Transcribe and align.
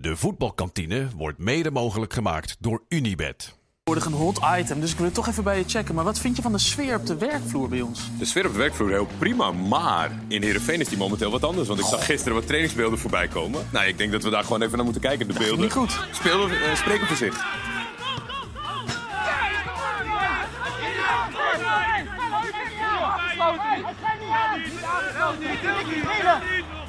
De 0.00 0.16
voetbalkantine 0.16 1.08
wordt 1.16 1.38
mede 1.38 1.70
mogelijk 1.70 2.12
gemaakt 2.12 2.56
door 2.60 2.82
Unibed. 2.88 3.58
Een 3.84 4.12
hot 4.12 4.40
item, 4.58 4.80
dus 4.80 4.90
ik 4.90 4.96
wil 4.96 5.06
het 5.06 5.14
toch 5.14 5.28
even 5.28 5.44
bij 5.44 5.58
je 5.58 5.64
checken. 5.66 5.94
Maar 5.94 6.04
wat 6.04 6.18
vind 6.18 6.36
je 6.36 6.42
van 6.42 6.52
de 6.52 6.58
sfeer 6.58 6.96
op 6.96 7.06
de 7.06 7.16
werkvloer 7.16 7.68
bij 7.68 7.80
ons? 7.80 8.00
De 8.18 8.24
sfeer 8.24 8.46
op 8.46 8.52
de 8.52 8.58
werkvloer 8.58 8.90
heel 8.90 9.08
prima, 9.18 9.52
maar 9.52 10.10
in 10.28 10.42
Heerenveen 10.42 10.80
is 10.80 10.88
die 10.88 10.98
momenteel 10.98 11.30
wat 11.30 11.44
anders. 11.44 11.68
Want 11.68 11.80
ik 11.80 11.86
zag 11.86 12.04
gisteren 12.04 12.34
wat 12.34 12.46
trainingsbeelden 12.46 12.98
voorbij 12.98 13.28
komen. 13.28 13.68
Nou, 13.72 13.86
ik 13.86 13.98
denk 13.98 14.12
dat 14.12 14.22
we 14.22 14.30
daar 14.30 14.44
gewoon 14.44 14.62
even 14.62 14.74
naar 14.74 14.84
moeten 14.84 15.02
kijken. 15.02 15.28
De 15.28 15.38
beelden 15.38 15.60
niet 15.60 15.72
goed. 15.72 16.06
Speelden, 16.12 16.62
eh, 16.62 16.74
spreken 16.74 17.06
voor 17.06 17.16
zich. 17.16 17.44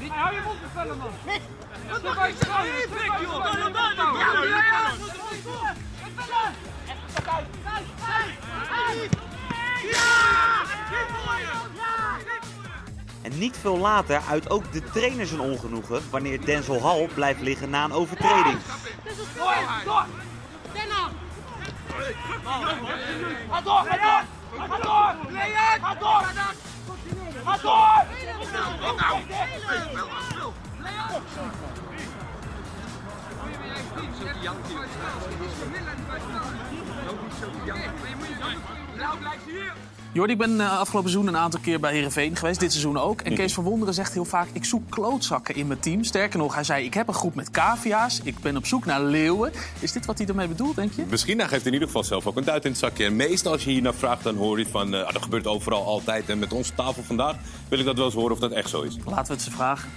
Hou 0.09 1.47
En 13.21 13.37
niet 13.37 13.57
veel 13.57 13.77
later 13.77 14.21
uit 14.29 14.49
ook 14.49 14.71
de 14.71 14.83
trainer 14.83 15.25
zijn 15.27 15.39
ongenoegen 15.39 16.01
wanneer 16.09 16.45
Denzel 16.45 16.81
Hall 16.81 17.07
blijft 17.13 17.41
liggen 17.41 17.69
na 17.69 17.83
een 17.83 17.91
overtreding. 17.91 18.57
Ga 23.49 23.61
door, 23.61 23.85
ga 23.85 24.01
door. 24.01 24.25
Jordi, 40.11 40.33
ik 40.33 40.39
ben 40.39 40.61
eh, 40.61 40.79
afgelopen 40.79 41.09
seizoen 41.09 41.33
een 41.33 41.41
aantal 41.41 41.59
keer 41.59 41.79
bij 41.79 41.93
Herenveen 41.93 42.35
geweest, 42.35 42.59
dit 42.59 42.71
seizoen 42.71 42.97
ook. 42.97 43.21
En 43.21 43.35
Kees 43.35 43.53
van 43.53 43.63
Wonderen 43.63 43.93
zegt 43.93 44.13
heel 44.13 44.25
vaak: 44.25 44.47
ik 44.53 44.65
zoek 44.65 44.89
klootzakken 44.89 45.55
in 45.55 45.67
mijn 45.67 45.79
team. 45.79 46.03
Sterker 46.03 46.39
nog, 46.39 46.53
hij 46.53 46.63
zei: 46.63 46.85
ik 46.85 46.93
heb 46.93 47.07
een 47.07 47.13
groep 47.13 47.35
met 47.35 47.51
cavia's, 47.51 48.21
ik 48.23 48.39
ben 48.39 48.57
op 48.57 48.65
zoek 48.65 48.85
naar 48.85 49.01
leeuwen. 49.01 49.51
Is 49.79 49.91
dit 49.91 50.05
wat 50.05 50.17
hij 50.17 50.27
ermee 50.27 50.47
bedoelt, 50.47 50.75
denk 50.75 50.93
je? 50.93 51.03
Misschien 51.09 51.39
hij 51.39 51.47
geeft 51.47 51.65
in 51.65 51.73
ieder 51.73 51.87
geval 51.87 52.03
zelf 52.03 52.27
ook 52.27 52.37
een 52.37 52.43
duit 52.43 52.65
in 52.65 52.71
het 52.71 52.79
zakje. 52.79 53.05
En 53.05 53.15
meestal 53.15 53.51
als 53.51 53.63
je 53.63 53.69
hier 53.69 53.81
naar 53.81 53.93
vraagt, 53.93 54.23
dan 54.23 54.35
hoor 54.35 54.59
je 54.59 54.67
van... 54.67 54.93
ah, 54.93 55.13
dat 55.13 55.23
gebeurt 55.23 55.47
overal 55.47 55.85
altijd. 55.85 56.29
En 56.29 56.39
met 56.39 56.53
onze 56.53 56.73
tafel 56.75 57.03
vandaag 57.03 57.35
wil 57.69 57.79
ik 57.79 57.85
dat 57.85 57.95
wel 57.95 58.05
eens 58.05 58.13
horen 58.13 58.31
of 58.31 58.39
dat 58.39 58.51
echt 58.51 58.69
zo 58.69 58.81
is. 58.81 58.97
Laten 59.05 59.25
we 59.25 59.33
het 59.33 59.41
ze 59.41 59.51
vragen. 59.51 59.89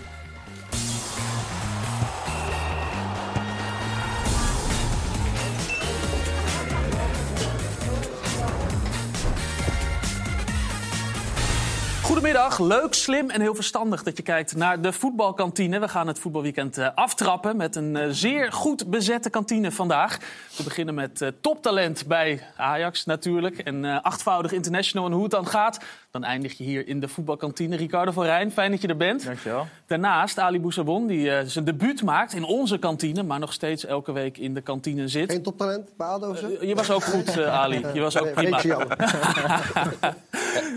Goedemiddag, 12.11 12.58
leuk, 12.58 12.94
slim 12.94 13.30
en 13.30 13.41
heel 13.41 13.55
verstandig 13.55 14.03
dat 14.03 14.16
je 14.16 14.22
kijkt 14.22 14.56
naar 14.56 14.80
de 14.80 14.92
voetbalkantine. 14.92 15.78
We 15.78 15.89
gaan 15.89 16.06
het 16.06 16.19
voetbalweekend 16.19 16.78
eh, 16.78 16.89
aftrappen 16.94 17.56
met 17.56 17.77
een 17.77 17.97
eh, 17.97 18.08
zeer 18.11 18.53
goed 18.53 18.91
bezette 18.91 19.30
kantine 19.30 19.70
vandaag. 19.70 20.19
We 20.61 20.66
beginnen 20.66 20.94
met 20.94 21.22
eh, 21.22 21.28
toptalent 21.41 22.06
bij 22.06 22.42
Ajax 22.56 23.05
natuurlijk 23.05 23.58
en 23.58 23.84
eh, 23.84 24.03
achtvoudig 24.03 24.53
international. 24.53 25.06
En 25.06 25.12
hoe 25.12 25.22
het 25.22 25.31
dan 25.31 25.47
gaat, 25.47 25.78
dan 26.11 26.25
eindig 26.25 26.58
je 26.58 26.64
hier 26.64 26.88
in 26.88 27.00
de 27.00 27.08
voetbalkantine. 27.08 27.77
Ricardo 27.77 28.12
van 28.12 28.25
Rijn, 28.25 28.53
fijn 28.53 28.70
dat 28.70 28.81
je 28.81 28.88
er 28.88 28.97
bent. 28.97 29.25
Dankjewel. 29.25 29.66
Daarnaast 29.86 30.38
Ali 30.38 30.61
Boussabon, 30.61 31.06
die 31.06 31.31
eh, 31.31 31.47
zijn 31.47 31.64
debuut 31.64 32.03
maakt 32.03 32.33
in 32.33 32.44
onze 32.44 32.78
kantine... 32.78 33.22
maar 33.22 33.38
nog 33.38 33.53
steeds 33.53 33.84
elke 33.84 34.12
week 34.12 34.38
in 34.38 34.55
de 34.55 34.61
kantine 34.61 35.08
zit. 35.08 35.31
Geen 35.33 35.42
toptalent 35.42 35.97
bij 35.97 36.06
ADO 36.06 36.36
Je 36.61 36.75
was 36.75 36.91
ook 36.91 37.05
goed, 37.05 37.42
Ali. 37.42 37.86
Je 37.94 38.00
was 38.00 38.19
ook 38.19 38.33
prima. 38.33 38.61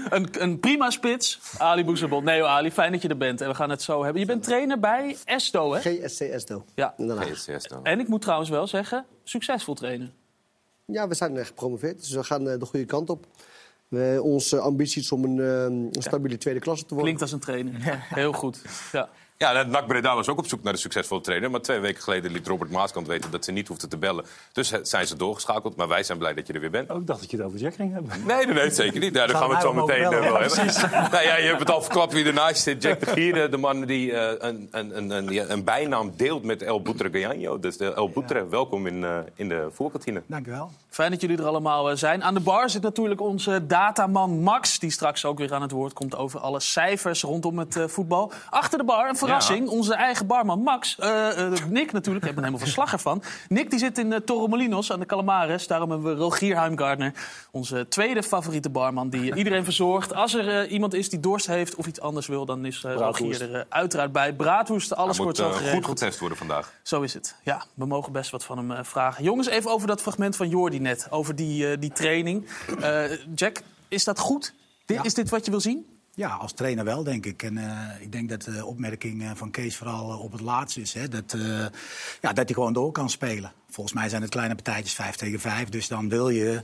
een, 0.10 0.28
een 0.40 0.60
prima 0.60 0.90
spits, 1.24 1.60
Ali 1.60 1.86
Boussabon. 1.86 2.24
Nee, 2.24 2.40
hoor, 2.40 2.50
Ali, 2.50 2.72
fijn 2.72 2.92
dat 2.92 3.02
je 3.02 3.08
er 3.08 3.18
bent. 3.18 3.42
En 3.42 3.48
we 3.48 3.56
gaan 3.56 3.70
het 3.70 3.82
zo 3.82 4.04
hebben. 4.04 4.22
Je 4.22 4.28
bent 4.28 4.44
trainer 4.44 4.80
bij 4.80 5.18
Esto, 5.26 5.74
hè? 5.74 5.80
GSC 5.80 6.20
Esto. 6.20 6.66
Ja. 6.76 6.94
Haag. 6.98 7.48
En 7.84 8.00
ik 8.00 8.08
moet 8.08 8.22
trouwens 8.22 8.50
wel 8.50 8.68
zeggen, 8.68 9.06
succesvol 9.24 9.74
trainen. 9.74 10.14
Ja, 10.86 11.08
we 11.08 11.16
zijn 11.16 11.38
echt 11.38 11.48
gepromoveerd, 11.48 12.00
dus 12.00 12.12
we 12.12 12.24
gaan 12.24 12.50
eh, 12.50 12.60
de 12.60 12.66
goede 12.66 12.86
kant 12.86 13.10
op. 13.10 13.26
We, 13.88 14.20
onze 14.24 14.60
ambitie 14.60 15.02
is 15.02 15.12
om 15.12 15.24
een, 15.24 15.40
eh, 15.40 15.64
een 15.64 16.02
stabiele 16.02 16.38
tweede 16.38 16.60
klasse 16.60 16.86
te 16.86 16.94
worden. 16.94 17.16
Klinkt 17.16 17.22
als 17.22 17.32
een 17.32 17.40
trainer. 17.40 18.06
Heel 18.20 18.34
goed. 18.34 18.62
Ja. 18.92 19.10
Ja, 19.44 19.64
NAC 19.64 19.88
Breda 19.88 20.16
was 20.16 20.30
ook 20.30 20.38
op 20.38 20.48
zoek 20.48 20.64
naar 20.64 20.74
de 20.74 20.80
succesvolle 20.80 21.22
trainer. 21.22 21.52
Maar 21.52 21.62
twee 21.62 21.80
weken 21.80 22.04
geleden 22.04 22.32
liet 22.32 22.48
Robert 22.48 22.72
Maaskant 22.72 23.08
weten 23.08 23.32
dat 23.32 23.46
ze 23.46 23.52
niet 23.52 23.68
hoefden 23.68 23.90
te 23.90 23.98
bellen. 23.98 24.26
Dus 24.52 24.72
eh, 24.72 24.80
zijn 24.84 25.08
ze 25.08 25.16
doorgeschakeld. 25.16 25.76
Maar 25.76 25.88
wij 25.88 26.04
zijn 26.04 26.18
blij 26.18 26.34
dat 26.34 26.48
je 26.48 26.54
er 26.54 26.60
weer 26.60 26.70
bent. 26.70 26.90
Oh, 26.90 27.00
ik 27.00 27.08
dacht 27.08 27.20
dat 27.20 27.32
je 27.32 27.38
het 27.38 27.46
over 27.46 27.60
Jack 27.60 27.74
ging 27.74 27.94
hebben. 27.94 28.12
Nee, 28.26 28.46
nee, 28.46 28.56
nee, 28.56 28.72
zeker 28.72 29.00
niet. 29.00 29.14
Ja, 29.14 29.28
daar 29.28 29.36
gaan 29.36 29.48
we 29.48 29.54
het 29.54 29.64
zo 29.64 29.74
meteen 29.74 30.02
eh, 30.02 30.06
ook 30.06 30.14
wel 30.14 30.40
hebben. 30.40 30.92
Nou 31.12 31.24
ja, 31.24 31.38
je 31.38 31.48
hebt 31.48 31.60
het 31.60 31.70
al 31.70 31.82
verklapt 31.82 32.14
wie 32.14 32.26
ernaast 32.26 32.64
zit. 32.64 32.84
Jack 32.84 33.00
de 33.00 33.06
Gier, 33.06 33.52
de 33.52 33.58
man 33.58 33.86
die 33.86 34.12
eh, 34.12 34.50
een, 34.50 34.68
een, 34.72 34.98
een, 34.98 35.10
een, 35.10 35.28
ja, 35.30 35.46
een 35.48 35.64
bijnaam 35.64 36.14
deelt 36.16 36.44
met 36.44 36.62
El 36.62 36.82
Boutre 36.82 37.10
Gajanjo. 37.12 37.60
Dus 37.60 37.78
de 37.78 37.94
El 37.94 38.10
Boutre, 38.10 38.48
welkom 38.48 38.88
in, 38.88 39.04
eh, 39.04 39.18
in 39.36 39.50
de 39.50 39.68
voerkantine. 39.72 40.22
Dankjewel. 40.28 40.72
Fijn 40.94 41.12
dat 41.12 41.22
jullie 41.22 41.38
er 41.38 41.46
allemaal 41.46 41.90
eh, 41.90 41.96
zijn. 41.96 42.24
Aan 42.24 42.34
de 42.34 42.40
bar 42.40 42.70
zit 42.70 42.82
natuurlijk 42.82 43.22
onze 43.22 43.66
dataman 43.68 44.40
Max... 44.40 44.80
die 44.80 44.92
straks 44.92 45.26
ook 45.26 45.38
weer 45.38 45.54
aan 45.54 45.62
het 45.62 45.72
woord 45.72 45.94
komt 45.94 46.16
over 46.16 46.40
alle 46.40 46.60
cijfers 46.60 47.22
rondom 47.22 47.60
het 47.60 47.76
eh, 47.76 47.88
voetbal. 47.88 48.32
Achter 48.50 48.78
de 48.78 48.84
bar, 48.84 49.10
een 49.10 49.16
verrassing, 49.42 49.70
onze 49.70 49.94
eigen 49.94 50.28
barman 50.28 50.60
Max. 50.60 51.00
eh, 51.00 51.46
eh, 51.46 51.52
Nick 51.70 51.92
natuurlijk, 51.92 52.24
ik 52.26 52.30
heb 52.30 52.38
er 52.38 52.44
helemaal 52.44 52.60
verslag 52.66 52.92
ervan. 52.92 53.24
Nick 53.50 53.70
die 53.70 53.80
zit 53.80 53.98
in 53.98 54.12
uh, 54.12 54.18
Torremolinos 54.18 54.92
aan 54.92 55.00
de 55.00 55.06
Calamares. 55.06 55.68
Daarom 55.68 55.90
hebben 55.92 56.14
we 56.16 56.22
Rogier 56.22 56.58
Heimgartner, 56.60 57.14
onze 57.52 57.86
tweede 57.90 58.24
favoriete 58.24 58.70
barman... 58.70 59.10
die 59.10 59.32
eh, 59.32 59.38
iedereen 59.38 59.64
verzorgt. 59.64 60.14
Als 60.14 60.34
er 60.34 60.62
eh, 60.62 60.72
iemand 60.72 60.94
is 60.94 61.10
die 61.10 61.20
dorst 61.20 61.48
heeft 61.48 61.76
of 61.76 61.86
iets 61.88 62.02
anders 62.02 62.28
wil... 62.28 62.46
dan 62.46 62.66
is 62.66 62.84
eh, 62.84 62.94
Rogier 62.96 63.42
er 63.42 63.56
eh, 63.56 63.66
uiteraard 63.70 64.12
bij. 64.12 64.34
Braadwoest, 64.34 64.96
alles 64.96 65.18
wordt 65.18 65.38
zo 65.38 65.50
eh, 65.50 65.56
geregeld. 65.56 65.86
goed 65.86 66.00
getest 66.00 66.20
worden 66.20 66.38
vandaag. 66.38 66.74
Zo 66.84 67.02
is 67.02 67.14
het. 67.14 67.36
Ja, 67.44 67.64
we 67.74 67.86
mogen 67.86 68.12
best 68.12 68.32
wat 68.32 68.44
van 68.44 68.58
hem 68.58 68.72
eh, 68.72 68.84
vragen. 68.84 69.24
Jongens, 69.24 69.48
even 69.48 69.72
over 69.72 69.88
dat 69.88 70.02
fragment 70.02 70.36
van 70.36 70.50
Jordi 70.50 70.80
net. 70.80 71.08
Over 71.10 71.36
die, 71.36 71.72
eh, 71.72 71.78
die 71.80 71.92
training. 71.92 72.48
Eh, 72.82 73.04
Jack, 73.36 73.62
is 73.88 74.04
dat 74.04 74.20
goed? 74.20 74.54
Is 75.04 75.14
dit 75.14 75.30
wat 75.30 75.46
je 75.46 75.52
wil 75.52 75.60
zien? 75.60 75.93
Ja, 76.16 76.30
als 76.30 76.54
trainer 76.54 76.86
wel, 76.86 77.04
denk 77.04 77.26
ik. 77.26 77.44
En 77.44 77.58
eh, 77.58 78.02
ik 78.02 78.12
denk 78.12 78.30
dat 78.30 78.42
de 78.42 78.66
opmerking 78.66 79.24
eh, 79.24 79.32
van 79.34 79.52
Kees 79.52 79.78
vooral 79.78 80.12
eh, 80.12 80.22
op 80.22 80.32
het 80.32 80.42
laatste 80.42 80.82
is. 80.82 80.94
Hè, 80.94 81.08
dat, 81.08 81.36
ja, 82.22 82.34
dat 82.34 82.46
hij 82.46 82.54
gewoon 82.54 82.74
door 82.74 82.92
kan 82.92 83.10
spelen. 83.10 83.52
Volgens 83.70 83.96
mij 83.96 84.10
zijn 84.10 84.22
het 84.22 84.32
kleine 84.32 84.56
partijtjes 84.56 84.94
5 84.94 85.16
tegen 85.16 85.40
5. 85.40 85.70
Dus 85.70 85.88
dan 85.88 86.10
wil 86.10 86.30
je, 86.30 86.64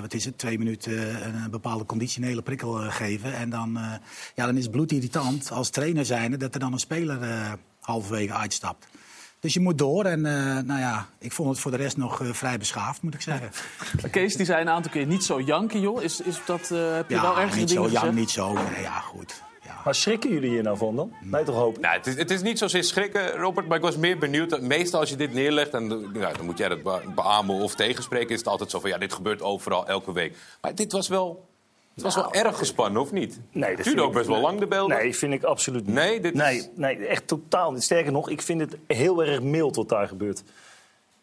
wat 0.00 0.14
is 0.14 0.24
het, 0.24 0.38
twee 0.38 0.58
minuten 0.58 1.26
een 1.26 1.50
bepaalde 1.50 1.84
conditionele 1.84 2.42
prikkel 2.42 2.72
geven. 2.72 3.34
En 3.34 3.50
dan, 3.50 3.78
ja, 4.34 4.46
dan 4.46 4.56
is 4.56 4.62
het 4.62 4.72
bloedirritant 4.72 5.50
als 5.50 5.70
trainer 5.70 6.04
zijnde 6.04 6.36
dat 6.36 6.54
er 6.54 6.60
dan 6.60 6.72
een 6.72 6.78
speler 6.78 7.18
halverwege 7.80 8.32
uitstapt. 8.32 8.86
Dus 9.40 9.54
je 9.54 9.60
moet 9.60 9.78
door. 9.78 10.04
En 10.04 10.26
eh, 10.26 10.62
nou 10.64 10.80
ja, 10.80 11.06
ik 11.18 11.32
vond 11.32 11.48
het 11.50 11.58
voor 11.58 11.70
de 11.70 11.76
rest 11.76 11.96
nog 11.96 12.22
eh, 12.22 12.32
vrij 12.32 12.58
beschaafd, 12.58 13.02
moet 13.02 13.14
ik 13.14 13.20
zeggen. 13.20 13.50
Kees 14.10 14.36
die 14.36 14.46
zei 14.46 14.60
een 14.60 14.68
aantal 14.68 14.90
keer 14.92 15.06
niet 15.06 15.24
zo 15.24 15.40
janken, 15.40 15.80
joh. 15.80 16.02
Is, 16.02 16.20
is 16.20 16.40
dat, 16.46 16.70
eh, 16.70 16.94
heb 16.94 17.10
je 17.10 17.20
wel 17.20 17.34
Ja, 17.36 17.40
erg 17.40 17.56
niet 17.56 17.68
dingen 17.68 17.84
zo, 17.84 17.90
ja, 17.90 17.98
gezegd? 17.98 18.16
niet 18.16 18.30
zo. 18.30 18.52
Nee, 18.52 18.80
ja, 18.82 19.00
goed. 19.00 19.42
Ja. 19.64 19.80
Maar 19.84 19.94
schrikken 19.94 20.30
jullie 20.30 20.50
hier 20.50 20.62
nou 20.62 20.76
van 20.76 20.96
dan? 20.96 21.12
Nee, 21.20 21.44
toch 21.44 21.54
hopen? 21.54 21.80
Nou, 21.82 21.96
het, 21.96 22.06
is, 22.06 22.14
het 22.16 22.30
is 22.30 22.42
niet 22.42 22.58
zozeer 22.58 22.84
schrikken, 22.84 23.30
Robert, 23.30 23.68
maar 23.68 23.76
ik 23.76 23.82
was 23.82 23.96
meer 23.96 24.18
benieuwd. 24.18 24.50
dat 24.50 24.60
Meestal 24.62 25.00
als 25.00 25.10
je 25.10 25.16
dit 25.16 25.32
neerlegt, 25.32 25.74
en 25.74 26.10
ja, 26.14 26.32
dan 26.32 26.44
moet 26.44 26.58
jij 26.58 26.68
dat 26.68 26.82
be- 26.82 27.02
beamen 27.14 27.54
of 27.54 27.74
tegenspreken... 27.74 28.30
is 28.30 28.38
het 28.38 28.48
altijd 28.48 28.70
zo 28.70 28.80
van, 28.80 28.90
ja, 28.90 28.98
dit 28.98 29.12
gebeurt 29.12 29.42
overal, 29.42 29.86
elke 29.86 30.12
week. 30.12 30.36
Maar 30.60 30.74
dit 30.74 30.92
was 30.92 31.08
wel, 31.08 31.48
het 32.02 32.14
was 32.14 32.24
wel 32.32 32.32
erg 32.44 32.58
gespannen, 32.58 33.02
of 33.02 33.12
niet? 33.12 33.40
Nee, 33.52 33.68
dat 33.68 33.76
Het 33.76 33.84
duurde 33.86 34.02
ook 34.02 34.12
best 34.12 34.26
wel 34.28 34.40
lang, 34.40 34.58
de 34.58 34.66
beelden. 34.66 34.96
Nee, 34.98 35.16
vind 35.16 35.32
ik 35.32 35.42
absoluut 35.42 35.86
niet. 35.86 35.94
Nee, 35.94 36.20
dit 36.20 36.34
is- 36.34 36.40
nee, 36.40 36.70
nee, 36.74 37.06
echt 37.06 37.26
totaal 37.26 37.72
niet. 37.72 37.82
Sterker 37.82 38.12
nog, 38.12 38.28
ik 38.30 38.42
vind 38.42 38.60
het 38.60 38.76
heel 38.86 39.24
erg 39.24 39.42
mild 39.42 39.76
wat 39.76 39.88
daar 39.88 40.08
gebeurt. 40.08 40.42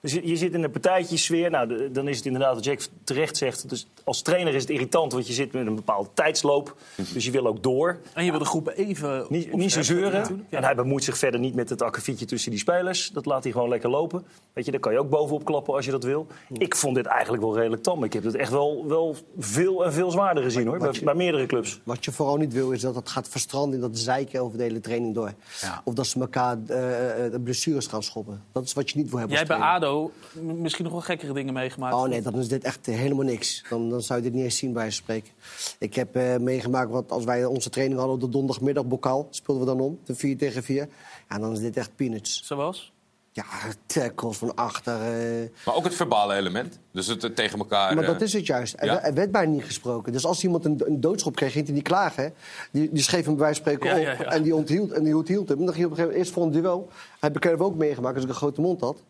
Dus 0.02 0.14
je, 0.14 0.28
je 0.28 0.36
zit 0.36 0.54
in 0.54 0.64
een 0.64 0.72
partijtjesfeer. 0.72 1.50
Nou, 1.50 1.68
de- 1.68 1.92
dan 1.92 2.08
is 2.08 2.18
het 2.18 2.26
inderdaad 2.26 2.54
wat 2.56 2.64
Jack 2.64 2.80
terecht 3.04 3.38
zegt. 3.38 3.70
Dus 3.70 3.88
als 4.04 4.22
trainer 4.22 4.54
is 4.56 4.62
het 4.62 4.72
irritant, 4.72 5.12
want 5.12 5.28
je 5.28 5.34
zit 5.34 5.52
met 5.52 5.68
een 5.68 5.76
bepaalde 5.76 6.10
tijdsloop. 6.14 6.76
Dus 7.14 7.26
je 7.26 7.32
wil 7.32 7.48
ook 7.48 7.64
door. 7.64 7.98
En 8.14 8.26
je 8.26 8.30
wil 8.32 8.40
de 8.40 8.46
groep 8.46 8.72
even... 8.76 9.26
Niet, 9.30 9.54
niet 9.54 9.72
zo 9.72 9.82
zeuren. 9.82 10.46
En 10.50 10.64
hij 10.64 10.76
bemoeit 10.76 11.04
zich 11.04 11.18
verder 11.18 11.40
niet 11.40 11.56
met 11.56 11.70
het 11.70 11.82
akkefietje 11.82 12.26
tussen 12.26 12.52
die 12.52 12.60
spelers. 12.60 13.10
Dat 13.10 13.26
laat 13.26 13.44
hij 13.44 13.52
gewoon 13.52 13.70
lekker 13.70 13.90
lopen. 13.90 14.26
Weet 14.54 14.66
je, 14.66 14.72
daar 14.72 14.80
kan 14.80 14.92
je 14.92 15.00
ook 15.00 15.10
bovenop 15.10 15.46
klappen 15.46 15.74
als 15.74 15.86
je 15.86 15.92
dat 15.92 16.04
wil. 16.04 16.28
Ik 16.58 16.76
vond 16.76 16.96
dit 16.96 17.06
eigenlijk 17.06 17.44
wel 17.44 17.56
redelijk 17.58 17.84
tam. 17.84 18.04
Ik 18.04 18.14
heb 18.14 18.24
het 18.24 18.36
echt 18.36 18.52
wel, 18.52 18.86
wel 18.88 19.16
veel 19.38 19.86
en 19.86 19.94
veel 19.94 20.12
zwaarder 20.12 20.44
gezien 20.44 20.68
hoor. 20.68 20.78
Bij, 20.78 21.00
bij 21.04 21.14
meerdere 21.16 21.46
clubs. 21.46 21.80
Wat 21.84 22.06
je 22.06 22.12
vooral 22.12 22.38
niet 22.38 22.54
wil, 22.54 22.72
is 22.72 22.82
dat 22.82 22.96
het 22.96 23.10
gaat 23.10 23.28
verstranden 23.30 23.76
in 23.76 23.82
dat 23.82 23.98
zeiken 23.98 24.42
over 24.42 24.58
de 24.58 24.64
hele 24.64 24.80
training 24.80 25.16
door. 25.16 25.34
Ja. 25.62 25.82
Of 25.84 25.94
dat 25.94 26.08
ze 26.08 26.20
elkaar 26.20 26.58
eh, 26.68 27.26
eh, 27.26 27.32
de 27.32 27.40
blessures 27.40 27.88
gaan 27.88 28.04
schoppen. 28.04 28.44
Dat 28.52 28.64
is 28.64 28.74
wat 28.74 28.90
je 28.90 28.98
niet 28.98 29.10
wil 29.10 29.20
hebben 29.20 29.38
Jij 29.38 29.48
als 29.48 29.58
bij 29.58 29.58
trainer. 29.58 29.86
ADO 29.88 30.12
misschien 30.42 30.84
nog 30.84 30.94
wel 30.94 31.02
gekkere 31.02 31.34
dingen 31.34 31.54
meegemaakt. 31.54 31.96
Oh 31.96 32.08
nee, 32.08 32.22
dan 32.22 32.40
is 32.40 32.48
dit 32.48 32.64
echt 32.64 32.86
helemaal 32.86 33.26
niks. 33.26 33.64
Dan, 33.70 33.90
dan 33.90 34.02
zou 34.02 34.20
je 34.20 34.26
dit 34.26 34.34
niet 34.34 34.44
eens 34.44 34.58
zien 34.58 34.74
bij 34.74 34.92
spreken. 34.92 35.32
Ik 35.80 35.94
heb 35.96 36.16
eh, 36.16 36.38
meegemaakt, 36.38 36.92
wat 36.92 37.12
als 37.12 37.24
wij 37.24 37.46
onze 37.46 37.70
training 37.70 38.00
hadden 38.00 38.16
op 38.18 38.22
de 38.24 38.30
donderdagmiddag 38.30 38.86
bokaal... 38.86 39.28
speelden 39.30 39.66
we 39.66 39.70
dan 39.72 39.80
om, 39.82 40.00
de 40.06 40.16
4 40.16 40.38
tegen 40.38 40.64
4. 40.64 40.88
Ja, 41.30 41.38
dan 41.40 41.52
is 41.52 41.60
dit 41.60 41.78
echt 41.78 41.96
peanuts. 41.96 42.42
Zoals? 42.46 42.96
Ja, 43.32 43.44
tackles 43.86 44.38
van 44.38 44.56
achter. 44.56 44.94
eh, 45.02 45.50
Maar 45.66 45.76
ook 45.76 45.84
het 45.84 45.96
verbale 45.96 46.34
element. 46.34 46.80
Dus 46.92 47.08
het, 47.08 47.24
eh, 47.24 47.30
tegen 47.32 47.60
elkaar... 47.60 47.96
maar 47.96 48.04
eh, 48.04 48.10
dat 48.10 48.22
is 48.22 48.34
het 48.34 48.46
juist. 48.46 48.76
Er, 48.78 48.86
ja? 48.86 48.94
werd- 48.94 49.06
er 49.06 49.14
werd 49.14 49.32
bijna 49.32 49.52
niet 49.52 49.64
gesproken. 49.64 50.12
Dus 50.12 50.26
als 50.26 50.44
iemand 50.44 50.66
een, 50.66 50.82
een 50.86 51.02
doodschop 51.02 51.36
kreeg, 51.36 51.52
ging 51.52 51.66
hij 51.66 51.76
niet 51.76 51.84
klagen. 51.84 52.24
hè. 52.24 52.30
Die, 52.72 52.90
die 52.92 53.04
schreef 53.04 53.26
hem 53.26 53.36
bij 53.36 53.44
wijze 53.44 53.62
van 53.64 53.72
spreken 53.74 54.02
Ja, 54.02 54.12
op 54.12 54.18
ja, 54.18 54.24
ja. 54.24 54.32
en 54.32 54.44
die 54.44 54.56
onthield, 54.56 54.92
en 54.92 55.04
die 55.04 55.16
onthield 55.18 55.50
hem. 55.50 55.60
En 55.60 55.66
dan 55.66 55.74
ging 55.74 55.86
hij 55.86 55.86
op 55.86 55.92
een 55.92 55.98
gegeven 55.98 56.18
moment 56.18 56.18
eerst 56.20 56.34
voor 56.34 56.44
een 56.44 56.52
duel. 56.80 56.90
Heb 57.20 57.36
ik 57.36 57.46
er 57.46 57.64
ook 57.64 57.76
meegemaakt 57.76 58.16
als 58.16 58.24
ik 58.24 58.30
een 58.30 58.36
grote 58.36 58.62
mond 58.62 58.82
had. 58.82 59.04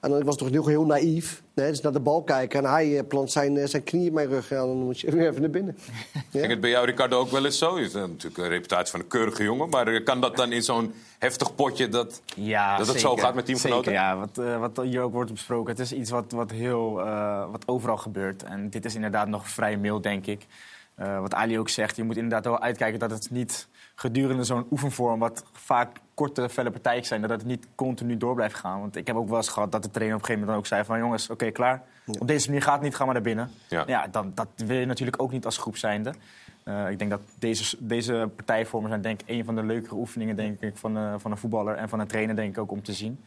En 0.00 0.10
dan 0.10 0.24
was 0.24 0.34
ik 0.34 0.40
toch 0.40 0.50
heel, 0.50 0.66
heel 0.66 0.84
naïef. 0.86 1.42
Nee, 1.54 1.68
dus 1.70 1.80
naar 1.80 1.92
de 1.92 2.00
bal 2.00 2.22
kijken 2.22 2.64
en 2.64 2.70
hij 2.70 2.98
eh, 2.98 3.06
plant 3.08 3.32
zijn, 3.32 3.56
eh, 3.56 3.66
zijn 3.66 3.84
knie 3.84 4.06
in 4.06 4.12
mijn 4.12 4.28
rug. 4.28 4.48
Ja, 4.48 4.56
dan 4.56 4.76
moet 4.76 5.00
je 5.00 5.10
weer 5.10 5.28
even 5.28 5.40
naar 5.40 5.50
binnen. 5.50 5.76
Ja? 6.30 6.40
Ging 6.40 6.52
het 6.52 6.60
bij 6.60 6.70
jou, 6.70 6.86
Ricardo, 6.86 7.18
ook 7.18 7.30
wel 7.30 7.44
eens 7.44 7.58
zo? 7.58 7.76
Je 7.78 7.82
hebt 7.82 7.94
natuurlijk 7.94 8.38
een 8.38 8.48
reputatie 8.48 8.90
van 8.90 9.00
een 9.00 9.06
keurige 9.06 9.42
jongen. 9.42 9.68
Maar 9.68 9.86
eh, 9.86 10.04
kan 10.04 10.20
dat 10.20 10.36
dan 10.36 10.52
in 10.52 10.62
zo'n 10.62 10.92
heftig 11.18 11.54
potje 11.54 11.88
dat, 11.88 12.22
Ja, 12.34 12.70
dat 12.76 12.86
het 12.86 13.00
zeker. 13.00 13.10
zo 13.10 13.16
gaat 13.16 13.34
met 13.34 13.44
teamgenoten? 13.44 13.84
Zeker, 13.84 14.00
ja. 14.00 14.16
Wat, 14.16 14.38
eh, 14.38 14.58
wat 14.58 14.80
hier 14.82 15.00
ook 15.00 15.12
wordt 15.12 15.32
besproken. 15.32 15.70
Het 15.70 15.80
is 15.80 15.92
iets 15.92 16.10
wat, 16.10 16.32
wat, 16.32 16.50
heel, 16.50 17.00
eh, 17.00 17.50
wat 17.50 17.62
overal 17.68 17.96
gebeurt. 17.96 18.42
En 18.42 18.70
dit 18.70 18.84
is 18.84 18.94
inderdaad 18.94 19.28
nog 19.28 19.48
vrij 19.48 19.76
mild, 19.76 20.02
denk 20.02 20.26
ik. 20.26 20.46
Eh, 20.94 21.20
wat 21.20 21.34
Ali 21.34 21.58
ook 21.58 21.68
zegt, 21.68 21.96
je 21.96 22.02
moet 22.02 22.16
inderdaad 22.16 22.44
wel 22.44 22.60
uitkijken 22.60 22.98
dat 22.98 23.10
het 23.10 23.30
niet 23.30 23.68
gedurende 23.98 24.44
zo'n 24.44 24.66
oefenvorm... 24.70 25.18
wat 25.18 25.44
vaak 25.52 25.96
korte, 26.14 26.48
felle 26.48 26.70
partijtjes 26.70 27.08
zijn, 27.08 27.20
dat 27.20 27.30
het 27.30 27.44
niet 27.44 27.66
continu 27.74 28.16
door 28.16 28.34
blijft 28.34 28.54
gaan. 28.54 28.80
Want 28.80 28.96
ik 28.96 29.06
heb 29.06 29.16
ook 29.16 29.28
wel 29.28 29.36
eens 29.36 29.48
gehad 29.48 29.72
dat 29.72 29.82
de 29.82 29.90
trainer 29.90 30.16
op 30.16 30.22
een 30.22 30.26
gegeven 30.26 30.48
moment 30.48 30.68
dan 30.68 30.78
ook 30.78 30.86
zei 30.86 30.98
van... 30.98 31.06
jongens, 31.06 31.30
oké, 31.30 31.50
klaar. 31.50 31.82
Op 32.18 32.26
deze 32.26 32.46
manier 32.46 32.62
gaat 32.62 32.74
het 32.74 32.82
niet, 32.82 32.94
ga 32.94 33.04
maar 33.04 33.14
naar 33.14 33.22
binnen. 33.22 33.50
Ja. 33.68 33.84
Ja, 33.86 34.06
dan, 34.06 34.32
dat 34.34 34.48
wil 34.56 34.76
je 34.76 34.86
natuurlijk 34.86 35.22
ook 35.22 35.32
niet 35.32 35.44
als 35.44 35.58
groep 35.58 35.76
zijnde. 35.76 36.14
Eh, 36.62 36.90
ik 36.90 36.98
denk 36.98 37.10
dat 37.10 37.20
deze, 37.38 37.76
deze 37.78 38.30
partijvormen 38.36 38.90
zijn 38.90 39.02
denk 39.02 39.20
ik 39.20 39.28
een 39.28 39.44
van 39.44 39.54
de 39.54 39.62
leukere 39.62 39.94
oefeningen 39.94 40.36
denk 40.36 40.60
ik, 40.60 40.76
van, 40.76 40.96
eh, 40.96 41.14
van 41.16 41.30
een 41.30 41.36
voetballer 41.36 41.74
en 41.74 41.88
van 41.88 42.00
een 42.00 42.06
trainer 42.06 42.36
denk 42.36 42.50
ik 42.50 42.58
ook 42.58 42.70
om 42.70 42.82
te 42.82 42.92
zien. 42.92 43.20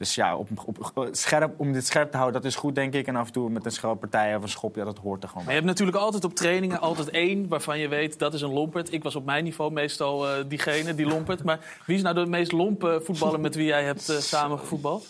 Dus 0.00 0.14
ja, 0.14 0.36
op, 0.36 0.48
op, 0.64 0.90
op- 0.94 1.08
scherp, 1.12 1.54
om 1.60 1.72
dit 1.72 1.86
scherp 1.86 2.10
te 2.10 2.16
houden, 2.16 2.42
dat 2.42 2.50
is 2.50 2.56
goed 2.56 2.74
denk 2.74 2.94
ik. 2.94 3.06
En 3.06 3.16
af 3.16 3.26
en 3.26 3.32
toe 3.32 3.50
met 3.50 3.64
een 3.64 3.70
scherpe 3.72 3.96
partij 3.96 4.36
of 4.36 4.42
een 4.42 4.48
schop, 4.48 4.76
ja, 4.76 4.84
dat 4.84 4.98
hoort 4.98 5.22
er 5.22 5.28
gewoon 5.28 5.44
Maar 5.44 5.54
je 5.54 5.60
bij. 5.60 5.68
hebt 5.68 5.78
natuurlijk 5.78 5.96
altijd 6.04 6.24
op 6.24 6.34
trainingen 6.34 6.80
altijd 6.80 7.10
één 7.10 7.48
waarvan 7.48 7.78
je 7.78 7.88
weet 7.88 8.18
dat 8.18 8.34
is 8.34 8.40
een 8.42 8.52
lompert. 8.52 8.92
Ik 8.92 9.02
was 9.02 9.16
op 9.16 9.24
mijn 9.24 9.44
niveau 9.44 9.72
meestal 9.72 10.28
eh, 10.28 10.44
diegene, 10.48 10.94
die 10.94 11.06
lompert. 11.06 11.44
Maar 11.44 11.58
wie 11.86 11.96
is 11.96 12.02
nou 12.02 12.14
de 12.14 12.26
meest 12.26 12.52
lompe 12.52 13.00
voetballer 13.04 13.40
met 13.40 13.54
wie 13.54 13.66
jij 13.66 13.84
hebt 13.84 14.08
eh, 14.08 14.16
samen 14.16 14.58
gevoetbald? 14.58 15.06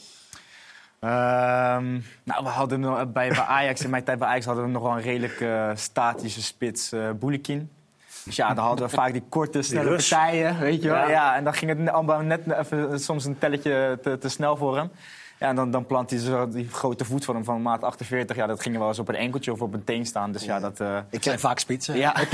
Ehm, 1.00 1.90
nou, 2.24 2.42
we 2.44 2.48
hadden 2.48 2.80
bij, 3.12 3.28
bij 3.28 3.38
Ajax, 3.40 3.84
in 3.84 3.90
mijn 3.90 4.04
tijd 4.04 4.18
bij 4.18 4.28
Ajax 4.28 4.44
hadden 4.46 4.64
we 4.64 4.70
nog 4.70 4.82
wel 4.82 4.92
een 4.92 5.02
redelijk 5.02 5.40
eh, 5.40 5.70
statische 5.74 6.42
spits, 6.42 6.92
eh 6.92 7.10
Boulikin. 7.10 7.70
Dus 8.36 8.38
ja, 8.48 8.54
dan 8.54 8.64
hadden 8.64 8.86
we 8.88 8.92
vaak 8.94 9.12
die 9.12 9.22
korte, 9.28 9.62
snelle 9.62 9.88
Rus. 9.88 10.08
partijen, 10.08 10.58
weet 10.58 10.82
je 10.82 10.88
wel. 10.88 10.98
Ja. 10.98 11.08
Ja. 11.08 11.36
en 11.36 11.44
dan 11.44 11.54
ging 11.54 11.78
het 11.78 11.88
allemaal 11.90 12.20
net 12.20 12.40
even, 12.58 13.00
soms 13.00 13.24
een 13.24 13.38
telletje 13.38 13.98
te, 14.02 14.18
te 14.18 14.28
snel 14.28 14.56
voor 14.56 14.76
hem. 14.76 14.90
Ja, 15.38 15.48
en 15.48 15.56
dan, 15.56 15.70
dan 15.70 15.86
plant 15.86 16.10
hij 16.10 16.18
zo 16.18 16.48
die 16.48 16.68
grote 16.72 17.04
voet 17.04 17.24
van 17.24 17.34
hem 17.34 17.44
van 17.44 17.62
maat 17.62 17.82
48. 17.84 18.36
Ja, 18.36 18.46
dat 18.46 18.62
ging 18.62 18.78
wel 18.78 18.88
eens 18.88 18.98
op 18.98 19.08
een 19.08 19.14
enkeltje 19.14 19.52
of 19.52 19.62
op 19.62 19.74
een 19.74 19.84
teen 19.84 20.06
staan. 20.06 20.32
Dus 20.32 20.44
ja, 20.44 20.60
dat... 20.60 20.80
eh, 20.80 20.96
Ik 21.10 21.22
zijn 21.22 21.38
vaak 21.38 21.58
spitsen. 21.58 21.96
ja. 21.96 22.16
ik, 22.20 22.30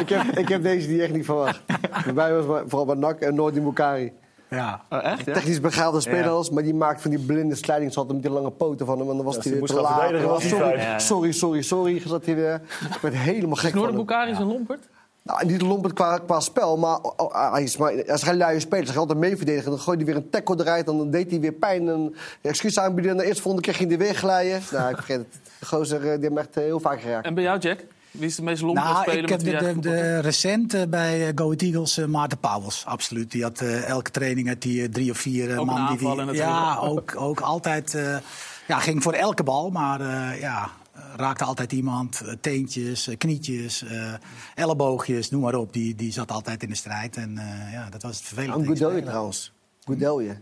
ik, 0.00 0.08
heb, 0.08 0.22
ik 0.38 0.48
heb 0.48 0.62
deze 0.62 0.86
die 0.88 1.02
echt 1.02 1.12
niet 1.12 1.24
verwacht. 1.24 1.62
Bij 2.04 2.12
mij 2.12 2.34
was 2.34 2.46
maar- 2.46 2.62
vooral 2.66 2.86
bij 2.86 2.94
NAC 2.96 3.20
en 3.20 3.34
Noordi 3.34 3.60
Bukari. 3.60 4.12
Ja. 4.50 4.80
Oh, 4.90 5.04
echt? 5.04 5.24
Ja? 5.26 5.32
Technisch 5.32 5.60
begaafde 5.60 6.00
spelers, 6.00 6.50
maar 6.50 6.62
die 6.62 6.74
maakt 6.74 7.00
van 7.02 7.10
die 7.10 7.18
blinde 7.20 7.54
slidingshot 7.54 8.12
met 8.12 8.22
die 8.22 8.30
lange 8.30 8.50
poten 8.50 8.86
van 8.86 8.98
hem. 8.98 9.10
En 9.10 9.16
dan 9.16 9.24
was 9.24 9.34
Ja, 9.34 9.40
hij 9.42 9.50
weer 9.50 9.60
moest 9.60 9.74
te 9.74 9.80
laat. 9.80 10.22
was 10.22 10.48
sorry, 10.48 10.98
sorry, 10.98 11.32
sorry, 11.32 11.62
sorry. 11.62 12.02
Zat 12.06 12.24
hij 12.26 12.34
weer. 12.34 12.60
Ik 12.94 12.98
werd 13.00 13.14
helemaal 13.14 13.56
gek 13.56 13.74
Noorden. 13.74 13.96
Bukari 13.96 14.30
is 14.30 14.38
een 14.38 14.46
lompert. 14.46 14.88
Nou, 15.22 15.46
niet 15.46 15.62
lompend 15.62 15.92
qua, 15.94 16.18
qua 16.18 16.40
spel, 16.40 16.76
maar 16.76 17.00
oh, 17.00 17.12
oh, 17.16 17.52
hij 17.52 17.62
is, 17.62 17.76
maar 17.76 17.92
hij 17.92 18.02
is 18.02 18.22
geen 18.22 18.36
luie 18.36 18.60
speler. 18.60 18.84
Hij 18.84 18.92
gaat 18.92 19.02
altijd 19.02 19.18
mee 19.18 19.36
verdedigen. 19.36 19.70
Dan 19.70 19.80
gooide 19.80 20.04
hij 20.04 20.12
weer 20.12 20.22
een 20.22 20.30
tackle 20.30 20.60
eruit. 20.60 20.88
En 20.88 20.96
dan 20.98 21.10
deed 21.10 21.30
hij 21.30 21.40
weer 21.40 21.52
pijn. 21.52 21.88
En 21.88 22.14
excuus 22.40 22.78
aanbieden. 22.78 23.12
En 23.12 23.16
de 23.18 23.24
eerste 23.24 23.42
volgende 23.42 23.66
keer 23.66 23.76
ging 23.76 23.88
hij 23.88 23.98
weer 23.98 24.14
glijden. 24.14 24.60
Nou, 24.72 24.88
ik 24.90 24.96
vergeet 24.96 25.18
het. 25.18 25.40
De 25.60 25.66
gozer 25.66 25.96
eh, 25.96 26.02
die 26.02 26.20
heeft 26.20 26.32
me 26.32 26.40
echt 26.40 26.56
eh, 26.56 26.62
heel 26.62 26.80
vaak 26.80 27.00
geraakt. 27.00 27.26
En 27.26 27.34
bij 27.34 27.42
jou, 27.42 27.58
Jack? 27.58 27.78
Wie 28.10 28.26
is 28.26 28.36
de 28.36 28.42
meest 28.42 28.62
lompe 28.62 28.80
Nou, 28.80 29.02
speler 29.02 29.22
ik 29.22 29.28
heb 29.28 29.42
met 29.42 29.60
wie 29.60 29.74
de, 29.74 29.80
de, 29.80 29.80
de 29.80 30.18
recent 30.20 30.90
bij 30.90 31.26
eh, 31.28 31.32
Go 31.34 31.44
Ahead 31.44 31.62
Eagles 31.62 31.96
Maarten 32.06 32.38
Pauwels, 32.38 32.84
absoluut. 32.86 33.30
Die 33.30 33.42
had 33.42 33.60
elke 33.86 34.10
training 34.10 34.48
had 34.48 34.60
die, 34.60 34.88
drie 34.88 35.10
of 35.10 35.18
vier 35.18 35.52
Ook 35.52 35.60
een 35.60 35.66
man. 35.66 35.76
Die, 35.96 36.08
aanval 36.08 36.26
die, 36.26 36.34
ja, 36.34 36.76
ook, 36.76 37.14
ook 37.16 37.40
altijd. 37.40 37.94
eh, 37.94 38.16
ja, 38.66 38.78
ging 38.78 39.02
voor 39.02 39.12
elke 39.12 39.42
bal, 39.42 39.70
maar 39.70 40.00
eh, 40.00 40.40
ja, 40.40 40.70
raakte 41.16 41.44
altijd 41.44 41.72
iemand. 41.72 42.20
eh, 42.20 42.32
teentjes, 42.40 43.08
eh, 43.08 43.16
knietjes, 43.18 43.82
eh, 43.84 44.14
elleboogjes, 44.54 45.30
noem 45.30 45.40
maar 45.40 45.54
op. 45.54 45.72
Die, 45.72 45.94
die 45.94 46.12
zat 46.12 46.30
altijd 46.30 46.62
in 46.62 46.68
de 46.68 46.74
strijd. 46.74 47.16
En 47.16 47.38
eh, 47.38 47.72
ja, 47.72 47.88
dat 47.90 48.02
was 48.02 48.16
het 48.16 48.26
vervelend. 48.26 48.68
Aan 48.68 48.76
spelen. 48.76 49.04
trouwens. 49.04 49.52
Goudelje. 49.84 50.36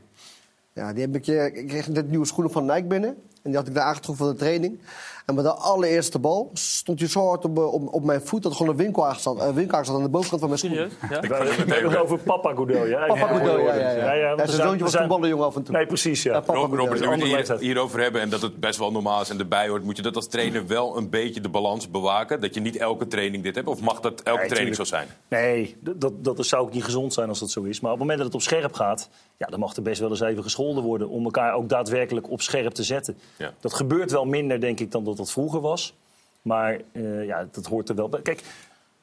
Ja, 0.74 0.92
die 0.92 1.00
heb 1.02 1.14
ik, 1.16 1.26
ik 1.56 1.66
kreeg 1.66 1.88
net 1.88 2.08
nieuwe 2.08 2.26
schoenen 2.26 2.52
van 2.52 2.64
Nike 2.66 2.84
binnen. 2.86 3.16
En 3.42 3.50
die 3.50 3.58
had 3.58 3.68
ik 3.68 3.74
daar 3.74 3.84
aangetroffen 3.84 4.24
voor 4.24 4.34
de 4.34 4.40
training. 4.40 4.80
En 5.26 5.34
bij 5.34 5.44
de 5.44 5.52
allereerste 5.52 6.18
bal 6.18 6.50
stond 6.52 7.00
hij 7.00 7.08
zo 7.08 7.26
hard 7.28 7.44
op, 7.44 7.58
eh, 7.58 7.72
op, 7.72 7.94
op 7.94 8.04
mijn 8.04 8.20
voet... 8.20 8.42
dat 8.42 8.50
er 8.52 8.56
gewoon 8.58 8.72
een 8.72 8.78
winkelhaak 8.78 9.18
zat, 9.18 9.40
een 9.40 9.54
winkelhaak 9.54 9.84
zat 9.84 9.94
aan 9.96 10.02
de 10.02 10.08
bovenkant 10.08 10.40
van 10.40 10.48
mijn 10.48 10.60
schoen. 10.60 10.70
Serieus? 10.70 10.92
Ja? 11.10 11.20
We 11.20 11.74
hebben 11.74 11.90
het 11.90 11.96
over 12.00 12.18
Papa 12.18 12.52
Goudel. 12.52 12.86
Ja, 12.86 13.06
Papa 13.06 13.26
Goudelje, 13.26 13.64
ja, 13.64 13.74
ja, 13.74 13.90
ja. 13.90 13.96
ja, 13.96 14.12
ja, 14.12 14.34
want 14.36 14.50
zijn 14.50 14.62
zoontje 14.62 14.82
was 14.82 14.90
zijn- 14.90 15.02
voetballenjongen 15.02 15.46
af 15.46 15.56
en 15.56 15.62
toe. 15.62 15.74
Nee, 15.74 15.86
precies, 15.86 16.22
ja. 16.22 16.42
Robert, 16.46 17.00
nu 17.00 17.30
we 17.30 17.36
het 17.36 17.60
hierover 17.60 18.00
hebben 18.00 18.20
en 18.20 18.28
dat 18.28 18.42
het 18.42 18.56
best 18.60 18.78
wel 18.78 18.90
normaal 18.92 19.20
is 19.20 19.30
en 19.30 19.38
erbij 19.38 19.68
hoort... 19.68 19.84
moet 19.84 19.96
je 19.96 20.02
dat 20.02 20.16
als 20.16 20.26
trainer 20.26 20.66
wel 20.66 20.96
een 20.96 21.10
beetje 21.10 21.40
de 21.40 21.48
balans 21.48 21.90
bewaken? 21.90 22.40
Dat 22.40 22.54
je 22.54 22.60
niet 22.60 22.76
elke 22.76 23.06
training 23.06 23.42
dit 23.42 23.54
hebt? 23.54 23.68
Of 23.68 23.80
mag 23.80 24.00
dat 24.00 24.20
elke 24.22 24.40
Nee, 24.40 24.48
training 24.48 24.76
zo 24.76 24.84
zijn? 24.84 25.06
Nee, 25.28 25.76
dat, 25.80 26.00
dat, 26.00 26.24
dat 26.24 26.46
zou 26.46 26.62
ook 26.62 26.72
niet 26.72 26.84
gezond 26.84 27.12
zijn 27.12 27.28
als 27.28 27.38
dat 27.38 27.50
zo 27.50 27.62
is. 27.62 27.80
Maar 27.80 27.92
op 27.92 27.98
het 27.98 28.06
moment 28.08 28.18
dat 28.18 28.26
het 28.26 28.36
op 28.36 28.42
scherp 28.42 28.74
gaat, 28.74 29.08
ja, 29.40 29.46
dan 29.46 29.60
mag 29.60 29.76
er 29.76 29.82
best 29.82 30.00
wel 30.00 30.10
eens 30.10 30.20
even 30.20 30.42
gescholden 30.42 30.84
worden 30.84 31.08
om 31.08 31.24
elkaar 31.24 31.54
ook 31.54 31.68
daadwerkelijk 31.68 32.30
op 32.30 32.40
scherp 32.40 32.72
te 32.72 32.82
zetten. 32.82 33.18
Ja. 33.36 33.52
Dat 33.60 33.74
gebeurt 33.74 34.10
wel 34.10 34.24
minder, 34.24 34.60
denk 34.60 34.80
ik, 34.80 34.90
dan 34.90 35.04
dat 35.04 35.16
dat 35.16 35.30
vroeger 35.30 35.60
was. 35.60 35.94
Maar 36.42 36.80
eh, 36.92 37.24
ja, 37.24 37.48
dat 37.50 37.66
hoort 37.66 37.88
er 37.88 37.94
wel 37.94 38.08
bij. 38.08 38.20
Kijk, 38.20 38.42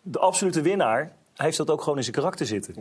de 0.01 0.19
absolute 0.19 0.61
winnaar 0.61 1.11
heeft 1.33 1.57
dat 1.57 1.69
ook 1.69 1.81
gewoon 1.81 1.97
in 1.97 2.03
zijn 2.03 2.15
karakter 2.15 2.45
zitten. 2.45 2.75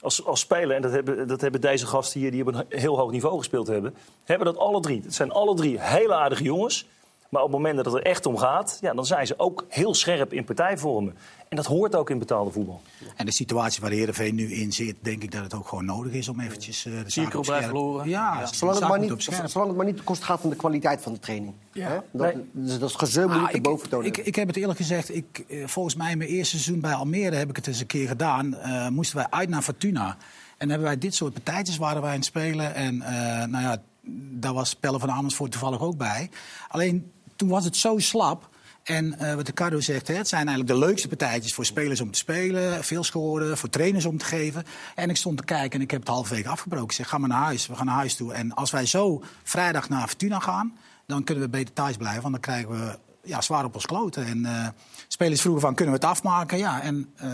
Als, 0.00 0.24
als 0.24 0.40
speler, 0.40 0.76
en 0.76 0.82
dat 0.82 0.92
hebben, 0.92 1.28
dat 1.28 1.40
hebben 1.40 1.60
deze 1.60 1.86
gasten 1.86 2.20
hier 2.20 2.30
die 2.30 2.46
op 2.46 2.54
een 2.54 2.64
heel 2.68 2.98
hoog 2.98 3.10
niveau 3.10 3.38
gespeeld 3.38 3.66
hebben, 3.66 3.94
hebben 4.24 4.46
dat 4.46 4.56
alle 4.56 4.80
drie. 4.80 5.00
Het 5.02 5.14
zijn 5.14 5.30
alle 5.30 5.54
drie 5.54 5.80
hele 5.80 6.14
aardige 6.14 6.42
jongens. 6.42 6.86
Maar 7.28 7.42
op 7.42 7.48
het 7.48 7.56
moment 7.56 7.76
dat 7.76 7.84
het 7.84 7.94
er 7.94 8.02
echt 8.02 8.26
om 8.26 8.36
gaat, 8.36 8.78
ja, 8.80 8.94
dan 8.94 9.06
zijn 9.06 9.26
ze 9.26 9.34
ook 9.38 9.64
heel 9.68 9.94
scherp 9.94 10.32
in 10.32 10.44
partijvormen. 10.44 11.16
En 11.48 11.56
dat 11.56 11.66
hoort 11.66 11.94
ook 11.94 12.10
in 12.10 12.18
betaalde 12.18 12.50
voetbal. 12.50 12.80
En 13.16 13.26
de 13.26 13.32
situatie 13.32 13.80
waar 13.80 13.90
Heerenveen 13.90 14.34
nu 14.34 14.52
in 14.52 14.72
zit, 14.72 14.96
denk 15.00 15.22
ik 15.22 15.30
dat 15.30 15.42
het 15.42 15.54
ook 15.54 15.68
gewoon 15.68 15.84
nodig 15.84 16.12
is 16.12 16.28
om 16.28 16.40
eventjes 16.40 16.86
uh, 16.86 17.04
de 17.04 17.10
Vier 17.10 17.28
keer 17.28 17.38
op 17.38 17.44
verloren. 17.44 18.08
Ja, 18.08 18.46
Zolang 18.46 18.78
het, 18.78 18.88
maar 18.88 18.98
niet, 18.98 19.22
zolang 19.48 19.68
het 19.68 19.76
maar 19.76 19.86
niet 19.86 19.96
ten 19.96 20.04
koste 20.04 20.24
gaat 20.24 20.40
van 20.40 20.50
de 20.50 20.56
kwaliteit 20.56 21.00
van 21.02 21.12
de 21.12 21.18
training. 21.18 21.54
Ja. 21.72 21.88
Hè? 21.88 21.98
Dat, 22.10 22.34
dus 22.52 22.78
dat 22.78 22.88
is 22.88 22.94
gezeur 22.94 23.28
moet 23.28 23.36
Ah, 23.46 23.52
niet 23.52 23.62
boven 23.62 23.88
tonen. 23.88 24.06
ik, 24.06 24.16
ik 24.16 24.34
heb 24.34 24.46
het 24.46 24.56
eerlijk 24.56 24.78
gezegd, 24.78 25.14
ik, 25.14 25.44
eh, 25.48 25.66
volgens 25.66 25.94
mij 25.94 26.10
in 26.10 26.18
mijn 26.18 26.30
eerste 26.30 26.58
seizoen 26.58 26.80
bij 26.80 26.92
Almere 26.92 27.36
heb 27.36 27.48
ik 27.48 27.56
het 27.56 27.66
eens 27.66 27.80
een 27.80 27.86
keer 27.86 28.08
gedaan. 28.08 28.56
Eh, 28.56 28.88
moesten 28.88 29.16
wij 29.16 29.26
uit 29.30 29.48
naar 29.48 29.62
Fortuna. 29.62 30.16
En 30.56 30.68
hebben 30.68 30.86
wij 30.86 30.98
dit 30.98 31.14
soort 31.14 31.32
partijtjes 31.32 31.76
waren 31.76 32.00
wij 32.02 32.10
aan 32.10 32.16
het 32.16 32.24
spelen. 32.24 32.74
En 32.74 33.02
eh, 33.02 33.46
nou 33.46 33.64
ja, 33.64 33.82
daar 34.30 34.52
was 34.52 34.74
Pelle 34.74 34.98
van 34.98 35.10
Amersfoort 35.10 35.50
toevallig 35.50 35.80
ook 35.80 35.96
bij. 35.96 36.30
Alleen 36.68 37.12
toen 37.38 37.48
was 37.48 37.64
het 37.64 37.76
zo 37.76 37.98
slap. 37.98 38.48
En 38.82 39.18
eh, 39.18 39.34
wat 39.34 39.46
Ricardo 39.46 39.80
zegt, 39.80 40.08
hè, 40.08 40.14
het 40.14 40.28
zijn 40.28 40.46
eigenlijk 40.48 40.78
de 40.78 40.86
leukste 40.86 41.08
partijtjes 41.08 41.54
voor 41.54 41.64
spelers 41.64 42.00
om 42.00 42.10
te 42.10 42.18
spelen. 42.18 42.84
Veel 42.84 43.04
scoren, 43.04 43.58
voor 43.58 43.68
trainers 43.68 44.04
om 44.04 44.18
te 44.18 44.24
geven. 44.24 44.64
En 44.94 45.10
ik 45.10 45.16
stond 45.16 45.36
te 45.36 45.44
kijken 45.44 45.78
en 45.78 45.80
ik 45.80 45.90
heb 45.90 46.00
het 46.00 46.08
halverwege 46.08 46.48
afgebroken. 46.48 46.86
Ik 46.86 46.92
zeg, 46.92 47.08
ga 47.08 47.18
maar 47.18 47.28
naar 47.28 47.42
huis, 47.42 47.66
we 47.66 47.74
gaan 47.74 47.86
naar 47.86 47.94
huis 47.94 48.14
toe. 48.14 48.32
En 48.32 48.54
als 48.54 48.70
wij 48.70 48.86
zo 48.86 49.22
vrijdag 49.42 49.88
naar 49.88 50.08
Fortuna 50.08 50.38
gaan, 50.38 50.76
dan 51.06 51.24
kunnen 51.24 51.44
we 51.44 51.50
beter 51.50 51.74
thuis 51.74 51.96
blijven. 51.96 52.22
Want 52.22 52.32
dan 52.32 52.42
krijgen 52.42 52.70
we 52.70 52.98
ja, 53.22 53.40
zwaar 53.40 53.64
op 53.64 53.74
ons 53.74 53.86
kloten. 53.86 54.26
En 54.26 54.44
eh, 54.44 54.68
spelers 55.08 55.40
vroegen 55.40 55.62
van, 55.62 55.74
kunnen 55.74 55.94
we 55.94 56.00
het 56.00 56.10
afmaken? 56.10 56.58
Ja, 56.58 56.82
en 56.82 57.14
uh, 57.22 57.32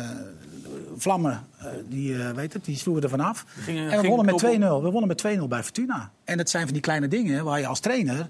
Vlammen, 0.97 1.47
uh, 1.59 1.67
die, 1.89 2.17
weet 2.17 2.53
het, 2.53 2.65
die 2.65 2.77
sloegen 2.77 3.03
er 3.03 3.09
vanaf. 3.09 3.45
En 3.67 4.01
we 4.03 4.09
wonnen 4.09 4.27
met 4.27 4.43
2-0. 4.43 4.59
We 4.59 4.91
wonnen 4.91 5.07
met 5.07 5.25
2-0 5.39 5.49
bij 5.49 5.63
Fortuna. 5.63 6.11
En 6.25 6.37
dat 6.37 6.51
zijn 6.51 6.65
van 6.65 6.73
die 6.73 6.83
kleine 6.83 7.09
dingen 7.09 7.45
waar 7.45 7.61
je 7.61 7.67
als 7.67 7.81
trainer 7.81 8.29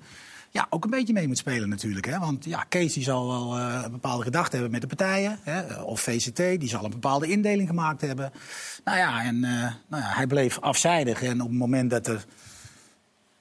ja, 0.55 0.67
ook 0.71 0.85
een 0.85 0.91
beetje 0.91 1.13
mee 1.13 1.27
moet 1.27 1.39
spelen 1.39 1.69
natuurlijk. 1.69 2.07
Hè? 2.07 2.19
Want 2.19 2.45
ja, 2.45 2.65
Kees 2.69 2.97
zal 2.97 3.29
wel 3.29 3.59
uh, 3.59 3.81
een 3.85 3.91
bepaalde 3.91 4.23
gedachte 4.23 4.53
hebben 4.53 4.71
met 4.71 4.81
de 4.81 4.87
partijen. 4.87 5.39
Hè? 5.43 5.83
Of 5.83 6.01
VCT, 6.01 6.37
die 6.37 6.69
zal 6.69 6.85
een 6.85 6.91
bepaalde 6.91 7.27
indeling 7.27 7.69
gemaakt 7.69 8.01
hebben. 8.01 8.33
Nou 8.85 8.99
ja, 8.99 9.25
en 9.25 9.35
uh, 9.35 9.51
nou 9.89 10.03
ja, 10.03 10.09
hij 10.15 10.27
bleef 10.27 10.61
afzijdig. 10.61 11.23
En 11.23 11.41
op 11.41 11.49
het 11.49 11.59
moment 11.59 11.91
dat 11.91 12.07
er... 12.07 12.25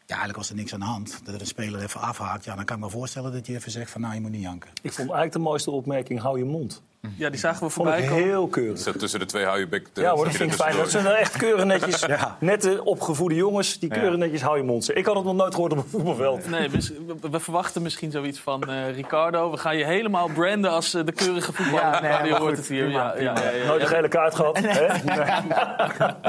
Ja, 0.06 0.20
eigenlijk 0.20 0.38
was 0.38 0.50
er 0.50 0.56
niks 0.56 0.74
aan 0.74 0.80
de 0.80 0.86
hand. 0.86 1.20
Dat 1.24 1.34
er 1.36 1.42
een 1.42 1.48
speler 1.48 1.82
even 1.82 2.02
afhaakt. 2.02 2.46
Ja, 2.46 2.56
dan 2.56 2.66
kan 2.66 2.78
ik 2.78 2.84
me 2.84 2.90
voorstellen 2.90 3.32
dat 3.32 3.48
je 3.48 3.56
even 3.56 3.72
zegt 3.72 3.92
van 3.92 4.02
nou, 4.02 4.14
je 4.14 4.22
moet 4.22 4.32
niet 4.32 4.42
janken. 4.42 4.70
Ik 4.82 4.92
vond 4.92 5.10
eigenlijk 5.10 5.34
de 5.34 5.40
mooiste 5.40 5.72
opmerking, 5.72 6.20
hou 6.20 6.38
je 6.38 6.46
mond. 6.46 6.82
Ja, 7.18 7.30
die 7.30 7.40
zagen 7.40 7.64
we 7.64 7.70
Vond 7.70 7.74
voorbij 7.88 8.02
ik 8.04 8.08
komen. 8.10 8.24
heel 8.24 8.48
keurig. 8.48 8.80
Tussen 8.82 9.20
de 9.20 9.26
twee 9.26 9.46
hou 9.46 9.60
je 9.60 9.68
bek. 9.68 9.88
Ja 9.94 10.12
hoor, 10.14 10.26
dat 10.26 10.34
vind 10.36 10.52
ik 10.52 10.58
fijn. 10.58 10.76
Dat 10.78 10.92
zijn 10.92 11.06
echt 11.06 11.38
keurig 11.38 11.66
netjes. 11.66 12.06
Nette, 12.40 12.84
opgevoede 12.84 13.36
jongens. 13.36 13.80
Die 13.80 13.90
keurig 13.90 14.18
netjes 14.18 14.42
hou 14.42 14.58
je 14.58 14.64
mond. 14.64 14.96
Ik 14.98 15.06
had 15.06 15.16
het 15.16 15.24
nog 15.24 15.36
nooit 15.36 15.54
gehoord 15.54 15.72
op 15.72 15.78
een 15.78 15.84
voetbalveld. 15.90 16.50
Nee, 16.50 16.70
mis- 16.70 16.90
we, 16.90 17.30
we 17.32 17.40
verwachten 17.40 17.82
misschien 17.82 18.12
zoiets 18.12 18.40
van 18.40 18.64
eh, 18.70 18.96
Ricardo. 18.96 19.52
We 19.52 19.58
gaan 19.58 19.78
je 19.78 19.86
helemaal 19.86 20.28
branden 20.34 20.72
als 20.72 20.94
eh, 20.94 21.06
de 21.06 21.12
keurige 21.12 21.54
voetballer. 21.54 21.82
Ja, 21.84 22.02
nee, 22.02 22.12
Ja, 22.12 22.22
die 22.22 22.32
hoort 22.32 22.44
goed, 22.44 22.58
het 22.58 22.68
hier. 22.68 22.84
prima, 22.84 23.14
Ja, 23.18 23.22
ja, 23.22 23.44
ja, 23.44 23.50
ja. 23.50 23.66
Nooit 23.66 23.82
een 23.82 23.88
gele 23.88 24.08
kaart 24.08 24.36
gehad. 24.36 24.58
hè? 24.62 24.86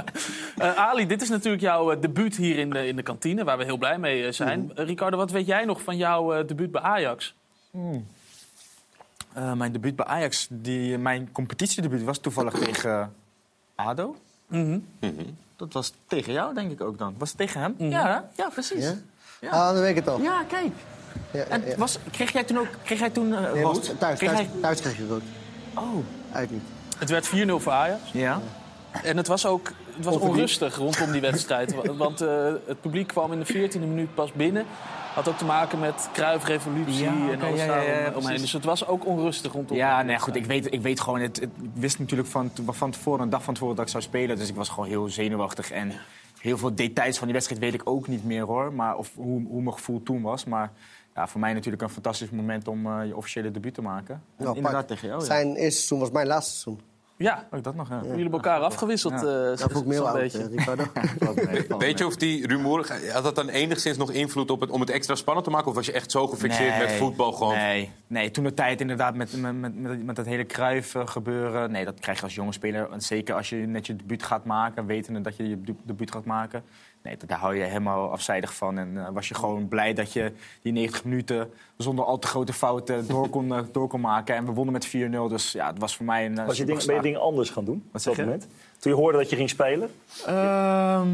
Eh, 0.56 0.74
Ali, 0.76 1.06
dit 1.06 1.22
is 1.22 1.28
natuurlijk 1.28 1.62
jouw 1.62 1.90
eh, 1.92 2.00
debuut 2.00 2.36
hier 2.36 2.58
in 2.58 2.70
de, 2.70 2.86
in 2.86 2.96
de 2.96 3.02
kantine, 3.02 3.44
waar 3.44 3.58
we 3.58 3.64
heel 3.64 3.76
blij 3.76 3.98
mee 3.98 4.26
eh, 4.26 4.32
zijn. 4.32 4.72
Eh, 4.74 4.84
Ricardo, 4.86 5.16
wat 5.16 5.30
weet 5.30 5.46
jij 5.46 5.64
nog 5.64 5.82
van 5.82 5.96
jouw 5.96 6.32
eh, 6.34 6.46
debuut 6.46 6.70
bij 6.70 6.80
Ajax? 6.82 7.34
Eh, 9.34 9.52
mijn 9.52 9.72
debuut 9.72 9.96
bij 9.96 10.06
Ajax, 10.06 10.46
die, 10.50 10.98
mijn 10.98 11.32
competitiedebuut 11.32 12.02
was 12.02 12.18
toevallig 12.18 12.52
tegen 12.64 13.14
ADO. 13.74 14.16
Mhm. 14.46 14.78
Dat 15.56 15.72
was 15.72 15.92
tegen 16.06 16.32
jou, 16.32 16.54
denk 16.54 16.70
ik 16.70 16.80
ook 16.80 16.98
dan. 16.98 17.14
Was 17.18 17.28
het 17.28 17.38
tegen 17.38 17.60
hem? 17.60 17.74
Ja, 17.78 18.06
hè? 18.06 18.42
ja, 18.42 18.48
precies. 18.48 18.84
Ja? 18.84 18.94
Ja. 19.40 19.50
Ah, 19.50 19.66
dan 19.72 19.80
weet 19.80 19.90
ik 19.90 19.96
het 19.96 20.08
al. 20.08 20.20
Ja, 20.20 20.42
kijk. 20.48 20.72
Ja, 21.30 21.38
ja, 21.40 21.44
En 21.46 21.62
ja. 21.66 21.76
was, 21.76 21.98
kreeg 22.10 22.32
jij 22.32 22.44
toen 22.44 22.58
ook 22.58 22.66
kreeg 22.82 22.98
jij 22.98 23.10
toen, 23.10 23.34
eh, 23.34 23.52
Nee, 23.52 23.62
rood? 23.62 23.94
thuis, 23.98 24.18
Kreeg 24.18 24.30
thuis, 24.32 24.46
hij- 24.50 24.60
thuis 24.60 24.80
kreeg 24.80 24.96
je 24.96 25.06
rood. 25.06 25.22
Oh, 25.74 25.94
Eigenlijk 26.32 26.50
niet. 26.50 26.98
Het 26.98 27.10
werd 27.10 27.26
4-0 27.26 27.60
voor 27.60 27.72
Ajax. 27.72 28.00
ja. 28.12 28.40
En 29.02 29.16
het 29.16 29.26
was 29.26 29.46
ook 29.46 29.72
het 29.96 30.04
was 30.04 30.16
onrustig 30.16 30.76
rondom 30.76 31.12
die 31.12 31.20
wedstrijd. 31.20 31.74
Wa- 31.74 31.94
Want 31.94 32.20
eh, 32.20 32.52
het 32.66 32.80
publiek 32.80 33.06
kwam 33.08 33.32
in 33.32 33.38
de 33.38 33.46
14e 33.46 33.78
minuut 33.78 34.14
pas 34.14 34.32
binnen. 34.32 34.64
Had 35.14 35.28
ook 35.28 35.38
te 35.38 35.44
maken 35.44 35.78
met 35.78 36.08
Kruifrevolutie 36.12 37.04
Ja, 37.04 37.30
en 37.30 37.42
alles 37.42 37.60
ja, 37.64 37.74
omheen. 37.74 38.12
precies. 38.12 38.40
Dus 38.40 38.52
het 38.52 38.64
was 38.64 38.86
ook 38.86 39.06
onrustig 39.06 39.52
rondom 39.52 39.76
Ja, 39.76 40.02
nee, 40.02 40.18
goed. 40.18 40.36
Ik 40.36 40.46
weet, 40.46 40.72
ik 40.72 40.80
weet 40.82 41.00
gewoon, 41.00 41.20
het, 41.20 41.36
het- 41.40 41.50
ik 41.62 41.70
wist 41.74 41.98
natuurlijk 41.98 42.28
van, 42.28 42.50
van 42.66 42.90
tevoren, 42.90 43.20
een 43.20 43.30
dag 43.30 43.42
van 43.42 43.54
tevoren, 43.54 43.76
dat 43.76 43.84
ik 43.84 43.90
zou 43.90 44.02
spelen. 44.02 44.36
Dus 44.36 44.48
ik 44.48 44.54
was 44.54 44.68
gewoon 44.68 44.88
heel 44.88 45.08
zenuwachtig. 45.08 45.70
En 45.70 45.92
heel 46.40 46.58
veel 46.58 46.74
details 46.74 47.16
van 47.16 47.24
die 47.26 47.34
wedstrijd 47.34 47.60
weet 47.62 47.74
ik 47.74 47.80
ook 47.84 48.08
niet 48.08 48.24
meer 48.24 48.42
hoor. 48.42 48.72
Maar 48.72 48.96
of 48.96 49.10
hoe, 49.14 49.46
hoe 49.48 49.62
mijn 49.62 49.74
gevoel 49.74 50.02
toen 50.02 50.22
was. 50.22 50.44
Maar 50.44 50.70
ja, 51.14 51.26
voor 51.28 51.40
mij 51.40 51.52
natuurlijk 51.52 51.82
een 51.82 51.88
fantastisch 51.90 52.30
moment 52.30 52.68
om 52.68 52.86
eh, 52.86 53.06
je 53.06 53.16
officiële 53.16 53.50
debuut 53.50 53.74
te 53.74 53.82
maken. 53.82 54.22
En 54.36 54.44
Nou, 54.44 54.56
inderdaad 54.56 54.88
tegen 54.88 55.08
jou. 55.08 55.20
Ja. 55.20 55.26
Zijn 55.26 55.46
eerste 55.48 55.70
seizoen 55.76 55.98
was 55.98 56.10
mijn 56.10 56.26
laatste 56.26 56.52
seizoen. 56.56 56.84
Ja, 57.16 57.46
Oh, 57.50 57.62
dat 57.62 57.74
nog, 57.74 57.88
ja. 57.88 57.94
jullie 57.96 58.12
hebben 58.22 58.32
elkaar 58.32 58.60
afgewisseld. 58.60 59.12
Ja. 59.12 59.18
eh, 59.18 59.24
Dat 59.24 59.58
zo- 59.58 59.66
voel 59.70 59.92
ik 59.92 59.98
oud, 59.98 60.12
beetje. 60.14 60.38
eh, 60.38 60.46
Ricardo. 60.56 60.84
Weet 61.78 61.98
je 61.98 62.06
of 62.06 62.16
die 62.16 62.46
rumoer, 62.46 62.92
had 63.12 63.22
dat 63.22 63.34
dan 63.34 63.48
enigszins 63.48 63.96
nog 63.96 64.10
invloed 64.12 64.50
op 64.50 64.60
het, 64.60 64.70
om 64.70 64.80
het 64.80 64.90
extra 64.90 65.14
spannend 65.14 65.46
te 65.46 65.52
maken? 65.52 65.68
Of 65.68 65.74
was 65.74 65.86
je 65.86 65.92
echt 65.92 66.10
zo 66.10 66.26
gefixeerd 66.26 66.78
met 66.78 66.92
voetbal 66.92 67.32
gewoon? 67.32 67.54
Nee, 67.54 67.90
nee, 68.06 68.30
toen 68.30 68.44
de 68.44 68.54
tijd 68.54 68.80
inderdaad 68.80 69.14
met, 69.14 69.40
met, 69.40 69.60
met, 69.60 69.74
met, 69.80 70.04
met 70.04 70.16
dat 70.16 70.26
hele 70.26 70.44
kruif 70.44 70.94
gebeuren. 71.04 71.70
Nee, 71.70 71.84
dat 71.84 72.00
krijg 72.00 72.18
je 72.18 72.24
als 72.24 72.34
jonge 72.34 72.52
speler. 72.52 72.90
En 72.92 73.00
zeker 73.00 73.34
als 73.34 73.48
je 73.48 73.56
net 73.56 73.86
je 73.86 73.96
debuut 73.96 74.22
gaat 74.22 74.44
maken, 74.44 74.86
wetende 74.86 75.20
dat 75.20 75.36
je 75.36 75.48
je 75.48 75.60
debu- 75.60 75.80
debuut 75.84 76.10
gaat 76.10 76.24
maken. 76.24 76.62
Nee, 77.04 77.16
daar 77.26 77.38
hou 77.38 77.56
je 77.56 77.62
helemaal 77.62 78.10
afzijdig 78.10 78.54
van. 78.54 78.78
En 78.78 79.06
eh, 79.06 79.08
was 79.12 79.28
je 79.28 79.34
gewoon 79.34 79.68
blij 79.68 79.92
dat 79.94 80.12
je 80.12 80.32
die 80.62 80.72
90 80.72 81.04
minuten 81.04 81.50
zonder 81.76 82.04
al 82.04 82.18
te 82.18 82.26
grote 82.26 82.52
fouten 82.52 83.06
door 83.08 83.28
kon, 83.28 83.54
eh, 83.54 83.62
door 83.72 83.88
kon 83.88 84.00
maken. 84.00 84.36
En 84.36 84.44
we 84.46 84.52
wonnen 84.52 84.72
met 84.72 84.86
4-0. 84.86 85.28
Dus 85.28 85.52
ja, 85.52 85.66
het 85.66 85.78
was 85.78 85.96
voor 85.96 86.04
mij 86.06 86.26
een. 86.26 86.38
eh, 86.38 86.46
Was 86.46 86.56
je 86.56 86.64
ding, 86.64 86.84
ben 86.84 86.94
je 86.94 87.00
dingen 87.02 87.20
anders 87.20 87.50
gaan 87.50 87.64
doen 87.64 87.82
op 87.92 88.02
dat 88.02 88.16
moment? 88.16 88.48
Toen 88.78 88.92
je 88.92 88.98
hoorde 88.98 89.18
dat 89.18 89.30
je 89.30 89.36
ging 89.36 89.48
spelen? 89.50 89.90
Ehm, 90.26 91.08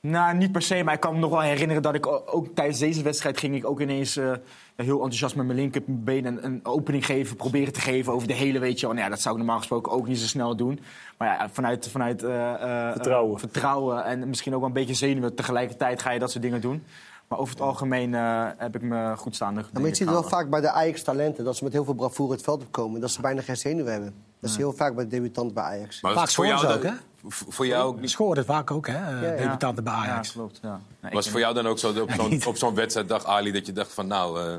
nou, 0.00 0.36
niet 0.36 0.52
per 0.52 0.62
se, 0.62 0.82
maar 0.84 0.94
ik 0.94 1.00
kan 1.00 1.14
me 1.14 1.20
nog 1.20 1.30
wel 1.30 1.40
herinneren 1.40 1.82
dat 1.82 1.94
ik 1.94 2.06
ook 2.06 2.46
tijdens 2.54 2.78
deze 2.78 3.02
wedstrijd 3.02 3.38
ging 3.38 3.54
ik 3.54 3.66
ook 3.66 3.80
ineens 3.80 4.16
eh, 4.16 4.32
heel 4.76 4.96
enthousiast 4.96 5.36
met 5.36 5.46
mijn 5.46 5.58
linkerbeen 5.58 6.24
een, 6.24 6.44
een 6.44 6.60
opening 6.62 7.06
geven, 7.06 7.36
proberen 7.36 7.72
te 7.72 7.80
geven 7.80 8.12
over 8.12 8.28
de 8.28 8.34
hele, 8.34 8.58
weet 8.58 8.80
je 8.80 8.86
wel. 8.86 8.94
Nou 8.94 9.06
ja, 9.06 9.10
dat 9.10 9.20
zou 9.20 9.34
ik 9.34 9.40
normaal 9.40 9.58
gesproken 9.58 9.92
ook 9.92 10.06
niet 10.06 10.18
zo 10.18 10.26
snel 10.26 10.56
doen. 10.56 10.80
Maar 11.18 11.28
ja, 11.28 11.48
vanuit, 11.50 11.88
vanuit 11.88 12.22
eh, 12.22 12.54
eh, 12.54 12.92
Vertrouwen. 12.92 13.38
vertrouwen 13.38 14.04
en 14.04 14.28
misschien 14.28 14.52
ook 14.54 14.58
wel 14.58 14.68
een 14.68 14.74
beetje 14.74 14.94
zenuwen 14.94 15.34
tegelijkertijd 15.34 16.02
ga 16.02 16.10
je 16.10 16.18
dat 16.18 16.30
soort 16.30 16.42
dingen 16.42 16.60
doen. 16.60 16.84
Maar 17.28 17.38
over 17.38 17.52
het 17.54 17.62
algemeen 17.62 18.14
eh, 18.14 18.46
heb 18.56 18.74
ik 18.74 18.82
me 18.82 19.14
goed 19.16 19.34
staande 19.34 19.60
Ja, 19.60 19.66
maar 19.72 19.82
je 19.82 19.88
ziet 19.94 19.98
het 19.98 20.08
wel 20.20 20.22
vaak 20.28 20.50
bij 20.50 20.60
de 20.60 20.70
Ajax-talenten... 20.70 21.44
dat 21.44 21.56
ze 21.56 21.64
met 21.64 21.72
heel 21.72 21.84
veel 21.84 21.94
bravoure 21.94 22.32
het 22.32 22.42
veld 22.42 22.62
opkomen... 22.62 23.00
dat 23.00 23.10
ze 23.10 23.20
bijna 23.20 23.42
geen 23.42 23.56
zenuwen 23.56 23.92
hebben. 23.92 24.14
Dat 24.40 24.50
is 24.50 24.56
heel 24.56 24.72
vaak 24.72 24.94
bij 24.94 25.04
de 25.04 25.10
debutant 25.10 25.54
bij 25.54 25.62
Ajax. 25.64 26.00
Maar 26.00 26.12
Vaak 26.12 26.28
voor 26.30 26.46
jou, 26.46 26.58
scoren 26.58 26.80
ze 26.82 26.88
ook, 26.88 27.32
v- 27.32 27.42
voor 27.48 27.66
jou 27.66 27.86
ook 27.88 28.00
niet- 28.00 28.10
Scoorde 28.10 28.44
vaak 28.44 28.70
ook, 28.70 28.86
hè? 28.86 29.30
eh, 29.32 29.38
Debutanten 29.42 29.84
bij 29.84 29.92
Ja, 29.92 29.98
Ajax. 30.00 30.32
klopt. 30.32 30.58
Ja. 30.62 30.80
Nee, 31.00 31.12
was 31.12 31.28
voor 31.28 31.40
jou 31.40 31.54
dan 31.54 31.66
ook 31.66 31.78
zo 31.78 31.88
op 32.00 32.10
zo'n, 32.18 32.40
op 32.46 32.56
zo'n 32.56 32.74
wedstrijd 32.74 33.08
dacht 33.08 33.24
Ali 33.26 33.52
dat 33.52 33.66
je 33.66 33.72
dacht 33.72 33.92
van 33.92 34.06
nou, 34.06 34.40
eh, 34.40 34.56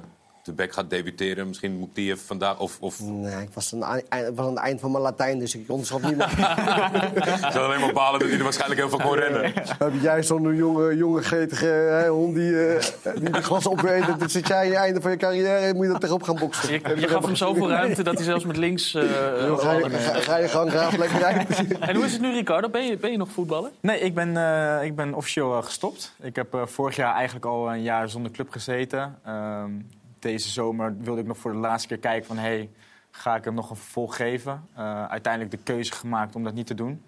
de 0.50 0.56
bek 0.56 0.74
gaat 0.74 0.90
debuteren, 0.90 1.48
misschien 1.48 1.78
moet 1.78 1.88
ik 1.90 1.96
die 1.96 2.12
even 2.12 2.26
vandaag 2.26 2.60
of, 2.60 2.78
of 2.80 3.00
Nee, 3.00 3.42
ik 3.42 3.50
was 3.54 3.74
aan, 3.74 3.82
het 3.94 4.08
eind- 4.10 4.28
ik 4.30 4.36
was 4.36 4.46
aan 4.46 4.54
het 4.56 4.64
eind 4.64 4.80
van 4.80 4.92
mijn 4.92 5.04
Latijn, 5.04 5.40
dus 5.40 5.56
ik 5.56 5.70
onderschat 5.72 6.02
niet 6.02 6.16
meer. 6.18 6.30
zou 7.54 7.66
alleen 7.66 7.80
maar 7.80 7.94
balen 7.94 8.20
dat 8.20 8.30
hij 8.30 8.38
er 8.38 8.44
waarschijnlijk 8.44 8.80
heel 8.80 8.90
veel 8.90 9.00
kon 9.00 9.16
rennen. 9.16 9.52
Heb 9.80 9.94
jij 10.02 10.24
zo'n 10.24 10.56
jonge, 10.56 10.96
jonge 10.98 11.22
gretige 11.22 11.66
hè, 11.66 12.08
hond 12.08 12.36
die, 12.36 12.68
eh, 12.76 12.84
die 13.16 13.30
de 13.30 13.42
glas 13.42 13.66
opweet... 13.68 14.06
dan 14.20 14.30
zit 14.30 14.48
jij 14.48 14.58
aan 14.66 14.66
het 14.68 14.76
einde 14.76 15.02
van 15.02 15.12
je 15.12 15.18
carrière 15.18 15.74
moet 15.74 15.86
je 15.86 15.92
dat 15.92 16.00
tegenop 16.02 16.24
gaan 16.24 16.36
boksen. 16.40 16.72
Je, 16.74 16.82
je 17.00 17.08
gaf 17.08 17.26
hem 17.26 17.36
zoveel 17.36 17.70
ruimte 17.80 18.04
dat 18.04 18.14
hij 18.16 18.24
zelfs 18.24 18.46
met 18.46 18.58
links... 18.58 18.94
eh, 18.94 19.04
Dan 19.48 19.60
ga, 19.60 19.72
je, 19.74 19.90
ga, 19.90 20.14
ga 20.20 20.38
je 20.38 20.48
gang, 20.48 20.70
graag 20.72 20.98
lekker 20.98 21.24
uit. 21.24 21.78
En 21.80 21.96
hoe 21.96 22.06
is 22.06 22.12
het 22.12 22.22
nu, 22.22 22.32
Ricardo? 22.32 22.70
Ben 22.70 22.86
je, 22.86 22.98
ben 22.98 23.12
je 23.12 23.18
nog 23.18 23.30
voetballer? 23.32 23.72
Nee, 23.82 24.00
ik 24.00 24.14
ben, 24.14 24.38
eh, 24.38 24.84
ik 24.86 24.96
ben 24.96 25.14
officieel 25.14 25.62
gestopt. 25.62 26.14
Ik 26.22 26.36
heb 26.36 26.58
vorig 26.66 26.96
jaar 26.96 27.14
eigenlijk 27.16 27.46
al 27.46 27.72
een 27.74 27.82
jaar 27.82 28.10
zonder 28.10 28.32
club 28.32 28.50
gezeten. 28.52 29.18
Ehm, 29.26 29.72
deze 30.20 30.50
zomer 30.50 30.96
wilde 31.00 31.22
ik 31.22 31.28
nog 31.28 31.38
voor 31.38 31.52
de 31.52 31.58
laatste 31.58 31.88
keer 31.88 31.98
kijken 31.98 32.28
van... 32.28 32.38
Hey, 32.38 32.70
ga 33.12 33.36
ik 33.36 33.44
hem 33.44 33.54
nog 33.54 33.70
een 33.70 33.76
vervolg 33.76 34.16
geven? 34.16 34.68
Eh, 34.76 35.06
uiteindelijk 35.06 35.52
de 35.52 35.58
keuze 35.64 35.92
gemaakt 35.92 36.36
om 36.36 36.44
dat 36.44 36.54
niet 36.54 36.68
te 36.68 36.74
doen. 36.74 37.04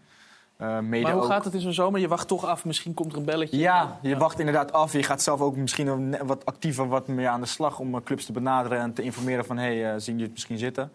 Eh, 0.57 0.79
mede 0.79 1.03
Maar 1.03 1.11
hoe 1.13 1.21
ook- 1.21 1.27
gaat 1.27 1.45
het 1.45 1.53
in 1.53 1.59
zo'n 1.61 1.73
zomer? 1.73 1.99
Je 1.99 2.07
wacht 2.07 2.27
toch 2.27 2.45
af, 2.45 2.65
misschien 2.65 2.93
komt 2.93 3.11
er 3.11 3.17
een 3.17 3.25
belletje. 3.25 3.57
Ja, 3.57 3.99
je 4.01 4.17
wacht 4.17 4.39
inderdaad 4.39 4.71
af. 4.73 4.93
Je 4.93 5.03
gaat 5.03 5.21
zelf 5.21 5.41
ook 5.41 5.55
misschien 5.55 6.17
wat 6.25 6.45
actiever 6.45 6.87
wat 6.87 7.07
meer 7.07 7.27
aan 7.27 7.41
de 7.41 7.47
slag... 7.47 7.79
om 7.79 7.95
eh, 7.95 8.01
clubs 8.03 8.25
te 8.25 8.31
benaderen 8.31 8.79
en 8.79 8.93
te 8.93 9.01
informeren 9.01 9.45
van... 9.45 9.57
hey, 9.57 9.99
zien 9.99 10.13
jullie 10.13 10.23
het 10.23 10.31
misschien 10.33 10.57
zitten? 10.57 10.91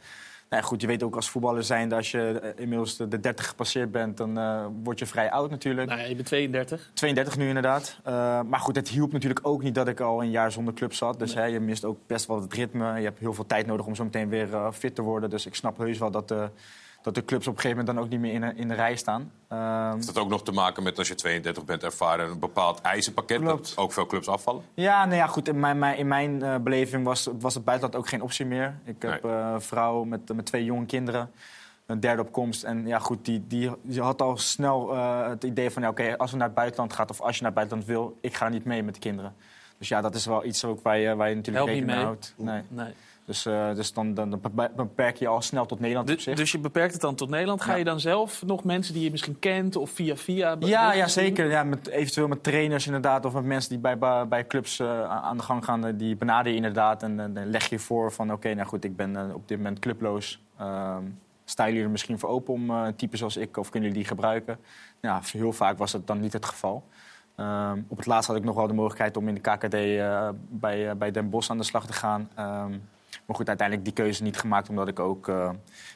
Nou 0.49 0.63
goed, 0.63 0.81
je 0.81 0.87
weet 0.87 1.03
ook 1.03 1.17
als 1.17 1.31
voetballer 1.31 1.65
zijnde... 1.65 1.95
als 1.95 2.11
je 2.11 2.41
eh, 2.41 2.63
inmiddels 2.63 2.97
de, 2.97 3.09
de 3.09 3.21
30 3.21 3.49
gepasseerd 3.49 3.91
bent... 3.91 4.17
dan 4.17 4.39
eh, 4.39 4.67
word 4.83 4.99
je 4.99 5.07
vrij 5.07 5.31
oud 5.31 5.51
natuurlijk. 5.51 5.89
Nou 5.89 6.01
ja, 6.01 6.07
je 6.07 6.15
bent 6.15 6.27
32. 6.27 6.91
32 6.95 7.37
nu 7.37 7.49
inderdaad. 7.49 7.99
Eh, 8.05 8.41
maar 8.43 8.61
goed, 8.61 8.77
het 8.77 8.89
hielp 8.89 9.13
natuurlijk 9.13 9.47
ook 9.47 9.63
niet 9.63 9.75
dat 9.75 9.89
ik 9.89 10.01
al 10.01 10.23
een 10.23 10.31
jaar 10.31 10.53
zonder 10.53 10.75
club 10.75 10.93
zat. 10.93 11.19
Dus 11.19 11.35
hè, 11.35 11.45
je 11.45 11.61
mist 11.61 11.85
ook 11.85 11.99
best 12.07 12.27
wel 12.27 12.41
het 12.41 12.53
ritme. 12.53 12.99
Je 12.99 13.05
hebt 13.05 13.19
heel 13.19 13.35
veel 13.35 13.47
tijd 13.47 13.67
nodig 13.67 13.87
om 13.87 13.95
zo 13.95 14.05
meteen 14.05 14.29
weer 14.29 14.73
fit 14.73 14.95
te 14.95 15.03
worden. 15.03 15.31
Dus 15.31 15.47
ik 15.47 15.55
snap 15.55 15.79
heus 15.79 15.99
wel 15.99 16.11
dat, 16.11 16.35
dat 17.07 17.15
de 17.15 17.25
clubs 17.25 17.47
op 17.47 17.55
een 17.55 17.61
gegeven 17.61 17.79
moment 17.85 17.97
dan 17.97 18.05
ook 18.05 18.11
niet 18.11 18.21
meer 18.21 18.33
in, 18.33 18.41
de- 18.41 18.61
in 18.63 18.69
de 18.69 18.75
rij 18.75 18.97
staan. 18.97 19.31
Ehm, 19.49 19.95
Heeft 19.95 20.07
dat 20.07 20.19
ook 20.19 20.29
nog 20.29 20.43
te 20.43 20.53
maken 20.53 20.83
met 20.83 20.99
als 20.99 21.09
je 21.09 21.15
32 21.15 21.65
bent 21.65 21.83
ervaren 21.83 22.31
een 22.31 22.39
bepaald 22.39 22.81
eisenpakket 22.81 23.41
Klopt. 23.41 23.69
dat 23.69 23.85
ook 23.85 23.93
veel 23.93 24.07
clubs 24.07 24.29
afvallen? 24.29 24.63
Ja, 24.75 25.05
nou 25.05 25.17
ja, 25.17 25.27
goed. 25.27 25.49
In 25.49 25.61
mijn, 25.61 25.79
mijn, 25.79 25.97
in 25.99 26.07
mijn 26.09 26.43
eh, 26.43 26.57
beleving 26.59 27.05
was, 27.05 27.29
was 27.39 27.55
het 27.55 27.65
buitenland 27.65 27.99
ook 28.01 28.09
geen 28.09 28.23
optie 28.23 28.47
meer. 28.47 28.75
Ik 28.85 29.03
heb 29.03 29.23
Nee. 29.23 29.33
eh, 29.33 29.51
een 29.53 29.61
vrouw 29.61 30.05
met, 30.05 30.35
met 30.35 30.47
twee 30.47 30.65
jonge 30.65 30.87
kinderen. 30.87 31.31
Een 31.87 32.01
derde 32.01 32.23
op 32.23 32.33
komst. 32.33 32.63
En 32.65 32.87
ja, 32.87 32.99
goed, 32.99 33.25
die, 33.25 33.47
die, 33.47 33.71
die 33.83 34.01
had 34.03 34.23
al 34.23 34.37
snel 34.37 34.93
eh, 34.95 35.29
het 35.29 35.45
idee 35.45 35.71
van... 35.71 35.83
ja, 35.83 35.89
oké, 35.89 36.17
als 36.17 36.31
we 36.31 36.37
naar 36.37 36.47
het 36.47 36.57
buitenland 36.57 36.93
gaat 36.93 37.11
of 37.11 37.21
als 37.21 37.37
je 37.37 37.43
naar 37.43 37.51
het 37.51 37.59
buitenland 37.59 37.89
wil... 37.89 38.19
ik 38.21 38.35
ga 38.35 38.49
niet 38.49 38.65
mee 38.65 38.83
met 38.83 38.95
de 38.95 39.01
kinderen. 39.01 39.35
Dus 39.79 39.89
ja, 39.89 40.01
dat 40.01 40.15
is 40.15 40.27
wel 40.27 40.45
iets 40.45 40.65
ook 40.65 40.83
waar 40.83 40.99
je, 40.99 41.15
waar 41.17 41.29
je 41.29 41.35
natuurlijk 41.35 41.65
Help 41.67 41.79
rekening 41.79 41.87
mee 41.87 41.97
mee. 41.97 42.05
houdt. 42.05 42.35
Nee. 42.37 42.63
Nee. 42.85 42.95
Dus, 43.27 43.47
eh, 43.47 43.75
dus 43.75 43.93
dan, 43.93 44.15
dan, 44.15 44.31
dan 44.31 44.41
bepe- 44.41 44.71
beperk 44.77 45.17
je 45.17 45.29
al 45.29 45.43
snel 45.43 45.67
tot 45.67 45.81
Nederland 45.81 46.09
op 46.09 46.15
Dus, 46.15 46.25
zich. 46.25 46.37
dus 46.37 46.53
je 46.53 46.59
beperkt 46.59 46.93
het 46.93 47.01
dan 47.03 47.15
tot 47.15 47.29
Nederland. 47.29 47.63
Ga 47.63 47.71
Ja. 47.73 47.77
je 47.79 47.85
dan 47.85 48.01
zelf 48.01 48.43
nog 48.47 48.65
mensen 48.65 48.95
die 48.95 49.05
je 49.05 49.11
misschien 49.11 49.39
kent 49.39 49.77
of 49.77 49.91
via 49.91 50.17
via... 50.17 50.57
Ja, 50.59 50.93
ja 50.93 51.09
zeker. 51.09 51.51
Ja, 51.51 51.65
met, 51.65 51.89
eventueel 51.89 52.29
met 52.29 52.43
trainers 52.43 52.87
inderdaad. 52.87 53.25
Of 53.25 53.33
met 53.33 53.45
mensen 53.45 53.71
die 53.71 53.79
bij, 53.79 53.99
bij, 53.99 54.29
bij 54.29 54.47
clubs 54.47 54.79
eh, 54.79 55.03
aan 55.05 55.37
de 55.37 55.43
gang 55.43 55.65
gaan. 55.65 55.87
eh, 55.87 55.93
Die 55.97 56.17
benader 56.17 56.51
je 56.51 56.57
inderdaad. 56.57 57.03
En 57.03 57.17
dan 57.17 57.51
leg 57.51 57.69
je 57.69 57.79
voor 57.79 58.13
van... 58.13 58.33
oké, 58.33 58.55
nou 58.55 58.69
goed, 58.69 58.85
ik 58.85 58.97
ben 58.97 59.35
op 59.35 59.49
dit 59.49 59.57
moment 59.57 59.79
clubloos. 59.79 60.41
Ehm 60.59 61.03
staan 61.49 61.67
jullie 61.69 61.83
er 61.83 61.91
misschien 61.91 62.19
voor 62.19 62.29
open 62.29 62.55
om 62.55 62.73
types 62.97 63.19
zoals 63.19 63.37
ik... 63.37 63.57
of 63.57 63.71
kunnen 63.71 63.89
jullie 63.89 64.05
die 64.05 64.13
gebruiken? 64.15 64.59
Ja, 65.01 65.21
heel 65.33 65.53
vaak 65.53 65.79
was 65.79 65.93
dat 65.93 66.07
dan 66.07 66.21
niet 66.21 66.33
het 66.33 66.45
geval. 66.45 66.85
Ehm, 67.37 67.81
op 67.89 67.97
het 67.97 68.07
laatst 68.07 68.29
had 68.29 68.37
ik 68.37 68.45
nog 68.45 68.55
wel 68.55 68.67
de 68.67 68.73
mogelijkheid 68.75 69.17
om 69.17 69.29
in 69.29 69.35
de 69.35 69.41
KKD 69.41 69.77
bij, 70.61 70.97
bij 70.97 71.11
Den 71.11 71.31
Bosch 71.31 71.51
aan 71.51 71.59
de 71.59 71.65
slag 71.65 71.87
te 71.87 71.93
gaan. 71.93 72.29
Maar 73.27 73.37
goed, 73.37 73.49
uiteindelijk 73.49 73.87
die 73.89 73.97
keuze 74.05 74.23
niet 74.23 74.39
gemaakt... 74.39 74.69
omdat 74.69 74.89
ik 74.89 75.01
ook 75.01 75.29
eh, 75.29 75.51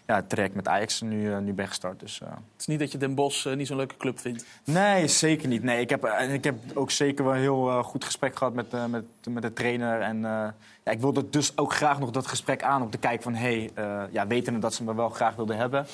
ja, 0.06 0.14
het 0.14 0.28
traject 0.28 0.54
met 0.54 0.68
Ajax 0.68 1.00
nu, 1.00 1.32
eh, 1.32 1.38
nu 1.38 1.52
ben 1.52 1.68
gestart. 1.68 2.00
Dus, 2.00 2.20
eh, 2.20 2.28
Het 2.28 2.38
is 2.60 2.66
niet 2.66 2.78
dat 2.78 2.92
je 2.92 2.98
Den 2.98 3.14
Bosch 3.14 3.46
niet 3.54 3.66
zo'n 3.66 3.76
leuke 3.76 3.96
club 3.96 4.18
vindt. 4.18 4.44
Nee, 4.64 5.08
zeker 5.08 5.48
niet. 5.48 5.62
Nee, 5.62 5.80
ik, 5.80 5.90
heb, 5.90 6.04
en 6.04 6.30
ik 6.30 6.44
heb 6.44 6.54
ook 6.74 6.90
zeker 6.90 7.24
wel 7.24 7.34
een 7.34 7.40
heel 7.40 7.82
goed 7.82 8.04
gesprek 8.04 8.36
gehad 8.36 8.54
met, 8.54 8.74
eh, 8.74 8.86
met, 8.86 9.04
met 9.28 9.42
de 9.42 9.52
trainer. 9.52 10.00
En 10.00 10.16
eh, 10.16 10.48
ja, 10.84 10.92
ik 10.92 11.00
wilde 11.00 11.30
dus 11.30 11.56
ook 11.58 11.74
graag 11.74 11.98
nog 11.98 12.10
dat 12.10 12.26
gesprek 12.26 12.62
aan 12.62 12.82
om 12.82 12.90
te 12.90 12.98
kijken 12.98 13.22
van... 13.22 13.34
hé, 13.34 13.40
hey, 13.58 13.70
eh, 13.84 14.02
ja, 14.12 14.26
wetende 14.26 14.58
dat 14.58 14.74
ze 14.74 14.84
me 14.84 14.94
wel 14.94 15.08
graag 15.08 15.34
wilden 15.34 15.56
hebben... 15.56 15.86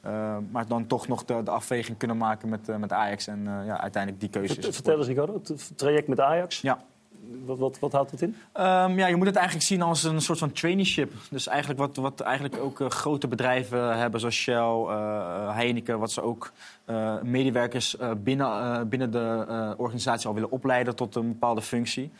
eh, 0.00 0.36
maar 0.50 0.66
dan 0.66 0.86
toch 0.86 1.08
nog 1.08 1.24
de, 1.24 1.42
de 1.42 1.50
afweging 1.50 1.98
kunnen 1.98 2.16
maken 2.16 2.48
met, 2.48 2.68
eh, 2.68 2.76
met 2.76 2.92
Ajax. 2.92 3.26
En 3.26 3.38
eh, 3.46 3.66
ja, 3.66 3.80
uiteindelijk 3.80 4.22
die 4.22 4.30
keuze 4.30 4.56
is 4.56 4.64
Vert- 4.64 4.74
Vertel 4.74 4.98
eens, 4.98 5.06
Ricardo, 5.06 5.40
het 5.44 5.70
traject 5.78 6.08
met 6.08 6.20
Ajax. 6.20 6.60
Ja. 6.60 6.78
Wat, 7.48 7.58
wat, 7.58 7.78
wat 7.78 7.92
houdt 7.92 8.10
dat 8.10 8.20
in? 8.20 8.36
Ehm, 8.52 8.98
ja, 8.98 9.06
je 9.06 9.16
moet 9.16 9.26
het 9.26 9.36
eigenlijk 9.36 9.66
zien 9.66 9.82
als 9.82 10.02
een 10.02 10.20
soort 10.20 10.38
van 10.38 10.52
traineeship. 10.52 11.12
Dus 11.30 11.46
eigenlijk 11.46 11.80
wat, 11.80 11.96
wat 11.96 12.20
eigenlijk 12.20 12.56
ook 12.60 12.80
eh, 12.80 12.88
grote 12.88 13.28
bedrijven 13.28 13.98
hebben, 13.98 14.20
zoals 14.20 14.34
Shell, 14.34 14.54
eh, 14.54 15.54
Heineken, 15.54 15.98
wat 15.98 16.10
ze 16.12 16.22
ook 16.22 16.52
eh, 16.84 17.22
medewerkers 17.22 17.96
eh, 17.96 18.10
binnen, 18.16 18.46
eh, 18.46 18.80
binnen 18.82 19.10
de 19.10 19.44
eh, 19.48 19.70
organisatie 19.76 20.28
al 20.28 20.34
willen 20.34 20.50
opleiden 20.50 20.96
tot 20.96 21.14
een 21.14 21.28
bepaalde 21.28 21.62
functie. 21.62 22.10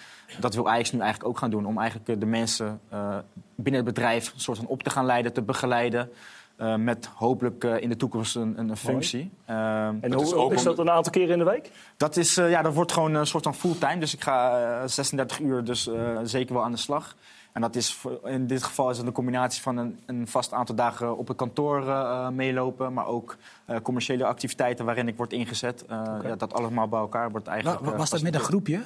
Dat 0.40 0.54
wil 0.54 0.68
Ajax 0.68 0.92
nu 0.92 1.00
eigenlijk 1.00 1.30
ook 1.30 1.38
gaan 1.38 1.50
doen, 1.50 1.66
om 1.66 1.78
eigenlijk 1.78 2.08
eh, 2.08 2.16
de 2.18 2.26
mensen 2.26 2.80
eh, 2.88 3.16
binnen 3.54 3.85
het 3.85 3.94
bedrijf 3.94 4.32
een 4.35 4.40
soort 4.40 4.58
van 4.58 4.66
op 4.66 4.82
te 4.82 4.90
gaan 4.90 5.06
leiden, 5.06 5.32
te 5.32 5.42
begeleiden. 5.42 6.11
Eh, 6.58 6.74
met 6.74 7.08
hopelijk 7.14 7.64
eh, 7.64 7.82
in 7.82 7.88
de 7.88 7.96
toekomst 7.96 8.36
een, 8.36 8.58
een 8.58 8.76
functie. 8.76 9.30
Ehm, 9.44 9.94
En 10.00 10.12
is 10.12 10.14
hoe 10.14 10.34
ook 10.34 10.52
is 10.52 10.62
dat 10.62 10.78
een 10.78 10.90
aantal 10.90 11.12
keren 11.12 11.32
in 11.32 11.38
de 11.38 11.44
week? 11.44 11.70
dat, 11.96 12.16
is, 12.16 12.36
eh, 12.36 12.50
ja, 12.50 12.62
dat 12.62 12.74
wordt 12.74 12.92
gewoon 12.92 13.14
een 13.14 13.26
soort 13.26 13.44
van 13.44 13.54
fulltime. 13.54 13.98
Dus 13.98 14.14
ik 14.14 14.22
ga 14.22 14.60
eh, 14.80 14.88
36 14.88 15.40
uur 15.40 15.64
dus 15.64 15.90
zeker 16.22 16.54
wel 16.54 16.64
aan 16.64 16.72
de 16.72 16.78
slag. 16.78 17.16
En 17.52 17.61
dat 17.61 17.76
is 17.76 17.99
in 18.25 18.47
dit 18.47 18.62
geval 18.62 18.90
is 18.90 18.99
het 18.99 19.07
een 19.07 19.12
combinatie 19.12 19.62
van 19.62 19.76
een, 19.76 19.99
een 20.07 20.26
vast 20.28 20.52
aantal 20.52 20.75
dagen 20.75 21.17
op 21.17 21.28
het 21.28 21.37
kantoor 21.37 21.83
eh, 21.88 21.88
eh, 21.88 22.28
meelopen. 22.28 22.93
Maar 22.93 23.07
ook 23.07 23.37
eh, 23.64 23.76
commerciële 23.83 24.25
activiteiten 24.25 24.85
waarin 24.85 25.09
ik 25.09 25.17
word 25.17 25.33
ingezet. 25.33 25.85
Eh, 25.88 26.02
ja, 26.23 26.37
dat 26.37 26.52
allemaal 26.55 26.88
bij 26.88 26.99
elkaar 27.00 27.31
wordt 27.31 27.47
eigenlijk. 27.47 27.81
Wa- 27.85 27.93
eh, 27.93 27.99
was 27.99 28.11
dat 28.11 28.23
met 28.23 28.35
een 28.35 28.40
groepje? 28.40 28.81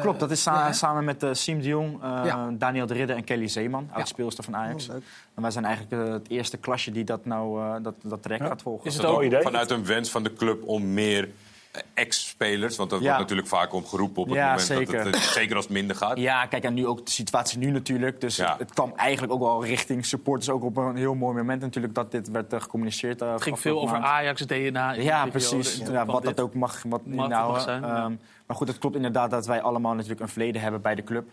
Klopt, 0.00 0.20
dat 0.20 0.30
is 0.30 0.42
sa- 0.42 0.54
ja, 0.60 0.66
hè? 0.66 0.72
samen 0.72 1.04
met 1.04 1.24
Siem 1.32 1.60
de 1.60 1.68
Jong, 1.68 2.02
eh, 2.02 2.20
Ja. 2.24 2.50
Daniel 2.52 2.86
de 2.86 2.94
Ridder 2.94 3.16
en 3.16 3.24
Kelly 3.24 3.48
Zeeman, 3.48 3.88
oud-speelster 3.92 4.44
van 4.44 4.56
Ajax. 4.56 4.88
Oh, 4.88 4.94
en 5.34 5.42
wij 5.42 5.50
zijn 5.50 5.64
eigenlijk 5.64 6.12
het 6.12 6.28
eerste 6.30 6.56
klasje 6.56 6.90
die 6.90 7.04
dat, 7.04 7.24
nou, 7.24 7.60
eh, 7.62 7.74
dat, 7.82 7.94
dat 8.02 8.22
traject 8.22 8.46
gaat 8.46 8.62
volgen. 8.62 8.86
Is 8.86 8.92
het 8.94 9.02
dat 9.02 9.14
ook- 9.14 9.42
vanuit 9.42 9.70
een 9.70 9.84
wens 9.86 10.10
van 10.10 10.22
de 10.22 10.32
club 10.32 10.62
om 10.68 10.92
meer 10.92 11.28
ex-spelers? 11.94 12.76
Want 12.76 12.90
dat 12.90 12.98
Ja. 13.00 13.04
wordt 13.04 13.20
natuurlijk 13.20 13.48
vaak 13.48 13.72
omgeroepen 13.72 14.22
op 14.22 14.28
het 14.28 14.36
Ja, 14.36 14.48
moment 14.50 14.68
dat 14.68 14.76
zeker. 14.76 15.04
het, 15.06 15.14
eh, 15.14 15.20
zeker 15.20 15.56
als 15.56 15.64
het 15.64 15.72
minder 15.74 15.96
gaat. 15.96 16.18
Ja, 16.18 16.46
kijk, 16.46 16.64
en 16.64 16.74
nu 16.74 16.86
ook 16.86 17.04
de 17.06 17.10
situatie 17.12 17.58
nu 17.58 17.70
natuurlijk. 17.70 18.20
Dus 18.20 18.36
Ja. 18.36 18.56
het 18.58 18.72
kwam 18.72 18.92
eigenlijk 18.96 19.32
ook 19.32 19.40
wel 19.40 19.64
richting 19.64 20.06
supporters. 20.06 20.50
Ook 20.50 20.62
op 20.64 20.76
een 20.76 20.96
heel 20.96 21.14
mooi 21.14 21.36
moment 21.36 21.60
natuurlijk 21.60 21.94
dat 21.94 22.10
dit 22.10 22.30
werd 22.30 22.52
eh, 22.52 22.60
gecommuniceerd. 22.60 23.22
eh, 23.22 23.32
Het 23.32 23.42
ging 23.42 23.58
veel 23.60 23.80
over 23.80 24.00
maand. 24.00 24.04
Ajax, 24.12 24.40
DNA. 24.46 24.92
Ja, 24.92 25.26
precies. 25.26 25.82
Wat 26.06 26.22
dat 26.22 26.40
ook 26.40 26.54
mag, 26.54 26.82
wat 26.82 27.06
mag 27.06 27.24
inhouden. 27.26 27.62
zijn, 27.62 27.82
ja. 27.82 27.96
Ehm, 28.04 28.14
maar 28.46 28.56
goed, 28.56 28.68
het 28.68 28.78
klopt 28.78 28.96
inderdaad 28.96 29.30
dat 29.30 29.46
wij 29.46 29.62
allemaal 29.62 29.94
natuurlijk 29.94 30.20
een 30.20 30.28
verleden 30.28 30.62
hebben 30.62 30.80
bij 30.80 30.94
de 30.94 31.04
club. 31.04 31.30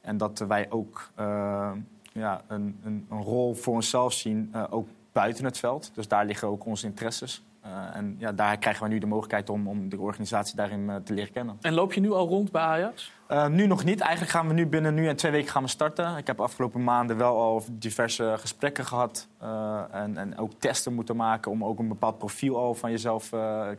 En 0.00 0.16
dat 0.16 0.44
wij 0.48 0.66
ook 0.70 1.10
eh, 1.14 1.70
ja, 2.12 2.40
een, 2.48 2.78
een, 2.84 3.06
een 3.10 3.22
rol 3.22 3.54
voor 3.54 3.74
onszelf 3.74 4.12
zien, 4.12 4.48
eh, 4.52 4.64
ook 4.70 4.88
buiten 5.12 5.44
het 5.44 5.58
veld. 5.58 5.90
Dus 5.94 6.08
daar 6.08 6.24
liggen 6.24 6.48
ook 6.48 6.66
onze 6.66 6.86
interesses. 6.86 7.42
Eh, 7.66 7.96
en 7.96 8.16
ja, 8.18 8.32
daar 8.32 8.58
krijgen 8.58 8.82
we 8.82 8.88
nu 8.88 8.98
de 8.98 9.06
mogelijkheid 9.06 9.50
om, 9.50 9.68
om 9.68 9.88
de 9.88 9.98
organisatie 10.00 10.56
daarin 10.56 10.90
eh, 10.90 10.96
te 10.96 11.14
leren 11.14 11.32
kennen. 11.32 11.58
En 11.60 11.72
loop 11.72 11.92
je 11.92 12.00
nu 12.00 12.12
al 12.12 12.28
rond 12.28 12.50
bij 12.50 12.62
Ajax? 12.62 13.12
Eh, 13.26 13.46
nu 13.46 13.66
nog 13.66 13.84
niet. 13.84 14.00
Eigenlijk 14.00 14.32
gaan 14.32 14.48
we 14.48 14.54
nu 14.54 14.66
binnen 14.66 14.94
nu 14.94 15.08
en 15.08 15.16
twee 15.16 15.32
weken 15.32 15.50
gaan 15.50 15.62
we 15.62 15.68
starten. 15.68 16.16
Ik 16.16 16.26
heb 16.26 16.40
afgelopen 16.40 16.84
maanden 16.84 17.16
wel 17.16 17.36
al 17.36 17.64
diverse 17.70 18.34
gesprekken 18.38 18.84
gehad. 18.84 19.28
eh, 19.38 19.82
en, 19.90 20.16
en 20.16 20.38
ook 20.38 20.52
testen 20.58 20.94
moeten 20.94 21.16
maken 21.16 21.50
om 21.50 21.64
ook 21.64 21.78
een 21.78 21.88
bepaald 21.88 22.18
profiel 22.18 22.56
al 22.56 22.74
van 22.74 22.90
jezelf 22.90 23.30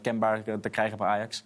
kenbaar 0.02 0.44
te 0.62 0.70
krijgen 0.70 0.98
bij 0.98 1.08
Ajax. 1.08 1.44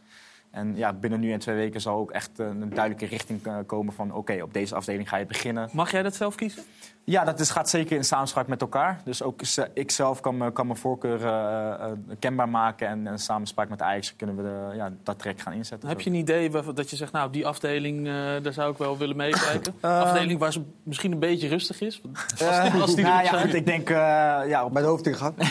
En 0.52 0.76
ja, 0.76 0.94
binnen 0.94 1.20
nu 1.20 1.32
en 1.32 1.40
twee 1.40 1.56
weken 1.56 1.82
zal 1.82 1.98
ook 1.98 2.12
echt 2.12 2.40
een 2.40 2.70
duidelijke 2.70 3.06
richting 3.06 3.66
komen 3.66 3.94
van... 3.94 4.14
oké, 4.14 4.42
op 4.42 4.54
deze 4.54 4.76
afdeling 4.76 5.10
ga 5.10 5.18
je 5.18 5.26
beginnen. 5.26 5.70
Mag 5.74 5.92
jij 5.92 6.04
dat 6.04 6.16
zelf 6.16 6.36
kiezen? 6.36 6.64
Ja, 7.04 7.24
dat 7.24 7.40
is, 7.40 7.50
gaat 7.50 7.70
zeker 7.70 7.96
in 7.98 8.04
samenspraak 8.04 8.48
met 8.48 8.62
elkaar. 8.62 9.02
Dus 9.04 9.24
ook 9.24 9.46
ze- 9.46 9.70
ik 9.74 9.92
zelf 9.92 10.20
kan, 10.20 10.38
me- 10.38 10.52
kan 10.52 10.68
mijn 10.68 10.80
voorkeur 10.80 11.26
eh, 11.26 11.70
eh, 11.74 11.92
kenbaar 12.20 12.50
maken. 12.50 12.88
En 12.88 13.08
in 13.08 13.20
samenspraak 13.20 13.70
met 13.70 13.82
Ajax 13.82 14.16
kunnen 14.16 14.36
we 14.36 14.42
de, 14.44 14.76
ja, 14.76 14.92
dat 15.04 15.20
traject 15.20 15.42
gaan 15.42 15.54
inzetten. 15.54 15.90
Heb 15.90 16.02
je 16.02 16.10
een 16.10 16.16
idee 16.16 16.50
dat 16.74 16.90
je 16.90 16.96
zegt, 16.96 17.12
nou, 17.12 17.32
die 17.32 17.48
afdeling, 17.48 18.08
eh, 18.08 18.14
daar 18.42 18.54
zou 18.54 18.72
ik 18.72 18.78
wel 18.78 18.98
willen 18.98 19.16
meekijken? 19.16 19.74
Afdeling 19.82 20.40
waar 20.40 20.52
ze 20.52 20.62
misschien 20.84 21.12
een 21.12 21.20
beetje 21.20 21.48
rustig 21.48 21.82
is? 21.82 22.02
Als, 22.48 22.82
als 22.82 22.96
die 22.96 23.06
nou 23.12 23.24
ja, 23.24 23.40
goed, 23.40 23.54
ik 23.54 23.66
denk... 23.66 23.90
eh, 23.90 23.96
ja, 24.48 24.66
op 24.66 24.74
Bij 24.74 24.82
de 24.82 24.88
hoofdingang. 24.88 25.34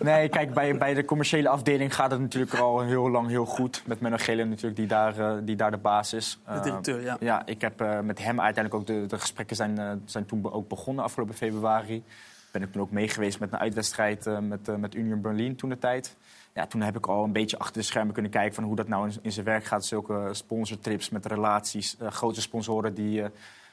Nee, 0.00 0.28
kijk, 0.28 0.54
bij, 0.54 0.78
bij 0.78 0.94
de 0.94 1.04
commerciële 1.04 1.48
afdeling 1.48 1.94
gaat 1.94 2.10
het 2.10 2.20
natuurlijk 2.20 2.54
al 2.54 2.80
heel 2.80 3.10
lang 3.10 3.28
heel 3.28 3.44
goed. 3.46 3.82
Met 3.86 4.00
Menno 4.00 4.16
Gele 4.20 4.44
natuurlijk, 4.44 4.76
die 4.76 4.86
daar, 4.86 5.44
die 5.44 5.56
daar 5.56 5.70
de 5.70 5.76
baas 5.76 6.12
is. 6.12 6.38
De 6.54 6.60
directeur, 6.60 7.02
ja. 7.02 7.16
Ja, 7.20 7.42
ik 7.46 7.60
heb 7.60 7.80
eh, 7.80 8.00
met 8.00 8.18
hem 8.24 8.40
uiteindelijk 8.40 8.74
ook... 8.74 8.86
De, 8.96 9.06
de 9.06 9.18
gesprekken 9.18 9.56
zijn, 9.56 9.78
eh, 9.78 9.90
zijn 10.12 10.26
toen 10.26 10.52
ook 10.52 10.68
begonnen 10.68 11.04
afgelopen 11.04 11.34
februari. 11.34 12.02
Ben 12.50 12.62
ik 12.62 12.72
toen 12.72 12.82
ook 12.82 12.90
meegeweest 12.90 13.40
met 13.40 13.52
een 13.52 13.58
uitwedstrijd 13.58 14.26
eh, 14.26 14.38
met, 14.38 14.68
eh, 14.68 14.74
met 14.74 14.94
Union 14.94 15.20
Berlin 15.20 15.56
toen 15.56 15.68
de 15.68 15.78
tijd. 15.78 16.16
Ja, 16.54 16.66
toen 16.66 16.80
heb 16.80 16.96
ik 16.96 17.06
al 17.06 17.24
een 17.24 17.32
beetje 17.32 17.58
achter 17.58 17.80
de 17.80 17.86
schermen 17.86 18.12
kunnen 18.12 18.30
kijken... 18.30 18.54
van 18.54 18.64
hoe 18.64 18.76
dat 18.76 18.88
nou 18.88 19.08
in, 19.08 19.14
in 19.22 19.32
zijn 19.32 19.46
werk 19.46 19.64
gaat. 19.64 19.84
Zulke 19.84 20.28
sponsortrips 20.32 21.08
met 21.10 21.26
relaties, 21.26 21.96
eh, 21.98 22.10
grote 22.10 22.40
sponsoren 22.40 22.94
die... 22.94 23.22
eh, 23.22 23.28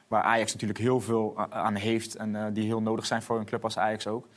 waar 0.07 0.23
Ajax 0.23 0.53
natuurlijk 0.53 0.79
heel 0.79 1.01
veel 1.01 1.37
aan 1.49 1.75
heeft 1.75 2.15
en 2.15 2.35
eh, 2.35 2.45
die 2.53 2.65
heel 2.65 2.81
nodig 2.81 3.05
zijn 3.05 3.21
voor 3.21 3.39
een 3.39 3.45
club 3.45 3.63
als 3.63 3.77
Ajax 3.77 4.07
ook. 4.07 4.27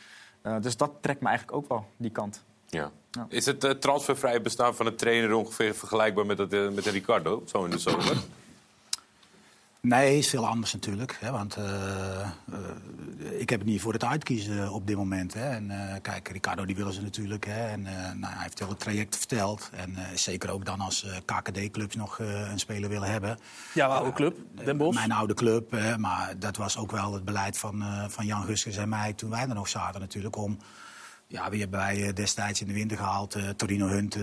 Eh, 0.42 0.57
dus 0.61 0.76
dat 0.76 0.92
trekt 1.00 1.20
me 1.20 1.29
eigenlijk 1.29 1.57
ook 1.57 1.68
wel, 1.68 1.87
die 1.96 2.11
kant. 2.11 2.44
Ja. 2.66 2.90
Ja. 3.11 3.26
Is 3.29 3.46
het 3.46 3.64
uh, 3.64 3.70
transfervrij 3.70 4.40
bestaan 4.42 4.74
van 4.74 4.87
een 4.87 4.96
trainer 4.96 5.33
ongeveer 5.33 5.74
vergelijkbaar 5.74 6.26
met, 6.26 6.38
het, 6.38 6.53
eh, 6.53 6.68
met 6.68 6.87
een 6.87 6.92
Ricardo? 6.92 7.42
Zo 7.46 7.64
in 7.64 7.70
de 7.70 7.79
zomer? 7.79 8.16
Nee, 9.88 10.18
is 10.18 10.29
veel 10.29 10.47
anders 10.47 10.73
natuurlijk. 10.73 11.16
Hè, 11.21 11.31
want 11.31 11.57
eh, 11.57 12.21
eh, 12.21 12.29
ik 13.38 13.51
heb 13.51 13.61
het 13.61 13.68
niet 13.68 13.81
voor 13.81 13.92
het 13.92 14.05
uitkiezen 14.05 14.73
op 14.73 14.87
dit 14.87 14.97
moment. 14.97 15.35
Hè. 15.35 15.51
En 15.51 15.71
eh, 15.71 16.01
kijk, 16.03 16.29
Ricardo 16.29 16.64
die 16.64 16.77
willen 16.77 16.92
ze 16.92 17.03
natuurlijk. 17.03 17.47
Hè, 17.47 17.66
en 17.68 17.83
nou, 17.83 18.33
hij 18.33 18.42
heeft 18.42 18.59
heel 18.59 18.68
het 18.68 18.81
traject 18.81 19.16
verteld. 19.16 19.71
En 19.75 19.97
zeker 20.14 20.51
ook 20.51 20.64
dan 20.64 20.81
als 20.81 21.07
KKD-clubs 21.25 21.97
nog 21.97 22.18
een 22.18 22.59
speler 22.59 22.88
willen 22.88 23.11
hebben. 23.11 23.38
Jouw 23.75 23.90
oude 23.90 24.12
club, 24.12 24.37
Den 24.64 24.77
Bosch. 24.77 24.99
Mijn 24.99 25.12
oude 25.12 25.35
club, 25.35 25.71
hè, 25.71 25.99
maar 25.99 26.38
dat 26.38 26.57
was 26.57 26.77
ook 26.77 26.90
wel 26.90 27.14
het 27.14 27.25
beleid 27.25 27.59
van, 27.59 27.85
van 28.09 28.27
Jan 28.27 28.45
Guskens 28.45 28.77
en 28.77 28.88
mij 28.88 29.12
toen 29.12 29.31
wij 29.31 29.49
er 29.49 29.55
nog 29.55 29.68
zaten 29.68 30.01
natuurlijk. 30.01 30.37
Om, 30.37 30.59
ja, 31.27 31.51
wie 31.51 31.61
hebben 31.61 31.79
wij 31.79 32.12
destijds 32.12 32.61
in 32.61 32.66
de 32.66 32.73
winter 32.73 32.97
gehaald? 32.97 33.35
eh, 33.35 33.49
Torino 33.49 33.87
Hunt, 33.87 34.16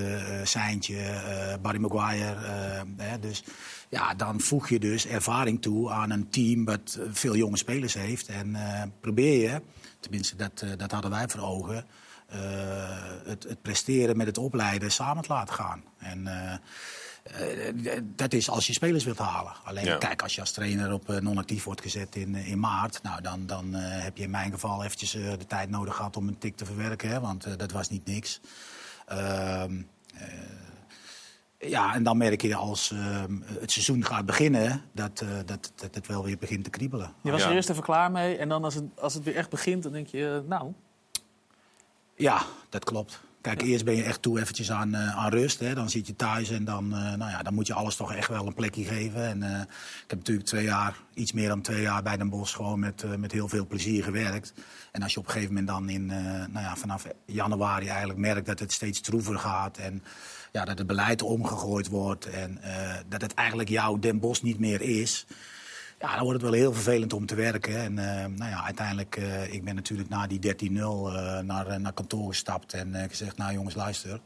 Seintje, 0.43 1.21
Barry 1.61 1.79
Maguire. 1.79 2.37
hè, 2.97 3.19
dus 3.19 3.43
ja, 3.89 4.13
dan 4.13 4.39
voeg 4.39 4.69
je 4.69 4.79
dus 4.79 5.05
ervaring 5.05 5.61
toe 5.61 5.91
aan 5.91 6.09
een 6.09 6.29
team 6.29 6.65
dat 6.65 6.97
eh, 6.99 7.05
veel 7.11 7.35
jonge 7.35 7.57
spelers 7.57 7.93
heeft. 7.93 8.27
En 8.27 8.55
eh, 8.55 8.83
probeer 8.99 9.51
je, 9.51 9.61
tenminste 9.99 10.35
dat, 10.35 10.61
eh, 10.61 10.69
dat 10.77 10.91
hadden 10.91 11.11
wij 11.11 11.27
voor 11.27 11.41
ogen, 11.41 11.85
het, 13.23 13.43
het 13.43 13.61
presteren 13.61 14.17
met 14.17 14.27
het 14.27 14.37
opleiden 14.37 14.91
samen 14.91 15.23
te 15.23 15.33
laten 15.33 15.55
gaan. 15.55 15.83
En 15.97 16.29
dat 18.01 18.33
is 18.33 18.49
als 18.49 18.67
je 18.67 18.73
spelers 18.73 19.03
wilt 19.03 19.17
halen. 19.17 19.53
Alleen 19.63 19.85
Ja. 19.85 19.97
kijk, 19.97 20.21
als 20.21 20.35
je 20.35 20.41
als 20.41 20.51
trainer 20.51 20.93
op 20.93 21.19
non-actief 21.21 21.63
wordt 21.63 21.81
gezet 21.81 22.15
in, 22.15 22.35
in 22.35 22.59
maart, 22.59 22.99
nou, 23.03 23.21
dan, 23.21 23.45
dan 23.45 23.73
heb 23.73 24.17
je 24.17 24.23
in 24.23 24.29
mijn 24.29 24.51
geval 24.51 24.83
eventjes 24.83 25.11
de 25.11 25.45
tijd 25.47 25.69
nodig 25.69 25.95
gehad 25.95 26.17
om 26.17 26.27
een 26.27 26.37
tik 26.37 26.55
te 26.55 26.65
verwerken, 26.65 27.09
hè, 27.09 27.19
want 27.19 27.59
dat 27.59 27.71
was 27.71 27.89
niet 27.89 28.05
niks. 28.05 28.39
Ehm, 29.09 29.81
eh, 30.13 30.27
ja, 31.59 31.93
en 31.93 32.03
dan 32.03 32.17
merk 32.17 32.41
je 32.41 32.55
als 32.55 32.91
ehm, 32.91 33.39
het 33.59 33.71
seizoen 33.71 34.05
gaat 34.05 34.25
beginnen, 34.25 34.81
dat, 34.91 35.21
eh, 35.21 35.27
dat, 35.45 35.71
dat 35.75 35.95
het 35.95 36.07
wel 36.07 36.23
weer 36.23 36.37
begint 36.37 36.63
te 36.63 36.69
kriebelen. 36.69 37.13
Je 37.23 37.31
was 37.31 37.41
Ja. 37.41 37.49
er 37.49 37.55
eerst 37.55 37.69
even 37.69 37.83
klaar 37.83 38.11
mee. 38.11 38.37
En 38.37 38.49
dan 38.49 38.63
als 38.63 38.75
het, 38.75 38.83
als 38.99 39.13
het 39.13 39.23
weer 39.23 39.35
echt 39.35 39.49
begint, 39.49 39.83
dan 39.83 39.91
denk 39.91 40.07
je, 40.07 40.41
eh, 40.43 40.49
nou... 40.49 40.73
Ja, 42.15 42.41
dat 42.69 42.83
klopt. 42.83 43.19
Kijk, 43.41 43.61
eerst 43.61 43.85
ben 43.85 43.95
je 43.95 44.03
echt 44.03 44.21
toe 44.21 44.39
eventjes 44.39 44.71
aan, 44.71 44.93
eh, 44.95 45.17
aan 45.17 45.29
rust. 45.31 45.59
Hè. 45.59 45.73
Dan 45.75 45.89
zit 45.89 46.07
je 46.07 46.15
thuis 46.15 46.49
en 46.49 46.65
dan, 46.65 46.93
eh, 46.93 47.13
nou 47.13 47.31
ja, 47.31 47.43
dan 47.43 47.53
moet 47.53 47.67
je 47.67 47.73
alles 47.73 47.95
toch 47.95 48.13
echt 48.13 48.27
wel 48.27 48.47
een 48.47 48.53
plekje 48.53 48.83
geven. 48.83 49.23
En, 49.27 49.43
eh, 49.43 49.59
ik 50.03 50.09
heb 50.09 50.17
natuurlijk 50.17 50.47
twee 50.47 50.63
jaar, 50.63 50.95
iets 51.13 51.31
meer 51.31 51.47
dan 51.47 51.61
twee 51.61 51.81
jaar 51.81 52.03
bij 52.03 52.17
Den 52.17 52.29
Bosch 52.29 52.55
gewoon 52.55 52.79
met, 52.79 53.03
eh, 53.03 53.15
met 53.15 53.31
heel 53.31 53.47
veel 53.47 53.67
plezier 53.67 54.03
gewerkt. 54.03 54.53
En 54.91 55.03
als 55.03 55.13
je 55.13 55.19
op 55.19 55.25
een 55.25 55.31
gegeven 55.31 55.53
moment 55.53 55.71
dan 55.71 55.89
in, 55.89 56.11
eh, 56.11 56.17
nou 56.23 56.65
ja, 56.65 56.75
vanaf 56.75 57.05
januari 57.25 57.87
eigenlijk 57.87 58.19
merkt 58.19 58.45
dat 58.45 58.59
het 58.59 58.71
steeds 58.71 59.01
troever 59.01 59.39
gaat. 59.39 59.77
En 59.77 60.03
ja, 60.51 60.65
dat 60.65 60.77
het 60.77 60.87
beleid 60.87 61.21
omgegooid 61.21 61.87
wordt. 61.87 62.25
En 62.25 62.61
eh, 62.61 62.95
dat 63.07 63.21
het 63.21 63.33
eigenlijk 63.33 63.69
jouw 63.69 63.99
Den 63.99 64.19
Bosch 64.19 64.41
niet 64.41 64.59
meer 64.59 64.81
is. 64.81 65.25
Ja, 65.99 66.15
dan 66.15 66.23
wordt 66.23 66.41
het 66.41 66.49
wel 66.49 66.59
heel 66.59 66.73
vervelend 66.73 67.13
om 67.13 67.25
te 67.25 67.35
werken. 67.35 67.77
En 67.77 67.97
eh, 67.99 68.25
nou 68.25 68.49
ja, 68.49 68.63
uiteindelijk, 68.63 69.15
eh, 69.15 69.53
ik 69.53 69.63
ben 69.63 69.75
natuurlijk 69.75 70.09
na 70.09 70.27
die 70.27 70.39
13-0 70.39 71.07
eh, 71.13 71.39
naar, 71.39 71.81
naar 71.81 71.93
kantoor 71.93 72.27
gestapt 72.27 72.73
en 72.73 73.09
gezegd, 73.09 73.37
nou 73.37 73.53
jongens, 73.53 73.75
luister, 73.75 74.19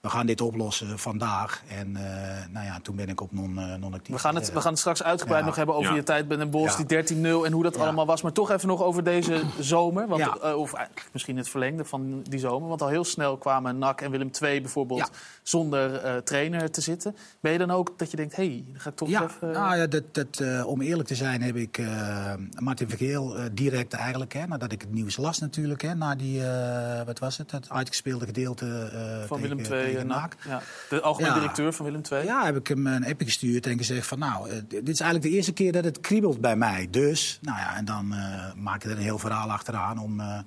we 0.00 0.08
gaan 0.08 0.26
dit 0.26 0.40
oplossen 0.40 0.98
vandaag. 0.98 1.62
En 1.68 1.96
eh, 1.96 2.46
nou 2.50 2.66
ja, 2.66 2.78
toen 2.82 2.96
ben 2.96 3.08
ik 3.08 3.20
op 3.20 3.32
non, 3.32 3.58
eh, 3.58 3.74
non-actief. 3.74 4.14
We 4.14 4.20
gaan, 4.20 4.34
het, 4.34 4.52
we 4.52 4.60
gaan 4.60 4.70
het 4.70 4.78
straks 4.80 5.02
uitgebreid 5.02 5.40
Ja. 5.40 5.46
nog 5.46 5.56
hebben 5.56 5.74
over 5.74 5.90
Ja. 5.90 5.96
je 5.96 6.02
tijd 6.02 6.28
bij 6.28 6.36
Den 6.36 6.50
Bosch, 6.50 6.78
Ja. 6.78 6.84
die 6.84 6.86
13-0 6.86 7.44
en 7.46 7.52
hoe 7.52 7.62
dat 7.62 7.74
Ja. 7.74 7.80
allemaal 7.82 8.06
was. 8.06 8.22
Maar 8.22 8.32
toch 8.32 8.50
even 8.50 8.68
nog 8.68 8.82
over 8.82 9.04
deze 9.04 9.42
zomer. 9.58 10.06
Want, 10.08 10.20
Ja. 10.20 10.36
eh, 10.42 10.54
of 10.56 10.72
eigenlijk 10.74 11.08
misschien 11.12 11.36
het 11.36 11.48
verlengde 11.48 11.84
van 11.84 12.22
die 12.22 12.38
zomer. 12.38 12.68
Want 12.68 12.82
al 12.82 12.88
heel 12.88 13.04
snel 13.04 13.36
kwamen 13.36 13.78
NAC 13.78 14.00
en 14.00 14.10
Willem 14.10 14.30
II 14.42 14.60
bijvoorbeeld 14.60 15.00
Ja. 15.00 15.08
zonder 15.42 15.94
eh, 15.94 16.16
trainer 16.16 16.70
te 16.70 16.80
zitten. 16.80 17.16
Ben 17.40 17.52
je 17.52 17.58
dan 17.58 17.70
ook 17.70 17.98
dat 17.98 18.10
je 18.10 18.16
denkt, 18.16 18.36
hé, 18.36 18.46
hey, 18.46 18.64
dan 18.72 18.80
ga 18.80 18.90
ik 18.90 18.96
toch 18.96 19.08
Ja, 19.08 19.22
even... 19.22 19.50
nou 19.50 19.76
ja 19.76 19.86
dat, 19.86 20.02
dat, 20.12 20.38
eh, 20.40 20.66
om 20.66 20.80
eerlijk 20.80 21.08
te 21.08 21.14
zijn 21.14 21.42
heb 21.42 21.56
ik 21.56 21.78
eh, 21.78 22.32
Martin 22.58 22.88
Vergeel 22.88 23.36
direct 23.52 23.92
eigenlijk, 23.92 24.32
hè, 24.32 24.46
nadat 24.46 24.72
ik 24.72 24.80
het 24.80 24.92
nieuws 24.92 25.16
las 25.16 25.38
natuurlijk, 25.38 25.82
hè, 25.82 25.94
na 25.94 26.14
die, 26.14 26.44
eh, 26.46 27.06
wat 27.06 27.18
was 27.18 27.36
het, 27.36 27.50
het 27.50 27.70
uitgespeelde 27.70 28.24
gedeelte 28.26 28.66
eh, 28.92 29.20
tegen, 29.20 29.40
Willem 29.40 29.58
II, 29.58 29.87
NAC. 29.94 30.06
NAC. 30.06 30.36
Ja. 30.46 30.62
De 30.88 31.00
algemeen 31.00 31.30
Ja. 31.32 31.38
directeur 31.38 31.72
van 31.72 31.84
Willem 31.84 32.02
II. 32.12 32.24
Ja, 32.24 32.44
heb 32.44 32.56
ik 32.56 32.66
hem 32.68 32.86
een 32.86 33.06
appje 33.06 33.24
gestuurd 33.26 33.66
en 33.66 33.78
gezegd 33.78 34.06
van 34.06 34.18
nou, 34.18 34.50
eh, 34.50 34.56
dit 34.68 34.88
is 34.88 35.00
eigenlijk 35.00 35.30
de 35.30 35.36
eerste 35.36 35.52
keer 35.52 35.72
dat 35.72 35.84
het 35.84 36.00
kriebelt 36.00 36.40
bij 36.40 36.56
mij. 36.56 36.88
Dus, 36.90 37.38
nou 37.42 37.58
ja, 37.58 37.76
en 37.76 37.84
dan 37.84 38.12
eh, 38.12 38.52
maak 38.56 38.82
je 38.82 38.88
er 38.88 38.96
een 38.96 39.02
heel 39.02 39.18
verhaal 39.18 39.50
achteraan 39.50 39.98
om, 39.98 40.20
eh, 40.20 40.38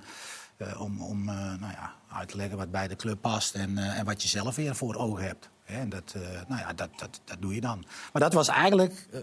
eh, 0.58 0.82
om, 0.82 1.02
om 1.02 1.30
eh, 1.30 1.36
nou 1.36 1.72
ja, 1.72 1.94
uit 2.14 2.30
te 2.30 2.38
leggen 2.38 2.58
wat 2.58 2.72
bij 2.72 2.88
de 2.88 2.96
club 2.96 3.22
past 3.22 3.56
en, 3.56 3.78
eh, 3.78 4.00
en 4.00 4.06
wat 4.06 4.22
je 4.22 4.28
zelf 4.28 4.56
weer 4.56 4.76
voor 4.76 4.96
ogen 4.96 5.26
hebt. 5.26 5.50
En 5.66 5.90
dat, 5.90 6.14
eh, 6.16 6.22
nou 6.48 6.62
ja, 6.62 6.74
dat, 6.74 6.90
dat, 6.96 7.22
dat 7.26 7.38
doe 7.40 7.56
je 7.56 7.62
dan. 7.62 7.86
Maar 8.14 8.22
dat 8.22 8.34
was 8.34 8.48
eigenlijk 8.48 9.08
eh, 9.14 9.20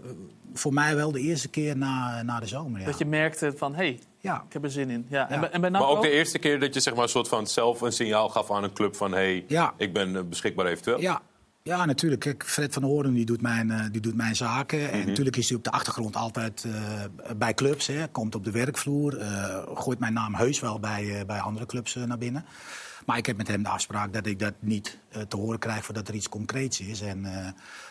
voor 0.53 0.73
mij 0.73 0.95
wel 0.95 1.11
de 1.11 1.19
eerste 1.19 1.47
keer 1.47 1.77
na, 1.77 2.21
na 2.23 2.39
de 2.39 2.47
zomer. 2.47 2.79
Ja. 2.79 2.85
Dat 2.85 2.97
je 2.97 3.05
merkte 3.05 3.53
van, 3.57 3.71
hé, 3.75 3.77
hey, 3.85 3.99
ja. 4.19 4.43
ik 4.47 4.53
heb 4.53 4.63
er 4.63 4.71
zin 4.71 4.89
in. 4.89 5.05
Ja. 5.09 5.29
En, 5.29 5.39
bij- 5.39 5.49
en 5.49 5.61
bij 5.61 5.69
Maar 5.69 5.81
ook 5.81 5.95
ook? 5.97 6.01
de 6.01 6.09
eerste 6.09 6.39
keer 6.39 6.59
dat 6.59 6.73
je 6.73 6.79
zeg 6.79 6.93
maar, 6.93 7.03
een 7.03 7.09
soort 7.09 7.27
van 7.27 7.47
zelf 7.47 7.81
een 7.81 7.91
signaal 7.91 8.29
gaf 8.29 8.51
aan 8.51 8.63
een 8.63 8.73
club 8.73 8.95
van... 8.95 9.11
hé, 9.11 9.17
hey, 9.17 9.45
Ja. 9.47 9.73
ik 9.77 9.93
ben 9.93 10.15
eh, 10.15 10.21
beschikbaar 10.23 10.65
eventueel. 10.65 10.99
Ja. 11.01 11.21
Ja, 11.63 11.85
natuurlijk. 11.85 12.21
Kijk, 12.21 12.43
Fred 12.45 12.73
van 12.73 12.83
Hoorn 12.83 13.13
die 13.13 13.25
doet 13.25 13.41
mijn, 13.41 13.71
eh, 13.71 13.85
die 13.91 14.01
doet 14.01 14.15
mijn 14.15 14.35
zaken. 14.35 14.91
En 14.91 15.07
natuurlijk 15.07 15.35
is 15.37 15.47
hij 15.49 15.57
op 15.57 15.63
de 15.63 15.71
achtergrond 15.71 16.15
altijd 16.15 16.63
eh, 16.65 17.33
bij 17.37 17.53
clubs. 17.53 17.87
Hè. 17.87 18.07
Komt 18.07 18.35
op 18.35 18.43
de 18.43 18.51
werkvloer. 18.51 19.17
eh, 19.17 19.57
gooit 19.73 19.99
mijn 19.99 20.13
naam 20.13 20.35
heus 20.35 20.59
wel 20.59 20.79
bij, 20.79 21.19
eh, 21.19 21.25
bij 21.25 21.39
andere 21.39 21.65
clubs 21.65 21.95
naar 21.95 22.17
binnen. 22.17 22.45
Maar 23.05 23.17
ik 23.17 23.25
heb 23.25 23.37
met 23.37 23.47
hem 23.47 23.63
de 23.63 23.69
afspraak 23.69 24.13
dat 24.13 24.25
ik 24.25 24.39
dat 24.39 24.53
niet 24.59 24.97
te 25.27 25.35
horen 25.37 25.59
krijg 25.59 25.85
voordat 25.85 26.07
er 26.07 26.13
iets 26.13 26.29
concreets 26.29 26.79
is. 26.79 27.01
En, 27.01 27.25
eh, 27.25 27.47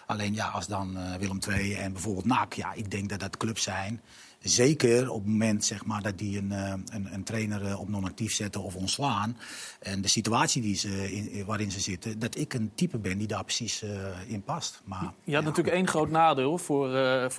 alleen 0.06 0.34
ja, 0.34 0.46
als 0.48 0.66
dan 0.66 0.98
Willem 1.18 1.38
II 1.48 1.74
en 1.74 1.92
bijvoorbeeld 1.92 2.24
NAC, 2.26 2.52
ja, 2.52 2.72
ik 2.72 2.90
denk 2.90 3.08
dat 3.08 3.20
dat 3.20 3.36
clubs 3.36 3.62
zijn. 3.62 4.00
Zeker 4.40 5.10
op 5.10 5.18
het 5.18 5.30
moment 5.30 5.64
zeg 5.64 5.84
maar, 5.84 6.02
dat 6.02 6.18
die 6.18 6.38
een, 6.38 6.52
eh, 6.52 6.72
een, 6.92 7.08
een 7.12 7.24
trainer 7.24 7.66
eh, 7.66 7.80
op 7.80 7.88
non-actief 7.88 8.32
zetten 8.32 8.62
of 8.62 8.74
ontslaan. 8.74 9.36
En 9.80 10.00
de 10.00 10.08
situatie 10.08 10.62
die 10.62 10.76
ze 10.76 11.12
in, 11.12 11.44
waarin 11.44 11.70
ze 11.70 11.80
zitten, 11.80 12.18
dat 12.18 12.36
ik 12.36 12.54
een 12.54 12.70
type 12.74 12.98
ben 12.98 13.18
die 13.18 13.26
daar 13.26 13.44
precies 13.44 13.82
eh, 13.82 13.90
in 14.26 14.42
past. 14.42 14.82
Maar, 14.84 15.12
Je 15.24 15.34
had 15.34 15.44
natuurlijk 15.44 15.76
één 15.76 15.88
groot 15.88 16.10
nadeel 16.10 16.58
voor, 16.58 16.90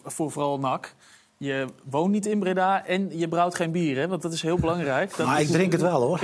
voor 0.04 0.32
vooral 0.32 0.60
NAC. 0.60 0.96
Je 1.42 1.66
woont 1.84 2.12
niet 2.12 2.26
in 2.26 2.40
Breda 2.40 2.86
en 2.86 3.18
je 3.20 3.28
brouwt 3.28 3.56
geen 3.56 3.72
bier, 3.72 3.98
hè? 3.98 4.08
want 4.08 4.22
dat 4.22 4.34
is 4.34 4.42
heel 4.42 4.58
belangrijk. 4.58 5.16
Dat 5.18 5.28
Maar 5.28 5.42
is- 5.42 5.48
ik 5.48 5.54
drink 5.54 5.72
het 5.72 5.82
wel 5.82 6.02
hoor. 6.02 6.20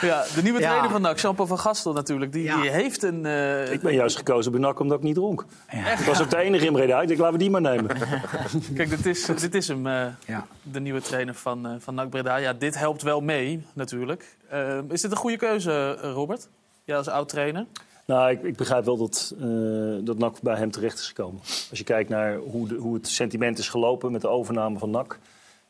Ja, 0.00 0.24
de 0.34 0.42
nieuwe 0.42 0.60
Ja. 0.60 0.68
trainer 0.68 0.90
van 0.90 1.00
NAC, 1.00 1.18
Jean-Paul 1.18 1.46
van 1.48 1.58
Gastel 1.58 1.92
natuurlijk, 1.92 2.32
die, 2.32 2.42
Ja. 2.42 2.60
die 2.60 2.70
heeft 2.70 3.02
een... 3.02 3.26
eh, 3.26 3.72
Ik 3.72 3.80
ben 3.80 3.94
juist 3.94 4.16
gekozen 4.16 4.52
bij 4.52 4.60
NAC 4.60 4.80
omdat 4.80 4.98
ik 4.98 5.04
niet 5.04 5.14
dronk. 5.14 5.44
Ja. 5.70 5.92
Ik 5.92 5.98
was 5.98 6.22
ook 6.22 6.30
de 6.30 6.36
enige 6.36 6.66
in 6.66 6.72
Breda. 6.72 7.00
Ik 7.02 7.08
denk, 7.08 7.20
laten 7.20 7.34
we 7.34 7.40
die 7.42 7.50
maar 7.50 7.60
nemen. 7.60 7.96
Kijk, 8.74 8.88
dit 8.90 9.06
is, 9.06 9.24
dit 9.24 9.54
is 9.54 9.68
hem, 9.68 9.86
eh, 9.86 10.06
Ja. 10.26 10.46
de 10.62 10.80
nieuwe 10.80 11.00
trainer 11.00 11.34
van, 11.34 11.66
eh 11.66 11.72
van 11.78 11.94
NAC 11.94 12.10
Breda. 12.10 12.36
Ja, 12.36 12.52
dit 12.52 12.78
helpt 12.78 13.02
wel 13.02 13.20
mee, 13.20 13.66
natuurlijk. 13.72 14.36
Eh, 14.48 14.78
is 14.88 15.00
dit 15.00 15.10
een 15.10 15.16
goede 15.16 15.36
keuze, 15.36 15.92
Robert? 15.92 16.48
Ja, 16.84 16.96
als 16.96 17.08
oud-trainer? 17.08 17.66
Nou, 18.06 18.30
ik, 18.30 18.42
ik 18.42 18.56
begrijp 18.56 18.84
wel 18.84 18.96
dat, 18.96 19.34
eh 19.40 19.94
dat 20.04 20.18
NAC 20.18 20.40
bij 20.40 20.56
hem 20.56 20.70
terecht 20.70 20.98
is 20.98 21.06
gekomen. 21.06 21.40
Als 21.70 21.78
je 21.78 21.84
kijkt 21.84 22.08
naar 22.10 22.36
hoe, 22.36 22.68
de, 22.68 22.74
hoe 22.74 22.94
het 22.94 23.08
sentiment 23.08 23.58
is 23.58 23.68
gelopen 23.68 24.12
met 24.12 24.20
de 24.20 24.28
overname 24.28 24.78
van 24.78 24.90
NAC. 24.90 25.18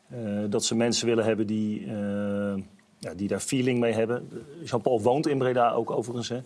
eh, 0.08 0.18
dat 0.48 0.64
ze 0.64 0.74
mensen 0.74 1.06
willen 1.06 1.24
hebben 1.24 1.46
die, 1.46 1.84
eh, 1.86 2.54
ja, 2.98 3.14
die 3.16 3.28
daar 3.28 3.40
feeling 3.40 3.80
mee 3.80 3.92
hebben. 3.92 4.28
Jean-Paul 4.64 5.00
woont 5.02 5.26
in 5.26 5.38
Breda 5.38 5.70
ook 5.72 5.90
overigens. 5.90 6.28
Hè. 6.28 6.40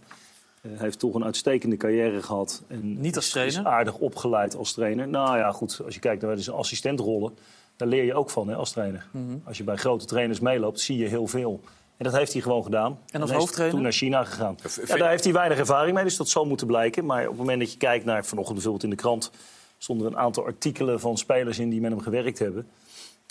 Hij 0.61 0.77
heeft 0.79 0.99
toch 0.99 1.15
een 1.15 1.25
uitstekende 1.25 1.77
carrière 1.77 2.23
gehad. 2.23 2.63
En 2.69 3.01
Niet 3.01 3.17
als 3.17 3.25
is- 3.25 3.31
trainer? 3.31 3.59
Is 3.61 3.65
aardig 3.67 3.97
opgeleid 3.99 4.57
als 4.57 4.73
trainer. 4.73 5.09
Nou 5.09 5.39
ja, 5.39 5.53
goed. 5.53 5.81
Als 5.85 5.95
je 5.95 6.01
kijkt 6.01 6.23
naar 6.23 6.39
zijn 6.39 6.57
assistentrollen, 6.57 7.33
daar 7.77 7.89
leer 7.89 8.05
je 8.05 8.15
ook 8.15 8.31
van 8.31 8.49
hè, 8.49 8.55
als 8.55 8.71
trainer. 8.73 9.07
Mhm. 9.11 9.37
Als 9.45 9.57
je 9.59 9.65
bij 9.65 9.77
grote 9.77 10.05
trainers 10.05 10.41
meeloopt, 10.41 10.81
zie 10.81 10.99
je 10.99 11.07
heel 11.07 11.27
veel. 11.27 11.61
En 11.97 12.05
dat 12.05 12.17
heeft 12.17 12.33
hij 12.33 12.43
gewoon 12.43 12.63
gedaan. 12.63 12.99
En 13.11 13.21
als 13.21 13.31
is 13.31 13.37
hoofdtrainer? 13.37 13.75
toen 13.75 13.83
naar 13.83 13.93
China 13.93 14.25
gegaan. 14.25 14.57
Ja, 14.87 14.97
daar 14.97 15.11
heeft 15.11 15.25
hij 15.25 15.33
weinig 15.33 15.59
ervaring 15.59 15.95
mee, 15.95 16.05
dus 16.05 16.17
dat 16.17 16.29
zal 16.29 16.45
moeten 16.45 16.67
blijken. 16.67 17.07
Maar 17.07 17.23
op 17.23 17.29
het 17.29 17.39
moment 17.39 17.61
dat 17.61 17.73
je 17.73 17.79
kijkt 17.79 18.05
naar 18.05 18.25
vanochtend 18.25 18.55
bijvoorbeeld 18.55 18.85
in 18.85 18.91
de 18.91 18.97
krant... 18.97 19.31
stonden 19.79 20.07
er 20.07 20.13
een 20.13 20.19
aantal 20.19 20.45
artikelen 20.45 21.01
van 21.01 21.19
spelers 21.19 21.59
in 21.59 21.71
die 21.71 21.81
met 21.81 21.91
hem 21.91 22.01
gewerkt 22.01 22.39
hebben. 22.39 22.69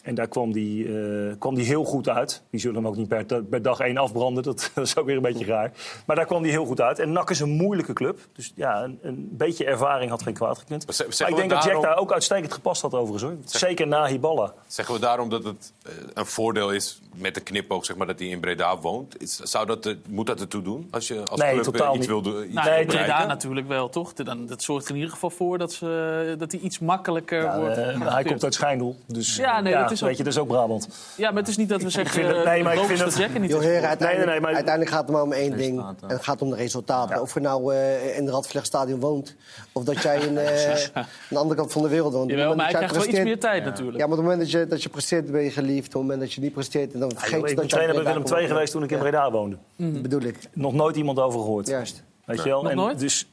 En 0.06 0.16
daar 0.16 0.28
kwam 0.28 0.52
die, 0.52 0.86
eh, 0.88 1.34
kwam 1.40 1.56
die 1.56 1.66
heel 1.66 1.84
goed 1.84 2.10
uit. 2.10 2.42
Die 2.50 2.60
zullen 2.60 2.76
hem 2.76 2.88
ook 2.88 2.96
niet 2.96 3.08
per, 3.08 3.26
per 3.44 3.62
dag 3.62 3.80
één 3.80 3.98
afbranden. 3.98 4.44
Dat, 4.44 4.72
dat 4.76 4.86
is 4.86 4.98
ook 4.98 5.06
weer 5.06 5.16
een 5.16 5.22
beetje 5.22 5.46
raar. 5.46 5.72
Maar 6.06 6.16
daar 6.16 6.26
kwam 6.26 6.42
die 6.44 6.52
heel 6.52 6.66
goed 6.66 6.82
uit. 6.82 7.00
En 7.00 7.12
NAC 7.12 7.30
is 7.30 7.40
een 7.40 7.50
moeilijke 7.50 7.94
club. 7.94 8.20
Dus 8.34 8.52
ja, 8.56 8.84
een, 8.84 9.00
een 9.02 9.30
beetje 9.32 9.66
ervaring 9.66 10.10
had 10.10 10.24
geen 10.24 10.34
kwaad 10.34 10.58
gekund. 10.58 10.86
Maar 11.20 11.30
ik 11.30 11.36
denk 11.36 11.50
dat 11.50 11.64
Jack 11.64 11.82
daar 11.82 11.98
ook 11.98 12.14
uitstekend 12.14 12.54
gepast 12.54 12.82
had 12.82 12.94
overigens. 12.94 13.22
Hoor. 13.24 13.34
Zeker 13.46 13.88
na 13.88 14.08
Hiballa. 14.08 14.54
Zeggen 14.68 14.94
we 14.96 15.00
daarom 15.02 15.30
dat 15.30 15.44
het 15.44 15.74
eh, 15.84 15.92
een 16.14 16.26
voordeel 16.26 16.72
is 16.72 17.00
met 17.16 17.34
de 17.36 17.42
knipoog 17.42 17.86
zeg 17.86 17.96
maar, 17.96 18.08
dat 18.08 18.20
hij 18.20 18.28
in 18.28 18.40
Breda 18.40 18.78
woont? 18.78 19.22
Is, 19.22 19.36
zou 19.36 19.66
dat, 19.66 19.86
er- 19.86 19.98
moet 20.10 20.28
dat 20.28 20.40
ertoe 20.42 20.62
doen 20.62 20.88
als 20.92 21.08
je 21.08 21.24
als 21.26 21.40
Nee, 21.40 21.52
club 21.54 21.66
eh, 21.66 21.72
totaal 21.72 21.90
iets 21.90 22.00
niet. 22.00 22.08
wil 22.08 22.22
doen? 22.22 22.54
Nou, 22.54 22.70
in 22.80 22.86
Breda 22.88 23.26
natuurlijk 23.26 23.68
wel, 23.68 23.90
toch? 23.90 24.14
Dan, 24.14 24.46
dat 24.46 24.64
zorgt 24.64 24.84
er 24.86 24.90
in 24.92 24.96
ieder 24.96 25.12
geval 25.14 25.30
voor 25.30 25.58
dat, 25.58 25.74
ze, 25.74 26.36
dat 26.38 26.52
hij 26.52 26.62
iets 26.62 26.80
makkelijker 26.80 27.42
Ja, 27.44 27.60
wordt. 27.60 27.78
eh, 27.78 28.14
hij 28.14 28.24
komt 28.24 28.44
uit 28.44 28.54
Schijndel. 28.54 28.96
Dus 29.08 29.36
Ja, 29.36 29.62
nee, 29.62 29.74
dat 29.74 29.92
is 29.92 29.95
ook- 30.02 30.08
weet 30.08 30.18
je, 30.18 30.24
dat 30.24 30.34
is 30.34 30.40
ook 30.40 30.48
Brabant. 30.48 30.88
Ja, 31.18 31.30
maar 31.32 31.40
het 31.40 31.48
is 31.48 31.58
niet 31.58 31.70
dat 31.70 31.82
we 31.82 31.90
zeggen... 31.90 32.14
vind 32.14 32.28
het- 32.28 32.36
eh, 32.38 32.44
nee, 32.44 32.64
maar 32.64 32.72
ik 32.74 32.78
logisch 32.80 32.88
vind 33.00 33.00
dat 33.10 33.14
het- 33.18 33.22
Jack 33.26 33.34
er 33.34 33.40
niet 33.40 33.58
heren, 33.64 33.88
uiteindelijk, 33.88 34.30
nee, 34.30 34.40
maar- 34.40 34.54
uiteindelijk 34.54 34.92
gaat 34.96 35.02
het 35.02 35.12
maar 35.12 35.22
om 35.22 35.32
één 35.32 35.58
ding. 35.58 35.80
En 35.80 35.96
het 36.08 36.24
gaat 36.24 36.42
om 36.42 36.50
de 36.50 36.56
resultaten. 36.56 37.22
Of 37.22 37.34
je 37.34 37.40
nou 37.40 37.74
eh, 37.76 38.18
in 38.18 38.26
het 38.26 38.34
Radvlechtstadion 38.34 39.00
woont. 39.00 39.36
Of 39.72 39.84
dat 39.84 40.02
jij 40.02 40.20
in, 40.20 40.38
eh, 40.38 40.74
aan 40.94 41.06
de 41.30 41.38
andere 41.38 41.56
kant 41.60 41.72
van 41.72 41.82
de 41.82 41.88
wereld 41.90 42.14
woont. 42.14 42.30
Jawel, 42.30 42.56
maar 42.56 42.66
hij 42.66 42.74
krijgt 42.74 42.90
jij 42.94 43.00
wel 43.00 43.10
iets 43.10 43.20
presteert- 43.20 43.24
meer 43.42 43.52
tijd 43.52 43.64
natuurlijk. 43.66 43.98
Ja, 43.98 44.08
maar 44.08 44.18
op 44.18 44.24
het 44.24 44.32
moment 44.32 44.40
dat 44.52 44.62
je, 44.62 44.68
dat 44.68 44.84
je 44.84 44.90
presteert 44.90 45.32
ben 45.32 45.42
je 45.44 45.52
geliefd. 45.52 45.86
Op 45.88 45.94
het 45.94 46.02
moment 46.02 46.20
dat 46.20 46.34
je 46.34 46.42
niet 46.42 46.54
presteert, 46.54 47.00
dan 47.00 47.12
vergeet 47.12 47.30
je 47.30 47.36
ik 47.38 47.42
dat 47.46 47.56
ben 47.56 47.64
je 47.64 47.70
trainer 47.70 47.96
bij 48.04 48.14
Willem 48.14 48.34
II 48.38 48.48
geweest 48.48 48.72
toen 48.72 48.84
ik 48.84 48.92
in 48.92 49.00
Breda 49.00 49.32
woonde. 49.32 49.58
Dat 49.76 50.02
bedoel 50.02 50.22
ik. 50.22 50.38
Nog 50.54 50.74
nooit 50.74 50.96
iemand 50.96 51.20
over 51.20 51.40
gehoord. 51.40 51.68
Juist. 51.68 52.04
Weet 52.26 52.44
je 52.44 52.50
wel? 52.50 52.62
Nog 52.62 52.72
En 52.72 52.78
nooit? 52.78 53.00
Dus, 53.00 53.28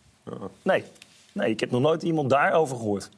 nee. 0.63 0.85
nee, 1.33 1.51
ik 1.51 1.61
heb 1.61 1.71
nog 1.71 1.81
nooit 1.81 2.03
iemand 2.03 2.31
daarover 2.31 2.77
gehoord. 2.77 3.09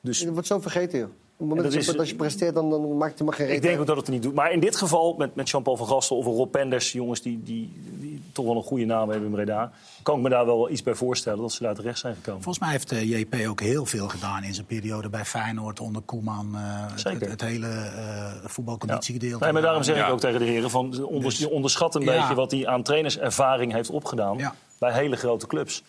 Dus 0.00 0.20
Je 0.20 0.32
wordt 0.32 0.46
zo 0.46 0.60
vergeten, 0.60 0.98
joh. 0.98 1.08
Op 1.36 1.40
het 1.40 1.48
moment 1.48 1.64
dat 1.66 1.72
dat, 1.76 1.84
je, 1.84 1.90
is- 1.92 1.96
dat 1.96 2.08
je 2.08 2.14
presteert, 2.14 2.54
dan, 2.54 2.70
dan 2.70 2.96
maakt 2.96 3.18
het 3.18 3.28
maar 3.28 3.36
geen 3.36 3.46
reet 3.46 3.56
ik 3.56 3.62
denk 3.62 3.80
ook 3.80 3.86
dat 3.86 3.96
het 3.96 4.06
er 4.06 4.12
niet 4.12 4.22
doet. 4.22 4.34
Maar 4.34 4.52
in 4.52 4.60
dit 4.60 4.76
geval, 4.76 5.14
met, 5.18 5.34
met 5.34 5.48
Jean-Paul 5.50 5.76
van 5.76 5.86
Gastel 5.86 6.16
of 6.16 6.26
een 6.26 6.32
Rob 6.32 6.50
Penders... 6.50 6.92
jongens 6.92 7.22
die, 7.22 7.42
die, 7.42 7.72
die 7.98 8.22
toch 8.32 8.44
wel 8.44 8.56
een 8.56 8.62
goede 8.62 8.84
naam 8.84 9.08
hebben 9.08 9.26
in 9.28 9.34
Breda... 9.34 9.72
kan 10.02 10.16
ik 10.16 10.22
me 10.22 10.28
daar 10.28 10.46
wel 10.46 10.70
iets 10.70 10.82
bij 10.82 10.94
voorstellen 10.94 11.38
dat 11.40 11.52
ze 11.52 11.62
daar 11.62 11.74
terecht 11.74 11.98
zijn 11.98 12.14
gekomen. 12.14 12.42
Volgens 12.42 12.64
mij 12.64 12.72
heeft 12.74 12.92
eh, 12.92 13.18
JP 13.18 13.34
ook 13.48 13.60
heel 13.60 13.86
veel 13.86 14.08
gedaan 14.08 14.42
in 14.44 14.54
zijn 14.54 14.66
periode 14.66 15.08
bij 15.08 15.24
Feyenoord 15.24 15.80
onder 15.80 16.02
Koeman. 16.02 16.50
eh, 16.54 16.60
het- 16.90 17.00
Zeker. 17.00 17.20
Het, 17.20 17.30
het 17.30 17.40
hele 17.50 17.66
eh 17.68 18.32
voetbalconditiegedeelte. 18.44 19.44
Nee, 19.44 19.52
maar 19.52 19.62
daarom 19.62 19.82
zeg 19.82 19.96
Ja. 19.96 20.06
ik 20.06 20.12
ook 20.12 20.20
tegen 20.20 20.38
de 20.38 20.44
heren... 20.46 20.70
Van, 20.70 21.04
onder, 21.04 21.22
Dus- 21.30 21.38
je 21.38 21.50
onderschat 21.50 21.94
een 21.94 22.02
Ja. 22.02 22.20
beetje 22.20 22.34
wat 22.34 22.50
hij 22.50 22.66
aan 22.66 22.82
trainerservaring 22.82 23.72
heeft 23.72 23.90
opgedaan... 23.90 24.38
Ja. 24.38 24.54
bij 24.78 24.92
hele 24.92 25.16
grote 25.16 25.46
clubs. 25.46 25.82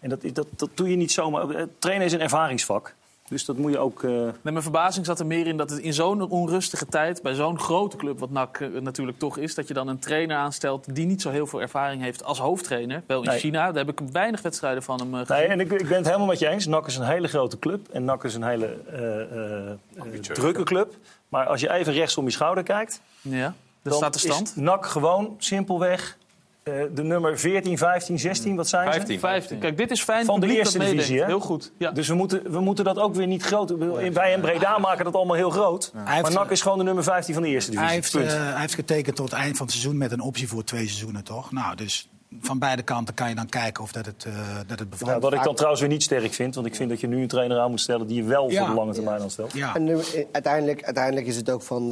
En 0.00 0.08
dat, 0.08 0.20
dat, 0.32 0.46
dat 0.56 0.70
doe 0.74 0.90
je 0.90 0.96
niet 0.96 1.12
zomaar. 1.12 1.50
Eh, 1.50 1.62
Trainen 1.78 2.06
is 2.06 2.12
een 2.12 2.20
ervaringsvak. 2.20 2.94
Dus 3.28 3.44
dat 3.44 3.56
moet 3.56 3.72
je 3.72 3.78
ook... 3.78 4.02
eh, 4.02 4.10
Nee, 4.10 4.32
mijn 4.42 4.62
verbazing 4.62 5.06
zat 5.06 5.20
er 5.20 5.26
meer 5.26 5.46
in 5.46 5.56
dat 5.56 5.70
het 5.70 5.78
in 5.78 5.92
zo'n 5.92 6.30
onrustige 6.30 6.86
tijd... 6.86 7.22
bij 7.22 7.34
zo'n 7.34 7.58
grote 7.58 7.96
club, 7.96 8.18
wat 8.18 8.30
NAC 8.30 8.60
eh, 8.60 8.68
natuurlijk 8.80 9.18
toch 9.18 9.36
is... 9.38 9.54
dat 9.54 9.68
je 9.68 9.74
dan 9.74 9.88
een 9.88 9.98
trainer 9.98 10.36
aanstelt 10.36 10.94
die 10.94 11.06
niet 11.06 11.22
zo 11.22 11.30
heel 11.30 11.46
veel 11.46 11.60
ervaring 11.60 12.02
heeft 12.02 12.24
als 12.24 12.38
hoofdtrainer. 12.38 13.02
Wel 13.06 13.22
in 13.22 13.28
Nee. 13.28 13.38
China, 13.38 13.66
daar 13.72 13.84
heb 13.86 14.00
ik 14.00 14.08
weinig 14.12 14.42
wedstrijden 14.42 14.82
van 14.82 14.98
hem 15.00 15.14
eh, 15.14 15.20
gezien. 15.20 15.36
Nee, 15.36 15.46
en 15.46 15.60
ik, 15.60 15.72
ik 15.72 15.88
ben 15.88 15.96
het 15.96 16.06
helemaal 16.06 16.26
met 16.26 16.38
je 16.38 16.48
eens. 16.48 16.66
NAC 16.66 16.86
is 16.86 16.96
een 16.96 17.04
hele 17.06 17.28
grote 17.28 17.58
club. 17.58 17.88
En 17.88 18.04
NAC 18.04 18.24
is 18.24 18.34
een 18.34 18.44
hele 18.44 18.76
eh, 18.90 19.20
eh, 19.20 19.70
eh, 19.70 20.20
drukke 20.20 20.62
club. 20.62 20.94
Maar 21.28 21.46
als 21.46 21.60
je 21.60 21.72
even 21.72 21.92
rechts 21.92 22.16
om 22.16 22.24
je 22.24 22.30
schouder 22.30 22.64
kijkt... 22.64 23.00
Ja, 23.20 23.54
dan 23.82 23.92
staat 23.94 24.12
de 24.12 24.18
stand. 24.18 24.48
is 24.48 24.54
NAC 24.54 24.86
gewoon 24.86 25.34
simpelweg 25.38 26.16
eh, 26.66 26.74
de 26.94 27.02
nummer 27.02 27.38
14, 27.38 27.78
15, 27.78 28.18
16. 28.18 28.56
Wat 28.56 28.68
zijn 28.68 28.92
15. 28.92 29.14
ze? 29.14 29.20
15. 29.20 29.58
Kijk, 29.58 29.76
dit 29.76 29.90
is 29.90 30.02
fijn 30.02 30.24
Van 30.24 30.40
de 30.40 30.56
eerste 30.56 30.78
divisie, 30.78 31.18
hè? 31.20 31.26
Heel 31.26 31.40
goed. 31.40 31.72
Ja. 31.78 31.90
Dus 31.90 32.08
we 32.08 32.14
moeten, 32.14 32.52
we 32.52 32.60
moeten 32.60 32.84
dat 32.84 32.98
ook 32.98 33.14
weer 33.14 33.26
niet 33.26 33.42
groot... 33.42 33.70
Wij 34.12 34.32
en 34.34 34.40
Breda 34.40 34.78
maken 34.78 35.04
dat 35.04 35.14
allemaal 35.14 35.36
heel 35.36 35.50
groot. 35.50 35.92
Maar 36.04 36.32
NAC 36.32 36.50
is 36.50 36.62
gewoon 36.62 36.78
de 36.78 36.84
nummer 36.84 37.04
15 37.04 37.34
van 37.34 37.42
de 37.42 37.48
eerste 37.48 37.70
divisie. 37.70 37.88
Hij 37.92 38.00
heeft, 38.00 38.12
Punt. 38.12 38.32
eh, 38.32 38.50
hij 38.52 38.60
heeft 38.60 38.74
getekend 38.74 39.16
tot 39.16 39.30
het 39.30 39.38
eind 39.40 39.56
van 39.56 39.66
het 39.66 39.74
seizoen 39.74 39.98
met 39.98 40.12
een 40.12 40.20
optie 40.20 40.48
voor 40.48 40.64
twee 40.64 40.86
seizoenen, 40.86 41.24
toch? 41.24 41.52
Nou, 41.52 41.76
dus 41.76 42.08
van 42.40 42.58
beide 42.58 42.82
kanten 42.82 43.14
kan 43.14 43.28
je 43.28 43.34
dan 43.34 43.48
kijken 43.48 43.82
of 43.82 43.92
dat 43.92 44.06
het, 44.06 44.24
eh, 44.24 44.32
dat 44.66 44.78
het 44.78 44.90
bevalt. 44.90 45.10
Nou, 45.10 45.20
wat 45.22 45.32
ik 45.32 45.42
dan 45.42 45.54
trouwens 45.54 45.80
weer 45.80 45.90
niet 45.90 46.02
sterk 46.02 46.32
vind. 46.32 46.54
Want 46.54 46.66
ik 46.66 46.74
vind 46.74 46.88
dat 46.90 47.00
je 47.00 47.06
nu 47.06 47.22
een 47.22 47.28
trainer 47.28 47.58
aan 47.58 47.70
moet 47.70 47.80
stellen... 47.80 48.06
die 48.06 48.16
je 48.16 48.24
wel 48.28 48.50
Ja. 48.50 48.58
voor 48.58 48.68
de 48.68 48.74
lange 48.74 48.92
termijn 48.92 49.20
aanstelt. 49.22 49.52
ja. 49.52 49.74
En 49.74 50.00
uiteindelijk, 50.32 50.84
uiteindelijk 50.84 51.26
is 51.26 51.36
het 51.36 51.50
ook 51.50 51.62
van... 51.62 51.82
eh, 51.84 51.90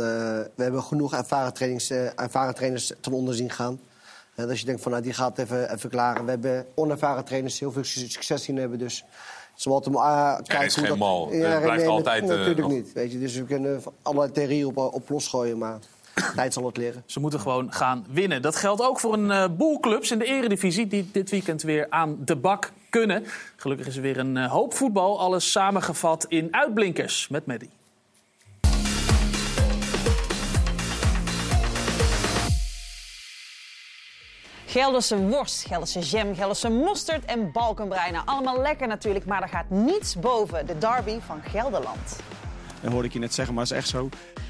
we 0.54 0.62
hebben 0.62 0.82
genoeg 0.82 1.12
ervaren, 1.14 1.54
trainings, 1.54 1.90
ervaren 1.90 2.54
trainers 2.54 2.92
ten 3.00 3.12
onder 3.12 3.34
zien 3.34 3.50
gaan. 3.50 3.78
Eh, 4.34 4.46
dat 4.46 4.60
je 4.60 4.66
denkt 4.66 4.82
van, 4.82 4.90
nou, 4.90 5.02
die 5.02 5.12
gaat 5.12 5.38
even, 5.38 5.72
even 5.72 5.90
klaren. 5.90 6.24
We 6.24 6.30
hebben 6.30 6.66
onervaren 6.74 7.24
trainers 7.24 7.58
die 7.58 7.68
heel 7.68 7.72
veel 7.72 7.84
su- 7.84 8.08
succes 8.08 8.42
zien 8.44 8.56
hebben. 8.56 8.78
Dus 8.78 9.04
ze 9.54 9.68
moeten 9.68 9.92
maar 9.92 10.36
ah, 10.36 10.44
kijken 10.44 10.66
is 10.66 10.76
hoe 10.76 10.86
geen 10.86 10.98
mal. 10.98 11.28
Het 11.30 11.62
blijft 11.62 11.82
nee, 11.82 11.88
altijd, 11.88 12.22
eh, 12.22 12.28
Natuurlijk 12.28 12.68
niet. 12.68 12.92
Weet 12.92 13.12
je. 13.12 13.18
Dus 13.18 13.34
we 13.34 13.44
kunnen 13.44 13.82
allerlei 14.02 14.32
theorieën 14.32 14.66
op, 14.66 14.76
op 14.76 15.08
losgooien, 15.08 15.58
maar 15.58 15.78
tijd 16.36 16.52
zal 16.52 16.66
het 16.66 16.76
leren. 16.76 17.02
Ze 17.06 17.20
moeten 17.20 17.40
gewoon 17.40 17.72
gaan 17.72 18.06
winnen. 18.10 18.42
Dat 18.42 18.56
geldt 18.56 18.82
ook 18.82 19.00
voor 19.00 19.12
een 19.12 19.30
eh 19.30 19.44
boel 19.56 19.80
clubs 19.80 20.10
in 20.10 20.18
de 20.18 20.24
eredivisie... 20.24 20.86
die 20.86 21.08
dit 21.12 21.30
weekend 21.30 21.62
weer 21.62 21.86
aan 21.90 22.16
de 22.24 22.36
bak 22.36 22.72
kunnen. 22.90 23.24
Gelukkig 23.56 23.86
is 23.86 23.96
er 23.96 24.02
weer 24.02 24.18
een 24.18 24.36
eh, 24.36 24.50
hoop 24.50 24.74
voetbal. 24.74 25.20
Alles 25.20 25.50
samengevat 25.50 26.24
in 26.28 26.48
Uitblinkers 26.50 27.28
met 27.28 27.46
Maddy. 27.46 27.68
Gelderse 34.74 35.16
worst, 35.16 35.66
Gelderse 35.66 35.98
jam, 35.98 36.34
Gelderse 36.34 36.68
mosterd 36.68 37.24
en 37.24 37.52
balkenbrein. 37.52 38.12
Nou, 38.12 38.26
allemaal 38.26 38.60
lekker 38.60 38.86
natuurlijk, 38.88 39.26
maar 39.26 39.42
er 39.42 39.48
gaat 39.48 39.70
niets 39.70 40.16
boven 40.16 40.66
de 40.66 40.78
derby 40.78 41.18
van 41.26 41.42
Gelderland. 41.42 42.20
Dat 42.80 42.92
hoorde 42.92 43.06
ik 43.06 43.12
je 43.12 43.18
net 43.18 43.34
zeggen, 43.34 43.54
maar 43.54 43.64
is 43.64 43.70
echt 43.70 43.88
zo. 43.88 44.08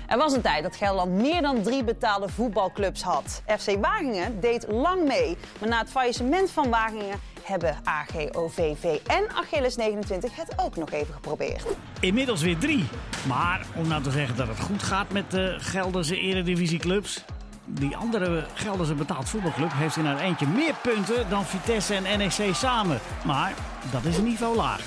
Er 0.08 0.18
was 0.18 0.32
een 0.32 0.40
tijd 0.40 0.62
dat 0.62 0.76
Gelderland 0.76 1.12
meer 1.12 1.42
dan 1.42 1.62
drie 1.62 1.84
betaalde 1.84 2.28
voetbalclubs 2.28 3.02
had. 3.02 3.42
FC 3.58 3.76
Wageningen 3.80 4.40
deed 4.40 4.66
lang 4.68 5.06
mee, 5.06 5.37
maar 5.60 5.68
na 5.68 5.78
het 5.78 5.90
faillissement 5.90 6.50
van 6.50 6.70
Wageningen 6.70 7.20
hebben 7.42 7.76
AGOVV 7.82 8.98
en 9.06 9.30
Achilles 9.30 9.76
29 9.76 10.37
het 10.37 10.54
ook 10.56 10.76
nog 10.76 10.90
even 10.90 11.14
geprobeerd. 11.14 11.64
Inmiddels 12.00 12.42
weer 12.42 12.58
drie. 12.58 12.84
Maar 13.26 13.66
om 13.76 13.88
nou 13.88 14.02
te 14.02 14.10
zeggen 14.10 14.37
dat 14.37 14.48
het 14.48 14.60
goed 14.60 14.82
gaat 14.82 15.12
met 15.12 15.30
de 15.30 15.56
Gelderse 15.58 16.16
eredivisieclubs... 16.16 17.24
die 17.64 17.96
andere 17.96 18.46
Gelderse 18.55 18.94
betaald 18.94 19.29
voetbalclub 19.29 19.72
heeft 19.74 19.96
in 19.96 20.07
haar 20.07 20.18
eentje 20.18 20.46
meer 20.46 20.74
punten 20.83 21.29
dan 21.29 21.44
Vitesse 21.44 21.94
en 21.94 22.18
NEC 22.18 22.55
samen. 22.55 23.00
Maar 23.24 23.55
dat 23.90 24.05
is 24.05 24.16
een 24.16 24.24
niveau 24.24 24.57
lager. 24.57 24.85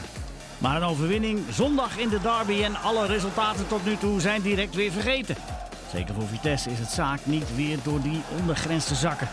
Maar 0.57 0.75
een 0.75 0.83
overwinning 0.83 1.39
zondag 1.51 1.97
in 1.97 2.09
de 2.09 2.21
derby 2.21 2.63
en 2.63 2.81
alle 2.81 3.05
resultaten 3.05 3.67
tot 3.67 3.85
nu 3.85 3.97
toe 3.97 4.19
zijn 4.19 4.41
direct 4.41 4.75
weer 4.75 4.91
vergeten. 4.91 5.35
Zeker 5.91 6.13
voor 6.13 6.27
Vitesse 6.27 6.71
is 6.71 6.79
het 6.79 6.89
zaak 6.89 7.19
niet 7.23 7.55
weer 7.55 7.77
door 7.83 8.01
die 8.01 8.21
ondergrens 8.39 8.85
te 8.85 8.95
zakken. 8.95 9.27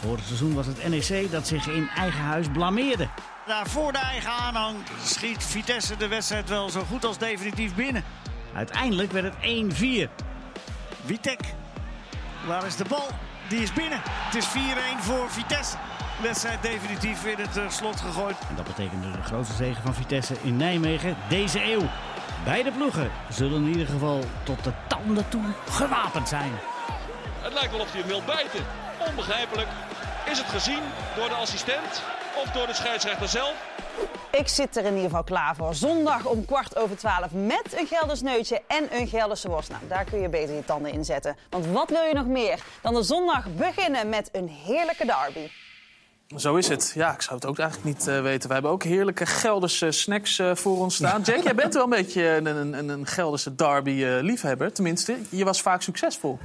Vorig 0.00 0.24
seizoen 0.24 0.54
was 0.54 0.66
het 0.66 0.88
NEC 0.88 1.30
dat 1.30 1.46
zich 1.46 1.68
in 1.68 1.88
eigen 1.96 2.20
huis 2.20 2.46
blameerde. 2.52 3.08
Daar 3.46 3.66
voor 3.66 3.92
de 3.92 3.98
eigen 3.98 4.30
aanhang 4.30 4.76
schiet 5.04 5.44
Vitesse 5.44 5.96
de 5.96 6.08
wedstrijd 6.08 6.48
wel 6.48 6.70
zo 6.70 6.80
goed 6.80 7.04
als 7.04 7.18
definitief 7.18 7.74
binnen. 7.74 8.04
Uiteindelijk 8.54 9.12
werd 9.12 9.34
het 9.34 10.08
1-4. 10.08 10.08
Witek, 11.04 11.40
waar 12.48 12.66
is 12.66 12.76
de 12.76 12.84
bal? 12.88 13.08
Die 13.48 13.60
is 13.60 13.72
binnen. 13.72 14.00
Het 14.04 14.34
is 14.34 14.46
4-1 14.46 14.50
voor 14.98 15.30
Vitesse. 15.30 15.76
De 16.16 16.22
wedstrijd 16.22 16.62
definitief 16.62 17.24
in 17.24 17.38
het 17.38 17.56
eh, 17.56 17.68
slot 17.68 18.00
gegooid. 18.00 18.36
En 18.48 18.56
dat 18.56 18.64
betekende 18.64 19.10
de 19.10 19.22
grootste 19.22 19.54
zege 19.54 19.80
van 19.82 19.94
Vitesse 19.94 20.34
in 20.42 20.56
Nijmegen 20.56 21.16
deze 21.28 21.64
eeuw. 21.72 21.88
Beide 22.44 22.72
ploegen 22.72 23.10
zullen 23.28 23.62
in 23.62 23.68
ieder 23.68 23.86
geval 23.86 24.24
tot 24.42 24.64
de 24.64 24.72
tanden 24.88 25.28
toe 25.28 25.44
gewapend 25.70 26.28
zijn. 26.28 26.52
Het 27.40 27.52
lijkt 27.52 27.70
wel 27.70 27.80
of 27.80 27.92
hij 27.92 28.00
hem 28.00 28.08
wil 28.08 28.22
bijten. 28.26 28.64
Onbegrijpelijk. 29.08 29.68
Is 30.30 30.38
het 30.38 30.48
gezien 30.48 30.82
door 31.16 31.28
de 31.28 31.34
assistent 31.34 32.02
of 32.44 32.50
door 32.52 32.66
de 32.66 32.74
scheidsrechter 32.74 33.28
zelf? 33.28 33.54
Ik 34.30 34.48
zit 34.48 34.76
er 34.76 34.84
in 34.84 34.94
ieder 34.94 35.08
geval 35.08 35.24
klaar 35.24 35.56
voor. 35.56 35.74
Zondag 35.74 36.26
om 36.26 36.44
kwart 36.44 36.76
over 36.76 36.96
twaalf 36.96 37.32
met 37.32 37.74
een 37.78 37.86
Gelders 37.86 38.22
neutje 38.22 38.62
en 38.66 38.88
een 38.90 39.08
Gelderse 39.08 39.48
worst. 39.48 39.70
Nou, 39.70 39.82
daar 39.88 40.04
kun 40.04 40.20
je 40.20 40.28
beter 40.28 40.54
je 40.54 40.64
tanden 40.64 40.92
in 40.92 41.04
zetten. 41.04 41.36
Want 41.50 41.66
wat 41.66 41.90
wil 41.90 42.02
je 42.02 42.14
nog 42.14 42.26
meer 42.26 42.62
dan 42.82 42.94
de 42.94 43.02
zondag 43.02 43.46
beginnen 43.56 44.08
met 44.08 44.28
een 44.32 44.48
heerlijke 44.48 45.06
derby? 45.06 45.50
Zo 46.36 46.56
is 46.56 46.68
het. 46.68 46.92
Ja, 46.94 47.14
ik 47.14 47.22
zou 47.22 47.34
het 47.34 47.46
ook 47.46 47.58
eigenlijk 47.58 47.96
niet 47.96 48.08
eh, 48.08 48.22
weten. 48.22 48.48
We 48.48 48.54
hebben 48.54 48.72
ook 48.72 48.82
heerlijke 48.82 49.26
Gelderse 49.26 49.90
snacks 49.90 50.38
eh, 50.38 50.54
voor 50.54 50.78
ons 50.78 50.94
staan. 50.94 51.22
Jack, 51.26 51.42
jij 51.42 51.54
bent 51.54 51.74
wel 51.74 51.82
een 51.82 51.90
beetje 51.90 52.24
een, 52.26 52.46
een, 52.46 52.88
een 52.88 53.06
Gelderse 53.06 53.54
derby-liefhebber. 53.54 54.72
Tenminste, 54.72 55.16
je 55.30 55.44
was 55.44 55.60
vaak 55.60 55.82
succesvol. 55.82 56.38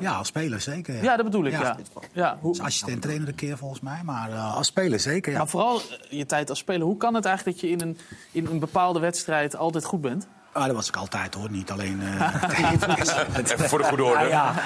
Ja, 0.00 0.12
als 0.12 0.26
speler 0.28 0.60
zeker. 0.60 0.94
Ja, 0.94 1.02
Ja, 1.02 1.16
dat 1.16 1.24
bedoel 1.24 1.44
ik, 1.44 1.52
ja. 1.52 1.76
ja. 2.12 2.38
hoe, 2.40 2.50
Als 2.50 2.60
assistent-trainer 2.60 3.28
een 3.28 3.34
keer 3.34 3.56
volgens 3.56 3.80
mij, 3.80 4.00
maar 4.04 4.30
eh, 4.30 4.56
als 4.56 4.66
speler 4.66 5.00
zeker. 5.00 5.32
Ja. 5.32 5.38
maar 5.38 5.48
vooral 5.48 5.76
eh, 5.80 6.18
je 6.18 6.26
tijd 6.26 6.50
als 6.50 6.58
speler. 6.58 6.86
Hoe 6.86 6.96
kan 6.96 7.14
het 7.14 7.24
eigenlijk 7.24 7.60
dat 7.60 7.68
je 7.70 7.76
in 7.76 7.80
een, 7.80 7.98
in 8.32 8.46
een 8.46 8.58
bepaalde 8.58 9.00
wedstrijd 9.00 9.56
altijd 9.56 9.84
goed 9.84 10.00
bent? 10.00 10.26
Ah, 10.52 10.66
dat 10.66 10.74
was 10.74 10.88
ik 10.88 10.96
altijd 10.96 11.34
hoor, 11.34 11.50
niet 11.50 11.70
alleen 11.70 12.02
eh. 12.02 12.42
Even 13.38 13.68
voor 13.68 13.78
de 13.78 13.84
goede 13.84 14.04
orde. 14.04 14.24
Ah, 14.24 14.28
ja. 14.30 14.54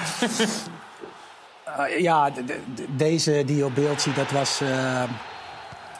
Eh, 1.77 1.99
ja, 1.99 2.29
de- 2.29 2.43
de- 2.45 2.59
de- 2.75 2.95
deze 2.95 3.43
die 3.45 3.55
je 3.55 3.65
op 3.65 3.75
beeld 3.75 4.01
ziet, 4.01 4.15
dat 4.15 4.31
was 4.31 4.61
eh, 4.61 5.03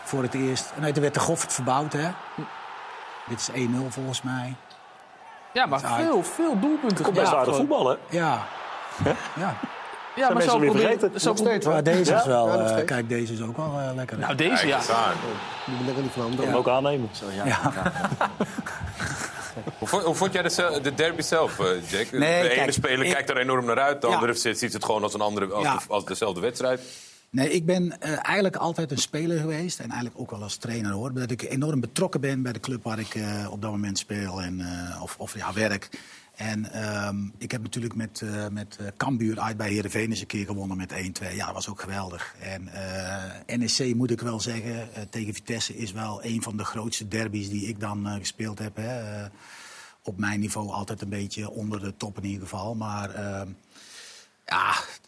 voor 0.03 0.21
het 0.23 0.33
eerst. 0.33 0.73
Nee, 0.79 0.93
er 0.93 1.01
werd 1.01 1.13
de 1.13 1.19
Goffert 1.19 1.53
verbouwd, 1.53 1.93
hè? 1.93 2.09
Dit 3.27 3.39
is 3.39 3.49
1-0 3.67 3.87
volgens 3.89 4.21
mij. 4.21 4.55
Ja, 5.53 5.65
maar 5.65 5.79
veel, 5.79 6.23
veel 6.23 6.59
doelpunten. 6.59 7.03
Komt 7.05 7.15
best 7.17 7.33
aardig 7.33 7.55
voetballen. 7.55 7.97
Ja. 8.09 8.45
Ja. 9.03 9.57
Ja, 10.15 10.21
Zijn 10.27 10.33
maar 10.33 10.43
mensen 10.45 10.51
zo 10.51 10.59
weer 10.59 10.71
vergeten? 10.81 11.19
zo 11.19 11.29
Nog 11.29 11.37
steeds, 11.37 11.65
hoor. 11.65 11.73
Maar 11.73 11.83
deze 11.83 12.11
Ja? 12.11 12.19
is 12.19 12.25
wel. 12.25 12.47
Ja, 12.47 12.75
eh, 12.77 12.85
kijk, 12.85 13.09
deze 13.09 13.33
is 13.33 13.41
ook 13.41 13.57
wel 13.57 13.79
eh, 13.79 13.95
lekker. 13.95 14.17
Nou, 14.19 14.35
deze 14.35 14.67
ja. 14.67 14.79
Die 15.65 15.75
ben 15.77 15.87
ik 15.89 15.95
er 15.97 16.01
niet 16.03 16.11
van. 16.11 16.35
Kan 16.35 16.45
hem 16.45 16.55
ook 16.55 16.67
aannemen. 16.69 17.09
Hoe, 19.77 19.87
vond, 19.87 20.03
hoe 20.03 20.15
vond 20.15 20.33
jij 20.33 20.41
de, 20.41 20.79
de 20.81 20.93
derby 20.93 21.21
zelf, 21.21 21.59
eh, 21.59 21.89
Jack? 21.89 22.11
Nee, 22.11 22.41
de 22.41 22.49
ene 22.49 22.55
kijk, 22.55 22.71
speler 22.73 23.05
ik- 23.05 23.11
kijkt 23.13 23.29
er 23.29 23.37
enorm 23.37 23.65
naar 23.65 23.79
uit, 23.79 24.01
de 24.01 24.07
Ja. 24.07 24.13
andere 24.13 24.33
ziet, 24.33 24.73
het 24.73 24.85
gewoon 24.85 25.03
als, 25.03 25.13
een 25.13 25.21
andere, 25.21 25.53
als, 25.53 25.63
Ja. 25.63 25.75
de- 25.75 25.83
als 25.87 26.05
dezelfde 26.05 26.41
wedstrijd. 26.41 26.81
Nee, 27.29 27.49
ik 27.51 27.65
ben 27.65 27.99
eh, 27.99 28.09
eigenlijk 28.21 28.55
altijd 28.55 28.91
een 28.91 28.97
speler 28.97 29.39
geweest. 29.39 29.79
En 29.79 29.85
eigenlijk 29.89 30.19
ook 30.19 30.31
wel 30.31 30.41
als 30.41 30.55
trainer 30.55 30.91
hoor. 30.91 31.13
Dat 31.13 31.31
ik 31.31 31.41
enorm 31.41 31.79
betrokken 31.79 32.21
ben 32.21 32.41
bij 32.41 32.51
de 32.53 32.59
club 32.59 32.83
waar 32.83 32.99
ik 32.99 33.15
eh, 33.15 33.51
op 33.51 33.61
dat 33.61 33.71
moment 33.71 33.97
speel. 33.97 34.41
En, 34.41 34.59
eh, 34.61 35.01
of, 35.01 35.15
of 35.17 35.35
ja, 35.37 35.53
werk. 35.53 35.89
En 36.41 36.71
ehm, 36.71 37.17
ik 37.37 37.51
heb 37.51 37.61
natuurlijk 37.61 37.95
met, 37.95 38.21
eh 38.21 38.47
met 38.47 38.77
eh, 38.79 38.87
Cambuur 38.97 39.39
uit 39.39 39.57
bij 39.57 39.69
Heerenveen 39.69 40.09
eens 40.09 40.21
een 40.21 40.27
keer 40.27 40.45
gewonnen 40.45 40.77
met 40.77 40.93
1-2. 40.93 41.35
Ja, 41.35 41.45
dat 41.45 41.53
was 41.53 41.69
ook 41.69 41.81
geweldig. 41.81 42.35
En 42.39 42.67
eh, 42.67 43.57
NEC 43.57 43.95
moet 43.95 44.11
ik 44.11 44.21
wel 44.21 44.39
zeggen, 44.39 44.93
eh, 44.93 45.01
tegen 45.09 45.33
Vitesse 45.33 45.77
is 45.77 45.91
wel 45.91 46.23
een 46.23 46.41
van 46.41 46.57
de 46.57 46.63
grootste 46.63 47.07
derbies 47.07 47.49
die 47.49 47.67
ik 47.67 47.79
dan 47.79 48.07
eh, 48.07 48.15
gespeeld 48.15 48.59
heb. 48.59 48.75
Hè. 48.75 49.21
Eh, 49.23 49.29
op 50.03 50.17
mijn 50.17 50.39
niveau 50.39 50.69
altijd 50.69 51.01
een 51.01 51.09
beetje 51.09 51.49
onder 51.49 51.79
de 51.79 51.97
top 51.97 52.17
in 52.17 52.25
ieder 52.25 52.41
geval. 52.41 52.75
Maar 52.75 53.09
ehm, 53.09 53.49
ja, 54.45 54.69
eh, 54.69 54.75
eh, 54.75 54.77
eh, 54.77 55.00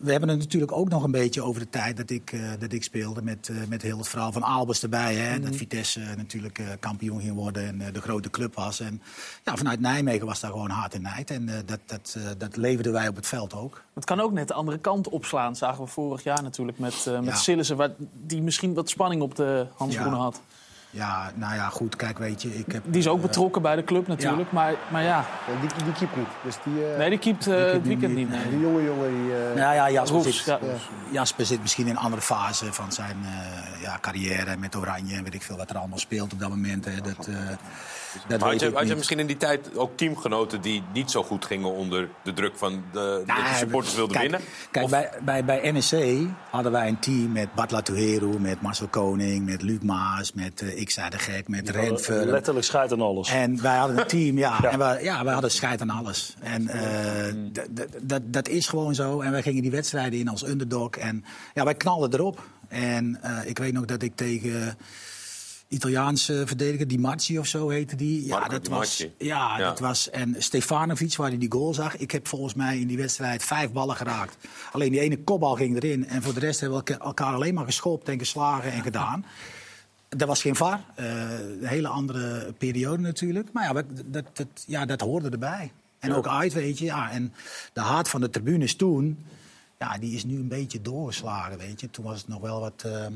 we 0.00 0.10
hebben 0.10 0.28
het 0.28 0.38
natuurlijk 0.38 0.72
ook 0.72 0.88
nog 0.88 1.02
een 1.02 1.10
beetje 1.10 1.42
over 1.42 1.60
de 1.60 1.70
tijd 1.70 1.96
dat 1.96 2.10
ik, 2.10 2.32
eh, 2.32 2.40
dat 2.58 2.72
ik 2.72 2.82
speelde. 2.82 3.22
Met, 3.22 3.48
eh, 3.48 3.56
met 3.68 3.82
heel 3.82 3.98
het 3.98 4.08
verhaal 4.08 4.32
van 4.32 4.42
Albers 4.42 4.82
erbij. 4.82 5.14
Hè? 5.14 5.40
Dat 5.40 5.56
Vitesse 5.56 6.00
eh, 6.00 6.16
natuurlijk 6.16 6.58
eh, 6.58 6.66
kampioen 6.80 7.20
ging 7.20 7.34
worden 7.34 7.66
en 7.66 7.92
de 7.92 8.00
grote 8.00 8.30
club 8.30 8.54
was. 8.54 8.80
En 8.80 9.02
ja, 9.44 9.56
vanuit 9.56 9.80
Nijmegen 9.80 10.26
was 10.26 10.40
daar 10.40 10.50
gewoon 10.50 10.70
hard 10.70 10.94
en 10.94 11.02
nijd. 11.02 11.30
En 11.30 11.46
dat, 11.66 11.80
dat, 11.86 12.16
dat 12.38 12.56
leverden 12.56 12.92
wij 12.92 13.08
op 13.08 13.16
het 13.16 13.26
veld 13.26 13.54
ook. 13.54 13.82
Het 13.94 14.04
kan 14.04 14.20
ook 14.20 14.32
net 14.32 14.48
de 14.48 14.54
andere 14.54 14.78
kant 14.78 15.08
opslaan. 15.08 15.56
Zagen 15.56 15.84
we 15.84 15.90
vorig 15.90 16.22
jaar 16.22 16.42
natuurlijk 16.42 16.78
met, 16.78 17.04
met 17.06 17.24
Ja. 17.24 17.34
Sillissen, 17.34 17.76
waar, 17.76 17.90
die 18.26 18.42
misschien 18.42 18.74
wat 18.74 18.88
spanning 18.88 19.22
op 19.22 19.34
de 19.34 19.66
handschoenen 19.74 20.18
Ja. 20.18 20.22
had. 20.24 20.40
Ja, 20.94 21.30
nou 21.34 21.54
ja, 21.54 21.68
goed, 21.68 21.96
kijk, 21.96 22.18
weet 22.18 22.42
je. 22.42 22.58
Ik 22.58 22.72
heb, 22.72 22.82
Die 22.86 23.00
is 23.00 23.08
ook 23.08 23.16
eh, 23.16 23.22
betrokken 23.22 23.62
bij 23.62 23.76
de 23.76 23.84
club 23.84 24.06
natuurlijk. 24.06 24.52
Maar, 24.52 24.74
maar 24.90 25.02
ja, 25.02 25.24
Ja, 25.46 25.60
die, 25.60 25.84
die 25.84 25.92
keept 25.92 26.16
niet. 26.16 26.26
Dus 26.44 26.54
die, 26.64 26.86
eh, 26.92 26.98
nee, 26.98 27.08
die 27.10 27.18
keept 27.18 27.46
eh, 27.46 27.72
het 27.72 27.86
weekend 27.86 28.14
niet. 28.14 28.28
nee. 28.28 28.50
die 28.50 28.60
jonge 28.60 28.84
jongen 28.84 29.08
die... 29.10 29.32
eh, 29.34 29.54
Nou 29.60 29.74
ja, 29.74 29.90
Jasper, 29.90 30.16
Roefs, 30.22 30.36
zit, 30.36 30.46
ja. 30.46 30.58
Jasper 31.10 31.46
zit 31.46 31.60
misschien 31.60 31.84
in 31.86 31.90
een 31.90 31.96
andere 31.98 32.22
fase 32.22 32.72
van 32.72 32.92
zijn 32.92 33.16
eh, 33.24 33.82
ja, 33.82 33.98
carrière 34.00 34.56
met 34.56 34.76
Oranje. 34.76 35.16
En 35.16 35.24
weet 35.24 35.34
ik 35.34 35.42
veel 35.42 35.56
wat 35.56 35.70
er 35.70 35.78
allemaal 35.78 35.98
speelt 35.98 36.32
op 36.32 36.38
dat 36.38 36.48
moment. 36.48 36.84
Hè. 36.84 37.00
Dat, 37.00 37.26
eh, 37.26 37.34
dat 38.28 38.40
Maar 38.40 38.50
had 38.50 38.60
je, 38.60 38.66
ik 38.66 38.72
had 38.72 38.82
je 38.82 38.88
niet. 38.88 38.96
misschien 38.96 39.18
in 39.18 39.26
die 39.26 39.36
tijd 39.36 39.76
ook 39.76 39.96
teamgenoten 39.96 40.60
die 40.60 40.82
niet 40.92 41.10
zo 41.10 41.22
goed 41.22 41.44
gingen 41.44 41.70
onder 41.72 42.08
de 42.24 42.32
druk 42.32 42.56
van 42.56 42.72
de, 42.92 43.22
dat 43.26 43.36
de 43.36 43.42
Nou, 43.42 43.54
supporters 43.56 43.94
wilden 43.94 44.16
kijk, 44.16 44.30
winnen? 44.30 44.48
Kijk, 44.70 44.84
Of- 44.84 44.90
bij, 44.90 45.10
bij, 45.24 45.44
bij 45.44 45.70
NEC 45.72 46.26
hadden 46.50 46.72
wij 46.72 46.88
een 46.88 46.98
team 46.98 47.32
met 47.32 47.54
Bart 47.54 47.70
Latuheru, 47.70 48.38
met 48.40 48.60
Marcel 48.60 48.86
Koning, 48.88 49.44
met 49.46 49.62
Luc 49.62 49.78
Maas, 49.82 50.32
met 50.32 50.62
uh, 50.62 50.80
Ik 50.80 50.90
zei 50.90 51.10
de 51.10 51.18
Gek, 51.18 51.48
met 51.48 51.68
Renfer. 51.68 52.26
Letterlijk 52.26 52.66
scheidt 52.66 52.92
aan 52.92 53.00
alles. 53.00 53.28
En 53.30 53.62
wij 53.62 53.76
hadden 53.76 53.98
een 53.98 54.06
team, 54.06 54.38
ja. 54.38 54.58
Ja. 54.62 54.70
En 54.70 54.78
wij, 54.78 55.02
ja, 55.02 55.24
wij 55.24 55.32
hadden 55.32 55.50
scheid 55.50 55.80
aan 55.80 55.90
alles. 55.90 56.34
En 56.40 56.68
eh, 56.68 57.34
dat- 58.02 58.22
dat 58.32 58.48
is 58.48 58.66
gewoon 58.68 58.94
zo. 58.94 59.20
En 59.20 59.30
wij 59.30 59.42
gingen 59.42 59.62
die 59.62 59.70
wedstrijden 59.70 60.18
in 60.18 60.28
als 60.28 60.46
underdog. 60.46 60.90
En 60.90 61.24
ja, 61.54 61.64
wij 61.64 61.74
knalden 61.74 62.12
erop. 62.12 62.42
En 62.68 63.18
eh, 63.22 63.48
ik 63.48 63.58
weet 63.58 63.72
nog 63.72 63.84
dat 63.84 64.02
ik 64.02 64.16
tegen 64.16 64.76
Italiaanse 65.74 66.42
verdediger, 66.46 66.88
Di 66.88 66.98
Marci 66.98 67.38
of 67.38 67.46
zo 67.46 67.68
heette 67.68 67.96
die. 67.96 68.24
Ja, 68.26 68.38
Marco 68.38 68.50
dat 68.50 68.64
Di 68.64 68.70
was. 68.70 68.98
Ja, 69.18 69.58
Ja. 69.58 69.58
dat 69.58 69.78
was. 69.80 70.10
En 70.10 70.34
Stefanovic, 70.38 71.16
waar 71.16 71.28
hij 71.28 71.38
die 71.38 71.52
goal 71.52 71.74
zag. 71.74 71.96
Ik 71.96 72.10
heb 72.10 72.28
volgens 72.28 72.54
mij 72.54 72.78
in 72.78 72.86
die 72.86 72.96
wedstrijd 72.96 73.42
vijf 73.44 73.72
ballen 73.72 73.96
geraakt. 73.96 74.36
Alleen 74.72 74.90
die 74.90 75.00
ene 75.00 75.18
kopbal 75.18 75.54
ging 75.54 75.76
erin. 75.76 76.06
En 76.06 76.22
voor 76.22 76.34
de 76.34 76.40
rest 76.40 76.60
hebben 76.60 76.78
we 76.84 76.90
elka- 76.90 77.04
elkaar 77.04 77.34
alleen 77.34 77.54
maar 77.54 77.64
geschopt 77.64 78.08
en 78.08 78.18
geslagen 78.18 78.72
en 78.72 78.82
gedaan. 78.82 79.24
Er 80.18 80.26
was 80.26 80.40
geen 80.40 80.56
VAR. 80.56 80.80
eh, 80.94 81.06
een 81.60 81.66
hele 81.66 81.88
andere 81.88 82.52
periode 82.58 83.02
natuurlijk. 83.02 83.48
Maar 83.52 83.64
ja, 83.64 83.72
dat, 83.72 83.84
dat, 84.06 84.24
dat, 84.32 84.46
ja, 84.66 84.84
dat 84.86 85.00
hoorde 85.00 85.28
erbij. 85.30 85.72
En 85.98 86.12
ook 86.14 86.28
uit, 86.28 86.52
weet 86.52 86.78
je. 86.78 86.84
Ja, 86.84 87.10
en 87.10 87.32
de 87.72 87.80
haat 87.80 88.08
van 88.08 88.20
de 88.20 88.30
tribunes 88.30 88.74
toen... 88.76 89.18
Ja, 89.78 89.98
die 89.98 90.14
is 90.14 90.24
nu 90.24 90.36
een 90.36 90.48
beetje 90.48 90.82
doorgeslagen, 90.82 91.58
weet 91.58 91.80
je. 91.80 91.90
Toen 91.90 92.04
was 92.04 92.18
het 92.18 92.28
nog 92.28 92.40
wel 92.40 92.60
wat... 92.60 92.82
eh, 92.86 93.06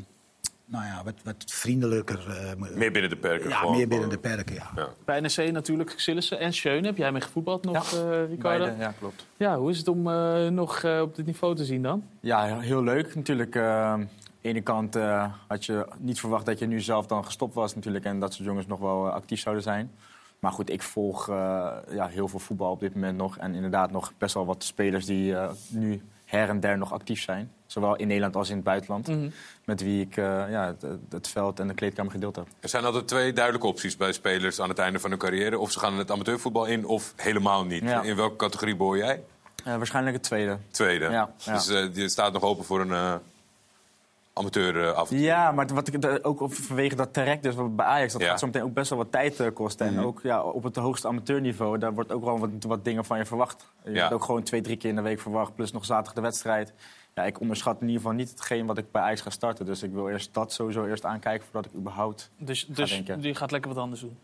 nou 0.71 0.85
ja, 0.85 1.03
wat, 1.05 1.15
wat 1.25 1.45
vriendelijker. 1.47 2.29
eh, 2.29 2.71
Meer 2.77 2.93
binnen 2.93 3.11
de 3.11 3.17
perken. 3.17 3.49
ja, 3.49 3.57
gewoon, 3.57 3.77
meer 3.77 3.89
binnen 3.89 4.09
de 4.09 4.19
perken, 4.19 4.55
ja. 4.55 4.71
Ja. 4.77 4.89
Bij 5.05 5.21
NEC 5.21 5.53
natuurlijk 5.53 5.95
Sillissen 5.97 6.39
en 6.39 6.53
Schöne. 6.53 6.87
Heb 6.87 6.97
jij 6.97 7.13
mee 7.13 7.21
gevoetbald 7.21 7.65
nog, 7.65 7.93
eh 7.93 8.01
Ricardo? 8.29 8.65
Beide, 8.65 8.75
ja, 8.79 8.95
klopt. 8.99 9.27
Ja, 9.37 9.59
hoe 9.59 9.71
is 9.71 9.79
het 9.79 9.89
om 9.89 10.09
eh, 10.11 10.47
nog 10.49 10.83
eh, 10.83 11.01
op 11.01 11.17
dit 11.17 11.27
niveau 11.27 11.55
te 11.55 11.65
zien 11.65 11.83
dan? 11.83 12.03
Ja, 12.21 12.59
heel 12.59 12.83
leuk 12.83 13.15
natuurlijk. 13.15 13.57
aan 13.57 14.09
de 14.41 14.49
ene 14.49 14.61
kant 14.61 14.97
eh, 14.97 15.33
had 15.47 15.65
je 15.65 15.87
niet 15.99 16.21
verwacht 16.21 16.47
dat 16.47 16.59
je 16.59 16.67
nu 16.67 16.81
zelf 16.81 17.07
dan 17.07 17.25
gestopt 17.25 17.55
was 17.55 17.75
natuurlijk... 17.75 18.05
en 18.05 18.21
dat 18.21 18.33
soort 18.35 18.49
jongens 18.49 18.67
nog 18.67 18.79
wel 18.79 19.09
actief 19.11 19.41
zouden 19.41 19.63
zijn. 19.65 19.91
Maar 20.39 20.53
goed, 20.53 20.71
ik 20.71 20.83
volg 20.83 21.27
ja, 21.91 22.07
heel 22.09 22.29
veel 22.29 22.39
voetbal 22.39 22.71
op 22.71 22.81
dit 22.81 22.95
moment 22.95 23.17
nog. 23.19 23.39
En 23.39 23.55
inderdaad 23.55 23.91
nog 23.91 24.13
best 24.19 24.35
wel 24.35 24.47
wat 24.47 24.65
spelers 24.65 25.07
die 25.07 25.37
eh, 25.37 25.51
nu 25.69 26.03
her 26.29 26.49
en 26.49 26.61
der 26.61 26.79
nog 26.79 26.93
actief 26.93 27.23
zijn. 27.23 27.53
Zowel 27.67 27.97
in 27.97 28.07
Nederland 28.07 28.37
als 28.37 28.49
in 28.49 28.55
het 28.55 28.65
buitenland. 28.65 29.07
Mhm. 29.07 29.29
Met 29.65 29.81
wie 29.81 30.01
ik 30.01 30.17
eh, 30.17 30.25
ja, 30.51 30.67
het, 30.67 30.85
het 31.11 31.29
veld 31.29 31.61
en 31.61 31.69
de 31.69 31.75
kleedkamer 31.75 32.13
gedeeld 32.13 32.37
heb. 32.37 32.47
Er 32.61 32.69
zijn 32.69 32.85
altijd 32.85 33.09
twee 33.09 33.33
duidelijke 33.33 33.67
opties 33.67 33.97
bij 33.97 34.13
spelers 34.13 34.61
aan 34.61 34.69
het 34.69 34.79
einde 34.79 34.99
van 34.99 35.11
hun 35.11 35.19
carrière. 35.19 35.59
Of 35.59 35.73
ze 35.73 35.79
gaan 35.79 35.99
het 35.99 36.11
amateurvoetbal 36.11 36.67
in, 36.67 36.85
of 36.87 37.13
helemaal 37.17 37.65
niet. 37.65 37.83
Ja. 37.83 38.03
In 38.03 38.17
welke 38.17 38.37
categorie 38.37 38.77
behoor 38.77 38.97
jij? 38.97 39.23
Eh, 39.65 39.77
waarschijnlijk 39.77 40.17
het 40.17 40.25
tweede. 40.25 40.59
Tweede. 40.71 41.05
Ja, 41.05 41.33
ja. 41.39 41.53
Dus 41.53 41.69
eh, 41.69 41.95
je 41.95 42.09
staat 42.09 42.33
nog 42.33 42.43
open 42.43 42.65
voor 42.65 42.81
een 42.81 43.21
eh 44.39 44.45
amateur 44.45 44.85
eh, 44.89 44.93
af. 44.93 45.11
Ja, 45.11 45.53
maar 45.53 45.67
wat 45.75 45.89
ik 45.95 46.19
ook 46.27 46.41
op- 46.41 46.55
vanwege 46.55 46.95
dat 46.97 47.13
traject 47.13 47.43
dus 47.43 47.55
bij 47.71 47.87
Ajax, 47.87 48.13
dat 48.13 48.23
Ja. 48.23 48.29
gaat 48.29 48.39
zo 48.39 48.47
meteen 48.47 48.63
ook 48.63 48.73
best 48.75 48.91
wel 48.91 48.99
wat 48.99 49.13
tijd 49.13 49.41
eh, 49.41 49.47
kosten. 49.55 49.87
Mhm. 49.87 49.99
En 49.99 50.05
ook 50.05 50.21
ja, 50.23 50.43
op 50.43 50.63
het 50.63 50.77
hoogste 50.77 51.09
amateurniveau, 51.09 51.79
daar 51.79 51.95
wordt 51.95 52.13
ook 52.13 52.25
wel 52.25 52.39
wat, 52.39 52.51
wat 52.67 52.85
dingen 52.85 53.05
van 53.05 53.19
je 53.19 53.25
verwacht. 53.25 53.73
Je 53.85 53.91
Ja. 53.91 53.99
wordt 53.99 54.15
ook 54.15 54.25
gewoon 54.25 54.43
twee, 54.43 54.61
drie 54.61 54.77
keer 54.77 54.91
in 54.91 54.97
de 54.97 55.03
week 55.03 55.21
verwacht, 55.21 55.55
plus 55.55 55.73
nog 55.73 55.85
zaterdag 55.85 56.15
de 56.15 56.21
wedstrijd. 56.21 56.73
Ja, 57.15 57.25
ik 57.25 57.41
onderschat 57.41 57.75
in 57.81 57.87
ieder 57.87 57.97
geval 58.01 58.17
niet 58.17 58.31
hetgeen 58.31 58.67
wat 58.67 58.79
ik 58.79 58.91
bij 58.93 59.03
Ajax 59.03 59.21
ga 59.21 59.31
starten. 59.31 59.67
Dus 59.67 59.83
ik 59.83 59.93
wil 59.93 60.09
eerst 60.09 60.35
dat 60.35 60.53
sowieso 60.53 60.85
eerst 60.85 61.05
aankijken 61.05 61.47
voordat 61.51 61.71
ik 61.73 61.79
überhaupt 61.79 62.31
Dus, 62.37 62.67
ga 62.69 62.75
dus 62.75 62.91
denken. 62.91 63.21
die 63.21 63.35
gaat 63.35 63.51
lekker 63.51 63.75
wat 63.75 63.83
anders 63.83 64.01
doen. 64.01 64.19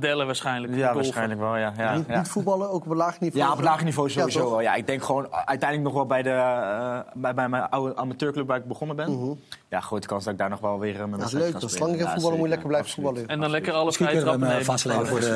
Padellen 0.00 0.26
waarschijnlijk. 0.26 0.74
Ja, 0.74 0.94
waarschijnlijk 0.94 1.40
wel, 1.40 1.56
ja. 1.56 1.72
ja, 1.76 1.94
niet, 1.96 2.04
ja. 2.08 2.18
niet 2.18 2.28
voetballen, 2.28 2.70
ook 2.70 2.84
op 2.84 2.90
een 2.90 2.96
laag 2.96 3.20
niveau. 3.20 3.44
Ja, 3.46 3.52
op 3.52 3.60
laag 3.60 3.84
niveau 3.84 4.08
Ja, 4.08 4.14
sowieso 4.14 4.40
toch? 4.40 4.50
wel. 4.50 4.60
Ja, 4.60 4.74
ik 4.74 4.86
denk 4.86 5.04
gewoon 5.04 5.26
uiteindelijk 5.32 5.82
nog 5.82 5.92
wel 5.92 6.06
bij, 6.06 6.22
de, 6.22 6.30
eh, 6.30 6.98
bij, 7.14 7.34
bij 7.34 7.48
mijn 7.48 7.68
oude 7.70 7.96
amateurclub 7.96 8.46
waar 8.46 8.56
ik 8.56 8.64
begonnen 8.64 8.96
ben. 8.96 9.38
Ja, 9.68 9.80
grote 9.80 10.06
kans 10.06 10.24
dat 10.24 10.32
ik 10.32 10.38
daar 10.38 10.48
nog 10.48 10.60
wel 10.60 10.78
weer 10.78 10.92
uh, 10.94 10.98
mijn 10.98 11.10
Dat 11.10 11.18
is 11.20 11.32
wedstrijd 11.32 11.52
leuk. 11.52 11.60
kan 11.60 11.70
spelen. 11.70 11.88
geen 11.88 11.98
Ja, 11.98 12.12
voetballen 12.12 12.36
moet 12.36 12.42
je 12.46 12.48
lekker 12.52 12.68
blijven 12.68 12.88
Absoluut. 12.88 13.08
voetballen. 13.08 13.30
En 13.34 13.40
dan 13.40 13.50
lekker 13.50 13.72
alle 13.72 13.84
Misschien 13.84 14.06
vrije 14.06 14.22
kunnen 14.22 14.40
we 14.40 14.46
trappen 14.46 14.66
nemen. 14.66 14.66
eh, 14.66 14.72
vastleggen 14.72 15.06
voor 15.06 15.20
de 15.20 15.26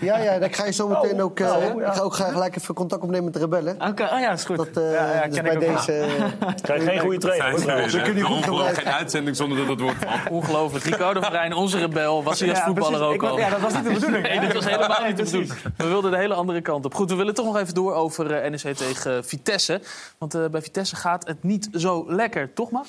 Ja. 0.00 0.18
Ja, 0.18 0.18
ja, 0.32 0.38
dan 0.38 0.52
ga 0.52 0.64
je 0.64 0.72
zo 0.72 0.88
meteen 0.88 1.22
ook... 1.22 1.40
eh, 1.40 1.46
oh, 1.46 1.80
ja. 1.80 1.86
Ik 1.88 1.92
ga 1.94 2.00
ook 2.02 2.14
gelijk 2.14 2.56
even 2.56 2.74
contact 2.74 3.02
opnemen 3.02 3.24
met 3.24 3.32
de 3.34 3.38
rebellen. 3.40 3.74
Oké, 3.88 4.02
oh 4.02 4.18
ja, 4.20 4.30
is 4.32 4.44
goed. 4.44 4.56
Dat, 4.56 4.76
eh, 4.76 4.92
ja, 4.92 5.12
ja, 5.14 5.26
dus 5.28 5.40
bij 5.40 5.56
deze... 5.58 5.92
eh, 5.92 6.48
Krijg 6.62 6.84
geen 6.84 6.98
goede 6.98 7.18
trainer. 7.18 7.50
hoor, 7.50 7.60
trouwens. 7.60 7.92
Dan 7.92 8.02
kun 8.02 8.16
je 8.16 8.22
goed 8.22 8.44
gebruiken. 8.44 8.82
geen 8.82 8.92
uitzending 8.92 9.36
zonder 9.36 9.58
dat 9.58 9.68
het 9.68 9.80
wordt. 9.80 9.96
Ongelooflijk. 10.30 10.84
Ricardo 10.84 11.20
Verijn, 11.20 11.52
onze 11.54 11.78
rebel, 11.78 12.22
was 12.22 12.40
hij 12.40 12.48
als 12.48 12.58
Ja, 12.58 12.64
voetballer 12.64 13.02
ook 13.02 13.22
al. 13.22 13.38
Ja, 13.38 13.48
dat 13.50 13.60
was 13.60 13.72
niet 13.82 13.94
de 13.94 14.00
bedoeling. 14.00 14.28
Nee, 14.28 14.40
dit 14.40 14.52
was 14.52 14.64
helemaal 14.64 15.06
niet 15.06 15.16
de 15.16 15.22
bedoeling. 15.22 15.52
We 15.76 15.86
wilden 15.86 16.10
de 16.10 16.16
hele 16.16 16.34
andere 16.34 16.60
kant 16.60 16.84
op. 16.84 16.94
Goed, 16.94 17.10
we 17.10 17.16
willen 17.16 17.34
toch 17.34 17.46
nog 17.46 17.58
even 17.58 17.74
door 17.74 17.94
over 17.94 18.32
eh, 18.32 18.50
NEC 18.50 18.76
tegen 18.76 19.16
eh, 19.16 19.22
Vitesse. 19.22 19.80
Want 20.18 20.34
eh, 20.34 20.46
bij 20.46 20.62
Vitesse 20.62 20.96
gaat 20.96 21.26
het 21.26 21.42
niet 21.42 21.68
zo 21.72 22.04
lekker, 22.08 22.52
toch 22.52 22.70
maar? 22.70 22.86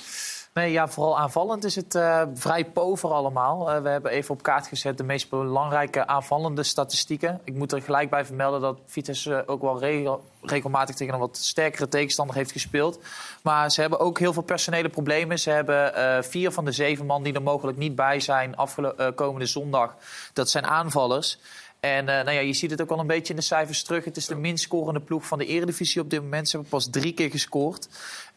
Nee, 0.53 0.71
ja, 0.71 0.87
vooral 0.87 1.19
aanvallend 1.19 1.63
is 1.63 1.75
het 1.75 1.95
eh, 1.95 2.21
vrij 2.33 2.65
pover 2.65 3.09
allemaal. 3.09 3.71
Eh, 3.71 3.81
we 3.81 3.89
hebben 3.89 4.11
even 4.11 4.33
op 4.33 4.43
kaart 4.43 4.67
gezet 4.67 4.97
de 4.97 5.03
meest 5.03 5.29
belangrijke 5.29 6.07
aanvallende 6.07 6.63
statistieken. 6.63 7.41
Ik 7.43 7.53
moet 7.53 7.71
er 7.71 7.81
gelijk 7.81 8.09
bij 8.09 8.25
vermelden 8.25 8.61
dat 8.61 8.79
Vitesse 8.85 9.35
eh, 9.35 9.49
ook 9.49 9.61
wel 9.61 9.79
regel- 9.79 10.23
regelmatig 10.41 10.95
tegen 10.95 11.13
een 11.13 11.19
wat 11.19 11.37
sterkere 11.37 11.87
tegenstander 11.87 12.35
heeft 12.35 12.51
gespeeld. 12.51 12.99
Maar 13.41 13.71
ze 13.71 13.81
hebben 13.81 13.99
ook 13.99 14.19
heel 14.19 14.33
veel 14.33 14.41
personele 14.41 14.89
problemen. 14.89 15.39
Ze 15.39 15.49
hebben 15.49 16.23
vier 16.23 16.51
van 16.51 16.65
de 16.65 16.71
zeven 16.71 17.05
man 17.05 17.23
die 17.23 17.33
er 17.33 17.41
mogelijk 17.41 17.77
niet 17.77 17.95
bij 17.95 18.19
zijn 18.19 18.55
afkomende 18.55 19.45
zondag. 19.45 19.95
Dat 20.33 20.49
zijn 20.49 20.65
aanvallers. 20.65 21.39
En 21.81 22.09
eh, 22.09 22.15
nou 22.15 22.31
ja, 22.31 22.39
je 22.39 22.53
ziet 22.53 22.71
het 22.71 22.81
ook 22.81 22.89
wel 22.89 22.99
een 22.99 23.07
beetje 23.07 23.33
in 23.33 23.39
de 23.39 23.45
cijfers 23.45 23.83
terug. 23.83 24.05
Het 24.05 24.17
is 24.17 24.25
de 24.25 24.35
minst 24.35 24.63
scorende 24.63 24.99
ploeg 24.99 25.25
van 25.25 25.37
de 25.37 25.45
Eredivisie 25.45 26.01
op 26.01 26.09
dit 26.09 26.21
moment. 26.21 26.49
Ze 26.49 26.55
hebben 26.55 26.71
pas 26.71 26.89
drie 26.89 27.13
keer 27.13 27.29
gescoord. 27.29 27.87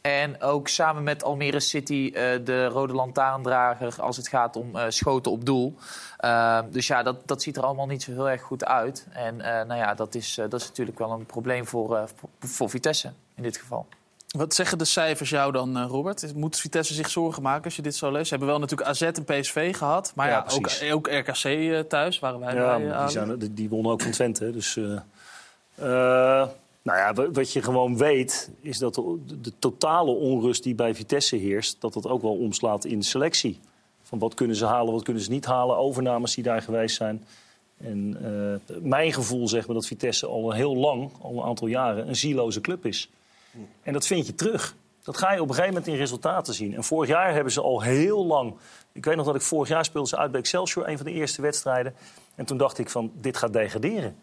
En 0.04 0.40
ook 0.42 0.68
samen 0.68 1.02
met 1.02 1.24
Almere 1.24 1.60
City 1.60 2.10
eh, 2.14 2.44
de 2.44 2.66
rode 2.66 2.92
lantaarndrager 2.92 4.02
als 4.02 4.16
het 4.16 4.28
gaat 4.28 4.56
om 4.56 4.76
eh, 4.76 4.84
schoten 4.88 5.32
op 5.32 5.44
doel. 5.44 5.74
Eh, 6.16 6.60
dus 6.70 6.86
ja, 6.86 7.02
dat, 7.02 7.28
dat 7.28 7.42
ziet 7.42 7.56
er 7.56 7.62
allemaal 7.62 7.86
niet 7.86 8.02
zo 8.02 8.12
heel 8.12 8.30
erg 8.30 8.42
goed 8.42 8.64
uit. 8.64 9.06
En 9.12 9.36
nou 9.36 9.74
ja, 9.74 9.94
dat 9.94 10.14
is, 10.14 10.34
dat 10.34 10.60
is 10.60 10.66
natuurlijk 10.68 10.98
wel 10.98 11.10
een 11.10 11.26
probleem 11.26 11.66
voor, 11.66 12.08
voor, 12.14 12.28
voor 12.38 12.70
Vitesse 12.70 13.12
in 13.34 13.42
dit 13.42 13.56
geval. 13.56 13.86
Wat 14.36 14.54
zeggen 14.54 14.78
de 14.78 14.84
cijfers 14.84 15.30
jou 15.30 15.52
dan, 15.52 15.76
eh, 15.76 15.84
Robert? 15.88 16.34
Moet 16.34 16.56
Vitesse 16.58 16.94
zich 16.94 17.10
zorgen 17.10 17.42
maken 17.42 17.64
als 17.64 17.76
je 17.76 17.82
dit 17.82 17.96
zo 17.96 18.10
leest? 18.12 18.24
Ze 18.24 18.30
hebben 18.30 18.48
wel 18.48 18.58
natuurlijk 18.58 18.88
AZ 18.88 19.02
en 19.02 19.24
PSV 19.24 19.76
gehad. 19.76 20.12
Maar 20.14 20.28
Ja, 20.28 20.44
ja, 20.48 20.54
ook, 20.92 20.94
ook 20.94 21.06
RKC 21.08 21.44
eh, 21.44 21.78
thuis 21.80 22.18
waren 22.18 22.40
wij 22.40 22.54
Ja, 22.54 22.78
bij. 22.78 22.98
die, 23.00 23.08
zijn, 23.08 23.54
die, 23.54 23.68
wonnen 23.68 23.92
ook 23.92 24.02
van 24.02 24.10
Twente. 24.10 24.50
Dus, 24.50 24.76
eh, 24.76 24.84
nou 26.82 26.98
ja, 26.98 27.12
wa- 27.12 27.30
wat 27.30 27.52
je 27.52 27.62
gewoon 27.62 27.96
weet, 27.96 28.50
is 28.60 28.78
dat 28.78 28.94
de, 28.94 29.18
de 29.40 29.52
totale 29.58 30.10
onrust 30.10 30.62
die 30.62 30.74
bij 30.74 30.94
Vitesse 30.94 31.36
heerst... 31.36 31.80
dat 31.80 31.92
dat 31.92 32.06
ook 32.08 32.22
wel 32.22 32.36
omslaat 32.36 32.84
in 32.84 32.98
de 32.98 33.04
selectie. 33.04 33.58
Van 34.02 34.18
wat 34.18 34.34
kunnen 34.34 34.56
ze 34.56 34.64
halen, 34.66 34.92
wat 34.92 35.02
kunnen 35.02 35.22
ze 35.22 35.30
niet 35.30 35.44
halen. 35.44 35.76
Overnames 35.76 36.34
die 36.34 36.44
daar 36.44 36.62
geweest 36.62 36.96
zijn. 36.96 37.24
En 37.78 38.16
mijn 38.82 39.12
gevoel 39.12 39.48
zegt 39.48 39.68
me 39.68 39.74
dat 39.74 39.86
Vitesse 39.86 40.26
al 40.26 40.50
heel 40.52 40.76
lang, 40.76 41.10
al 41.22 41.32
een 41.36 41.42
aantal 41.42 41.66
jaren... 41.68 42.08
een 42.08 42.16
zieloze 42.16 42.60
club 42.60 42.86
is. 42.86 43.10
En 43.82 43.92
dat 43.92 44.06
vind 44.06 44.26
je 44.26 44.34
terug. 44.34 44.74
Dat 45.02 45.16
ga 45.16 45.32
je 45.32 45.40
op 45.40 45.48
een 45.48 45.54
gegeven 45.54 45.74
moment 45.74 45.92
in 45.92 45.98
resultaten 45.98 46.54
zien. 46.54 46.74
En 46.74 46.84
vorig 46.84 47.08
jaar 47.08 47.34
hebben 47.34 47.52
ze 47.52 47.60
al 47.60 47.82
heel 47.82 48.26
lang... 48.26 48.54
Ik 48.92 49.04
weet 49.04 49.16
nog 49.16 49.26
dat 49.26 49.34
ik 49.34 49.42
vorig 49.42 49.68
jaar 49.68 49.84
speelde 49.84 50.08
ze 50.08 50.16
uit 50.16 50.30
bij 50.30 50.40
Excelsior, 50.40 50.88
een 50.88 50.96
van 50.96 51.06
de 51.06 51.12
eerste 51.12 51.42
wedstrijden. 51.42 51.94
En 52.34 52.44
toen 52.44 52.56
dacht 52.56 52.78
ik 52.78 52.90
van, 52.90 53.12
dit 53.14 53.36
gaat 53.36 53.52
degraderen. 53.52 54.16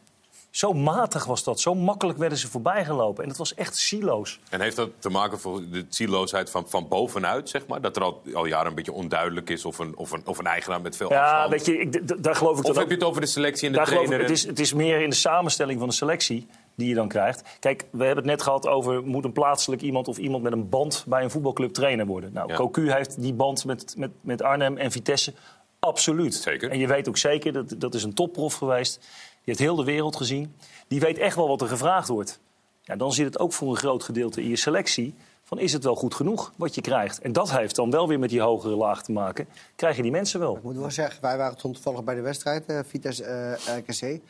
Zo 0.50 0.74
matig 0.74 1.26
was 1.26 1.44
dat. 1.44 1.60
Zo 1.60 1.76
makkelijk 1.76 2.17
werden 2.20 2.38
ze 2.38 2.48
voorbijgelopen. 2.48 3.24
En 3.24 3.30
dat 3.30 3.38
was 3.38 3.54
echt 3.54 3.76
siloos. 3.76 4.39
En 4.50 4.62
heeft 4.62 4.76
dat 4.76 4.89
te 5.00 5.10
maken 5.10 5.39
voor 5.39 5.62
de 5.72 5.86
zieloosheid 5.89 6.50
van, 6.50 6.70
van 6.70 6.88
bovenuit, 6.88 7.50
zeg 7.50 7.67
maar? 7.67 7.82
Dat 7.82 7.96
er 7.96 8.04
al, 8.04 8.22
al 8.34 8.46
jaren 8.46 8.67
een 8.67 8.76
beetje 8.76 8.94
onduidelijk 8.94 9.50
is 9.50 9.65
of 9.65 9.80
een, 9.80 9.98
of 9.98 10.12
een, 10.12 10.22
of 10.26 10.38
een 10.38 10.46
eigenaar 10.46 10.82
met 10.82 10.96
veel 10.98 11.10
Ja, 11.12 11.22
afstand? 11.24 11.50
weet 11.52 11.65
je, 11.65 11.78
ik, 11.78 12.24
daar 12.24 12.36
geloof 12.36 12.60
ik 12.60 12.63
Of 12.65 12.76
heb 12.76 12.84
ook- 12.84 12.89
je 12.89 12.96
het 12.96 13.04
over 13.04 13.22
de 13.22 13.28
selectie 13.28 13.65
en 13.65 13.72
de 13.72 13.78
Daar 13.78 13.88
geloof 13.88 14.02
ik, 14.04 14.08
trainer? 14.08 14.30
het, 14.30 14.39
is, 14.44 14.48
het 14.50 14.60
is 14.60 14.74
meer 14.74 15.02
in 15.02 15.10
de 15.10 15.15
samenstelling 15.15 15.80
van 15.80 15.88
de 15.89 15.94
selectie 15.96 16.48
die 16.75 16.88
je 16.88 16.95
dan 16.95 17.07
krijgt. 17.07 17.43
Kijk, 17.60 17.86
we 17.91 18.05
hebben 18.05 18.23
het 18.23 18.34
net 18.34 18.41
gehad 18.41 18.67
over... 18.67 19.03
moet 19.03 19.25
een 19.25 19.31
plaatselijk 19.31 19.81
iemand 19.81 20.07
of 20.07 20.17
iemand 20.17 20.43
met 20.43 20.51
een 20.51 20.69
band... 20.69 21.03
bij 21.07 21.23
een 21.23 21.31
voetbalclub 21.31 21.73
trainer 21.73 22.05
worden. 22.05 22.34
Nou, 22.34 22.49
Ja. 22.49 22.55
Cocu 22.55 22.91
heeft 22.91 23.21
die 23.21 23.34
band 23.34 23.65
met, 23.65 23.93
met, 23.97 24.12
met 24.21 24.41
Arnhem 24.41 24.77
en 24.77 24.91
Vitesse. 24.91 25.34
Absoluut. 25.79 26.34
Zeker. 26.34 26.71
En 26.71 26.79
je 26.79 26.88
weet 26.88 27.07
ook 27.07 27.17
zeker, 27.17 27.53
dat, 27.53 27.75
dat 27.77 27.93
is 27.93 28.03
een 28.03 28.13
topprof 28.13 28.53
geweest. 28.53 28.99
Die 28.99 29.39
heeft 29.43 29.60
heel 29.60 29.75
de 29.75 29.84
wereld 29.84 30.15
gezien. 30.15 30.55
Die 30.88 30.99
weet 30.99 31.17
echt 31.17 31.36
wel 31.36 31.47
wat 31.47 31.62
er 31.62 31.67
gevraagd 31.67 32.07
wordt. 32.07 32.39
Ja, 32.81 32.95
dan 32.95 33.13
zit 33.13 33.25
het 33.25 33.39
ook 33.39 33.53
voor 33.53 33.69
een 33.69 33.77
groot 33.77 34.03
gedeelte 34.03 34.41
in 34.41 34.49
je 34.49 34.55
selectie... 34.55 35.15
van 35.43 35.60
is 35.60 35.73
het 35.73 35.84
wel 35.84 35.95
goed 35.95 36.13
genoeg 36.13 36.53
wat 36.55 36.75
je 36.75 36.81
krijgt? 36.81 37.19
En 37.21 37.31
dat 37.31 37.51
heeft 37.51 37.75
dan 37.75 37.91
wel 37.91 38.07
weer 38.07 38.19
met 38.19 38.29
die 38.29 38.41
hogere 38.41 38.75
laag 38.75 39.03
te 39.03 39.12
maken. 39.12 39.47
Krijg 39.75 39.95
je 39.95 40.01
die 40.01 40.12
mensen 40.12 40.39
wel. 40.39 40.55
Ik 40.55 40.63
moet 40.63 40.75
wel 40.75 40.91
zeggen, 40.91 41.21
wij 41.21 41.38
waren 41.38 41.57
toen 41.57 41.73
toevallig 41.73 42.03
bij 42.03 42.15
de 42.15 42.21
wedstrijd, 42.21 42.65
eh 42.65 42.79
Vitesse 42.86 43.23
eh, 43.23 43.77
RKC. 43.77 44.21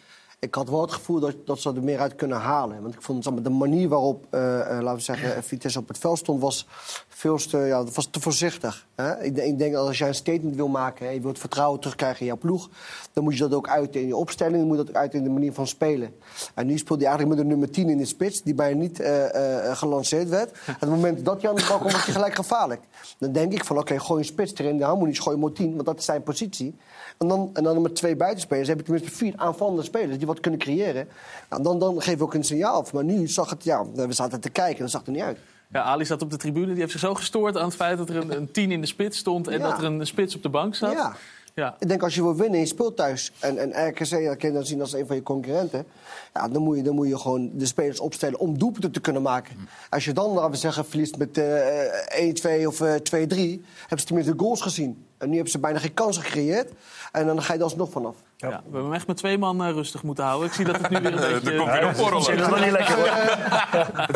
Ik 0.45 0.55
had 0.55 0.69
wel 0.69 0.81
het 0.81 0.91
gevoel 0.91 1.19
dat, 1.19 1.35
dat 1.45 1.59
ze 1.59 1.73
er 1.73 1.83
meer 1.83 1.99
uit 1.99 2.15
kunnen 2.15 2.37
halen. 2.37 2.81
Want 2.81 2.93
ik 2.93 3.01
vond 3.01 3.43
de 3.43 3.49
manier 3.49 3.89
waarop, 3.89 4.25
eh, 4.29 4.59
eh, 4.61 4.67
laten 4.83 4.95
we 4.95 5.01
zeggen, 5.01 5.43
Vitesse 5.43 5.79
op 5.79 5.87
het 5.87 5.97
veld 5.97 6.17
stond, 6.17 6.41
was 6.41 6.67
veel 7.07 7.37
te, 7.37 7.57
ja, 7.57 7.83
was 7.83 8.07
te 8.11 8.19
voorzichtig. 8.21 8.87
Hè? 8.95 9.23
Ik, 9.23 9.35
denk- 9.35 9.47
ik 9.47 9.57
denk 9.57 9.73
dat 9.73 9.87
als 9.87 9.97
jij 9.97 10.07
een 10.07 10.15
statement 10.15 10.55
wil 10.55 10.67
maken 10.67 11.07
en 11.07 11.13
je 11.13 11.21
wilt 11.21 11.39
vertrouwen 11.39 11.79
terugkrijgen 11.79 12.19
in 12.19 12.25
jouw 12.25 12.37
ploeg, 12.37 12.69
dan 13.13 13.23
moet 13.23 13.33
je 13.33 13.39
dat 13.39 13.53
ook 13.53 13.67
uiten 13.67 14.01
in 14.01 14.07
je 14.07 14.15
opstelling, 14.15 14.57
dan 14.57 14.67
moet 14.67 14.77
je 14.77 14.83
dat 14.83 14.91
ook 14.91 14.99
uiten 15.01 15.19
in 15.19 15.25
de 15.25 15.31
manier 15.31 15.53
van 15.53 15.67
spelen. 15.67 16.13
En 16.53 16.67
nu 16.67 16.77
speelde 16.77 17.03
hij 17.03 17.11
eigenlijk 17.11 17.39
met 17.39 17.39
een 17.39 17.51
nummer 17.57 17.71
10 17.75 17.89
in 17.89 17.97
de 17.97 18.05
spits, 18.05 18.41
die 18.41 18.53
bijna 18.55 18.79
niet 18.79 18.99
eh, 18.99 19.77
gelanceerd 19.77 20.29
werd. 20.29 20.49
Op 20.51 20.79
het 20.79 20.89
moment 20.89 21.25
dat 21.25 21.41
je 21.41 21.49
aan 21.49 21.55
de 21.55 21.65
bal 21.67 21.77
komt, 21.77 21.91
word 21.91 22.05
je 22.05 22.11
gelijk 22.11 22.35
gevaarlijk. 22.35 22.81
Dan 23.17 23.31
denk 23.31 23.53
ik 23.53 23.65
van, 23.65 23.77
oké, 23.77 23.99
gooi 23.99 24.19
een 24.19 24.25
spits 24.25 24.53
erin, 24.53 24.77
de 24.77 24.83
harmonies, 24.83 25.19
gooi 25.19 25.37
maar 25.37 25.51
10, 25.51 25.73
want 25.73 25.85
dat 25.85 25.97
is 25.99 26.05
zijn 26.05 26.23
positie. 26.23 26.75
En 27.21 27.27
dan, 27.27 27.49
en 27.53 27.63
dan 27.63 27.81
met 27.81 27.95
twee 27.95 28.15
buitenspelers 28.15 28.67
heb 28.67 28.77
je 28.77 28.83
tenminste 28.83 29.11
vier 29.11 29.33
aanvallende 29.35 29.83
spelers 29.83 30.17
die 30.17 30.27
wat 30.27 30.39
kunnen 30.39 30.59
creëren. 30.59 31.07
Nou, 31.49 31.63
dan, 31.63 31.79
dan 31.79 32.01
geef 32.01 32.17
je 32.17 32.23
ook 32.23 32.33
een 32.33 32.43
signaal 32.43 32.73
af. 32.73 32.93
Maar 32.93 33.03
nu 33.03 33.27
zag 33.27 33.49
het, 33.49 33.63
ja, 33.63 33.85
we 33.93 34.13
zaten 34.13 34.39
te 34.39 34.49
kijken 34.49 34.75
en 34.75 34.81
dat 34.81 34.91
zag 34.91 35.05
er 35.05 35.11
niet 35.11 35.21
uit. 35.21 35.37
Ja, 35.71 35.81
Ali 35.81 36.05
zat 36.05 36.21
op 36.21 36.29
de 36.29 36.37
tribune. 36.37 36.67
Die 36.67 36.75
heeft 36.75 36.91
zich 36.91 36.99
zo 36.99 37.13
gestoord 37.13 37.57
aan 37.57 37.65
het 37.65 37.75
feit 37.75 37.97
dat 37.97 38.09
er 38.09 38.15
een, 38.15 38.35
een 38.35 38.51
tien 38.51 38.71
in 38.71 38.81
de 38.81 38.87
spits 38.87 39.17
stond... 39.17 39.47
en 39.47 39.59
Ja. 39.59 39.69
dat 39.69 39.77
er 39.77 39.83
een 39.83 40.07
spits 40.07 40.35
op 40.35 40.43
de 40.43 40.49
bank 40.49 40.75
zat. 40.75 40.91
Ja. 40.91 41.15
Ja. 41.53 41.75
Ik 41.79 41.87
denk 41.87 42.03
als 42.03 42.15
je 42.15 42.21
wil 42.21 42.35
winnen 42.35 42.53
en 42.53 42.59
je 42.59 42.65
speelt 42.65 42.95
thuis... 42.95 43.31
en, 43.39 43.57
en 43.57 43.87
RKC 43.87 44.09
dat 44.09 44.37
kan 44.37 44.49
je 44.49 44.51
dan 44.51 44.65
zien 44.65 44.81
als 44.81 44.93
een 44.93 45.07
van 45.07 45.15
je 45.15 45.23
concurrenten... 45.23 45.85
Ja, 46.33 46.47
dan, 46.47 46.61
moet 46.61 46.77
je, 46.77 46.83
dan 46.83 46.95
moet 46.95 47.07
je 47.07 47.17
gewoon 47.17 47.51
de 47.53 47.65
spelers 47.65 47.99
opstellen 47.99 48.39
om 48.39 48.57
doelpunten 48.57 48.91
te 48.91 48.99
kunnen 48.99 49.21
maken. 49.21 49.55
Als 49.89 50.05
je 50.05 50.13
dan, 50.13 50.33
laten 50.33 50.51
we 50.51 50.57
zeggen, 50.57 50.85
verliest 50.85 51.17
met 51.17 51.37
eh 51.37 52.61
1-2 52.63 52.67
of 52.67 52.81
eh 52.81 52.93
2-3... 52.93 52.97
hebben 53.11 53.99
ze 53.99 54.05
tenminste 54.05 54.33
goals 54.37 54.61
gezien. 54.61 55.05
En 55.17 55.27
nu 55.27 55.33
hebben 55.33 55.51
ze 55.51 55.59
bijna 55.59 55.79
geen 55.79 55.93
kansen 55.93 56.23
gecreëerd. 56.23 56.71
En 57.11 57.25
dan 57.25 57.41
ga 57.41 57.53
je 57.53 57.59
er 57.59 57.65
alsnog 57.65 57.91
vanaf. 57.91 58.15
Ja. 58.37 58.47
we 58.47 58.53
hebben 58.53 58.83
hem 58.83 58.93
echt 58.93 59.07
met 59.07 59.17
twee 59.17 59.37
man 59.37 59.63
eh, 59.63 59.71
rustig 59.71 60.03
moeten 60.03 60.23
houden. 60.23 60.47
Ik 60.47 60.53
zie 60.53 60.65
dat 60.65 60.77
het 60.77 60.89
nu 60.89 61.01
weer 61.01 61.13
een 61.13 61.19
beetje... 61.41 61.51
Er 61.51 61.57
komt 61.57 61.71
weer 61.71 61.83
een 61.83 61.95
borrel. 61.97 62.29
Er 62.29 62.49
nog 62.49 62.59
niet 62.59 62.71
lekker 62.71 62.95
hoor. 62.95 63.07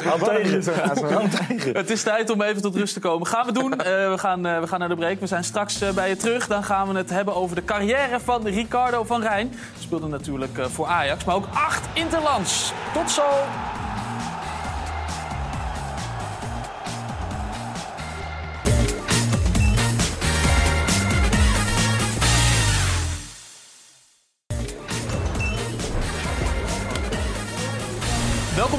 Hand 0.04 0.24
tegen. 0.24 1.14
Hand 1.14 1.48
tegen. 1.48 1.76
Het 1.76 1.90
is 1.90 2.04
tijd 2.04 2.30
om 2.30 2.42
even 2.42 2.62
tot 2.62 2.76
rust 2.76 2.94
te 2.94 3.00
komen. 3.00 3.28
Gaan 3.28 3.46
we 3.46 3.52
doen. 3.52 3.72
Eh, 3.80 4.10
we, 4.10 4.18
gaan, 4.18 4.46
eh, 4.46 4.60
we 4.60 4.68
gaan 4.68 4.80
naar 4.80 4.90
de 4.90 4.96
break. 4.96 5.20
We 5.20 5.28
zijn 5.28 5.44
straks 5.44 5.82
eh, 5.82 5.90
bij 5.92 6.10
je 6.10 6.16
terug. 6.16 6.48
Dan 6.48 6.64
gaan 6.64 6.88
we 6.88 6.98
het 6.98 7.10
hebben 7.10 7.36
over 7.36 7.56
de 7.56 7.64
carrière 7.66 8.20
van 8.20 8.48
Ricardo 8.48 9.04
van 9.04 9.22
Rijn. 9.22 9.54
Speelde 9.80 10.08
natuurlijk 10.08 10.58
eh, 10.58 10.66
voor 10.66 10.86
Ajax, 10.88 11.24
maar 11.24 11.36
ook 11.36 11.48
acht 11.54 11.88
interlands. 11.94 12.74
Tot 12.94 13.12
zo. 13.12 13.24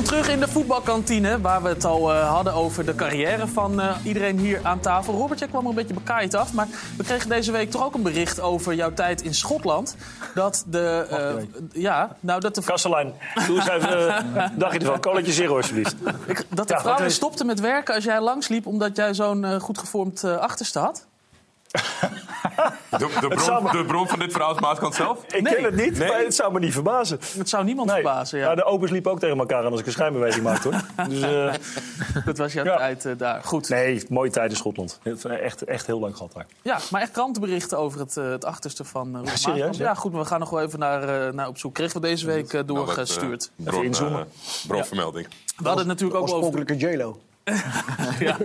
Terug 0.07 0.29
in 0.29 0.41
de 0.41 0.49
voetbalkantine, 0.49 1.41
waar 1.41 1.63
we 1.63 1.69
het 1.69 1.85
al 1.85 2.13
eh, 2.13 2.29
hadden 2.33 2.53
over 2.53 2.85
de 2.87 2.95
carrière 2.95 3.47
van 3.47 3.81
eh, 3.81 3.97
iedereen 4.05 4.39
hier 4.39 4.61
aan 4.63 4.81
tafel. 4.81 5.15
Robert, 5.15 5.39
jij 5.39 5.49
kwam 5.49 5.63
er 5.63 5.69
een 5.69 5.75
beetje 5.75 5.95
bekaaid 5.95 6.35
af, 6.35 6.53
maar 6.53 6.67
we 6.97 7.05
kregen 7.05 7.29
deze 7.29 7.53
week 7.53 7.71
toch 7.71 7.85
ook 7.85 7.95
een 7.95 8.03
bericht 8.03 8.41
over 8.41 8.75
jouw 8.75 8.93
tijd 8.93 9.23
in 9.23 9.35
Schotland. 9.35 9.97
Dat 10.35 10.65
de... 10.69 11.07
eh, 11.11 11.83
ja, 11.83 12.17
nou 12.21 12.41
dat 12.41 12.55
de... 12.55 12.63
Kastelein, 12.63 13.13
doe 13.47 13.57
eens 13.57 13.69
even 13.69 14.17
een 14.17 14.59
dagje 14.59 14.79
ervan. 14.79 15.01
Colletje 15.01 15.33
zero, 15.33 15.57
alsjeblieft. 15.57 15.95
Dat 16.49 16.69
de 16.69 16.75
Ja, 16.75 16.81
vrouwen 16.81 17.11
stopten 17.11 17.47
met 17.47 17.61
werken 17.61 17.95
als 17.95 18.05
jij 18.05 18.21
langsliep 18.21 18.67
omdat 18.67 18.97
jij 18.97 19.15
zo'n 19.15 19.61
goed 19.61 19.79
gevormd 19.79 20.25
eh, 20.25 20.37
achterste 20.37 20.79
had? 20.79 21.07
De, 22.91 22.99
de, 23.21 23.29
bron, 23.29 23.65
de 23.73 23.85
bron 23.87 24.09
van 24.09 24.19
dit 24.19 24.33
verhaal 24.33 24.55
is 24.55 24.61
Maaskant 24.61 24.95
zelf? 24.95 25.23
Ik 25.27 25.45
ken 25.45 25.65
het 25.65 25.75
niet, 25.77 25.99
maar 25.99 26.19
het 26.19 26.35
zou 26.35 26.53
me 26.53 26.59
niet 26.59 26.73
verbazen. 26.73 27.19
Het 27.39 27.49
zou 27.49 27.65
niemand 27.65 27.91
verbazen, 27.91 28.39
ja. 28.39 28.45
Nou, 28.45 28.57
de 28.57 28.65
opers 28.65 28.91
liepen 28.91 29.11
ook 29.11 29.19
tegen 29.21 29.39
elkaar 29.39 29.65
aan 29.65 29.71
als 29.71 29.81
ik 29.81 29.87
een 29.87 29.93
schijnbeweging 29.93 30.45
maakte. 30.45 30.69
Hoor. 30.69 30.81
Dus, 31.09 31.21
eh, 31.23 31.55
Dat 32.25 32.39
was 32.39 32.53
jouw 32.53 32.65
Ja. 32.65 32.77
tijd 32.77 33.05
eh, 33.05 33.13
daar. 33.19 33.43
Goed. 33.45 33.69
nee, 33.69 34.05
mooie 34.09 34.31
tijd 34.31 34.51
in 34.51 34.57
Schotland. 34.57 35.01
Echt, 35.23 35.63
echt 35.65 35.87
heel 35.87 36.01
lang 36.01 36.17
gehad 36.17 36.33
daar. 36.33 36.47
Ja, 36.63 36.79
maar 36.91 37.01
echt 37.01 37.11
krantenberichten 37.11 37.79
over 37.79 38.01
het, 38.01 38.17
eh, 38.17 38.29
het 38.31 38.45
achterste 38.45 38.85
van 38.85 39.17
uh, 39.27 39.35
serieus, 39.35 39.77
ja? 39.77 39.85
Ja, 39.85 39.95
goed, 39.95 40.13
maar 40.13 40.21
we 40.21 40.27
gaan 40.27 40.41
nog 40.41 40.51
wel 40.51 40.61
even 40.63 40.79
naar, 40.79 41.27
eh, 41.27 41.33
naar 41.33 41.49
op 41.49 41.59
zoek. 41.59 41.75
Kregen 41.75 42.01
we 42.01 42.07
deze 42.07 42.27
week 42.27 42.53
Nou, 42.53 42.65
doorgestuurd. 42.65 43.51
bron, 43.57 43.85
inzoomen. 43.85 44.21
eh, 44.21 44.67
bronvermelding. 44.69 45.27
We 45.57 45.67
hadden 45.67 45.79
het 45.79 45.87
natuurlijk 45.87 46.19
ook 46.21 46.23
over 46.29 46.37
Oorspronkelijke 46.37 46.87
J-Lo. 46.95 47.21
ja, 48.19 48.37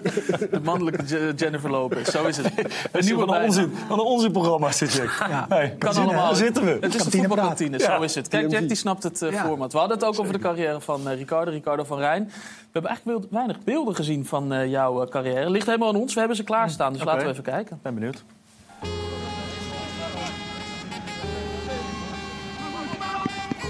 de 0.52 0.60
mannelijke 0.64 1.04
Je- 1.08 1.34
Jennifer 1.36 1.70
Lopez. 1.72 2.10
Zo 2.10 2.26
is 2.26 2.38
het. 2.38 2.46
Een 2.58 2.66
Wat 2.92 3.02
nieuwe 3.02 3.22
een 3.22 3.28
bijnaam. 3.28 3.46
onzin, 3.48 3.74
wat 3.88 3.98
een 3.98 4.04
onzinprogramma 4.06 4.70
dit, 4.80 4.94
Jack. 4.94 5.26
Ja. 5.30 5.46
Kan 5.78 5.94
daar 5.94 6.04
allemaal. 6.04 6.36
zitten 6.36 6.64
we. 6.66 6.72
Het 6.72 6.84
is 6.86 6.92
de 6.92 6.98
Kantine 6.98 7.28
voetbalkantine, 7.28 7.80
zo 7.80 8.02
is 8.02 8.16
het. 8.16 8.28
Kijk, 8.28 8.52
Jack 8.52 8.68
die 8.68 8.78
snapt 8.78 9.04
het 9.04 9.22
eh, 9.22 9.32
Ja. 9.32 9.44
format. 9.46 9.72
We 9.72 9.78
hadden 9.78 9.98
het 9.98 10.06
ook 10.06 10.20
over 10.20 10.34
de 10.34 10.40
carrière 10.40 10.82
van 10.82 11.10
eh, 11.10 11.16
Ricardo, 11.18 11.52
Ricardo 11.52 11.84
van 11.84 11.98
Rijn. 11.98 12.24
We 12.26 12.32
hebben 12.72 12.92
eigenlijk 12.92 13.26
weinig 13.32 13.60
beelden 13.64 13.96
gezien 13.96 14.26
van 14.26 14.54
eh, 14.54 14.70
jouw 14.70 15.08
carrière. 15.08 15.50
Ligt 15.50 15.66
helemaal 15.66 15.90
aan 15.90 15.96
ons, 15.96 16.14
we 16.14 16.20
hebben 16.20 16.38
ze 16.38 16.44
klaarstaan. 16.44 16.94
Dus 16.94 17.04
laten 17.04 17.26
we 17.26 17.32
even 17.32 17.44
kijken. 17.44 17.80
ben 17.82 17.94
benieuwd. 17.94 18.24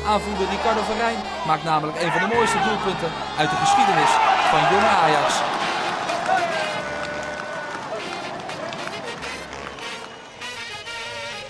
Aanvoerder 0.05 0.49
Ricardo 0.49 0.81
van 0.81 0.97
Rijn 0.97 1.17
maakt 1.47 1.63
namelijk 1.63 2.01
een 2.01 2.11
van 2.11 2.29
de 2.29 2.35
mooiste 2.35 2.59
doelpunten 2.67 3.11
uit 3.37 3.49
de 3.49 3.55
geschiedenis 3.55 4.11
van 4.51 4.61
jonge 4.71 4.91
Ajax. 5.05 5.33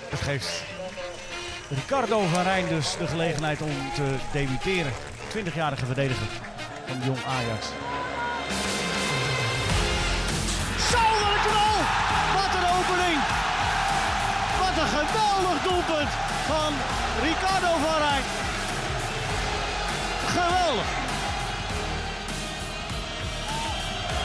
Het 0.10 0.22
geeft 0.22 0.64
Ricardo 1.70 2.22
van 2.34 2.44
Rijn 2.44 2.68
dus 2.68 2.98
de 2.98 3.08
gelegenheid 3.08 3.62
om 3.62 3.92
te 3.96 4.16
debuteren. 4.32 4.92
20-jarige 5.38 5.86
verdediger 5.86 6.28
van 6.88 6.98
Jong 7.06 7.20
Ajax. 7.26 7.68
Doelpunt 15.92 16.14
van 16.48 16.74
Ricardo 17.22 17.72
van 17.86 17.98
Rijn. 17.98 18.24
Geweldig! 20.26 20.90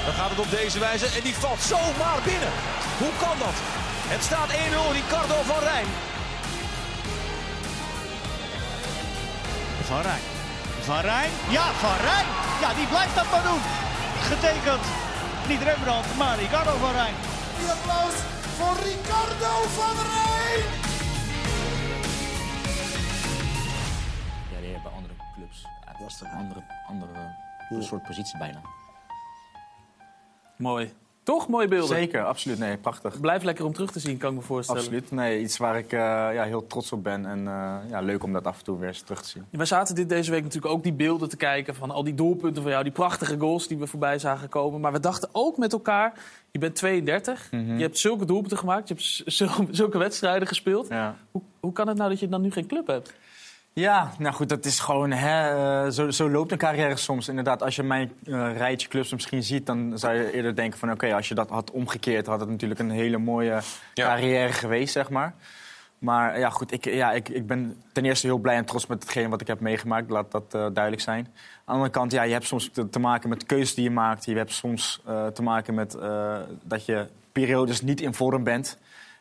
Dan 0.04 0.14
gaat 0.14 0.30
het 0.30 0.38
op 0.38 0.50
deze 0.50 0.78
wijze 0.78 1.06
en 1.06 1.22
die 1.22 1.34
valt 1.34 1.60
zomaar 1.60 2.20
binnen. 2.24 2.52
Hoe 2.98 3.12
kan 3.18 3.38
dat? 3.38 3.56
Het 4.12 4.22
staat 4.22 4.50
1-0 4.50 4.54
Ricardo 4.92 5.42
van 5.42 5.62
Rijn. 5.62 5.86
Van 9.86 10.00
Rijn. 10.00 10.24
Van 10.80 11.00
Rijn? 11.00 11.30
Ja, 11.48 11.66
Van 11.72 11.96
Rijn! 12.08 12.26
Ja, 12.60 12.74
die 12.74 12.86
blijft 12.86 13.14
dat 13.14 13.30
maar 13.30 13.42
doen. 13.42 13.62
Getekend. 14.30 14.84
Niet 15.48 15.62
Rembrandt, 15.62 16.16
maar 16.16 16.38
Ricardo 16.38 16.76
van 16.80 16.92
Rijn. 16.92 17.14
Die 17.58 17.70
applaus 17.70 18.16
voor 18.58 18.76
Ricardo 18.90 19.52
van 19.78 19.96
Rijn. 20.12 20.85
Clubs. 26.06 26.18
Dat 26.18 26.28
is 26.28 26.34
een 26.34 26.38
andere, 26.38 26.60
andere 26.88 27.82
soort 27.82 28.02
positie 28.02 28.38
bijna. 28.38 28.60
Mooi. 30.56 30.92
Toch? 31.22 31.48
Mooie 31.48 31.68
beelden. 31.68 31.96
Zeker, 31.96 32.24
absoluut. 32.24 32.58
Nee, 32.58 32.76
prachtig. 32.76 33.20
Blijft 33.20 33.44
lekker 33.44 33.64
om 33.64 33.72
terug 33.72 33.90
te 33.92 34.00
zien, 34.00 34.16
kan 34.16 34.30
ik 34.30 34.36
me 34.36 34.42
voorstellen. 34.42 34.80
Absoluut. 34.80 35.10
Nee, 35.10 35.40
iets 35.40 35.56
waar 35.56 35.78
ik 35.78 35.92
eh, 35.92 35.98
ja, 36.34 36.42
heel 36.44 36.66
trots 36.66 36.92
op 36.92 37.02
ben. 37.02 37.26
En 37.26 37.38
eh, 37.46 37.76
ja, 37.90 38.00
leuk 38.00 38.22
om 38.22 38.32
dat 38.32 38.44
af 38.44 38.58
en 38.58 38.64
toe 38.64 38.78
weer 38.78 38.88
eens 38.88 39.00
terug 39.00 39.22
te 39.22 39.28
zien. 39.28 39.44
Wij 39.50 39.66
zaten 39.66 39.94
dit 39.94 40.08
deze 40.08 40.30
week 40.30 40.42
natuurlijk 40.42 40.74
ook 40.74 40.82
die 40.82 40.92
beelden 40.92 41.28
te 41.28 41.36
kijken 41.36 41.74
van 41.74 41.90
al 41.90 42.04
die 42.04 42.14
doelpunten 42.14 42.62
van 42.62 42.70
jou, 42.70 42.82
die 42.82 42.92
prachtige 42.92 43.38
goals 43.38 43.68
die 43.68 43.78
we 43.78 43.86
voorbij 43.86 44.18
zagen 44.18 44.48
komen. 44.48 44.80
Maar 44.80 44.92
we 44.92 45.00
dachten 45.00 45.28
ook 45.32 45.56
met 45.56 45.72
elkaar, 45.72 46.12
je 46.50 46.58
bent 46.58 46.74
32, 46.74 47.48
Mhm. 47.50 47.76
je 47.76 47.82
hebt 47.82 47.98
zulke 47.98 48.24
doelpunten 48.24 48.58
gemaakt, 48.58 48.88
je 48.88 48.94
hebt 48.94 49.22
zulke 49.76 49.98
wedstrijden 49.98 50.48
gespeeld. 50.48 50.88
Ja. 50.88 51.16
Hoe, 51.30 51.42
hoe 51.60 51.72
kan 51.72 51.88
het 51.88 51.96
nou 51.96 52.10
dat 52.10 52.20
je 52.20 52.28
dan 52.28 52.40
nu 52.42 52.50
geen 52.50 52.66
club 52.66 52.86
hebt? 52.86 53.14
Ja, 53.80 54.12
nou 54.18 54.34
goed, 54.34 54.48
dat 54.48 54.64
is 54.64 54.80
gewoon. 54.80 55.10
Hè, 55.10 55.50
eh, 55.84 55.90
zo, 55.90 56.10
zo 56.10 56.30
loopt 56.30 56.52
een 56.52 56.58
carrière 56.58 56.96
soms. 56.96 57.28
Inderdaad, 57.28 57.62
als 57.62 57.76
je 57.76 57.82
mijn 57.82 58.12
eh, 58.24 58.56
rijtje 58.56 58.88
clubs 58.88 59.12
misschien 59.12 59.42
ziet, 59.42 59.66
dan 59.66 59.98
zou 59.98 60.14
je 60.14 60.32
eerder 60.32 60.56
denken 60.56 60.78
van 60.78 60.90
oké, 60.90 61.14
als 61.14 61.28
je 61.28 61.34
dat 61.34 61.48
had 61.48 61.70
omgekeerd, 61.70 62.26
had 62.26 62.40
het 62.40 62.48
natuurlijk 62.48 62.80
een 62.80 62.90
hele 62.90 63.18
mooie 63.18 63.60
carrière 63.94 64.52
geweest, 64.52 64.92
zeg 64.92 65.10
maar. 65.10 65.34
Maar 65.98 66.38
ja, 66.38 66.50
goed, 66.50 66.72
ik, 66.72 66.84
ja, 66.84 67.12
ik, 67.12 67.28
ik 67.28 67.46
ben 67.46 67.82
ten 67.92 68.04
eerste 68.04 68.26
heel 68.26 68.38
blij 68.38 68.56
en 68.56 68.64
trots 68.64 68.86
met 68.86 69.02
hetgeen 69.02 69.30
wat 69.30 69.40
ik 69.40 69.46
heb 69.46 69.60
meegemaakt. 69.60 70.10
Laat 70.10 70.32
dat 70.32 70.54
eh, 70.54 70.66
duidelijk 70.72 71.02
zijn. 71.02 71.24
Aan 71.24 71.34
de 71.64 71.72
andere 71.72 71.90
kant, 71.90 72.12
ja, 72.12 72.22
je 72.22 72.32
hebt 72.32 72.46
soms 72.46 72.70
te, 72.70 72.88
te 72.88 72.98
maken 72.98 73.28
met 73.28 73.46
keuzes 73.46 73.74
die 73.74 73.84
je 73.84 73.90
maakt. 73.90 74.24
Je 74.24 74.36
hebt 74.36 74.52
soms 74.52 75.02
te 75.32 75.42
maken 75.42 75.74
met 75.74 75.98
dat 76.62 76.86
je 76.86 77.06
periodes 77.32 77.80
niet 77.80 78.00
in 78.00 78.14
vorm 78.14 78.44
bent. 78.44 78.78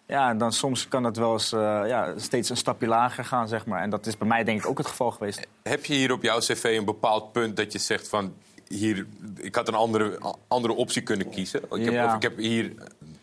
Ja, 0.07 0.29
en 0.29 0.37
dan 0.37 0.51
soms 0.53 0.87
kan 0.87 1.03
het 1.03 1.17
wel 1.17 1.31
eens 1.33 1.51
eh, 1.51 1.59
ja, 1.87 2.13
steeds 2.17 2.49
een 2.49 2.57
stapje 2.57 2.87
lager 2.87 3.25
gaan, 3.25 3.47
zeg 3.47 3.65
maar. 3.65 3.81
En 3.81 3.89
dat 3.89 4.05
is 4.05 4.17
bij 4.17 4.27
mij 4.27 4.43
denk 4.43 4.59
ik 4.59 4.67
ook 4.69 4.77
het 4.77 4.87
geval 4.87 5.11
geweest. 5.11 5.47
Heb 5.63 5.85
je 5.85 5.93
hier 5.93 6.11
op 6.11 6.23
jouw 6.23 6.39
cv 6.39 6.75
een 6.79 6.85
bepaald 6.85 7.31
punt 7.31 7.55
dat 7.57 7.71
je 7.71 7.79
zegt 7.79 8.07
van... 8.09 8.33
Hier, 8.67 9.05
ik 9.35 9.55
had 9.55 9.67
een 9.67 9.73
andere, 9.75 10.19
andere 10.47 10.73
optie 10.73 11.01
kunnen 11.01 11.29
kiezen. 11.29 11.61
Ik 11.71 11.83
heb, 11.85 11.93
Ja. 11.93 12.05
Of 12.05 12.13
ik 12.15 12.21
heb 12.21 12.37
hier 12.37 12.73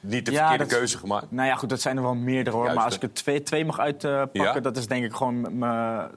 niet 0.00 0.26
de 0.26 0.32
Ja, 0.32 0.38
verkeerde 0.38 0.64
dat- 0.64 0.78
keuze 0.78 0.98
gemaakt. 0.98 1.30
Nou 1.30 1.48
ja, 1.48 1.54
goed, 1.54 1.68
dat 1.68 1.80
zijn 1.80 1.96
er 1.96 2.02
wel 2.02 2.14
meerdere 2.14 2.56
hoor. 2.56 2.64
Juist, 2.64 2.76
maar 2.78 2.86
als 2.86 2.94
ik 2.96 3.02
er 3.02 3.12
twee, 3.12 3.42
twee 3.42 3.64
mag 3.64 3.78
uitpakken, 3.78 4.62
dat 4.62 4.76
is 4.76 4.86
denk 4.86 5.04
ik 5.04 5.12
gewoon 5.14 5.60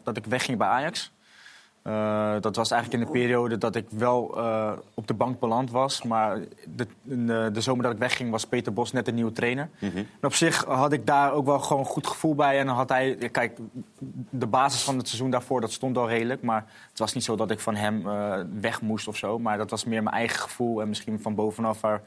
dat 0.03 0.17
ik 0.17 0.25
wegging 0.25 0.57
bij 0.57 0.67
Ajax. 0.67 1.11
Eh, 1.85 2.35
dat 2.41 2.55
was 2.55 2.71
eigenlijk 2.71 3.01
in 3.01 3.07
de 3.07 3.19
periode 3.19 3.57
dat 3.57 3.75
ik 3.75 3.85
wel 3.89 4.37
eh, 4.37 4.71
op 4.93 5.07
de 5.07 5.13
bank 5.13 5.39
beland 5.39 5.71
was. 5.71 6.03
Maar 6.03 6.39
de, 6.75 6.87
de, 7.01 7.49
de 7.53 7.61
zomer 7.61 7.83
dat 7.83 7.93
ik 7.93 7.99
wegging 7.99 8.31
was 8.31 8.45
Peter 8.45 8.73
Bos 8.73 8.91
net 8.91 9.07
een 9.07 9.15
nieuwe 9.15 9.31
trainer. 9.31 9.69
Mhm. 9.79 9.97
En 9.97 10.05
op 10.21 10.33
zich 10.33 10.63
had 10.63 10.93
ik 10.93 11.05
daar 11.05 11.33
ook 11.33 11.45
wel 11.45 11.59
gewoon 11.59 11.81
een 11.81 11.89
goed 11.89 12.07
gevoel 12.07 12.35
bij. 12.35 12.59
En 12.59 12.65
dan 12.65 12.75
had 12.75 12.89
hij, 12.89 13.15
kijk, 13.31 13.57
de 14.29 14.47
basis 14.47 14.83
van 14.83 14.97
het 14.97 15.07
seizoen 15.07 15.29
daarvoor, 15.29 15.61
dat 15.61 15.71
stond 15.71 15.97
al 15.97 16.09
redelijk. 16.09 16.41
Maar 16.41 16.65
het 16.89 16.99
was 16.99 17.13
niet 17.13 17.23
zo 17.23 17.35
dat 17.35 17.51
ik 17.51 17.59
van 17.59 17.75
hem 17.75 18.07
eh, 18.07 18.39
weg 18.59 18.81
moest 18.81 19.07
of 19.07 19.17
zo. 19.17 19.39
Maar 19.39 19.57
dat 19.57 19.69
was 19.69 19.85
meer 19.85 20.03
mijn 20.03 20.15
eigen 20.15 20.39
gevoel 20.39 20.81
en 20.81 20.87
misschien 20.87 21.21
van 21.21 21.35
bovenaf 21.35 21.81
waar, 21.81 22.01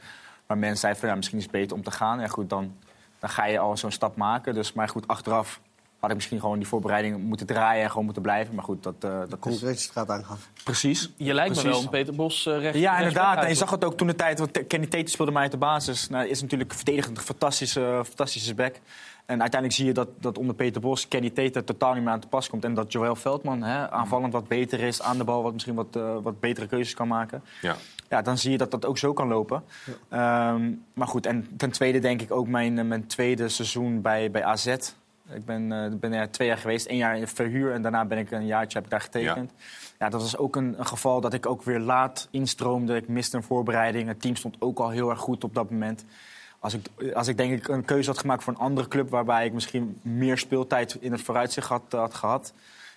waar 0.46 0.58
mensen 0.58 0.78
zeiden 0.78 1.00
van 1.00 1.10
ja, 1.10 1.16
misschien 1.16 1.38
is 1.38 1.44
het 1.44 1.52
beter 1.52 1.76
om 1.76 1.82
te 1.82 1.90
gaan. 1.90 2.20
Ja 2.20 2.26
goed, 2.26 2.50
dan, 2.50 2.74
dan 3.18 3.30
ga 3.30 3.46
je 3.46 3.58
al 3.58 3.76
zo'n 3.76 3.90
stap 3.90 4.16
maken. 4.16 4.54
Dus, 4.54 4.72
maar 4.72 4.88
goed, 4.88 5.08
achteraf 5.08 5.60
had 5.98 6.10
ik 6.10 6.16
misschien 6.16 6.40
gewoon 6.40 6.58
die 6.58 6.66
voorbereiding 6.66 7.22
moeten 7.22 7.46
draaien 7.46 7.82
en 7.82 7.88
gewoon 7.88 8.04
moeten 8.04 8.22
blijven. 8.22 8.54
Maar 8.54 8.64
goed, 8.64 8.82
dat, 8.82 8.94
eh 9.00 9.18
dat 9.18 9.32
is... 9.32 9.38
Concurrentiestraat 9.38 10.10
aangaan. 10.10 10.38
Precies. 10.64 11.12
Je 11.16 11.34
lijkt 11.34 11.56
me 11.56 11.62
wel 11.62 11.80
een 11.80 11.88
Peter 11.88 12.14
Bos 12.14 12.46
eh, 12.46 12.58
recht. 12.58 12.78
Ja, 12.78 12.98
inderdaad. 12.98 13.42
En 13.42 13.48
je 13.48 13.54
zag 13.54 13.70
het 13.70 13.84
ook 13.84 13.96
toen 13.96 14.06
de 14.06 14.14
tijd, 14.14 14.38
want 14.38 14.66
Kenny 14.66 14.86
Tate 14.86 15.10
speelde 15.10 15.32
mij 15.32 15.42
uit 15.42 15.50
de 15.50 15.56
basis. 15.58 16.08
Nou, 16.08 16.28
is 16.28 16.42
natuurlijk 16.42 16.74
verdedigend 16.74 17.16
een 17.16 17.22
fantastische, 17.22 18.02
fantastische 18.04 18.54
back. 18.54 18.80
En 19.26 19.40
uiteindelijk 19.40 19.80
zie 19.80 19.86
je 19.86 19.92
dat, 19.92 20.08
dat 20.20 20.38
onder 20.38 20.54
Peter 20.54 20.80
Bos 20.80 21.08
Kenny 21.08 21.30
Tate 21.30 21.64
totaal 21.64 21.94
niet 21.94 22.02
meer 22.02 22.12
aan 22.12 22.20
te 22.20 22.28
pas 22.28 22.48
komt. 22.48 22.64
En 22.64 22.74
dat 22.74 22.92
Joël 22.92 23.16
Veldman 23.16 23.62
hè, 23.62 23.90
aanvallend 23.90 24.32
wat 24.32 24.48
beter 24.48 24.80
is, 24.80 25.02
aan 25.02 25.18
de 25.18 25.24
bal 25.24 25.42
wat 25.42 25.52
misschien 25.52 25.74
wat, 25.74 25.96
eh, 25.96 26.16
wat 26.22 26.40
betere 26.40 26.66
keuzes 26.66 26.94
kan 26.94 27.08
maken. 27.08 27.42
Ja. 27.60 27.76
Ja, 28.08 28.22
dan 28.22 28.38
zie 28.38 28.50
je 28.50 28.58
dat 28.58 28.70
dat 28.70 28.84
ook 28.84 28.98
zo 28.98 29.12
kan 29.12 29.28
lopen. 29.28 29.64
Ehm, 30.08 30.72
maar 30.92 31.06
goed, 31.06 31.26
en 31.26 31.48
ten 31.56 31.70
tweede 31.70 31.98
denk 31.98 32.22
ik 32.22 32.30
ook 32.30 32.48
mijn, 32.48 32.88
mijn 32.88 33.06
tweede 33.06 33.48
seizoen 33.48 34.00
bij, 34.00 34.30
bij 34.30 34.44
AZ. 34.44 34.76
Ik 35.32 35.44
ben, 35.44 35.72
eh, 35.72 35.98
ben 35.98 36.12
er 36.12 36.30
twee 36.30 36.48
jaar 36.48 36.58
geweest, 36.58 36.86
één 36.86 36.98
jaar 36.98 37.18
in 37.18 37.28
verhuur 37.28 37.72
en 37.72 37.82
daarna 37.82 38.04
ben 38.04 38.18
ik 38.18 38.30
een 38.30 38.46
jaartje 38.46 38.76
heb 38.76 38.84
ik 38.84 38.90
daar 38.90 39.00
getekend. 39.00 39.52
Ja. 39.98 40.08
dat 40.08 40.20
was 40.20 40.36
ook 40.36 40.56
een, 40.56 40.78
een 40.78 40.86
geval 40.86 41.20
dat 41.20 41.32
ik 41.32 41.46
ook 41.46 41.62
weer 41.62 41.78
laat 41.78 42.28
instroomde. 42.30 42.96
Ik 42.96 43.08
miste 43.08 43.36
een 43.36 43.42
voorbereiding. 43.42 44.08
Het 44.08 44.20
team 44.20 44.36
stond 44.36 44.56
ook 44.58 44.78
al 44.78 44.90
heel 44.90 45.10
erg 45.10 45.18
goed 45.18 45.44
op 45.44 45.54
dat 45.54 45.70
moment. 45.70 46.04
Als 46.58 46.74
ik, 46.74 47.12
als 47.14 47.28
ik 47.28 47.36
denk 47.36 47.52
ik 47.52 47.68
een 47.68 47.84
keuze 47.84 48.10
had 48.10 48.18
gemaakt 48.18 48.42
voor 48.42 48.52
een 48.52 48.58
andere 48.58 48.88
club... 48.88 49.10
waarbij 49.10 49.46
ik 49.46 49.52
misschien 49.52 49.98
meer 50.02 50.38
speeltijd 50.38 50.96
in 51.00 51.12
het 51.12 51.20
vooruitzicht 51.20 51.68
had, 51.68 51.82
had 51.90 52.14
gehad... 52.14 52.52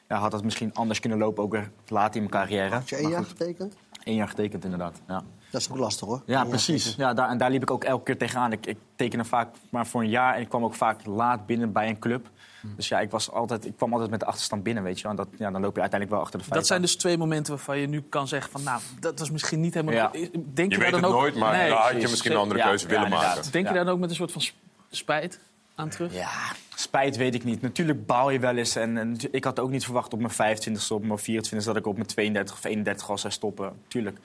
Ja, 0.07 0.17
had 0.17 0.32
dat 0.32 0.43
misschien 0.43 0.73
anders 0.73 0.99
kunnen 0.99 1.17
lopen, 1.17 1.43
ook 1.43 1.51
weer 1.51 1.71
laat 1.88 2.15
in 2.15 2.21
mijn 2.21 2.34
carrière. 2.34 2.75
Had 2.75 2.89
je 2.89 2.95
één 2.95 3.09
jaar 3.09 3.23
getekend? 3.23 3.75
één 4.03 4.15
jaar 4.15 4.27
getekend, 4.27 4.63
inderdaad. 4.63 5.01
Ja. 5.07 5.23
Dat 5.52 5.62
is 5.62 5.70
ook 5.72 5.78
lastig 5.78 6.08
hoor. 6.08 6.22
Ja, 6.26 6.43
precies. 6.45 6.95
Ja, 6.97 7.14
daar, 7.14 7.30
en 7.30 7.38
daar 7.38 7.52
liep 7.52 7.62
ik 7.62 7.72
ook 7.72 7.84
elke 7.84 8.04
keer 8.04 8.18
tegenaan. 8.18 8.52
Ik, 8.52 8.66
ik 8.66 8.78
tekende 8.95 9.26
vaak 9.26 9.47
maar 9.70 9.88
voor 9.88 10.02
een 10.02 10.10
jaar 10.10 10.36
en 10.36 10.41
ik 10.41 10.49
kwam 10.49 10.64
ook 10.64 10.74
vaak 10.76 11.06
laat 11.06 11.45
binnen 11.45 11.72
bij 11.72 11.89
een 11.89 11.99
club. 11.99 12.30
Dus 12.76 12.88
ja, 12.88 12.99
ik, 12.99 13.12
was 13.12 13.32
altijd, 13.32 13.66
ik 13.66 13.76
kwam 13.78 13.91
altijd 13.93 14.10
met 14.10 14.20
de 14.20 14.26
achterstand 14.26 14.64
binnen, 14.64 14.84
weet 14.84 14.97
je. 14.97 15.02
wel. 15.04 15.12
En 15.12 15.18
dat, 15.18 15.28
ja, 15.38 15.52
dan 15.52 15.62
loop 15.62 15.76
je 15.76 15.82
uiteindelijk 15.82 16.10
wel 16.12 16.20
achter 16.20 16.39
de 16.39 16.45
feiten. 16.45 16.58
Dat 16.60 16.68
zijn 16.68 16.82
dus 16.82 16.95
twee 16.95 17.18
momenten 17.18 17.54
waarvan 17.56 17.78
je 17.80 17.88
nu 17.88 18.02
kan 18.02 18.28
zeggen 18.28 18.52
van... 18.52 18.64
nou, 18.64 18.82
dat 18.99 19.20
was 19.20 19.32
misschien 19.32 19.60
niet 19.60 19.74
helemaal... 19.74 19.95
Ja. 19.95 20.12
Denk 20.12 20.26
Je 20.26 20.64
je, 20.64 20.68
weet 20.70 20.80
daar 20.80 20.91
dan 20.91 21.04
het 21.04 21.04
ook... 21.12 21.20
nooit, 21.20 21.36
maar 21.36 21.54
daar 21.54 21.70
had 21.91 22.02
je 22.02 22.08
misschien 22.08 22.32
een 22.32 22.38
andere 22.38 22.62
keuze 22.62 22.88
ja, 22.88 22.93
willen 22.93 23.10
maken. 23.10 23.52
Denk 23.52 23.68
je 23.68 23.74
Ja. 23.74 23.84
dan 23.84 23.93
ook 23.93 23.99
met 23.99 24.10
een 24.10 24.16
soort 24.16 24.32
van 24.32 24.41
sp- 24.41 24.56
spijt 24.91 25.39
aan 25.76 25.89
terug? 25.89 26.14
Ja, 26.14 26.30
spijt 26.76 27.16
weet 27.18 27.36
ik 27.36 27.43
niet. 27.43 27.62
Natuurlijk 27.62 28.06
baal 28.06 28.30
je 28.30 28.39
wel 28.39 28.56
eens. 28.58 28.76
En, 28.76 28.97
en 28.97 29.18
ik 29.32 29.43
had 29.43 29.60
ook 29.60 29.70
niet 29.70 29.84
verwacht 29.84 30.14
op 30.14 30.20
mijn 30.20 30.58
25ste, 30.58 30.88
op 30.89 31.04
mijn 31.06 31.20
24ste... 31.20 31.64
dat 31.66 31.76
ik 31.76 31.88
op 31.88 31.95
mijn 31.95 32.08
32 32.08 32.56
of 32.56 32.64
31 32.64 33.10
al 33.10 33.18
zou 33.18 33.34
stoppen. 33.34 33.74
Tuurlijk. 33.88 34.18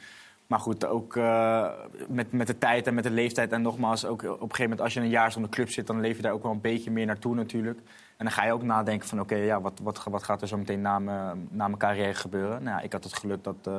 Maar 0.46 0.60
goed, 0.60 0.86
ook 0.86 1.16
eh, 1.16 1.68
met, 2.08 2.32
met 2.32 2.46
de 2.46 2.58
tijd 2.58 2.86
en 2.86 2.94
met 2.94 3.04
de 3.04 3.10
leeftijd. 3.10 3.52
En 3.52 3.62
nogmaals, 3.62 4.04
ook 4.04 4.22
op 4.22 4.28
een 4.28 4.38
gegeven 4.38 4.62
moment 4.62 4.80
als 4.80 4.94
je 4.94 5.00
een 5.00 5.08
jaar 5.08 5.32
zonder 5.32 5.50
club 5.50 5.70
zit... 5.70 5.86
dan 5.86 6.00
leef 6.00 6.16
je 6.16 6.22
daar 6.22 6.32
ook 6.32 6.42
wel 6.42 6.52
een 6.52 6.60
beetje 6.60 6.90
meer 6.90 7.06
naartoe 7.06 7.34
natuurlijk. 7.34 7.78
En 8.16 8.24
dan 8.24 8.30
ga 8.30 8.44
je 8.44 8.52
ook 8.52 8.62
nadenken 8.62 9.08
van... 9.08 9.20
oké, 9.20 9.34
ja, 9.34 9.60
wat, 9.60 9.80
wat, 9.82 10.04
wat 10.04 10.22
gaat 10.22 10.42
er 10.42 10.48
zo 10.48 10.56
meteen 10.56 10.80
na 10.80 10.98
mijn, 10.98 11.48
na 11.50 11.66
mijn 11.66 11.78
carrière 11.78 12.14
gebeuren? 12.14 12.62
Nou, 12.62 12.76
ja, 12.76 12.82
ik 12.82 12.92
had 12.92 13.04
het 13.04 13.14
geluk 13.14 13.44
dat, 13.44 13.56
eh, 13.62 13.78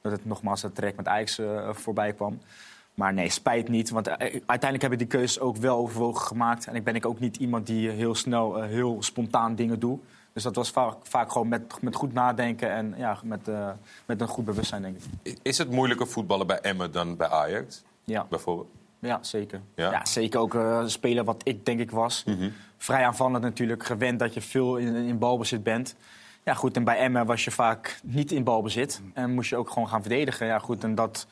dat 0.00 0.12
het 0.12 0.24
nogmaals 0.24 0.62
het 0.62 0.74
traject 0.74 0.96
met 0.96 1.08
Ajax 1.08 1.38
eh, 1.38 1.68
voorbij 1.72 2.12
kwam. 2.12 2.38
Maar 2.94 3.12
nee, 3.12 3.30
spijt 3.30 3.68
niet. 3.68 3.90
Want 3.90 4.08
uiteindelijk 4.18 4.82
heb 4.82 4.92
ik 4.92 4.98
die 4.98 5.06
keuze 5.06 5.40
ook 5.40 5.56
wel 5.56 5.76
overwogen 5.76 6.26
gemaakt. 6.26 6.66
En 6.66 6.74
ik 6.74 6.84
ben 6.84 6.94
ik 6.94 7.06
ook 7.06 7.20
niet 7.20 7.36
iemand 7.36 7.66
die 7.66 7.88
heel 7.88 8.14
snel, 8.14 8.62
heel 8.62 8.96
spontaan 9.02 9.54
dingen 9.54 9.78
doet. 9.78 10.02
Dus 10.36 10.44
dat 10.44 10.54
was 10.54 10.70
vaak, 10.70 10.94
vaak 11.02 11.32
gewoon 11.32 11.48
met, 11.48 11.82
met 11.82 11.94
goed 11.94 12.12
nadenken 12.12 12.70
en 12.70 12.94
ja, 12.96 13.18
met, 13.24 13.48
eh, 13.48 13.70
met 14.06 14.20
een 14.20 14.28
goed 14.28 14.44
bewustzijn, 14.44 14.82
denk 14.82 14.96
ik. 14.96 15.38
Is 15.42 15.58
het 15.58 15.70
moeilijker 15.70 16.06
voetballen 16.06 16.46
bij 16.46 16.60
Emmen 16.60 16.92
dan 16.92 17.16
bij 17.16 17.28
Ajax? 17.28 17.82
Ja. 18.04 18.26
Bijvoorbeeld? 18.30 18.68
Ja, 18.98 19.18
zeker. 19.22 19.60
Ja? 19.74 19.90
Ja? 19.90 20.04
zeker 20.04 20.40
ook 20.40 20.54
eh 20.54 20.82
spelen 20.86 21.24
wat 21.24 21.40
ik 21.44 21.66
denk 21.66 21.80
ik 21.80 21.90
was. 21.90 22.24
Vrij 22.76 23.06
aanvallend 23.06 23.42
natuurlijk, 23.42 23.84
gewend 23.84 24.18
dat 24.18 24.34
je 24.34 24.40
veel 24.40 24.76
in, 24.76 24.94
in 24.94 25.18
balbezit 25.18 25.62
bent. 25.62 25.96
Ja, 26.44 26.54
goed, 26.54 26.76
en 26.76 26.84
bij 26.84 26.98
Emmen 26.98 27.26
was 27.26 27.44
je 27.44 27.50
vaak 27.50 28.00
niet 28.02 28.32
in 28.32 28.44
balbezit. 28.44 29.00
En 29.14 29.34
moest 29.34 29.50
je 29.50 29.56
ook 29.56 29.70
gewoon 29.70 29.88
gaan 29.88 30.02
verdedigen. 30.02 30.46
Ja, 30.46 30.58
goed, 30.58 30.84
en 30.84 30.94
dat 30.94 31.26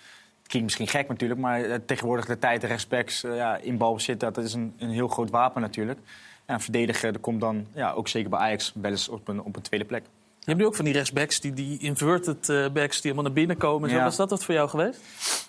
klinkt 0.46 0.62
misschien 0.62 0.88
gek 0.88 1.08
natuurlijk, 1.08 1.40
maar 1.40 1.60
eh, 1.60 1.78
tegenwoordig 1.86 2.26
de 2.26 2.38
tijd 2.38 2.62
en 2.62 2.68
respects 2.68 3.20
ja, 3.20 3.56
in 3.56 3.76
balbezit, 3.76 4.20
dat 4.20 4.38
is 4.38 4.54
een, 4.54 4.74
een 4.78 4.90
heel 4.90 5.08
groot 5.08 5.30
wapen 5.30 5.60
natuurlijk. 5.60 5.98
Ja, 6.46 6.60
verdedigen, 6.60 7.12
dat 7.12 7.22
komt 7.22 7.40
dan 7.40 7.66
ja, 7.72 7.92
ook 7.92 8.08
zeker 8.08 8.30
bij 8.30 8.38
Ajax 8.38 8.72
wel 8.74 8.90
eens 8.90 9.08
op 9.08 9.28
een, 9.28 9.42
op 9.42 9.56
een 9.56 9.62
tweede 9.62 9.86
plek. 9.86 10.04
Je 10.44 10.50
hebt 10.50 10.62
nu 10.62 10.66
ook 10.66 10.74
van 10.74 10.84
die 10.84 10.94
rechtsbacks, 10.94 11.40
die, 11.40 11.52
die 11.52 11.78
inverted 11.78 12.48
eh, 12.48 12.70
backs... 12.70 13.00
die 13.00 13.10
helemaal 13.10 13.22
naar 13.22 13.32
binnen 13.32 13.56
komen. 13.56 13.90
Zo. 13.90 13.96
Ja. 13.96 14.04
Was 14.04 14.16
dat 14.16 14.30
wat 14.30 14.44
voor 14.44 14.54
jou 14.54 14.68
geweest? 14.68 15.00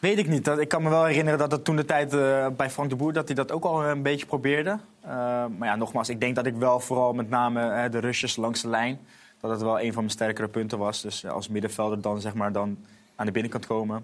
Weet 0.02 0.18
ik 0.18 0.28
niet. 0.28 0.46
Dat, 0.46 0.60
ik 0.60 0.68
kan 0.68 0.84
me 0.84 0.90
wel 0.90 1.06
herinneren 1.06 1.40
dat 1.40 1.52
het 1.52 1.64
toen 1.64 1.76
de 1.76 1.86
tijd 1.86 2.14
eh, 2.14 2.48
bij 2.58 2.70
Frank 2.70 2.90
de 2.90 2.96
Boer... 2.96 3.14
dat 3.14 3.28
hij 3.28 3.36
dat 3.36 3.52
ook 3.52 3.64
al 3.64 3.84
een 3.84 4.02
beetje 4.02 4.26
probeerde. 4.26 4.70
Eh, 5.02 5.12
maar 5.58 5.68
ja, 5.68 5.76
nogmaals, 5.76 6.10
ik 6.10 6.20
denk 6.20 6.36
dat 6.36 6.46
ik 6.46 6.56
wel 6.56 6.80
vooral 6.80 7.14
met 7.14 7.30
name 7.30 7.90
de 7.90 8.00
rushes 8.00 8.36
langs 8.36 8.62
de 8.62 8.68
lijn... 8.68 9.00
dat 9.42 9.52
het 9.52 9.62
wel 9.62 9.80
een 9.80 9.94
van 9.94 10.04
mijn 10.04 10.10
sterkere 10.10 10.48
punten 10.48 10.78
was. 10.78 11.02
Dus 11.02 11.26
als 11.26 11.48
middenvelder 11.48 12.02
dan, 12.02 12.22
zeg 12.22 12.34
maar, 12.34 12.52
dan 12.52 12.78
aan 13.16 13.26
de 13.26 13.32
binnenkant 13.32 13.66
komen... 13.66 14.04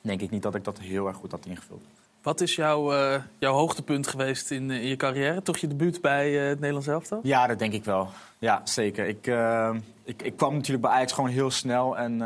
denk 0.00 0.20
ik 0.20 0.30
niet 0.30 0.42
dat 0.42 0.54
ik 0.54 0.64
dat 0.64 0.78
heel 0.78 1.06
erg 1.06 1.16
goed 1.16 1.30
had 1.30 1.46
ingevuld. 1.46 1.82
Wat 2.22 2.40
is 2.40 2.54
jouw, 2.54 2.92
eh, 2.92 3.20
jouw 3.38 3.54
hoogtepunt 3.54 4.06
geweest 4.06 4.50
in, 4.50 4.70
eh, 4.70 4.82
in 4.82 4.88
je 4.88 4.96
carrière? 4.96 5.42
Toch 5.42 5.56
je 5.56 5.66
debuut 5.66 6.00
bij 6.00 6.40
eh, 6.40 6.48
het 6.48 6.58
Nederlands 6.58 6.88
elftal? 6.88 7.20
Ja, 7.22 7.46
dat 7.46 7.58
denk 7.58 7.72
ik 7.72 7.84
wel. 7.84 8.08
Ja, 8.38 8.60
zeker. 8.64 9.06
Ik, 9.06 9.26
eh, 9.26 9.74
ik, 10.04 10.22
ik 10.22 10.36
kwam 10.36 10.54
natuurlijk 10.54 10.82
bij 10.82 10.92
Ajax 10.92 11.12
gewoon 11.12 11.30
heel 11.30 11.50
snel. 11.50 11.98
En 11.98 12.18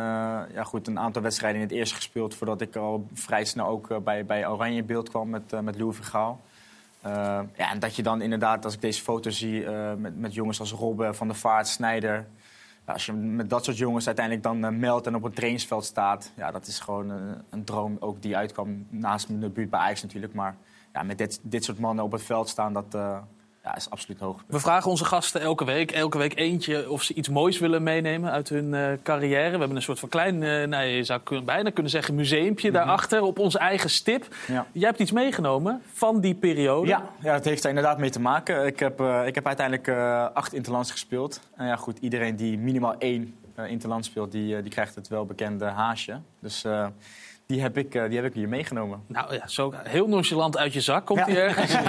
ja, 0.53 0.64
goed, 0.64 0.86
een 0.86 0.99
aantal 0.99 1.22
wedstrijden 1.22 1.61
in 1.61 1.66
het 1.66 1.76
eerste 1.76 1.94
gespeeld... 1.94 2.34
voordat 2.34 2.61
ik 2.61 2.76
al 2.76 3.07
vrij 3.12 3.44
snel 3.44 3.66
ook 3.66 4.05
bij, 4.05 4.24
bij 4.24 4.49
Oranje 4.49 4.82
beeld 4.82 5.09
kwam 5.09 5.28
met, 5.28 5.62
met 5.62 5.78
Louis 5.78 5.97
van 5.97 6.05
Gaal. 6.05 6.40
Eh, 7.01 7.12
ja, 7.57 7.70
en 7.70 7.78
dat 7.78 7.97
je 7.97 8.03
dan 8.03 8.22
inderdaad, 8.22 8.64
als 8.64 8.74
ik 8.74 8.80
deze 8.80 9.03
foto 9.03 9.30
zie... 9.30 9.68
met, 9.97 10.18
met 10.18 10.34
jongens 10.34 10.61
als 10.61 10.72
Robben, 10.72 11.14
Van 11.14 11.26
der 11.26 11.36
Vaart, 11.36 11.68
Snijder... 11.68 12.26
Als 12.87 13.07
je 13.07 13.12
met 13.12 13.51
dat 13.51 13.64
soort 13.64 13.76
jongens 13.76 14.07
uiteindelijk 14.07 14.45
dan 14.45 14.64
eh, 14.64 14.70
meldt 14.70 15.07
en 15.07 15.14
op 15.14 15.24
een 15.24 15.32
trainingsveld 15.32 15.84
staat... 15.84 16.32
ja, 16.37 16.51
dat 16.51 16.66
is 16.66 16.80
gewoon 16.80 17.11
eh, 17.11 17.16
een 17.51 17.64
droom 17.64 17.97
ook 18.01 18.22
die 18.22 18.37
uitkwam 18.37 18.87
naast 18.91 19.28
mijn 19.28 19.41
debuut 19.41 19.70
bij 19.70 19.80
Ajax 19.80 20.03
natuurlijk. 20.03 20.34
Maar 20.34 20.57
ja, 20.93 21.03
met 21.03 21.18
dit, 21.18 21.41
dit 21.43 21.64
soort 21.64 21.78
mannen 21.78 22.05
op 22.05 22.12
het 22.12 22.22
veld 22.22 22.49
staan, 22.49 22.72
dat 22.72 22.95
eh, 22.95 23.18
ja, 23.67 23.77
is 23.77 23.91
absoluut 23.91 24.21
hoog. 24.21 24.45
We 24.47 24.61
vragen 24.61 24.91
onze 24.91 25.05
gasten 25.05 25.41
elke 25.41 25.64
week, 25.64 25.91
elke 25.91 26.19
week 26.19 26.39
eentje... 26.39 26.91
of 26.91 27.03
ze 27.03 27.14
iets 27.14 27.29
moois 27.29 27.59
willen 27.59 27.83
meenemen 27.83 28.31
uit 28.31 28.49
hun 28.49 28.75
eh, 28.75 28.93
carrière. 29.03 29.51
We 29.51 29.59
hebben 29.59 29.77
een 29.77 29.83
soort 29.83 29.99
van 29.99 30.09
klein, 30.09 30.43
eh, 30.43 30.67
nou, 30.67 30.85
je 30.85 31.05
zou 31.05 31.21
kun- 31.21 31.45
bijna 31.45 31.71
kunnen 31.71 31.93
zeggen... 31.93 32.14
museumpje 32.14 32.71
daarachter 32.71 33.23
op 33.23 33.39
onze 33.39 33.59
eigen 33.59 33.91
stip. 33.91 34.35
Ja. 34.47 34.67
Jij 34.73 34.89
hebt 34.89 35.01
iets 35.01 35.12
meegenomen 35.12 35.83
van 35.93 36.21
die 36.21 36.35
periode. 36.35 36.89
Ja, 36.89 37.03
ja, 37.21 37.33
het 37.33 37.45
heeft 37.45 37.62
er 37.62 37.69
inderdaad 37.69 37.99
mee 37.99 38.11
te 38.11 38.21
maken. 38.21 38.67
Ik 38.67 38.79
heb, 38.79 39.01
eh, 39.01 39.27
ik 39.27 39.35
heb 39.35 39.47
uiteindelijk 39.47 39.89
acht 40.35 40.53
interlands 40.53 40.91
gespeeld. 40.91 41.41
En 41.57 41.67
ja, 41.67 41.77
goed, 41.77 41.99
iedereen 41.99 42.37
die 42.37 42.59
minimaal 42.59 42.95
één 42.99 43.35
interland 43.67 44.05
speelt, 44.05 44.33
die, 44.33 44.62
die 44.62 44.71
krijgt 44.71 44.95
het 44.95 45.09
welbekende 45.09 45.64
haasje. 45.64 46.21
Dus 46.41 46.64
die, 47.47 47.61
heb 47.61 47.76
ik, 47.78 47.94
eh, 47.94 48.09
die 48.09 48.16
heb 48.16 48.24
ik 48.26 48.34
hier 48.34 48.49
meegenomen. 48.49 49.03
Nou 49.07 49.34
ja, 49.34 49.47
zo 49.49 49.72
heel 49.82 50.09
nonchalant 50.09 50.57
uit 50.59 50.72
je 50.72 50.80
zak 50.80 51.07
komt 51.07 51.20
hij 51.26 51.36
ergens. 51.36 51.72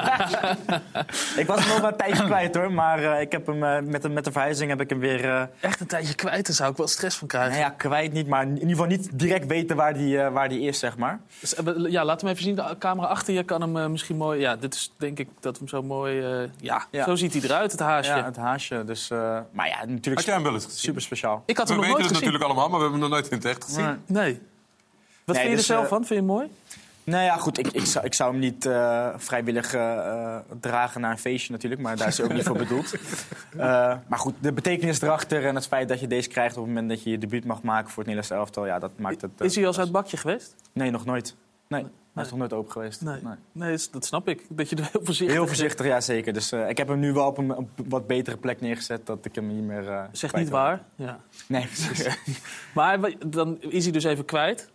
Ik 1.37 1.47
was 1.47 1.59
hem 1.59 1.67
nog 1.69 1.81
maar 1.81 1.91
een 1.91 1.97
tijdje 1.97 2.25
kwijt 2.31 2.55
hoor, 2.55 2.71
maar 2.71 3.03
eh, 3.03 3.21
ik 3.21 3.31
heb 3.31 3.45
hem, 3.45 3.63
eh, 3.63 3.79
met, 3.81 4.01
de, 4.01 4.09
met 4.09 4.25
de 4.25 4.31
verhuizing 4.31 4.69
heb 4.69 4.81
ik 4.81 4.89
hem 4.89 4.99
weer... 4.99 5.25
eh, 5.25 5.41
Echt 5.59 5.79
een 5.79 5.87
tijdje 5.87 6.15
kwijt, 6.15 6.45
daar 6.45 6.55
zou 6.55 6.71
ik 6.71 6.77
wel 6.77 6.87
stress 6.87 7.17
van 7.17 7.27
krijgen. 7.27 7.51
nou 7.51 7.63
ja, 7.63 7.69
kwijt 7.69 8.13
niet, 8.13 8.27
maar 8.27 8.43
in 8.43 8.53
ieder 8.53 8.69
geval 8.69 8.85
niet 8.85 9.09
direct 9.19 9.45
weten 9.47 9.75
waar 9.75 9.93
die, 9.93 10.21
eh, 10.21 10.31
waar 10.33 10.49
die 10.49 10.59
is, 10.61 10.79
zeg 10.79 10.97
maar. 10.97 11.19
Dus, 11.39 11.55
ja, 11.89 12.05
laat 12.05 12.21
hem 12.21 12.29
even 12.29 12.43
zien. 12.43 12.55
De 12.55 12.75
camera 12.79 13.07
achter 13.07 13.33
je 13.33 13.43
kan 13.43 13.61
hem 13.73 13.91
misschien 13.91 14.17
mooi... 14.17 14.39
Ja, 14.39 14.55
dit 14.55 14.73
is 14.73 14.93
denk 14.97 15.19
ik 15.19 15.27
dat 15.39 15.51
we 15.53 15.57
hem 15.59 15.67
zo 15.67 15.81
mooi... 15.83 16.19
eh, 16.19 16.49
ja, 16.59 16.85
Ja. 16.91 17.03
zo 17.03 17.15
ziet 17.15 17.33
hij 17.33 17.41
eruit, 17.41 17.71
het 17.71 17.79
haasje. 17.81 18.15
Ja, 18.15 18.23
het 18.25 18.35
haasje. 18.37 18.83
Dus, 18.85 19.09
eh, 19.09 19.39
maar 19.51 19.67
ja, 19.67 19.77
natuurlijk 19.85 20.15
Had 20.15 20.25
jij 20.25 20.33
hem 20.33 20.43
wel 20.43 20.53
eens 20.53 20.63
gezien? 20.63 20.79
super 20.79 21.01
speciaal. 21.01 21.43
Ik 21.45 21.57
had 21.57 21.67
We 21.67 21.73
hem 21.73 21.81
nog 21.83 21.91
weten 21.91 22.01
nooit 22.01 22.15
het 22.15 22.17
gezien. 22.17 22.33
natuurlijk 22.33 22.43
allemaal, 22.43 22.69
maar 22.69 22.77
we 22.77 22.83
hebben 22.83 23.01
hem 23.01 23.09
nog 23.09 23.19
nooit 23.19 23.31
in 23.31 23.37
het 23.37 23.45
echt 23.57 23.63
gezien. 23.63 23.85
Nee. 24.07 24.23
Nee. 24.23 24.41
Wat 25.27 25.35
Nee, 25.35 25.45
vind 25.45 25.57
je 25.57 25.67
dus, 25.67 25.69
er 25.69 25.75
zelf 25.75 25.83
eh, 25.83 25.89
van? 25.89 25.97
Vind 26.05 26.09
je 26.09 26.15
hem 26.25 26.35
mooi? 26.35 26.47
Nou 27.03 27.23
ja, 27.23 27.37
goed, 27.37 27.57
ik, 27.57 27.67
ik, 27.67 27.85
zou, 27.85 28.05
ik 28.05 28.13
zou 28.13 28.31
hem 28.31 28.39
niet 28.39 28.65
eh, 28.65 29.09
vrijwillig 29.17 29.73
eh, 29.73 30.37
dragen 30.59 31.01
naar 31.01 31.11
een 31.11 31.17
feestje 31.17 31.51
natuurlijk, 31.51 31.81
maar 31.81 31.97
daar 31.97 32.07
is 32.07 32.17
hij 32.17 32.25
ook 32.25 32.33
niet 32.33 32.43
voor 32.43 32.57
bedoeld. 32.57 32.93
Maar 34.09 34.19
goed, 34.19 34.33
de 34.39 34.51
betekenis 34.53 35.01
erachter 35.01 35.45
en 35.45 35.55
het 35.55 35.67
feit 35.67 35.87
dat 35.89 35.99
je 35.99 36.07
deze 36.07 36.29
krijgt 36.29 36.57
op 36.57 36.63
het 36.63 36.73
moment 36.73 36.89
dat 36.89 37.03
je 37.03 37.09
je 37.09 37.17
debuut 37.17 37.45
mag 37.45 37.61
maken 37.61 37.89
voor 37.89 38.03
het 38.03 38.13
Nederlands 38.13 38.29
elftal, 38.29 38.65
ja, 38.65 38.79
dat 38.79 38.91
maakt 38.97 39.21
het... 39.21 39.31
Is 39.37 39.55
hij 39.55 39.63
al 39.65 39.71
uit 39.71 39.81
het 39.81 39.91
bakje 39.91 40.17
geweest? 40.17 40.55
Nee, 40.73 40.91
nog 40.91 41.05
nooit. 41.05 41.35
Nee, 41.67 41.85
hij 42.13 42.23
is 42.23 42.29
nog 42.29 42.39
nooit 42.39 42.53
open 42.53 42.71
geweest. 42.71 43.01
Nee. 43.01 43.19
Nee, 43.51 43.71
dat- 43.71 43.89
dat 43.91 44.05
snap 44.05 44.27
ik. 44.27 44.45
Dat 44.49 44.69
je 44.69 44.75
er 44.75 44.89
heel 44.91 45.01
voorzichtig... 45.03 45.35
Heel 45.37 45.47
voorzichtig, 45.47 45.85
ja 45.85 46.01
zeker. 46.01 46.33
Dus 46.33 46.51
ik 46.51 46.77
heb 46.77 46.87
hem 46.87 46.99
nu 46.99 47.13
wel 47.13 47.27
op 47.27 47.37
een, 47.37 47.55
op 47.55 47.69
wat 47.87 48.07
betere 48.07 48.37
plek 48.37 48.61
neergezet, 48.61 49.05
dat 49.05 49.25
ik 49.25 49.35
hem 49.35 49.47
niet 49.55 49.63
meer... 49.63 49.89
eh, 49.89 50.03
Zeg 50.11 50.33
niet 50.33 50.49
waar. 50.49 50.83
Ja. 50.95 51.19
Nee, 51.47 51.65
precies. 51.65 52.17
Maar 52.75 52.99
dan 53.27 53.57
is 53.61 53.83
hij 53.83 53.91
dus 53.93 54.03
even 54.03 54.25
kwijt. 54.25 54.69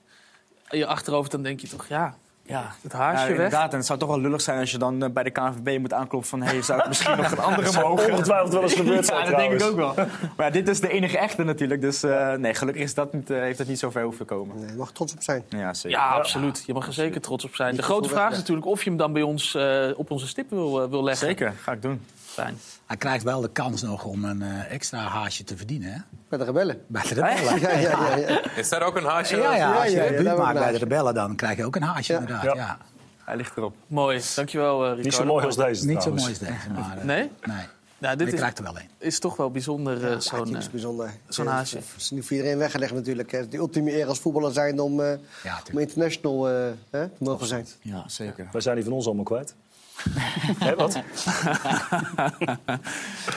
Je 0.73 0.87
achterhoofd, 0.87 1.31
dan 1.31 1.43
denk 1.43 1.61
je 1.61 1.69
toch, 1.69 1.87
ja, 1.89 2.15
Ja, 2.47 2.73
het 2.83 2.93
haasje 2.93 3.21
ja, 3.23 3.27
weg. 3.29 3.37
inderdaad. 3.37 3.71
En 3.71 3.77
het 3.77 3.87
zou 3.87 3.99
toch 3.99 4.09
wel 4.09 4.21
lullig 4.21 4.41
zijn 4.41 4.59
als 4.59 4.71
je 4.71 4.79
dan 4.79 5.03
eh, 5.05 5.11
bij 5.11 5.23
de 5.23 5.31
KNVB 5.31 5.79
moet 5.81 5.93
aankloppen 5.93 6.31
van... 6.31 6.43
hey, 6.43 6.63
zou 6.63 6.81
ik 6.81 6.89
misschien 6.89 7.17
nog 7.17 7.31
een 7.31 7.39
andere 7.51 7.81
mogen? 7.83 8.13
ongetwijfeld 8.13 8.53
wel 8.53 8.63
eens 8.63 8.75
gebeurd 8.75 9.07
zijn, 9.07 9.19
Ja, 9.19 9.31
dat 9.31 9.37
denk 9.39 9.53
ik 9.53 9.63
ook 9.63 9.77
wel. 9.77 9.95
Maar 10.37 10.47
ja, 10.47 10.51
dit 10.51 10.69
is 10.69 10.81
de 10.81 10.89
enige 10.89 11.19
echte 11.19 11.43
natuurlijk. 11.45 11.81
Dus 11.81 12.03
eh, 12.03 12.33
nee, 12.35 12.55
gelukkig 12.55 12.83
is 12.83 12.95
dat 12.95 13.13
niet, 13.13 13.31
eh, 13.31 13.39
heeft 13.39 13.59
dat 13.59 13.67
niet 13.67 13.79
zo 13.79 13.91
ver 13.91 14.03
hoeven 14.03 14.27
komen. 14.27 14.57
Nee, 14.61 14.71
je 14.71 14.77
mag 14.77 14.93
trots 14.93 15.13
op 15.15 15.23
zijn. 15.23 15.45
Ja, 15.49 15.75
zeker. 15.75 15.99
Ja, 15.99 16.09
absoluut. 16.09 16.63
Je 16.67 16.73
mag 16.73 16.87
er 16.87 16.93
zeker 16.93 17.21
trots 17.21 17.45
op 17.45 17.55
zijn. 17.55 17.77
De 17.77 17.83
grote 17.83 18.09
te 18.09 18.15
vraag 18.15 18.31
is 18.31 18.39
natuurlijk 18.39 18.67
of 18.67 18.83
je 18.83 18.89
hem 18.89 18.99
dan 18.99 19.13
bij 19.13 19.23
ons 19.23 19.55
eh, 19.55 19.89
op 19.97 20.11
onze 20.11 20.27
stip 20.27 20.51
wil, 20.51 20.91
wil 20.91 21.03
leggen. 21.05 21.27
Zeker, 21.27 21.53
ga 21.63 21.73
ik 21.73 21.83
doen. 21.83 22.01
Fijn. 22.25 22.59
Hij 22.87 22.97
krijgt 22.97 23.25
wel 23.25 23.41
de 23.41 23.51
kans 23.51 23.83
nog 23.83 24.05
om 24.05 24.25
een 24.25 24.43
eh, 24.43 24.73
extra 24.73 24.99
haasje 24.99 25.45
te 25.45 25.57
verdienen. 25.57 25.93
Hè? 25.93 25.99
Bij 26.33 26.41
de 26.41 26.47
rebellen. 26.47 26.83
Bij 26.87 27.03
de 27.03 27.09
rebellen. 27.15 27.61
Ja, 27.61 27.71
ja, 27.71 27.79
ja. 27.79 28.17
ja. 28.17 28.41
Is 28.57 28.69
daar 28.69 28.83
ook 28.83 28.97
een 28.97 29.05
haasje? 29.05 29.37
Ja, 29.37 29.55
ja, 29.57 29.73
als 29.83 29.91
je 29.91 29.97
ja, 29.97 30.03
we 30.03 30.23
maakt 30.23 30.39
een 30.39 30.45
bij 30.45 30.53
de 30.53 30.59
haasje. 30.59 30.79
rebellen, 30.79 31.15
dan 31.15 31.37
krijg 31.37 31.57
je 31.57 31.65
ook 31.65 31.77
een 31.77 31.83
haasje 31.83 32.13
Ja. 32.13 32.19
inderdaad. 32.19 32.45
Ja. 32.45 32.55
Ja. 32.55 32.79
Hij 33.25 33.37
ligt 33.37 33.57
erop. 33.57 33.75
Mooi. 33.87 34.21
Dankjewel, 34.35 34.75
eh 34.75 34.81
Ricardo. 34.83 35.03
Niet 35.03 35.15
zo 35.15 35.25
mooi 35.25 35.45
als 35.47 35.57
deze 35.57 35.87
Niet 35.87 36.03
zo 36.03 36.11
mooi 36.13 36.29
als 36.29 36.39
deze, 36.39 36.53
maar... 36.75 36.97
eh, 36.99 37.05
Nee? 37.05 37.31
Nee, 37.45 38.11
je 38.11 38.17
dit 38.17 38.29
is, 38.29 38.35
krijgt 38.35 38.59
er 38.59 38.65
wel 38.65 38.77
een. 38.79 38.89
is 38.99 39.19
toch 39.19 39.37
wel 39.37 39.51
bijzonder, 39.51 40.05
eh, 40.05 40.11
zo'n... 40.19 40.47
Zo'n 40.47 40.57
eh, 40.57 40.63
bijzonder. 40.71 41.11
zo'n 41.29 41.47
haasje. 41.47 41.77
Het 41.77 41.85
is 41.97 42.11
niet 42.11 42.27
voor 42.27 42.37
iedereen 42.37 42.59
weggelegd 42.59 42.95
natuurlijk. 42.95 43.31
hè. 43.33 43.39
Is 43.39 43.49
de 43.49 43.57
ultieme 43.57 43.93
eer 43.97 44.07
als 44.07 44.19
voetballer 44.19 44.53
zijn 44.53 44.81
om, 44.81 45.01
eh, 45.01 45.13
Ja, 45.43 45.61
om 45.73 45.79
international 45.79 46.49
eh, 46.49 46.55
hè, 46.91 47.09
te 47.09 47.15
mogen 47.25 47.47
zijn. 47.47 47.67
Ja, 47.81 48.05
zeker. 48.07 48.49
Wij 48.53 48.61
zijn 48.61 48.75
die 48.75 48.85
van 48.85 48.93
ons 48.93 49.07
allemaal 49.07 49.25
kwijt. 49.25 49.55
Hè, 50.65 50.75
wat? 50.75 50.99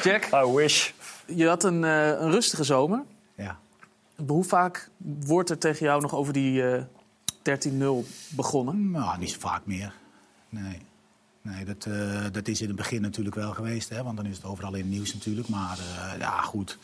Jack, 0.04 0.26
I 0.34 0.52
wish. 0.56 0.92
Je 1.26 1.48
had 1.48 1.64
een, 1.64 1.84
eh, 1.84 2.08
een 2.08 2.32
rustige 2.32 2.64
zomer. 2.64 3.04
Ja. 3.36 3.58
Hoe 4.28 4.44
vaak 4.44 4.90
wordt 5.26 5.50
er 5.50 5.58
tegen 5.58 5.86
jou 5.86 6.02
nog 6.02 6.16
over 6.16 6.34
die 6.34 6.68
eh 6.68 6.82
13-0 7.42 8.06
begonnen? 8.30 8.92
Nou, 8.92 9.18
niet 9.20 9.30
zo 9.30 9.40
vaak 9.40 9.66
meer. 9.66 9.94
Nee. 10.50 10.82
Nee, 11.42 11.66
dat, 11.66 11.86
eh, 11.86 12.24
dat 12.32 12.48
is 12.48 12.62
in 12.62 12.68
het 12.68 12.76
begin 12.76 13.02
natuurlijk 13.02 13.36
wel 13.36 13.52
geweest. 13.52 13.90
Hè, 13.90 14.04
want 14.04 14.18
dan 14.18 14.26
is 14.26 14.36
het 14.36 14.46
overal 14.46 14.74
in 14.74 14.80
het 14.82 14.90
nieuws 14.90 15.14
natuurlijk. 15.14 15.48
Maar 15.48 15.78
eh, 15.80 16.20
ja, 16.20 16.42
goed. 16.42 16.78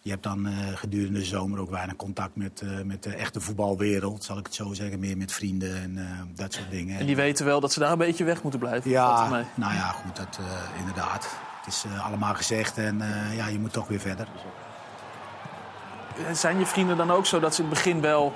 Je 0.00 0.10
hebt 0.10 0.22
dan 0.22 0.46
eh, 0.46 0.54
gedurende 0.74 1.18
de 1.18 1.24
zomer 1.24 1.58
ook 1.58 1.70
weinig 1.70 1.96
contact 1.96 2.36
met, 2.36 2.60
eh, 2.60 2.80
met 2.82 3.02
de 3.02 3.14
echte 3.14 3.40
voetbalwereld, 3.40 4.24
zal 4.24 4.38
ik 4.38 4.46
het 4.46 4.54
zo 4.54 4.72
zeggen. 4.72 4.98
Meer 4.98 5.16
met 5.16 5.32
vrienden 5.32 5.76
en 5.82 5.98
eh, 5.98 6.20
dat 6.34 6.52
soort 6.52 6.70
dingen. 6.70 6.98
En 6.98 7.06
die 7.06 7.16
weten 7.16 7.44
wel 7.44 7.60
dat 7.60 7.72
ze 7.72 7.78
daar 7.78 7.92
een 7.92 7.98
beetje 7.98 8.24
weg 8.24 8.42
moeten 8.42 8.60
blijven. 8.60 8.90
Ja, 8.90 9.28
nou 9.54 9.74
ja, 9.74 9.88
goed, 9.88 10.16
dat, 10.16 10.38
eh, 10.40 10.78
inderdaad. 10.78 11.28
Het 11.64 11.74
is 11.74 11.84
eh, 11.94 12.06
allemaal 12.06 12.34
gezegd 12.34 12.78
en 12.78 13.00
eh, 13.00 13.36
ja, 13.36 13.46
je 13.46 13.58
moet 13.58 13.72
toch 13.72 13.88
weer 13.88 14.00
verder. 14.00 14.26
Zijn 16.32 16.58
je 16.58 16.66
vrienden 16.66 16.96
dan 16.96 17.10
ook 17.10 17.26
zo 17.26 17.40
dat 17.40 17.54
ze 17.54 17.62
in 17.62 17.68
het 17.68 17.74
begin 17.76 18.00
wel 18.00 18.32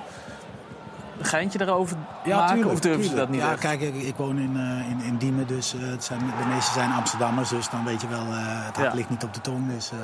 een 1.19 1.25
geintje 1.25 1.61
erover 1.61 1.97
maken? 2.25 2.47
tuurlijk, 2.55 2.71
of 2.73 2.79
durven 2.79 3.03
ze 3.03 3.15
dat 3.15 3.29
niet 3.29 3.41
Ja, 3.41 3.51
echt? 3.51 3.59
kijk, 3.59 3.81
ik, 3.81 3.95
ik 3.95 4.15
woon 4.15 4.37
in, 4.37 4.55
eh, 4.57 4.89
in, 4.89 5.01
in 5.01 5.17
Diemen, 5.17 5.47
dus 5.47 5.73
eh, 5.73 5.79
het 5.81 6.03
zijn, 6.03 6.19
de 6.19 6.45
meeste 6.53 6.71
zijn 6.73 6.91
Amsterdammers. 6.91 7.49
Dus 7.49 7.69
dan 7.69 7.85
weet 7.85 8.01
je 8.01 8.07
wel, 8.07 8.19
eh, 8.25 8.65
het 8.65 8.75
hart 8.75 8.89
Ja. 8.89 8.93
ligt 8.95 9.09
niet 9.09 9.23
op 9.23 9.33
de 9.33 9.41
tong. 9.41 9.73
Dus, 9.73 9.91
eh, 9.91 9.97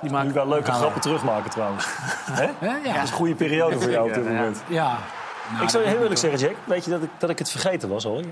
Die 0.00 0.10
maken 0.10 0.26
nu 0.28 0.32
wel 0.34 0.48
leuke 0.48 0.72
grappen 0.72 1.00
terugmaken 1.00 1.50
trouwens. 1.50 1.86
Hè? 2.30 2.50
ja. 2.84 2.94
Dat 2.94 3.02
is 3.02 3.10
een 3.10 3.16
goede 3.16 3.34
periode 3.34 3.80
voor 3.80 3.90
jou 3.90 4.08
op 4.08 4.14
dit 4.14 4.24
Ja. 4.24 4.30
moment. 4.30 4.62
Ja. 4.68 4.98
Nou, 5.52 5.62
ik 5.62 5.68
zou 5.70 5.82
je 5.82 5.88
dat 5.88 5.92
heel 5.94 6.02
eerlijk 6.02 6.20
zeggen, 6.20 6.40
Jack. 6.40 6.56
Weet 6.64 6.84
je 6.84 6.90
dat 6.90 7.02
ik, 7.02 7.10
dat 7.18 7.30
ik 7.30 7.38
het 7.38 7.50
vergeten 7.50 7.88
was 7.88 8.06
al? 8.06 8.22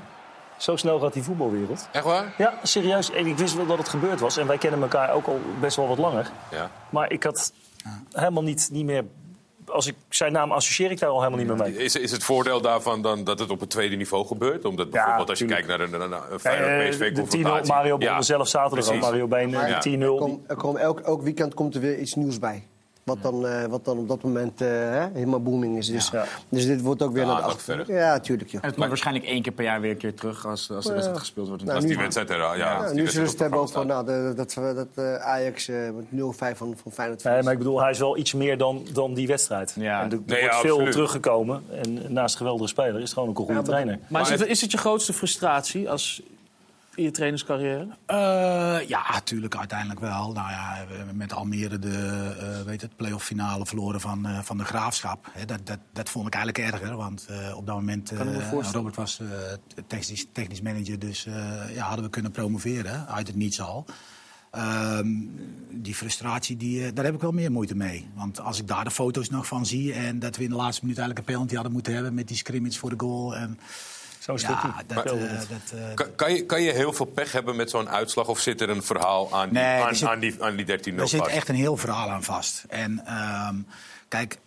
Zo 0.57 0.76
snel 0.76 0.98
gaat 0.98 1.12
die 1.12 1.22
voetbalwereld. 1.22 1.88
Echt 1.92 2.04
waar? 2.04 2.34
Ja, 2.38 2.54
serieus. 2.62 3.11
En 3.11 3.26
ik 3.26 3.36
wist 3.38 3.54
wel 3.57 3.66
dat 3.66 3.78
het 3.78 3.88
gebeurd 3.88 4.20
was. 4.20 4.36
En 4.36 4.46
wij 4.46 4.59
kennen 4.59 4.82
elkaar 4.82 5.12
ook 5.12 5.26
al 5.26 5.40
best 5.61 5.76
wel 5.76 5.88
wat 5.88 5.98
langer. 5.98 6.30
Ja. 6.50 6.70
Maar 6.90 7.11
ik 7.12 7.22
had 7.22 7.52
helemaal 8.12 8.42
niet, 8.42 8.68
niet 8.72 8.84
meer... 8.84 9.04
Als 9.66 9.86
ik 9.86 9.94
zijn 10.09 10.32
naam 10.32 10.52
associeer 10.52 10.90
ik 10.90 10.98
daar 10.98 11.09
al 11.09 11.18
helemaal 11.18 11.38
niet 11.38 11.48
meer 11.48 11.57
mee. 11.57 11.84
Is, 11.84 11.96
is 11.96 12.11
het 12.11 12.24
voordeel 12.24 12.61
daarvan 12.61 13.02
dan 13.02 13.24
dat 13.24 13.38
het 13.38 13.50
op 13.50 13.61
het 13.61 13.70
tweede 13.70 13.96
niveau 13.96 14.26
gebeurt? 14.26 14.64
Omdat 14.64 14.90
bijvoorbeeld 14.90 15.28
als 15.30 15.38
je 15.38 15.44
kijkt 15.44 15.66
naar 15.68 15.80
een, 15.80 15.92
een, 15.92 16.00
een 16.00 16.12
Eh, 16.12 16.30
de 16.30 16.38
Feyenoord-PSV-confrontatie... 16.38 17.62
10-0, 17.64 17.66
Mario 17.66 17.98
begon 17.98 18.16
er 18.16 18.24
zelf 18.24 18.48
zaterdag. 18.48 18.94
Mario 19.00 19.26
Been, 19.28 19.50
Ja. 19.50 19.78
de 19.80 19.96
10-0. 19.98 20.00
Er 20.02 20.09
komt- 20.09 20.50
er 20.50 20.57
komt 20.57 20.76
elk, 20.76 21.00
elk 21.00 21.22
weekend 21.22 21.54
komt 21.54 21.74
er 21.74 21.80
weer 21.80 21.98
iets 21.98 22.14
nieuws 22.14 22.38
bij. 22.38 22.66
Wat 23.07 23.22
dan, 23.22 23.46
eh, 23.46 23.64
wat 23.64 23.84
dan 23.84 23.98
op 23.98 24.09
dat 24.09 24.22
moment 24.22 24.61
eh, 24.61 24.68
hè, 24.68 25.07
helemaal 25.12 25.42
booming 25.42 25.76
is. 25.78 25.86
Dus, 25.86 26.11
dus 26.48 26.66
dit 26.66 26.80
wordt 26.82 27.02
ook 27.02 27.12
weer 27.12 27.26
Ja, 27.26 27.38
naar 27.40 27.48
de 27.50 27.59
verder. 27.59 27.92
Ja, 27.94 28.20
tuurlijk. 28.20 28.50
Joh. 28.50 28.61
En 28.62 28.66
het 28.68 28.76
komt 28.76 28.88
waarschijnlijk 28.88 29.26
één 29.26 29.42
keer 29.42 29.52
per 29.52 29.64
jaar 29.64 29.80
weer 29.80 29.90
een 29.90 29.96
keer 29.96 30.14
terug 30.14 30.46
als, 30.46 30.70
als 30.70 30.82
de 30.84 30.88
Ja. 30.88 30.94
wedstrijd 30.94 31.18
gespeeld 31.20 31.48
wordt. 31.48 31.62
Nou, 31.62 31.74
Als 31.76 31.84
die 31.84 31.96
nu- 31.96 32.02
wedstrijd 32.02 32.30
er, 32.30 32.36
ja, 32.38 32.48
als 32.48 32.57
Ja, 32.59 32.86
die 32.86 32.94
nu 33.02 33.09
zullen 33.09 33.26
ze 33.26 33.32
het 33.32 33.40
hebben 33.40 33.59
over 33.61 33.86
nou, 33.86 34.07
de- 34.07 34.32
dat, 34.36 34.54
we- 34.54 34.72
dat 34.74 35.04
eh, 35.04 35.14
Ajax 35.14 35.68
eh, 35.68 35.76
met 35.96 36.04
0-5 36.11 36.57
van, 36.59 36.74
van 36.82 36.92
Feyenoord 36.92 37.24
Nee, 37.24 37.42
maar 37.42 37.52
ik 37.52 37.59
bedoel, 37.59 37.80
hij 37.80 37.90
is 37.90 37.98
wel 37.98 38.16
iets 38.16 38.32
meer 38.32 38.59
dan, 38.59 38.86
dan 38.92 39.14
die 39.14 39.26
wedstrijd. 39.26 39.74
En 39.76 39.82
er, 39.82 39.90
er 39.90 40.09
Nee, 40.09 40.18
wordt 40.26 40.40
ja, 40.42 40.61
veel 40.61 40.70
absoluut. 40.70 40.92
teruggekomen. 40.92 41.62
En 41.82 42.12
naast 42.12 42.32
een 42.34 42.38
geweldige 42.40 42.68
speler 42.68 42.94
is 42.96 43.02
het 43.02 43.12
gewoon 43.12 43.28
ook 43.28 43.38
een 43.38 43.44
goede 43.44 43.62
trainer. 43.62 43.98
Maar 44.09 44.22
is 44.22 44.28
het, 44.28 44.46
is 44.46 44.61
het 44.61 44.70
je 44.70 44.78
grootste 44.78 45.12
frustratie 45.12 45.90
als 45.90 46.22
in 46.97 47.05
je 47.05 47.11
trainerscarrière? 47.11 47.88
Eh, 48.07 48.88
ja, 48.88 49.12
natuurlijk 49.12 49.57
uiteindelijk 49.57 50.01
wel. 50.01 50.32
Nou 50.32 50.51
ja, 50.51 50.84
met 51.12 51.32
Almere 51.32 51.78
de 51.78 52.34
eh, 52.40 52.62
weet 52.62 52.80
het, 52.80 52.97
playoff 52.97 53.24
finale 53.24 53.66
verloren 53.66 54.01
van, 54.01 54.26
eh, 54.26 54.38
van 54.42 54.59
de 54.59 54.64
Graafschap. 54.64 55.30
Dat, 55.47 55.66
dat, 55.66 55.78
dat 55.92 56.11
vond 56.11 56.26
ik 56.26 56.34
eigenlijk 56.34 56.72
erger, 56.72 56.97
want 56.97 57.26
op 57.55 57.66
dat 57.66 57.74
moment... 57.74 58.12
Robert 58.72 58.97
was 58.97 59.20
technisch, 59.86 60.26
technisch 60.32 60.61
manager, 60.61 60.99
dus 60.99 61.26
ja, 61.74 61.86
hadden 61.86 62.05
we 62.05 62.11
kunnen 62.11 62.30
promoveren 62.30 63.09
uit 63.09 63.26
het 63.26 63.36
niets 63.36 63.61
al. 63.61 63.86
Ehm, 64.51 65.09
die 65.70 65.94
frustratie, 65.94 66.57
die, 66.57 66.92
daar 66.92 67.05
heb 67.05 67.14
ik 67.14 67.20
wel 67.20 67.32
meer 67.32 67.53
moeite 67.53 67.74
mee. 67.74 68.09
Want 68.14 68.40
als 68.40 68.59
ik 68.59 68.66
daar 68.66 68.84
de 68.84 68.90
foto's 68.90 69.30
nog 69.30 69.47
van 69.47 69.66
zie... 69.66 69.92
en 69.92 70.18
dat 70.18 70.36
we 70.36 70.42
in 70.42 70.51
de 70.51 70.57
laatste 70.57 70.82
minuut 70.82 70.99
eigenlijk 70.99 71.28
een 71.28 71.34
penalty 71.34 71.55
hadden 71.55 71.72
moeten 71.72 71.94
hebben... 71.94 72.14
met 72.14 72.28
die 72.28 72.36
scrimmage 72.36 72.78
voor 72.78 72.90
de 72.90 72.99
goal... 72.99 73.36
En, 73.36 73.59
Ja, 74.33 74.37
stukje. 74.39 74.72
dat, 74.87 74.97
Maar- 75.05 75.14
eh, 75.14 75.31
dat, 75.39 75.81
eh, 75.81 75.95
Kan, 75.95 76.14
kan, 76.14 76.33
je, 76.35 76.47
kan 76.47 76.62
je 76.62 76.72
heel 76.72 76.93
veel 76.93 77.07
pech 77.07 77.33
hebben 77.33 77.57
met 77.57 77.70
zo'n 77.70 77.89
uitslag? 77.89 78.29
Of 78.29 78.39
zit 78.41 78.61
er 78.61 78.68
een 78.70 78.83
verhaal 78.83 79.35
aan 79.35 79.49
die, 79.49 79.59
Nee, 79.59 79.77
er 79.81 79.85
aan, 79.87 79.95
zit- 79.97 80.09
aan 80.09 80.18
die, 80.20 80.43
aan 80.43 80.57
die 80.57 80.64
13-0 80.66 81.01
Er 81.03 81.09
zit 81.09 81.27
echt 81.27 81.49
een 81.49 81.55
heel 81.55 81.77
verhaal 81.77 82.11
aan 82.11 82.22
vast. 82.22 82.64
En 82.68 83.07
ehm, 83.07 83.55
kijk, 84.09 84.39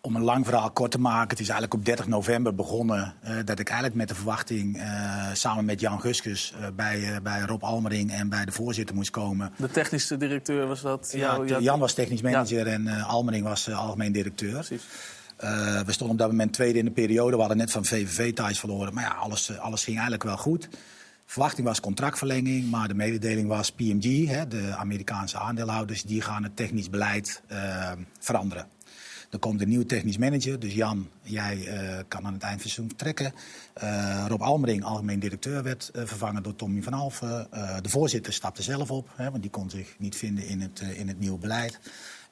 om 0.00 0.16
een 0.16 0.22
lang 0.22 0.44
verhaal 0.46 0.70
kort 0.70 0.90
te 0.90 0.98
maken, 1.00 1.28
het 1.28 1.40
is 1.40 1.48
eigenlijk 1.48 1.74
op 1.74 1.84
30 1.84 2.06
november 2.06 2.54
begonnen 2.54 3.14
eh, 3.22 3.36
dat 3.44 3.58
ik 3.58 3.66
eigenlijk 3.68 3.96
met 3.98 4.08
de 4.08 4.14
verwachting 4.14 4.78
eh, 4.80 5.28
samen 5.32 5.64
met 5.64 5.80
Jan 5.80 6.00
Guskus 6.00 6.54
eh, 6.60 6.66
bij, 6.76 7.12
eh, 7.14 7.20
bij 7.22 7.40
Rob 7.40 7.62
Almering 7.62 8.12
en 8.12 8.28
bij 8.28 8.44
de 8.44 8.52
voorzitter 8.52 8.94
moest 8.94 9.10
komen. 9.10 9.52
De 9.56 9.70
technische 9.70 10.16
directeur 10.16 10.66
was 10.66 10.80
dat? 10.80 11.10
Ja, 11.12 11.38
jou- 11.44 11.62
Jan 11.62 11.78
was 11.78 11.94
technisch 11.94 12.22
manager 12.22 12.66
en 12.66 12.88
Almering 12.88 13.44
was 13.44 13.70
algemeen 13.70 14.12
directeur. 14.12 14.66
Eh, 15.36 15.80
we 15.80 15.92
stonden 15.92 16.16
op 16.16 16.22
dat 16.22 16.30
moment 16.30 16.52
tweede 16.52 16.78
in 16.78 16.84
de 16.84 16.90
periode. 16.90 17.32
We 17.32 17.38
hadden 17.38 17.56
net 17.56 17.70
van 17.70 17.84
VVV 17.84 18.32
thuis 18.32 18.58
verloren. 18.58 18.94
Maar 18.94 19.04
ja, 19.04 19.14
alles, 19.14 19.48
eh, 19.48 19.58
alles 19.58 19.84
ging 19.84 19.96
eigenlijk 19.96 20.24
wel 20.24 20.36
goed. 20.36 20.68
Verwachting 21.26 21.66
was 21.66 21.80
contractverlenging, 21.80 22.70
maar 22.70 22.88
de 22.88 22.94
mededeling 22.94 23.48
was 23.48 23.72
PMG, 23.72 24.26
hè, 24.26 24.48
de 24.48 24.74
Amerikaanse 24.76 25.38
aandeelhouders, 25.38 26.02
die 26.02 26.20
gaan 26.20 26.42
het 26.42 26.56
technisch 26.56 26.90
beleid 26.90 27.42
eh, 27.46 27.92
veranderen. 28.18 28.66
Er 29.30 29.38
komt 29.38 29.60
een 29.60 29.68
nieuwe 29.68 29.86
technisch 29.86 30.18
manager, 30.18 30.60
dus 30.60 30.74
Jan, 30.74 31.08
jij 31.22 31.66
eh, 31.66 32.04
kan 32.08 32.26
aan 32.26 32.32
het 32.32 32.42
eind 32.42 32.62
van 32.62 32.70
vertrekken. 32.88 33.34
Eh, 33.72 34.24
Rob 34.28 34.42
Almering, 34.42 34.84
algemeen 34.84 35.18
directeur, 35.18 35.62
werd 35.62 35.90
vervangen 35.92 36.42
door 36.42 36.56
Tommy 36.56 36.82
van 36.82 36.92
Alphen. 36.92 37.48
De 37.82 37.88
voorzitter 37.88 38.32
stapte 38.32 38.62
zelf 38.62 38.90
op, 38.90 39.08
hè, 39.16 39.30
want 39.30 39.42
die 39.42 39.50
kon 39.50 39.70
zich 39.70 39.94
niet 39.98 40.16
vinden 40.16 40.46
in 40.46 40.60
het, 40.60 40.80
in 40.80 41.08
het 41.08 41.18
nieuwe 41.18 41.38
beleid. 41.38 41.80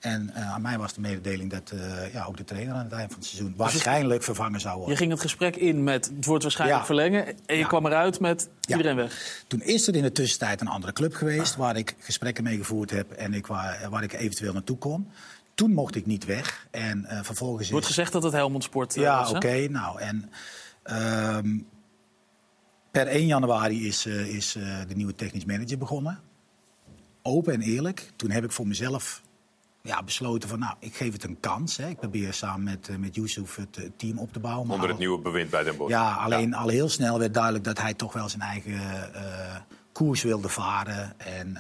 En 0.03 0.31
eh, 0.35 0.53
aan 0.53 0.63
mij 0.63 0.79
was 0.79 0.93
de 0.95 1.01
mededeling 1.01 1.51
dat 1.51 1.71
eh, 1.71 2.13
ja, 2.13 2.25
ook 2.25 2.37
de 2.37 2.45
trainer 2.45 2.75
aan 2.75 2.85
het 2.85 2.93
eind 2.93 3.11
van 3.13 3.19
het 3.21 3.29
seizoen 3.29 3.55
waarschijnlijk 3.57 4.23
vervangen 4.23 4.61
zou 4.61 4.75
worden. 4.75 4.93
Je 4.93 4.99
ging 5.01 5.11
het 5.11 5.21
gesprek 5.21 5.57
in 5.57 5.85
met 5.85 6.11
het 6.17 6.25
wordt 6.25 6.43
waarschijnlijk 6.43 6.81
Ja. 6.81 6.87
verlengen. 6.87 7.27
En 7.27 7.35
je 7.47 7.57
Ja. 7.57 7.67
kwam 7.67 7.87
eruit 7.87 8.21
met 8.21 8.49
Ja. 8.61 8.77
iedereen 8.77 8.97
weg. 8.97 9.43
Toen 9.47 9.61
is 9.63 9.89
er 9.89 9.95
in 9.95 10.03
de 10.03 10.13
tussentijd 10.13 10.61
een 10.61 10.69
andere 10.69 10.93
club 10.93 11.15
geweest 11.15 11.57
waar 11.57 11.77
ik 11.77 11.95
gesprekken 11.99 12.45
mee 12.45 12.57
gevoerd 12.57 12.91
heb 12.91 13.11
en 13.13 13.35
ik, 13.35 13.47
waar, 13.47 13.87
waar 13.91 14.03
ik 14.03 14.13
eventueel 14.13 14.53
naartoe 14.53 14.79
kon. 14.79 15.09
Toen 15.55 15.73
mocht 15.73 15.95
ik 15.95 16.07
niet 16.07 16.25
weg. 16.25 16.67
En 16.71 17.05
eh, 17.05 17.23
vervolgens 17.23 17.67
Er 17.67 17.73
wordt 17.73 17.87
is... 17.89 17.95
gezegd 17.95 18.13
dat 18.13 18.23
het 18.23 18.33
Helmond 18.33 18.63
Sport 18.65 18.95
Ja, 18.95 19.19
was, 19.19 19.31
hè? 19.31 19.37
oké. 19.37 19.69
nou, 19.69 20.01
en 20.01 20.31
ehm, 20.83 21.59
per 22.91 23.07
1 23.07 23.27
januari 23.27 23.87
is, 23.87 24.07
is 24.07 24.53
de 24.89 24.95
nieuwe 24.95 25.15
technisch 25.15 25.45
manager 25.45 25.79
begonnen. 25.79 26.21
Open 27.23 27.53
en 27.55 27.61
eerlijk. 27.61 28.11
Toen 28.17 28.31
heb 28.31 28.45
ik 28.45 28.53
voor 28.53 28.67
mezelf 28.67 29.23
ja, 29.83 30.03
besloten 30.03 30.49
van, 30.49 30.59
nou, 30.59 30.75
ik 30.79 30.95
geef 30.95 31.13
het 31.13 31.25
een 31.25 31.41
kans. 31.41 31.77
Hè. 31.77 31.89
Ik 31.89 31.99
probeer 31.99 32.33
samen 32.33 32.63
met, 32.65 32.89
eh, 32.89 32.97
met 32.97 33.15
Yusuf 33.15 33.57
het 33.57 33.77
eh, 33.77 33.89
team 33.97 34.19
op 34.19 34.33
te 34.33 34.41
bouwen. 34.41 34.67
Maar 34.67 34.75
Onder 34.75 34.91
het 34.91 34.99
al- 34.99 35.05
nieuwe 35.07 35.23
bewind 35.23 35.51
bij 35.51 35.63
Den 35.63 35.77
Bosch. 35.77 35.91
ja, 35.91 36.15
alleen 36.15 36.55
al 36.55 36.69
heel 36.69 36.89
snel 36.89 37.19
werd 37.19 37.35
duidelijk 37.35 37.65
dat 37.65 37.81
hij 37.81 37.95
toch 37.95 38.13
wel 38.13 38.29
zijn 38.29 38.43
eigen 38.43 38.75
eh, 39.15 39.57
koers 39.93 40.23
wilde 40.23 40.49
varen. 40.49 41.19
En 41.21 41.59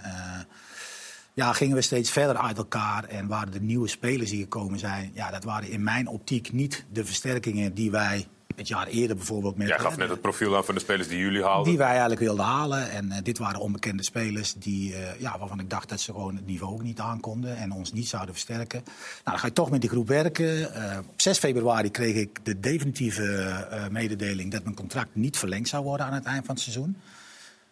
ja, 1.35 1.53
gingen 1.53 1.77
we 1.77 1.83
steeds 1.83 2.11
verder 2.11 2.37
uit 2.37 2.57
elkaar. 2.59 3.05
En 3.05 3.27
waren 3.27 3.53
de 3.53 3.61
nieuwe 3.61 3.89
spelers 3.89 4.31
die 4.31 4.43
gekomen 4.43 4.79
zijn, 4.79 5.11
ja, 5.15 5.31
dat 5.31 5.45
waren 5.45 5.71
in 5.71 5.83
mijn 5.83 6.07
optiek 6.09 6.53
niet 6.53 6.85
de 6.93 7.05
versterkingen 7.05 7.75
die 7.75 7.91
wij 7.91 8.27
het 8.59 8.69
jaar 8.69 8.87
eerder 8.87 9.17
bijvoorbeeld 9.17 9.57
met. 9.57 9.69
Jij 9.69 9.79
gaf 9.79 9.97
net 9.97 10.09
het 10.09 10.21
profiel 10.21 10.57
aan 10.57 10.65
van 10.65 10.75
de 10.75 10.81
spelers 10.81 11.09
die 11.09 11.19
jullie 11.19 11.43
haalden. 11.43 11.69
die 11.69 11.79
wij 11.79 11.89
eigenlijk 11.89 12.21
wilden 12.21 12.45
halen. 12.45 12.91
En 12.91 13.13
eh, 13.13 13.23
dit 13.23 13.39
waren 13.39 13.61
onbekende 13.61 14.03
spelers 14.03 14.55
die, 14.55 14.95
eh, 14.95 15.21
ja, 15.21 15.39
waarvan 15.39 15.61
ik 15.61 15.71
dacht 15.71 15.89
dat 15.89 16.01
ze 16.01 16.13
gewoon 16.13 16.37
het 16.37 16.47
niveau 16.47 16.73
ook 16.73 16.83
niet 16.83 17.01
aankonden 17.01 17.57
en 17.57 17.73
ons 17.73 17.93
niet 17.93 18.09
zouden 18.09 18.35
versterken. 18.35 18.83
Nou, 18.85 18.95
dan 19.25 19.39
ga 19.39 19.47
je 19.47 19.53
toch 19.53 19.71
met 19.71 19.81
die 19.81 19.91
groep 19.91 20.09
werken. 20.09 20.75
Eh, 20.75 20.99
op 20.99 21.21
6 21.21 21.39
februari 21.39 21.91
kreeg 21.91 22.15
ik 22.15 22.45
de 22.45 22.61
definitieve 22.61 23.91
mededeling 23.91 24.53
dat 24.53 24.63
mijn 24.63 24.77
contract 24.77 25.15
niet 25.15 25.39
verlengd 25.39 25.69
zou 25.69 25.85
worden 25.85 26.07
aan 26.07 26.13
het 26.13 26.25
eind 26.25 26.47
van 26.47 26.55
het 26.55 26.65
seizoen. 26.65 26.97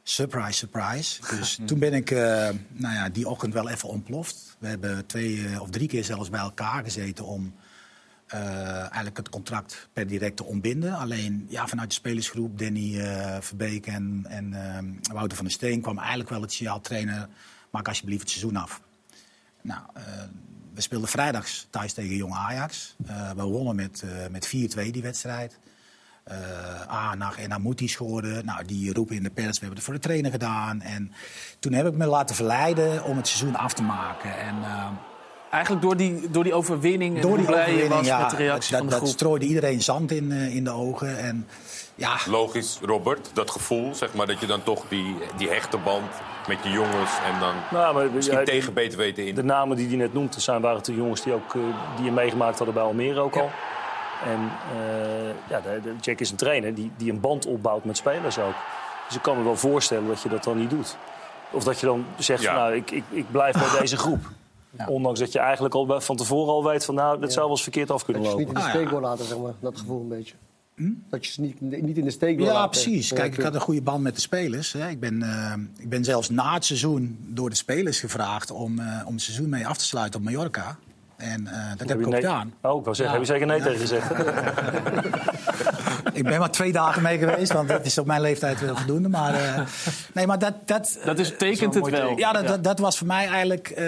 Surprise, 0.02 0.52
surprise. 0.52 1.20
Dus 1.38 1.58
toen 1.64 1.78
ben 1.78 1.92
ik 1.92 2.10
nou 2.10 2.94
ja, 2.94 3.08
die 3.08 3.28
ochtend 3.28 3.52
wel 3.52 3.68
even 3.68 3.88
ontploft. 3.88 4.56
We 4.58 4.68
hebben 4.68 5.06
twee 5.06 5.60
of 5.60 5.70
drie 5.70 5.88
keer 5.88 6.04
zelfs 6.04 6.30
bij 6.30 6.40
elkaar 6.40 6.84
gezeten 6.84 7.24
om 7.24 7.54
eh, 8.30 8.78
eigenlijk 8.78 9.16
het 9.16 9.28
contract 9.28 9.88
per 9.92 10.06
direct 10.06 10.36
te 10.36 10.44
ontbinden. 10.44 10.94
Alleen 10.94 11.46
ja, 11.48 11.66
vanuit 11.66 11.88
de 11.88 11.94
spelersgroep, 11.94 12.58
Danny 12.58 13.00
eh, 13.00 13.36
Verbeek 13.40 13.86
en, 13.86 14.26
en 14.28 14.54
eh, 14.54 15.12
Wouter 15.12 15.36
van 15.36 15.44
der 15.44 15.54
Steen... 15.54 15.80
kwam 15.80 15.98
eigenlijk 15.98 16.28
wel 16.28 16.40
het 16.40 16.52
signaal 16.52 16.80
trainer, 16.80 17.28
maak 17.70 17.88
alsjeblieft 17.88 18.20
het 18.20 18.30
seizoen 18.30 18.56
af. 18.56 18.80
Nou, 19.62 19.80
we 20.74 20.80
speelden 20.80 21.08
vrijdags 21.08 21.66
thuis 21.70 21.92
tegen 21.92 22.16
Jong 22.16 22.34
Ajax. 22.34 22.96
We 23.36 23.42
wonnen 23.42 23.76
met, 23.76 24.04
met 24.30 24.46
4-2 24.46 24.50
die 24.90 25.02
wedstrijd. 25.02 25.58
Eh 26.24 26.80
Aanag 26.86 27.38
en 27.38 27.52
Amouti 27.52 27.88
scoorden. 27.88 28.44
Nou, 28.44 28.64
die 28.64 28.92
roepen 28.92 29.16
in 29.16 29.22
de 29.22 29.30
pers, 29.30 29.58
we 29.58 29.58
hebben 29.58 29.76
het 29.76 29.84
voor 29.84 29.94
de 29.94 30.00
trainer 30.00 30.30
gedaan. 30.30 30.80
En 30.80 31.12
toen 31.58 31.72
heb 31.72 31.86
ik 31.86 31.94
me 31.94 32.06
laten 32.06 32.36
verleiden 32.36 33.04
om 33.04 33.16
het 33.16 33.28
seizoen 33.28 33.56
af 33.56 33.74
te 33.74 33.82
maken. 33.82 34.38
En, 34.38 34.54
Eigenlijk 35.50 35.82
door 35.82 35.96
die, 35.96 36.30
door 36.30 36.44
die 36.44 36.54
overwinning 36.54 37.14
en 37.16 37.20
door 37.20 37.30
hoe 37.30 37.38
die 37.38 37.46
blij 37.46 37.58
je 37.60 37.66
overwinning, 37.66 37.98
was 38.00 38.06
ja, 38.06 38.20
met 38.20 38.30
de 38.30 38.36
reactie 38.36 38.70
dat, 38.70 38.78
van 38.78 38.86
de 38.88 38.92
dat 38.94 39.02
groep. 39.02 39.14
strooide 39.14 39.46
iedereen 39.46 39.82
zand 39.82 40.10
in, 40.12 40.32
eh, 40.32 40.54
in 40.54 40.64
de 40.64 40.70
ogen. 40.70 41.18
En, 41.18 41.46
ja, 41.94 42.16
Logisch, 42.26 42.78
Robert, 42.82 43.30
dat 43.32 43.50
gevoel, 43.50 43.94
zeg 43.94 44.14
maar, 44.14 44.26
dat 44.26 44.40
je 44.40 44.46
dan 44.46 44.62
toch 44.62 44.84
die, 44.88 45.16
die 45.36 45.48
hechte 45.48 45.76
band 45.76 46.10
met 46.48 46.58
je 46.62 46.70
jongens 46.70 47.10
en 47.32 47.40
dan 47.40 47.54
Nou, 47.70 47.94
maar, 47.94 48.10
misschien 48.10 48.38
ja, 48.38 48.44
tegen 48.44 48.72
beter 48.72 48.98
weten 48.98 49.26
in. 49.26 49.34
De 49.34 49.44
namen 49.44 49.76
die 49.76 49.88
hij 49.88 49.96
net 49.96 50.12
noemt, 50.12 50.32
dat 50.32 50.42
zijn, 50.42 50.60
waren 50.60 50.82
de 50.82 50.94
jongens 50.94 51.22
die, 51.22 51.32
ook, 51.32 51.54
eh, 51.54 51.60
die 51.96 52.04
je 52.04 52.12
meegemaakt 52.12 52.56
hadden 52.56 52.74
bij 52.74 52.84
Almere 52.84 53.20
ook 53.20 53.36
al. 53.36 53.50
En 54.24 54.50
eh, 54.78 55.28
ja, 55.48 55.60
de, 55.60 55.80
de 55.82 55.94
Jack 56.00 56.20
is 56.20 56.30
een 56.30 56.36
trainer 56.36 56.74
die, 56.74 56.90
die 56.96 57.12
een 57.12 57.20
band 57.20 57.46
opbouwt 57.46 57.84
met 57.84 57.96
spelers 57.96 58.38
ook. 58.38 58.54
Dus 59.06 59.16
ik 59.16 59.22
kan 59.22 59.36
me 59.38 59.44
wel 59.44 59.56
voorstellen 59.56 60.06
dat 60.08 60.22
je 60.22 60.28
dat 60.28 60.44
dan 60.44 60.58
niet 60.58 60.70
doet. 60.70 60.96
Of 61.50 61.64
dat 61.64 61.80
je 61.80 61.86
dan 61.86 62.06
zegt, 62.18 62.42
Ja. 62.42 62.52
van, 62.52 62.60
nou, 62.62 62.74
ik, 62.74 62.90
ik, 62.90 63.04
ik 63.10 63.24
blijf 63.30 63.54
bij 63.54 63.78
deze 63.80 63.96
groep. 63.96 64.20
Ondanks 64.86 65.20
dat 65.20 65.32
je 65.32 65.38
eigenlijk 65.38 65.74
al 65.74 66.00
van 66.00 66.16
tevoren 66.16 66.52
al 66.52 66.64
weet 66.64 66.84
van 66.84 66.94
nou, 66.94 67.20
dat 67.20 67.30
zou 67.32 67.40
wel 67.44 67.50
eens 67.54 67.62
verkeerd 67.62 67.90
af 67.90 68.04
kunnen 68.04 68.22
Dat 68.22 68.32
je 68.32 68.38
ze 68.38 68.44
niet 68.44 68.54
lopen. 68.54 68.70
in 68.70 68.72
de 68.72 68.78
steek 68.78 68.90
wil 68.92 69.08
laten, 69.08 69.24
zeg 69.26 69.38
maar. 69.38 69.52
Dat 69.60 69.78
gevoel 69.78 70.00
een 70.00 70.08
beetje. 70.08 70.34
Dat 71.10 71.26
je 71.26 71.32
ze 71.32 71.40
niet, 71.40 71.60
niet 71.60 71.96
in 71.98 72.04
de 72.04 72.10
steek 72.10 72.36
wil 72.36 72.46
Ja, 72.46 72.52
laten. 72.52 72.70
precies. 72.70 73.08
Ja, 73.08 73.16
Kijk, 73.16 73.36
ik 73.36 73.42
had 73.42 73.54
een 73.54 73.60
goede 73.60 73.82
band 73.82 74.02
met 74.02 74.14
de 74.14 74.20
spelers. 74.20 74.72
Hè. 74.72 74.88
Ik, 74.88 75.00
ben, 75.00 75.22
eh, 75.22 75.52
ik 75.78 75.88
ben 75.88 76.04
zelfs 76.04 76.28
na 76.30 76.54
het 76.54 76.64
seizoen 76.64 77.18
door 77.28 77.50
de 77.50 77.56
spelers 77.56 78.00
gevraagd 78.00 78.50
om, 78.50 78.78
eh, 78.78 79.02
om 79.06 79.12
het 79.14 79.22
seizoen 79.22 79.48
mee 79.48 79.66
af 79.66 79.76
te 79.78 79.84
sluiten 79.84 80.20
op 80.20 80.26
Mallorca. 80.26 80.78
En 81.20 81.46
eh, 81.46 81.68
dat 81.76 81.88
heb 81.88 81.98
ik 82.00 82.06
ook 82.06 82.12
nee- 82.12 82.20
gedaan. 82.20 82.54
Oh, 82.62 82.78
ik 82.78 82.84
wou 82.84 82.96
zeggen, 82.96 83.14
heb 83.16 83.26
je 83.26 83.32
zeker 83.32 83.46
nee 83.46 83.58
Ja. 83.58 83.64
tegen 83.64 83.80
gezegd? 83.80 84.10
Ik 86.12 86.24
ben 86.24 86.38
maar 86.38 86.50
twee 86.50 86.72
dagen 86.72 87.02
mee 87.02 87.18
geweest, 87.18 87.52
want 87.52 87.68
dat 87.68 87.84
is 87.86 87.98
op 87.98 88.06
mijn 88.06 88.20
leeftijd 88.20 88.60
wel 88.60 88.76
voldoende. 88.76 89.08
Maar, 89.08 89.34
eh, 89.34 89.60
nee, 90.14 90.26
maar 90.26 90.38
dat, 90.38 90.54
dat, 90.64 90.98
Dat 91.04 91.18
is, 91.18 91.36
tekent 91.36 91.74
het 91.74 91.88
wel. 91.88 92.18
ja, 92.18 92.32
dat, 92.32 92.46
Dat, 92.46 92.64
dat 92.64 92.78
was 92.78 92.98
voor 92.98 93.06
mij 93.06 93.26
eigenlijk, 93.26 93.68
eh, 93.68 93.86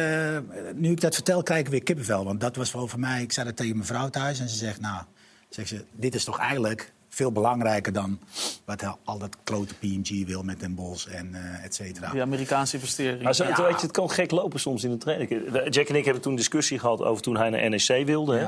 nu 0.74 0.90
ik 0.90 1.00
dat 1.00 1.14
vertel, 1.14 1.42
krijg 1.42 1.60
ik 1.60 1.68
weer 1.68 1.82
kippenvel. 1.82 2.24
Want 2.24 2.40
dat 2.40 2.56
was 2.56 2.72
wel 2.72 2.88
voor 2.88 3.00
mij, 3.00 3.22
ik 3.22 3.32
zei 3.32 3.46
dat 3.46 3.56
tegen 3.56 3.74
mijn 3.76 3.86
vrouw 3.86 4.08
thuis 4.08 4.40
en 4.40 4.48
ze 4.48 4.56
zegt, 4.56 4.80
nou, 4.80 5.02
zegt 5.48 5.68
ze, 5.68 5.84
dit 5.92 6.14
is 6.14 6.24
toch 6.24 6.38
eigenlijk 6.38 6.92
veel 7.14 7.32
belangrijker 7.32 7.92
dan 7.92 8.18
wat 8.64 8.96
al 9.04 9.18
dat 9.18 9.36
klote 9.44 9.74
PNG 9.74 10.26
wil 10.26 10.42
met 10.42 10.60
Den 10.60 10.74
Bosch 10.74 11.06
en 11.06 11.34
eh 11.34 11.64
et 11.64 11.74
cetera. 11.74 12.10
Die 12.10 12.22
Amerikaanse 12.22 12.74
investering. 12.76 13.22
Maar 13.22 13.34
zo, 13.34 13.44
weet 13.44 13.56
je, 13.56 13.86
het 13.86 13.90
kan 13.90 14.10
gek 14.10 14.30
lopen 14.30 14.60
soms 14.60 14.84
in 14.84 14.90
de 14.90 14.96
training. 14.96 15.30
Jack 15.74 15.88
en 15.88 15.94
ik 15.94 16.04
hebben 16.04 16.22
toen 16.22 16.32
een 16.32 16.38
discussie 16.38 16.78
gehad 16.78 17.02
over 17.02 17.22
toen 17.22 17.36
hij 17.36 17.50
naar 17.50 17.70
NEC 17.70 18.06
wilde. 18.06 18.36
Hè? 18.36 18.46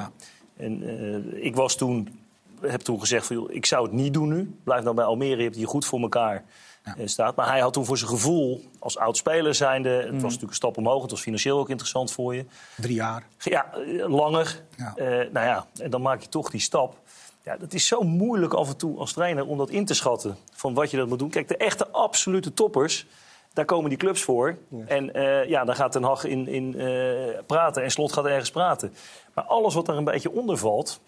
En 0.56 0.82
eh, 0.82 1.44
ik 1.44 1.54
was 1.54 1.76
toen, 1.76 2.20
heb 2.60 2.80
toen 2.80 3.00
gezegd 3.00 3.26
van, 3.26 3.36
joh, 3.36 3.52
ik 3.52 3.66
zou 3.66 3.82
het 3.82 3.92
niet 3.92 4.14
doen 4.14 4.28
nu. 4.28 4.54
Blijf 4.64 4.82
nou 4.82 4.94
bij 4.94 5.04
Almere, 5.04 5.36
je 5.36 5.42
hebt 5.42 5.56
hier 5.56 5.68
goed 5.68 5.86
voor 5.86 6.00
elkaar 6.00 6.44
eh, 6.84 7.06
staat. 7.06 7.36
Maar 7.36 7.48
hij 7.48 7.60
had 7.60 7.72
toen 7.72 7.84
voor 7.84 7.98
zijn 7.98 8.10
gevoel, 8.10 8.64
als 8.78 8.98
oud-speler 8.98 9.54
zijnde... 9.54 9.88
het 9.88 10.10
was 10.10 10.22
natuurlijk 10.22 10.50
een 10.50 10.54
stap 10.54 10.76
omhoog, 10.76 11.02
het 11.02 11.10
was 11.10 11.20
financieel 11.20 11.58
ook 11.58 11.68
interessant 11.68 12.12
voor 12.12 12.34
je. 12.34 12.44
Drie 12.76 12.94
jaar. 12.94 13.26
Ja, 13.38 13.72
eh, 13.72 14.08
langer. 14.08 14.62
Eh, 14.76 15.06
nou 15.06 15.32
ja, 15.32 15.66
en 15.76 15.90
dan 15.90 16.02
maak 16.02 16.20
je 16.20 16.28
toch 16.28 16.50
die 16.50 16.60
stap. 16.60 16.96
Ja, 17.44 17.56
dat 17.56 17.72
is 17.72 17.86
zo 17.86 18.00
moeilijk 18.02 18.52
af 18.54 18.68
en 18.68 18.76
toe 18.76 18.98
als 18.98 19.12
trainer 19.12 19.46
om 19.46 19.58
dat 19.58 19.70
in 19.70 19.84
te 19.84 19.94
schatten. 19.94 20.36
Van 20.52 20.74
wat 20.74 20.90
je 20.90 20.96
dat 20.96 21.08
moet 21.08 21.18
doen. 21.18 21.30
Kijk, 21.30 21.48
de 21.48 21.56
echte 21.56 21.88
absolute 21.88 22.54
toppers, 22.54 23.06
daar 23.52 23.64
komen 23.64 23.88
die 23.88 23.98
clubs 23.98 24.22
voor. 24.22 24.56
En 24.86 25.14
eh, 25.14 25.48
ja, 25.48 25.64
daar 25.64 25.74
gaat 25.76 25.92
Ten 25.92 26.02
Hag 26.02 26.24
in, 26.24 26.48
in 26.48 26.78
eh, 26.80 27.38
praten 27.46 27.82
en 27.82 27.90
Slot 27.90 28.12
gaat 28.12 28.26
ergens 28.26 28.50
praten. 28.50 28.92
Maar 29.34 29.44
alles 29.44 29.74
wat 29.74 29.88
er 29.88 29.96
een 29.96 30.04
beetje 30.04 30.30
onder 30.32 30.58
valt... 30.58 31.00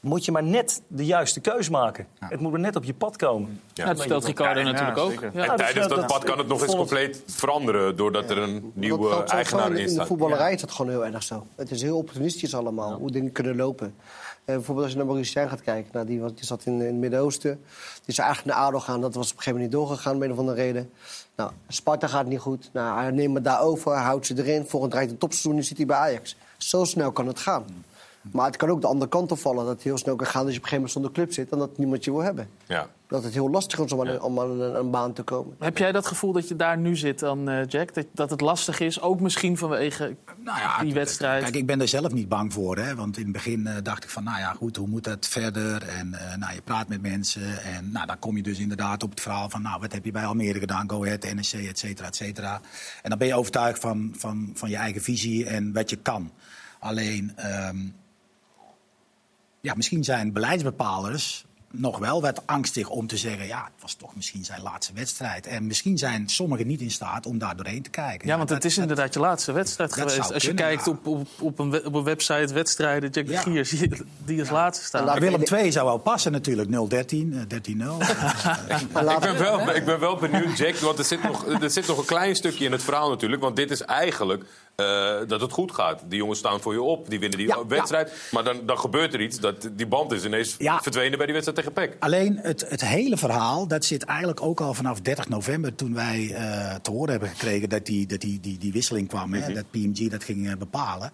moet 0.00 0.24
je 0.24 0.32
maar 0.32 0.42
net 0.42 0.82
de 0.86 1.04
juiste 1.04 1.40
keus 1.40 1.68
maken. 1.68 2.06
Het 2.18 2.40
moet 2.40 2.52
er 2.52 2.58
net 2.60 2.76
op 2.76 2.84
je 2.84 2.94
pad 2.94 3.16
komen. 3.16 3.60
Ja, 3.72 3.86
dat 3.86 3.98
vertelt 3.98 4.24
Ricardo 4.24 4.62
natuurlijk 4.62 4.98
ook. 4.98 5.20
En 5.20 5.30
Ja. 5.34 5.54
tijdens 5.54 5.88
dat 5.88 6.06
pad 6.06 6.24
kan 6.24 6.38
het 6.38 6.46
nog 6.46 6.58
eens 6.60 6.66
het- 6.68 6.76
compleet 6.76 7.22
veranderen... 7.26 7.96
doordat 7.96 8.30
er 8.30 8.38
een 8.38 8.70
nieuwe 8.74 9.24
eigenaar 9.24 9.66
in, 9.66 9.72
in 9.72 9.78
in 9.78 9.84
de 9.86 9.90
staat. 9.92 10.06
voetballerij 10.06 10.52
is 10.52 10.60
dat 10.60 10.70
gewoon 10.70 10.90
heel 10.90 11.06
erg 11.06 11.22
zo. 11.22 11.46
Het 11.54 11.70
is 11.70 11.82
heel 11.82 11.96
opportunistisch 11.96 12.54
allemaal, 12.54 12.92
hoe 12.92 13.10
dingen 13.10 13.32
kunnen 13.32 13.56
lopen. 13.56 13.94
Eh, 14.44 14.54
bijvoorbeeld 14.54 14.84
als 14.86 14.90
je 14.90 14.96
naar 14.96 15.06
Maurice 15.06 15.30
Stijn 15.30 15.48
gaat 15.48 15.62
kijken. 15.62 15.90
Nou, 15.92 16.06
die, 16.06 16.20
was, 16.20 16.34
die 16.34 16.44
zat 16.44 16.66
in, 16.66 16.80
het 16.80 16.94
Midden-Oosten. 16.94 17.50
Die 17.94 18.02
is 18.06 18.18
eigenlijk 18.18 18.56
naar 18.56 18.66
ADO 18.66 18.80
gaan. 18.80 19.00
Dat 19.00 19.14
was 19.14 19.30
op 19.30 19.36
een 19.36 19.42
gegeven 19.42 19.52
moment 19.52 19.72
niet 19.72 19.80
doorgegaan, 19.80 20.14
om 20.14 20.22
een 20.22 20.32
of 20.32 20.38
andere 20.38 20.56
reden. 20.56 20.90
Nou, 21.36 21.50
Sparta 21.68 22.06
gaat 22.06 22.26
niet 22.26 22.38
goed. 22.38 22.70
Nou, 22.72 23.00
hij 23.00 23.10
neemt 23.10 23.34
het 23.34 23.44
daar 23.44 23.60
over, 23.60 23.92
hij 23.92 24.02
houdt 24.02 24.26
ze 24.26 24.38
erin. 24.38 24.66
Volgend 24.66 24.92
draait 24.92 25.10
een 25.10 25.18
topseizoen 25.18 25.56
en 25.56 25.64
zit 25.64 25.76
hij 25.76 25.86
bij 25.86 25.96
Ajax. 25.96 26.36
Zo 26.56 26.84
snel 26.84 27.12
kan 27.12 27.26
het 27.26 27.38
gaan. 27.38 27.64
Maar 28.32 28.46
het 28.46 28.56
kan 28.56 28.70
ook 28.70 28.80
de 28.80 28.86
andere 28.86 29.10
kant 29.10 29.32
op 29.32 29.38
vallen. 29.38 29.64
Dat 29.64 29.74
het 29.74 29.82
heel 29.82 29.98
snel 29.98 30.16
kan 30.16 30.26
gaan 30.26 30.44
als 30.44 30.52
je 30.52 30.58
op 30.58 30.62
een 30.64 30.68
gegeven 30.68 30.76
moment 30.76 30.92
zonder 30.92 31.12
club 31.12 31.32
zit... 31.32 31.50
en 31.52 31.58
dat 31.58 31.78
niemand 31.78 32.04
je 32.04 32.10
wil 32.10 32.22
hebben. 32.22 32.48
Ja. 32.66 32.88
Dat 33.14 33.24
het 33.24 33.32
heel 33.32 33.50
lastig 33.50 33.78
is 33.78 33.92
om 33.92 34.08
aan, 34.08 34.20
om 34.20 34.40
aan 34.40 34.60
een, 34.60 34.78
een 34.78 34.90
baan 34.90 35.12
te 35.12 35.22
komen. 35.22 35.56
Heb 35.58 35.78
jij 35.78 35.92
dat 35.92 36.06
gevoel 36.06 36.32
dat 36.32 36.48
je 36.48 36.56
daar 36.56 36.78
nu 36.78 36.96
zit 36.96 37.18
dan, 37.18 37.48
eh, 37.48 37.66
Jack? 37.66 37.94
Dat, 37.94 38.06
dat 38.12 38.30
het 38.30 38.40
lastig 38.40 38.80
is, 38.80 39.00
ook 39.00 39.20
misschien 39.20 39.56
vanwege 39.56 40.16
die 40.80 40.94
wedstrijd? 40.94 41.42
Kijk, 41.42 41.54
ik 41.54 41.66
ben 41.66 41.80
er 41.80 41.88
zelf 41.88 42.12
niet 42.12 42.28
bang 42.28 42.52
voor. 42.52 42.78
Hè? 42.78 42.94
Want 42.94 43.16
in 43.16 43.22
het 43.22 43.32
begin 43.32 43.66
eh, 43.66 43.74
dacht 43.82 44.04
ik 44.04 44.10
van, 44.10 44.24
nou 44.24 44.38
ja, 44.38 44.52
goed, 44.52 44.76
hoe 44.76 44.88
moet 44.88 45.04
dat 45.04 45.26
verder? 45.26 45.88
En 45.88 46.14
eh, 46.14 46.36
nou, 46.36 46.54
je 46.54 46.62
praat 46.62 46.88
met 46.88 47.02
mensen. 47.02 47.62
En 47.62 47.92
nou, 47.92 48.06
dan 48.06 48.18
kom 48.18 48.36
je 48.36 48.42
dus 48.42 48.58
inderdaad 48.58 49.02
op 49.02 49.10
het 49.10 49.20
verhaal 49.20 49.50
van, 49.50 49.62
nou, 49.62 49.80
wat 49.80 49.92
heb 49.92 50.04
je 50.04 50.12
bij 50.12 50.24
Almere 50.24 50.58
gedaan? 50.58 50.90
Go 50.90 51.04
Ahead, 51.04 51.22
NEC, 51.34 51.68
et 51.68 51.78
cetera, 51.78 52.06
et 52.06 52.16
cetera. 52.16 52.60
En 53.02 53.10
dan 53.10 53.18
ben 53.18 53.28
je 53.28 53.34
overtuigd 53.34 53.78
van, 53.78 54.14
van, 54.16 54.50
van 54.54 54.70
je 54.70 54.76
eigen 54.76 55.02
visie 55.02 55.46
en 55.46 55.72
wat 55.72 55.90
je 55.90 55.96
kan. 55.96 56.30
Alleen, 56.78 57.32
ehm, 57.36 57.76
ja, 59.60 59.74
misschien 59.74 60.04
zijn 60.04 60.32
beleidsbepalers 60.32 61.44
nog 61.76 61.98
wel 61.98 62.20
wat 62.20 62.42
angstig 62.46 62.88
om 62.88 63.06
te 63.06 63.16
zeggen... 63.16 63.46
ja, 63.46 63.64
het 63.64 63.82
was 63.82 63.94
toch 63.94 64.14
misschien 64.14 64.44
zijn 64.44 64.62
laatste 64.62 64.92
wedstrijd. 64.92 65.46
En 65.46 65.66
misschien 65.66 65.98
zijn 65.98 66.28
sommigen 66.28 66.66
niet 66.66 66.80
in 66.80 66.90
staat 66.90 67.26
om 67.26 67.38
daar 67.38 67.56
doorheen 67.56 67.82
te 67.82 67.90
kijken. 67.90 68.28
Ja, 68.28 68.36
want 68.36 68.48
het 68.48 68.64
is 68.64 68.78
inderdaad 68.78 69.14
je 69.14 69.20
laatste 69.20 69.52
wedstrijd 69.52 69.92
geweest. 69.92 70.32
Als 70.32 70.42
je 70.42 70.54
kijkt 70.54 70.84
ja. 70.84 70.90
op, 70.92 71.06
op, 71.06 71.28
op, 71.38 71.58
een, 71.58 71.86
op 71.86 71.94
een 71.94 72.04
website 72.04 72.54
wedstrijden, 72.54 73.10
Jack 73.10 73.26
de 73.26 73.36
Gier, 73.36 73.66
zie 73.66 73.80
je 73.80 74.04
die 74.24 74.40
als 74.40 74.50
laatste 74.50 74.84
staan. 74.84 75.04
Maar 75.04 75.20
Willem 75.20 75.42
II 75.42 75.72
zou 75.72 75.86
wel 75.86 75.98
passen 75.98 76.32
natuurlijk, 76.32 76.88
013, 76.88 77.46
eh, 77.48 77.58
13-0. 77.58 77.96
Ik 79.14 79.20
ben, 79.20 79.38
wel, 79.38 79.74
ik 79.74 79.84
ben 79.84 80.00
wel 80.00 80.16
benieuwd, 80.16 80.58
Jack, 80.58 80.74
want 80.74 80.98
er 80.98 81.04
zit, 81.04 81.22
nog, 81.22 81.46
er 81.46 81.70
zit 81.70 81.86
nog 81.86 81.98
een 81.98 82.04
klein 82.04 82.36
stukje 82.36 82.64
in 82.64 82.72
het 82.72 82.82
verhaal 82.82 83.08
natuurlijk. 83.08 83.42
Want 83.42 83.56
dit 83.56 83.70
is 83.70 83.82
eigenlijk 83.82 84.44
eh, 84.76 85.16
dat 85.26 85.40
het 85.40 85.52
goed 85.52 85.72
gaat. 85.72 86.02
Die 86.08 86.18
jongens 86.18 86.38
staan 86.38 86.60
voor 86.60 86.72
je 86.72 86.82
op, 86.82 87.10
die 87.10 87.18
winnen 87.20 87.38
die 87.38 87.54
wedstrijd. 87.68 88.12
Maar 88.30 88.44
dan, 88.44 88.60
dan 88.66 88.78
gebeurt 88.78 89.14
er 89.14 89.20
iets, 89.20 89.40
dat 89.40 89.68
die 89.72 89.86
band 89.86 90.12
is 90.12 90.24
ineens 90.24 90.54
Ja. 90.58 90.80
verdwenen 90.82 91.16
bij 91.18 91.26
die 91.26 91.34
wedstrijd 91.34 91.58
tegen 91.66 91.72
PEC. 91.88 91.96
Alleen 91.98 92.38
het, 92.42 92.64
het 92.68 92.80
hele 92.80 93.16
verhaal, 93.16 93.66
dat 93.68 93.84
zit 93.84 94.02
eigenlijk 94.04 94.42
ook 94.42 94.60
al 94.60 94.74
vanaf 94.74 95.00
30 95.00 95.28
november... 95.28 95.74
toen 95.74 95.94
wij 95.94 96.34
eh, 96.34 96.74
te 96.74 96.90
horen 96.90 97.10
hebben 97.10 97.28
gekregen 97.28 97.68
dat 97.68 97.86
die, 97.86 98.06
dat 98.06 98.20
die, 98.20 98.40
die, 98.40 98.58
die 98.58 98.72
wisseling 98.72 99.08
kwam. 99.08 99.32
hè, 99.32 99.52
dat 99.52 99.70
PMG 99.70 100.10
dat 100.10 100.24
ging 100.24 100.48
eh, 100.50 100.56
bepalen. 100.56 101.10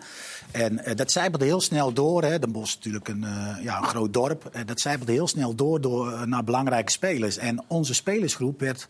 En 0.50 0.82
dat 0.96 1.10
zijpelde 1.10 1.44
heel 1.44 1.60
snel 1.60 1.92
door. 1.92 2.22
Hè. 2.22 2.38
Den 2.38 2.52
Bosch 2.52 2.68
is 2.68 2.74
natuurlijk 2.74 3.08
een, 3.08 3.24
ja, 3.62 3.78
een 3.78 3.84
groot 3.88 4.12
dorp. 4.12 4.50
Dat 4.66 4.80
zijpelde 4.80 5.12
heel 5.12 5.28
snel 5.28 5.54
door, 5.54 5.80
door 5.80 6.28
naar 6.28 6.44
belangrijke 6.44 6.92
spelers. 6.92 7.36
En 7.36 7.64
onze 7.66 7.94
spelersgroep 7.94 8.60
werd 8.60 8.86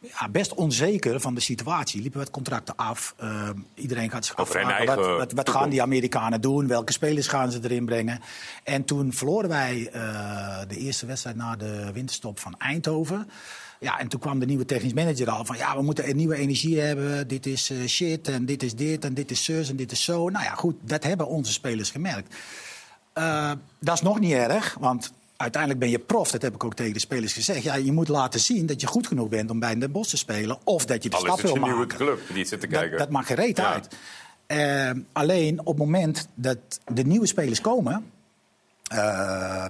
ja, 0.00 0.28
best 0.28 0.54
onzeker 0.54 1.20
van 1.20 1.34
de 1.34 1.40
situatie. 1.40 2.02
Liepen 2.02 2.18
wat 2.18 2.30
contracten 2.30 2.76
af. 2.76 3.14
Eh, 3.16 3.48
iedereen 3.74 4.10
gaat 4.10 4.26
zich 4.26 4.36
afvragen, 4.36 4.86
wat, 4.86 5.06
wat, 5.06 5.32
wat 5.32 5.50
gaan 5.50 5.70
die 5.70 5.82
Amerikanen 5.82 6.40
doen? 6.40 6.66
Welke 6.66 6.92
spelers 6.92 7.26
gaan 7.26 7.50
ze 7.50 7.60
erin 7.62 7.84
brengen? 7.84 8.20
En 8.64 8.84
toen 8.84 9.12
verloren 9.12 9.48
wij 9.48 9.90
eh, 9.92 10.58
de 10.68 10.76
eerste 10.76 11.06
wedstrijd 11.06 11.36
na 11.36 11.56
de 11.56 11.92
winterstop 11.92 12.38
van 12.38 12.54
Eindhoven. 12.58 13.30
Ja, 13.80 13.98
en 13.98 14.08
toen 14.08 14.20
kwam 14.20 14.38
de 14.38 14.46
nieuwe 14.46 14.64
technisch 14.64 14.92
manager 14.92 15.30
al 15.30 15.44
van... 15.44 15.56
ja, 15.56 15.76
we 15.76 15.82
moeten 15.82 16.08
een 16.08 16.16
nieuwe 16.16 16.36
energie 16.36 16.80
hebben. 16.80 17.28
Dit 17.28 17.46
is 17.46 17.70
eh, 17.70 17.86
shit 17.86 18.28
en 18.28 18.46
dit 18.46 18.62
is 18.62 18.74
dit 18.74 19.04
en 19.04 19.14
dit 19.14 19.30
is 19.30 19.44
zus 19.44 19.68
en 19.70 19.76
dit 19.76 19.92
is 19.92 20.04
zo. 20.04 20.28
Nou 20.28 20.44
ja, 20.44 20.54
goed, 20.54 20.74
dat 20.80 21.04
hebben 21.04 21.26
onze 21.26 21.52
spelers 21.52 21.90
gemerkt. 21.90 22.34
Eh, 23.12 23.52
dat 23.78 23.94
is 23.94 24.02
nog 24.02 24.20
niet 24.20 24.32
erg, 24.32 24.76
want 24.80 25.12
uiteindelijk 25.38 25.80
ben 25.80 25.90
je 25.90 25.98
prof. 25.98 26.30
Dat 26.30 26.42
heb 26.42 26.54
ik 26.54 26.64
ook 26.64 26.74
tegen 26.74 26.92
de 26.92 26.98
spelers 27.00 27.32
gezegd. 27.32 27.62
Ja, 27.62 27.74
je 27.74 27.92
moet 27.92 28.08
laten 28.08 28.40
zien 28.40 28.66
dat 28.66 28.80
je 28.80 28.86
goed 28.86 29.06
genoeg 29.06 29.28
bent 29.28 29.50
om 29.50 29.58
bij 29.58 29.78
Den 29.78 29.92
Bosch 29.92 30.10
te 30.10 30.16
spelen. 30.16 30.58
Of 30.64 30.84
dat 30.84 31.02
je 31.02 31.08
de 31.08 31.16
Al 31.16 31.22
is 31.24 31.28
stap 31.32 31.42
het 31.42 31.46
wil 31.52 31.54
je 31.60 31.66
nieuwe 31.66 31.86
maken. 31.86 31.96
club 31.96 32.20
die 32.32 32.44
zit 32.44 32.60
te 32.60 32.66
Dat, 32.66 32.78
kijken. 32.80 32.98
dat 32.98 33.10
maakt 33.10 33.26
geen 33.26 33.36
reet 33.36 33.56
Ja. 33.56 33.72
uit. 33.72 33.88
Eh, 34.46 34.90
alleen 35.12 35.58
op 35.60 35.66
het 35.66 35.76
moment 35.78 36.28
dat 36.34 36.58
de 36.92 37.02
nieuwe 37.02 37.26
spelers 37.26 37.60
komen... 37.60 38.10
eh, 38.90 39.64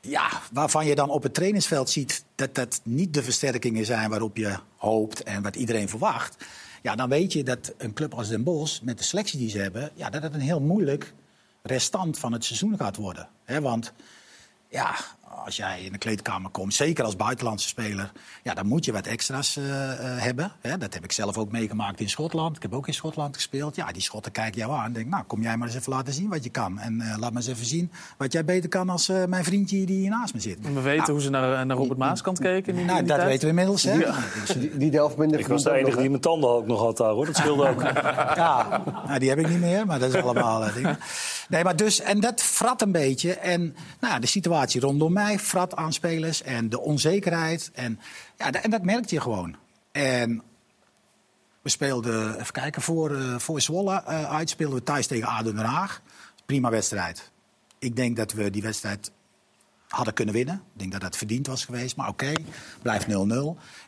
ja, 0.00 0.28
waarvan 0.52 0.86
je 0.86 0.94
dan 0.94 1.10
op 1.10 1.22
het 1.22 1.34
trainingsveld 1.34 1.90
ziet 1.90 2.24
dat 2.34 2.54
dat 2.54 2.80
niet 2.84 3.14
de 3.14 3.22
versterkingen 3.22 3.84
zijn 3.84 4.10
waarop 4.10 4.36
je 4.36 4.56
hoopt 4.76 5.22
en 5.22 5.42
wat 5.42 5.56
iedereen 5.56 5.88
verwacht. 5.88 6.44
Ja, 6.82 6.94
dan 6.94 7.08
weet 7.08 7.32
je 7.32 7.42
dat 7.42 7.72
een 7.78 7.92
club 7.92 8.14
als 8.14 8.28
Den 8.28 8.42
Bosch, 8.42 8.80
met 8.82 8.98
de 8.98 9.04
selectie 9.04 9.38
die 9.38 9.50
ze 9.50 9.58
hebben, 9.58 9.90
ja, 9.94 10.10
dat 10.10 10.22
het 10.22 10.34
een 10.34 10.40
heel 10.40 10.60
moeilijk 10.60 11.12
restant 11.62 12.18
van 12.18 12.32
het 12.32 12.44
seizoen 12.44 12.76
gaat 12.78 12.96
worden. 12.96 13.28
Want 13.60 13.92
ja, 14.74 14.94
als 15.44 15.56
jij 15.56 15.80
in 15.82 15.92
de 15.92 15.98
kleedkamer 15.98 16.50
komt, 16.50 16.74
zeker 16.74 17.04
als 17.04 17.16
buitenlandse 17.16 17.68
speler, 17.68 18.12
ja, 18.42 18.54
dan 18.54 18.66
moet 18.66 18.84
je 18.84 18.92
wat 18.92 19.06
extra's 19.06 19.56
eh, 19.56 19.92
eh, 19.92 20.22
hebben. 20.22 20.52
Hè. 20.60 20.78
Dat 20.78 20.94
heb 20.94 21.04
ik 21.04 21.12
zelf 21.12 21.38
ook 21.38 21.50
meegemaakt 21.52 22.00
in 22.00 22.08
Schotland. 22.08 22.56
Ik 22.56 22.62
heb 22.62 22.72
ook 22.74 22.86
in 22.86 22.94
Schotland 22.94 23.34
gespeeld. 23.34 23.76
Ja, 23.76 23.92
die 23.92 24.02
Schotten 24.02 24.32
kijken 24.32 24.60
jou 24.60 24.72
aan 24.72 24.84
en 24.84 24.92
denken, 24.92 25.10
nou, 25.10 25.24
kom 25.24 25.42
jij 25.42 25.56
maar 25.56 25.68
eens 25.68 25.76
even 25.76 25.92
laten 25.92 26.12
zien 26.12 26.28
wat 26.28 26.44
je 26.44 26.50
kan. 26.50 26.78
En 26.78 27.00
eh, 27.00 27.08
laat 27.18 27.32
maar 27.32 27.42
eens 27.42 27.46
even 27.50 27.66
zien 27.66 27.90
wat 28.16 28.32
jij 28.32 28.44
beter 28.44 28.68
kan 28.68 28.88
als 28.90 29.08
eh, 29.08 29.24
mijn 29.24 29.44
vriendje 29.44 29.86
die 29.86 29.96
hier 29.98 30.10
naast 30.10 30.34
me 30.34 30.40
zit. 30.40 30.58
We 30.72 30.80
weten 30.80 31.12
hoe 31.12 31.22
ze 31.22 31.30
naar, 31.30 31.66
naar 31.66 31.76
Robert 31.76 31.98
Maaskant 31.98 32.38
keken. 32.38 32.72
in 32.72 32.76
die- 32.78 32.84
Nou, 32.84 32.98
die 32.98 33.08
dat 33.08 33.16
tijd. 33.16 33.28
weten 33.28 33.42
we 33.42 33.48
inmiddels, 33.48 33.82
hè? 33.82 33.92
Ja. 33.92 34.14
Die, 34.58 34.76
die 34.76 34.90
de 34.90 34.96
helft 34.96 35.16
minder 35.16 35.40
Ik 35.40 35.46
was 35.46 35.62
de 35.62 35.72
enige 35.72 35.98
die 36.00 36.08
mijn 36.10 36.20
tanden 36.22 36.50
ook 36.50 36.66
nog 36.66 36.80
had 36.80 36.96
daar, 36.96 37.10
hoor. 37.10 37.26
Dat 37.26 37.36
scheelde 37.36 37.68
ook. 37.68 37.82
Ja, 38.44 38.82
nou, 39.06 39.18
die 39.18 39.28
heb 39.28 39.38
ik 39.38 39.48
niet 39.48 39.60
meer, 39.60 39.86
maar 39.86 39.98
dat 39.98 40.14
is 40.14 40.22
allemaal 40.22 40.72
dingen. 40.74 40.98
Nee, 41.48 41.64
maar 41.64 41.76
dus, 41.76 42.00
en 42.00 42.20
dat 42.20 42.42
frat 42.42 42.82
een 42.82 42.92
beetje. 42.92 43.32
En 43.34 43.76
nou, 44.00 44.20
de 44.20 44.26
situatie 44.26 44.80
rondom 44.80 45.12
mij 45.12 45.23
frat 45.38 45.76
aan 45.76 45.92
spelers. 45.92 46.42
En 46.42 46.68
de 46.68 46.80
onzekerheid. 46.80 47.70
En, 47.74 48.00
ja, 48.36 48.52
en 48.52 48.70
dat 48.70 48.82
merkte 48.82 49.14
je 49.14 49.20
gewoon. 49.20 49.56
En 49.92 50.42
we 51.62 51.70
speelden, 51.70 52.40
even 52.40 52.52
kijken, 52.52 52.82
voor, 52.82 53.16
eh 53.16 53.38
voor 53.38 53.60
Zwolle 53.60 54.02
eh, 54.06 54.30
uit 54.30 54.50
speelden 54.50 54.78
we 54.78 54.84
thuis 54.84 55.06
tegen 55.06 55.28
ADO 55.28 55.52
Den 55.52 55.64
Haag. 55.64 56.02
Prima 56.46 56.70
wedstrijd. 56.70 57.30
Ik 57.78 57.96
denk 57.96 58.16
dat 58.16 58.32
we 58.32 58.50
die 58.50 58.62
wedstrijd 58.62 59.10
hadden 59.88 60.14
kunnen 60.14 60.34
winnen. 60.34 60.54
Ik 60.54 60.78
denk 60.78 60.92
dat 60.92 61.00
dat 61.00 61.16
verdiend 61.16 61.46
was 61.46 61.64
geweest, 61.64 61.96
maar 61.96 62.08
oké, 62.08 62.32
blijft 62.82 63.06
0-0. 63.06 63.10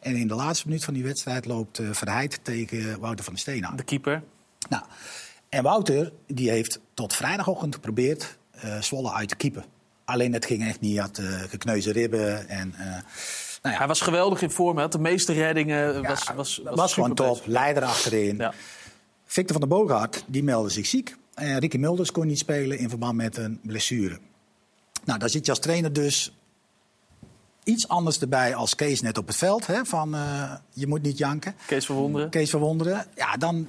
En 0.01 0.16
in 0.16 0.28
de 0.28 0.34
laatste 0.34 0.66
minuut 0.66 0.84
van 0.84 0.95
die 0.95 1.03
wedstrijd 1.03 1.47
loopt 1.47 1.78
eh 1.78 1.89
Verheid 1.93 2.41
tegen 2.43 3.01
Wouter 3.01 3.24
van 3.24 3.32
der 3.32 3.43
Steen 3.43 3.66
aan. 3.66 3.76
De 3.76 3.84
keeper. 3.84 4.22
Nou, 4.68 4.84
en 5.49 5.62
Wouter 5.62 6.12
die 6.26 6.51
heeft 6.51 6.80
tot 6.95 7.14
vrijdagochtend 7.14 7.74
geprobeerd 7.74 8.39
Zwolle 8.80 9.12
uit 9.12 9.28
te 9.28 9.37
keepen. 9.37 9.64
Alleen 10.07 10.32
het 10.32 10.44
ging 10.46 10.66
echt 10.68 10.80
niet. 10.80 10.92
Hij 10.94 11.02
had 11.02 11.18
eh, 11.18 11.40
gekneusde 11.48 11.92
ribben. 11.92 12.48
En, 12.48 12.74
eh, 12.78 12.86
nou 13.62 13.74
ja, 13.74 13.78
Hij 13.78 13.86
was 13.86 14.00
geweldig 14.00 14.42
in 14.42 14.50
vorm, 14.50 14.72
hij 14.74 14.82
had 14.82 14.92
de 14.92 14.98
meeste 14.98 15.32
reddingen. 15.32 16.02
was, 16.02 16.24
was, 16.34 16.61
was, 16.64 16.74
was 16.76 16.92
gewoon 16.94 17.14
top. 17.14 17.28
bezig. 17.28 17.46
Leider 17.46 17.82
achterin. 17.82 18.42
Victor 19.26 19.59
van 19.61 19.68
der 19.68 19.78
Boogaard 19.78 20.24
die 20.26 20.42
meldde 20.42 20.70
zich 20.70 20.86
ziek. 20.86 21.16
En 21.34 21.59
Ricky 21.59 21.76
Mulders 21.76 22.12
kon 22.12 22.26
niet 22.26 22.38
spelen 22.38 22.78
in 22.78 22.88
verband 22.88 23.14
met 23.14 23.36
een 23.36 23.61
blessure. 23.62 24.18
Nou, 25.04 25.18
daar 25.18 25.28
zit 25.30 25.44
je 25.44 25.50
als 25.50 25.61
trainer 25.61 25.92
dus 25.92 26.32
iets 27.64 27.88
anders 27.88 28.18
erbij 28.20 28.54
als 28.54 28.74
Kees 28.74 29.00
net 29.00 29.18
op 29.18 29.26
het 29.26 29.36
veld. 29.36 29.66
Hè, 29.66 29.84
van 29.84 30.14
eh, 30.14 30.52
je 30.72 30.86
moet 30.86 31.02
niet 31.02 31.18
janken. 31.18 31.54
Kees 31.66 31.84
verwonderen. 31.86 32.30
Kees 32.30 32.50
verwonderen. 32.50 33.07
Ja, 33.14 33.36
dan 33.36 33.68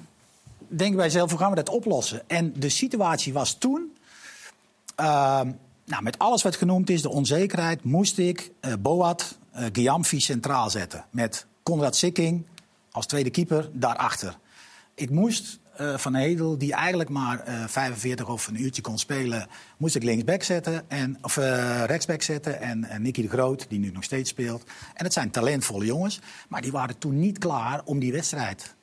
denken 0.67 0.97
wij 0.97 1.09
zelf, 1.09 1.29
hoe 1.29 1.39
gaan 1.39 1.49
we 1.49 1.55
dat 1.55 1.69
oplossen? 1.69 2.21
En 2.27 2.53
de 2.55 2.69
situatie 2.69 3.33
was 3.33 3.53
toen... 3.53 3.97
ehm, 4.95 5.51
nou, 5.87 6.03
met 6.03 6.19
alles 6.19 6.43
wat 6.43 6.55
genoemd 6.55 6.89
is, 6.89 7.01
de 7.01 7.09
onzekerheid, 7.09 7.83
moest 7.83 8.17
ik 8.17 8.51
eh 8.59 8.73
Boat, 8.79 9.37
Giamfi 9.73 10.19
centraal 10.19 10.69
zetten. 10.69 11.05
Met 11.11 11.45
Konrad 11.63 11.95
Sikking 11.95 12.45
als 12.91 13.05
tweede 13.05 13.29
keeper 13.29 13.69
daarachter. 13.73 14.37
Ik 14.95 15.09
moest 15.09 15.59
eh, 15.75 15.97
Van 15.97 16.13
Hedel, 16.13 16.57
die 16.57 16.73
eigenlijk 16.73 17.09
maar 17.09 17.39
eh 17.39 17.67
45 17.67 18.29
of 18.29 18.47
een 18.47 18.61
uurtje 18.61 18.81
kon 18.81 18.97
spelen, 18.97 19.47
moest 19.77 19.95
ik 19.95 20.03
linksback 20.03 20.43
zetten. 20.43 20.89
En, 20.89 21.17
of 21.21 21.35
rechtsback 21.85 22.21
zetten. 22.21 22.61
En, 22.61 22.83
en 22.83 23.01
Nicky 23.01 23.21
de 23.21 23.29
Groot, 23.29 23.65
die 23.69 23.79
nu 23.79 23.91
nog 23.91 24.03
steeds 24.03 24.29
speelt. 24.29 24.63
En 24.93 25.03
het 25.03 25.13
zijn 25.13 25.31
talentvolle 25.31 25.85
jongens. 25.85 26.19
Maar 26.49 26.61
die 26.61 26.71
waren 26.71 26.97
toen 26.97 27.19
niet 27.19 27.37
klaar 27.37 27.81
om 27.85 27.99
die 27.99 28.11
wedstrijd 28.11 28.75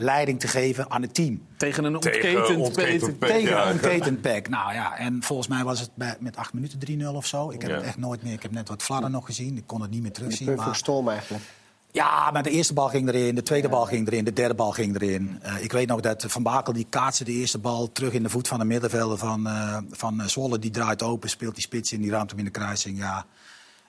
leiding 0.00 0.40
te 0.40 0.48
geven 0.48 0.90
aan 0.90 1.02
het 1.02 1.14
team. 1.14 1.42
Tegen 1.56 1.84
een 1.84 1.94
ontketend 1.94 2.56
ontketend 2.56 3.18
Peter. 3.18 3.34
Tegen 3.36 3.50
ja. 3.50 3.70
een 3.70 3.80
ketend 3.80 4.20
pack. 4.20 4.48
Nou 4.48 4.72
ja, 4.74 4.96
en 4.96 5.22
volgens 5.22 5.48
mij 5.48 5.64
was 5.64 5.80
het 5.80 5.90
bij, 5.94 6.16
met 6.20 6.36
acht 6.36 6.52
minuten 6.52 6.78
3-0 7.00 7.06
of 7.06 7.26
zo. 7.26 7.50
Ik 7.50 7.62
heb 7.62 7.70
Ja. 7.70 7.76
het 7.76 7.86
echt 7.86 7.98
nooit 7.98 8.22
meer. 8.22 8.32
Ik 8.32 8.42
heb 8.42 8.50
net 8.52 8.68
wat 8.68 8.82
flarden 8.82 9.10
nog 9.10 9.26
gezien. 9.26 9.56
Ik 9.56 9.66
kon 9.66 9.80
het 9.82 9.90
niet 9.90 10.02
meer 10.02 10.12
terugzien. 10.12 10.46
perfect 10.46 10.66
Maar, 10.66 10.76
storm 10.76 11.08
eigenlijk. 11.08 11.44
ja, 11.90 12.30
maar 12.30 12.42
de 12.42 12.50
eerste 12.50 12.74
bal 12.74 12.88
ging 12.88 13.08
erin, 13.08 13.34
de 13.34 13.42
tweede 13.42 13.68
bal 13.68 13.84
ging 13.84 14.06
erin, 14.06 14.24
de 14.24 14.32
derde 14.32 14.54
bal 14.54 14.70
ging 14.70 14.94
erin. 14.94 15.38
Eh, 15.42 15.62
ik 15.62 15.72
weet 15.72 15.88
nog 15.88 16.00
dat 16.00 16.24
Van 16.28 16.42
Bakel 16.42 16.72
die 16.72 16.86
kaatste 16.88 17.24
de 17.24 17.32
eerste 17.32 17.58
bal 17.58 17.92
terug 17.92 18.12
in 18.12 18.22
de 18.22 18.28
voet 18.28 18.48
van 18.48 18.58
de 18.58 18.64
middenvelder 18.64 19.18
van, 19.18 19.46
eh, 19.46 19.76
van 19.90 20.20
eh, 20.20 20.26
Zwolle. 20.26 20.58
Die 20.58 20.70
draait 20.70 21.02
open, 21.02 21.28
speelt 21.28 21.54
die 21.54 21.62
spits 21.62 21.92
in, 21.92 22.00
die 22.00 22.10
ruimte 22.10 22.34
in 22.36 22.44
de 22.44 22.50
kruising. 22.50 22.98
Ja. 22.98 23.26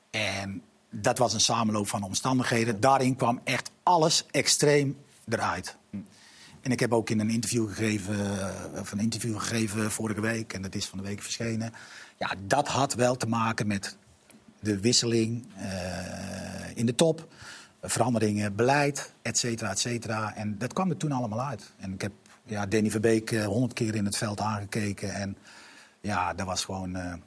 En 0.10 0.62
dat 0.90 1.18
was 1.18 1.34
een 1.34 1.40
samenloop 1.40 1.88
van 1.88 2.04
omstandigheden. 2.04 2.80
Daarin 2.80 3.16
kwam 3.16 3.40
echt 3.44 3.72
alles 3.84 4.26
extreem 4.32 4.98
eruit. 5.28 5.78
En 6.62 6.72
ik 6.72 6.80
heb 6.80 6.94
ook 6.94 7.10
in 7.10 7.20
een 7.20 7.30
interview 7.30 7.68
gegeven, 7.68 8.40
eh, 8.40 8.80
of 8.80 8.92
een 8.92 9.00
interview 9.00 9.40
gegeven 9.40 9.92
vorige 9.92 10.22
week, 10.22 10.54
en 10.54 10.62
dat 10.62 10.76
is 10.76 10.86
van 10.86 10.98
de 10.98 11.04
week 11.04 11.22
verschenen. 11.22 11.74
Ja, 12.18 12.34
dat 12.48 12.68
had 12.68 12.94
wel 12.94 13.16
te 13.16 13.28
maken 13.28 13.68
met 13.68 13.98
de 14.60 14.80
wisseling 14.80 15.46
eh, 15.58 16.78
in 16.78 16.86
de 16.86 16.96
top, 16.96 17.28
veranderingen, 17.82 18.56
beleid, 18.56 19.14
et 19.22 19.38
cetera, 19.38 19.70
et 19.70 19.80
cetera. 19.80 20.36
En 20.36 20.58
dat 20.58 20.74
kwam 20.74 20.90
er 20.90 20.98
toen 20.98 21.12
allemaal 21.12 21.42
uit. 21.42 21.72
En 21.78 21.94
ik 21.94 22.02
heb 22.02 22.12
ja, 22.44 22.66
Danny 22.66 22.92
Verbeek 22.92 23.32
eh, 23.32 23.46
honderd 23.46 23.74
keer 23.74 23.96
in 23.96 24.06
het 24.06 24.18
veld 24.18 24.40
aangekeken. 24.40 25.14
En 25.14 25.38
ja, 26.02 26.34
dat 26.34 26.46
was 26.46 26.66
gewoon 26.66 27.22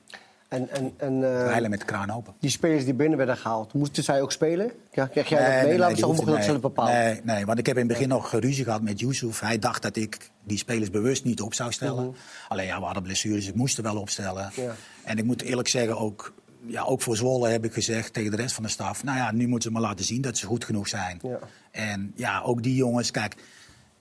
En, 0.48 0.70
en, 0.70 0.92
en, 0.96 1.46
eh, 1.54 1.68
met 1.68 1.78
de 1.78 1.84
kraan 1.84 2.10
open. 2.10 2.34
die 2.38 2.50
spelers 2.50 2.84
die 2.84 2.94
binnen 2.94 3.16
werden 3.18 3.36
gehaald, 3.36 3.72
moesten 3.72 4.04
zij 4.04 4.22
ook 4.22 4.32
spelen? 4.32 4.70
Ja, 4.92 5.06
krijg 5.06 5.28
jij 5.28 5.38
Nee, 5.38 5.48
dat 5.48 5.58
mee? 5.58 5.68
nee, 5.68 5.78
Laten 5.78 6.00
dat 6.00 6.26
zelf 6.26 6.46
nee, 6.46 6.58
bepalen? 6.58 6.92
Nee, 6.94 7.20
nee, 7.24 7.46
want 7.46 7.58
ik 7.58 7.66
heb 7.66 7.76
in 7.76 7.82
het 7.82 7.92
begin 7.92 8.08
nog 8.08 8.32
ruzie 8.32 8.64
gehad 8.64 8.82
met 8.82 9.00
Yusuf. 9.00 9.40
Hij 9.40 9.58
dacht 9.58 9.82
dat 9.82 9.96
ik 9.96 10.30
die 10.44 10.58
spelers 10.58 10.90
bewust 10.90 11.24
niet 11.24 11.40
op 11.40 11.54
zou 11.54 11.72
stellen. 11.72 12.04
Mhm. 12.04 12.14
Alleen 12.48 12.66
ja, 12.66 12.78
we 12.78 12.84
hadden 12.84 13.02
blessures, 13.02 13.48
ik 13.48 13.54
moest 13.54 13.76
er 13.76 13.82
wel 13.82 13.96
opstellen. 13.96 14.50
Ja. 14.54 14.74
En 15.04 15.18
ik 15.18 15.24
moet 15.24 15.42
eerlijk 15.42 15.68
zeggen, 15.68 15.98
ook, 15.98 16.34
ja, 16.66 16.82
ook 16.82 17.02
voor 17.02 17.16
Zwolle 17.16 17.48
heb 17.48 17.64
ik 17.64 17.72
gezegd 17.72 18.12
tegen 18.12 18.30
de 18.30 18.36
rest 18.36 18.54
van 18.54 18.64
de 18.64 18.70
staf... 18.70 19.04
nou 19.04 19.18
ja, 19.18 19.32
nu 19.32 19.46
moeten 19.46 19.68
ze 19.68 19.70
maar 19.70 19.88
laten 19.88 20.04
zien 20.04 20.20
dat 20.20 20.36
ze 20.36 20.46
goed 20.46 20.64
genoeg 20.64 20.88
zijn. 20.88 21.18
Ja. 21.22 21.38
En 21.70 22.12
ja, 22.14 22.40
ook 22.40 22.62
die 22.62 22.74
jongens, 22.74 23.10
kijk... 23.10 23.34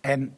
En 0.01 0.35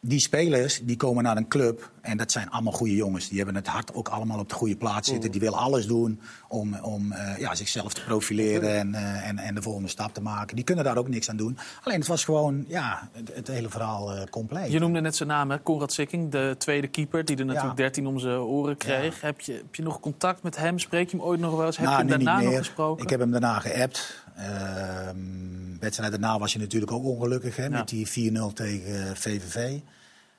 die 0.00 0.20
spelers 0.20 0.80
die 0.82 0.96
komen 0.96 1.22
naar 1.24 1.36
een 1.36 1.48
club 1.48 1.90
en 2.00 2.16
dat 2.16 2.32
zijn 2.32 2.50
allemaal 2.50 2.72
goede 2.72 2.94
jongens. 2.94 3.28
Die 3.28 3.36
hebben 3.36 3.54
het 3.54 3.66
hart 3.66 3.94
ook 3.94 4.08
allemaal 4.08 4.38
op 4.38 4.48
de 4.48 4.54
goede 4.54 4.76
plaats 4.76 5.08
zitten. 5.08 5.30
Die 5.30 5.40
willen 5.40 5.58
alles 5.58 5.86
doen 5.86 6.20
om, 6.48 6.74
om 6.74 7.12
eh, 7.12 7.38
ja, 7.38 7.54
zichzelf 7.54 7.94
te 7.94 8.04
profileren 8.04 8.78
en, 8.78 8.94
eh, 8.94 9.28
en, 9.28 9.38
en 9.38 9.54
de 9.54 9.62
volgende 9.62 9.88
stap 9.88 10.14
te 10.14 10.20
maken. 10.20 10.56
Die 10.56 10.64
kunnen 10.64 10.84
daar 10.84 10.96
ook 10.96 11.08
niks 11.08 11.30
aan 11.30 11.36
doen. 11.36 11.58
Alleen 11.82 11.98
het 11.98 12.08
was 12.08 12.24
gewoon 12.24 12.64
ja, 12.68 13.08
het, 13.12 13.34
het 13.34 13.48
hele 13.48 13.68
verhaal 13.68 14.12
eh, 14.12 14.22
compleet. 14.30 14.72
Je 14.72 14.78
noemde 14.78 15.00
net 15.00 15.16
zijn 15.16 15.28
naam, 15.28 15.50
hè? 15.50 15.62
Conrad 15.62 15.92
Sikking, 15.92 16.30
de 16.30 16.54
tweede 16.58 16.86
keeper... 16.88 17.24
die 17.24 17.36
er 17.36 17.44
natuurlijk 17.44 17.78
Ja. 17.78 17.82
13 17.84 18.06
om 18.06 18.18
zijn 18.18 18.38
oren 18.38 18.76
kreeg. 18.76 19.20
Heb, 19.20 19.40
je, 19.40 19.52
heb 19.52 19.74
je 19.74 19.82
nog 19.82 20.00
contact 20.00 20.42
met 20.42 20.56
hem? 20.56 20.78
Spreek 20.78 21.10
je 21.10 21.16
hem 21.16 21.26
ooit 21.26 21.40
nog 21.40 21.56
wel 21.56 21.66
eens? 21.66 21.76
Heb 21.76 21.86
Nou, 21.86 22.04
je 22.04 22.10
hem 22.12 22.24
daarna 22.24 22.40
nog 22.40 22.56
gesproken? 22.56 23.04
Ik 23.04 23.10
heb 23.10 23.20
hem 23.20 23.30
daarna 23.30 23.58
geappt. 23.58 24.26
Ehm 24.38 25.48
wedstrijd 25.80 26.10
daarna 26.10 26.38
was 26.38 26.52
je 26.52 26.58
natuurlijk 26.58 26.92
ook 26.92 27.04
ongelukkig 27.04 27.56
hè, 27.56 27.70
met 27.70 27.88
die 27.88 28.32
4-0 28.32 28.52
tegen 28.54 29.16
VVV. 29.16 29.78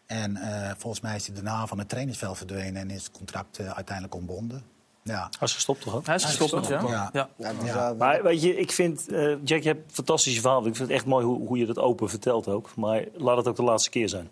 En 0.06 0.36
eh, 0.36 0.72
volgens 0.78 1.02
mij 1.02 1.16
is 1.16 1.26
hij 1.26 1.36
daarna 1.36 1.68
van 1.68 1.80
het 1.80 1.90
trainingsveld 1.90 2.38
verdwenen 2.38 2.82
en 2.82 2.90
is 2.90 3.04
het 3.04 3.12
contract 3.12 3.58
eh, 3.60 3.70
uiteindelijk 3.70 4.16
ontbonden. 4.16 4.64
Ja. 5.04 5.28
Hij 5.40 5.48
is 5.48 5.54
gestopt 5.54 5.82
toch 5.82 5.96
ook? 5.96 6.06
Hij 6.06 6.16
is 6.16 6.24
gestopt, 6.24 6.68
ja. 6.68 6.82
Ja. 6.82 7.10
ja. 7.14 7.30
Ja, 7.38 7.54
dat 7.54 7.64
is, 7.64 7.68
Ja. 7.70 7.90
eh, 7.90 7.98
Maar 7.98 8.24
weet 8.24 8.42
je, 8.42 8.56
ik 8.58 8.72
vind, 8.72 9.08
eh, 9.12 9.36
Jack, 9.44 9.62
je 9.62 9.68
hebt 9.68 9.88
een 9.90 9.94
fantastische 9.96 10.42
verhaal. 10.42 10.60
Ik 10.66 10.76
vind 10.76 10.88
het 10.88 10.98
echt 10.98 11.06
mooi 11.06 11.26
hoe, 11.26 11.48
hoe 11.48 11.58
je 11.58 11.66
dat 11.66 11.80
open 11.80 12.10
vertelt 12.10 12.48
ook. 12.48 12.76
Maar 12.76 13.06
laat 13.18 13.38
het 13.38 13.48
ook 13.48 13.56
de 13.56 13.64
laatste 13.64 13.90
keer 13.90 14.10
zijn. 14.10 14.30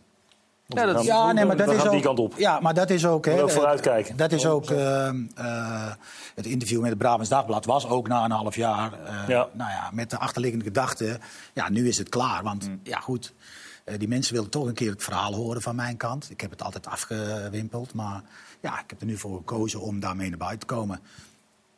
Ja, 0.68 0.86
dat- 0.86 1.04
Ja, 1.04 1.32
nee, 1.32 1.46
maar 1.46 1.58
dat 1.58 1.72
is 1.74 1.86
ook, 1.86 1.92
die 1.92 2.02
kant 2.02 2.20
op. 2.20 2.34
Ja, 2.38 2.60
maar 2.60 2.74
dat 2.74 2.90
is 2.90 3.06
ook. 3.06 3.26
Hè, 3.26 3.42
ook 3.42 3.52
vooruitkijken. 3.52 4.18
Dat 4.18 4.32
is 4.32 4.46
ook. 4.46 4.70
eh, 4.70 5.08
eh, 5.36 5.92
het 6.36 6.46
interview 6.46 6.80
met 6.82 6.90
het 6.90 6.98
Brabants 6.98 7.30
Dagblad 7.30 7.66
was 7.66 7.88
ook 7.88 8.08
na 8.08 8.24
een 8.26 8.32
half 8.32 8.56
jaar. 8.56 8.94
eh, 8.94 9.28
Ja. 9.28 9.48
Nou 9.54 9.70
ja, 9.72 9.90
met 9.94 10.10
de 10.10 10.18
achterliggende 10.18 10.66
gedachte. 10.66 11.20
Ja, 11.54 11.70
nu 11.70 11.88
is 11.88 11.98
het 11.98 12.10
klaar. 12.10 12.44
Want 12.44 12.68
Mm. 12.68 12.80
ja, 12.84 13.00
goed. 13.00 13.34
eh, 13.84 14.00
die 14.00 14.08
mensen 14.08 14.34
willen 14.34 14.50
toch 14.50 14.66
een 14.68 14.74
keer 14.74 14.90
het 14.92 15.04
verhaal 15.04 15.34
horen 15.34 15.62
van 15.62 15.76
mijn 15.76 15.98
kant. 15.98 16.30
Ik 16.30 16.42
heb 16.42 16.50
het 16.52 16.64
altijd 16.64 16.88
afgewimpeld. 16.88 17.94
Maar 17.94 18.22
ja, 18.62 18.80
ik 18.80 18.90
heb 18.90 19.00
er 19.02 19.06
nu 19.06 19.18
voor 19.18 19.38
gekozen 19.38 19.82
om 19.82 20.00
daarmee 20.00 20.30
naar 20.30 20.38
buiten 20.38 20.68
te 20.68 20.74
komen. 20.74 21.00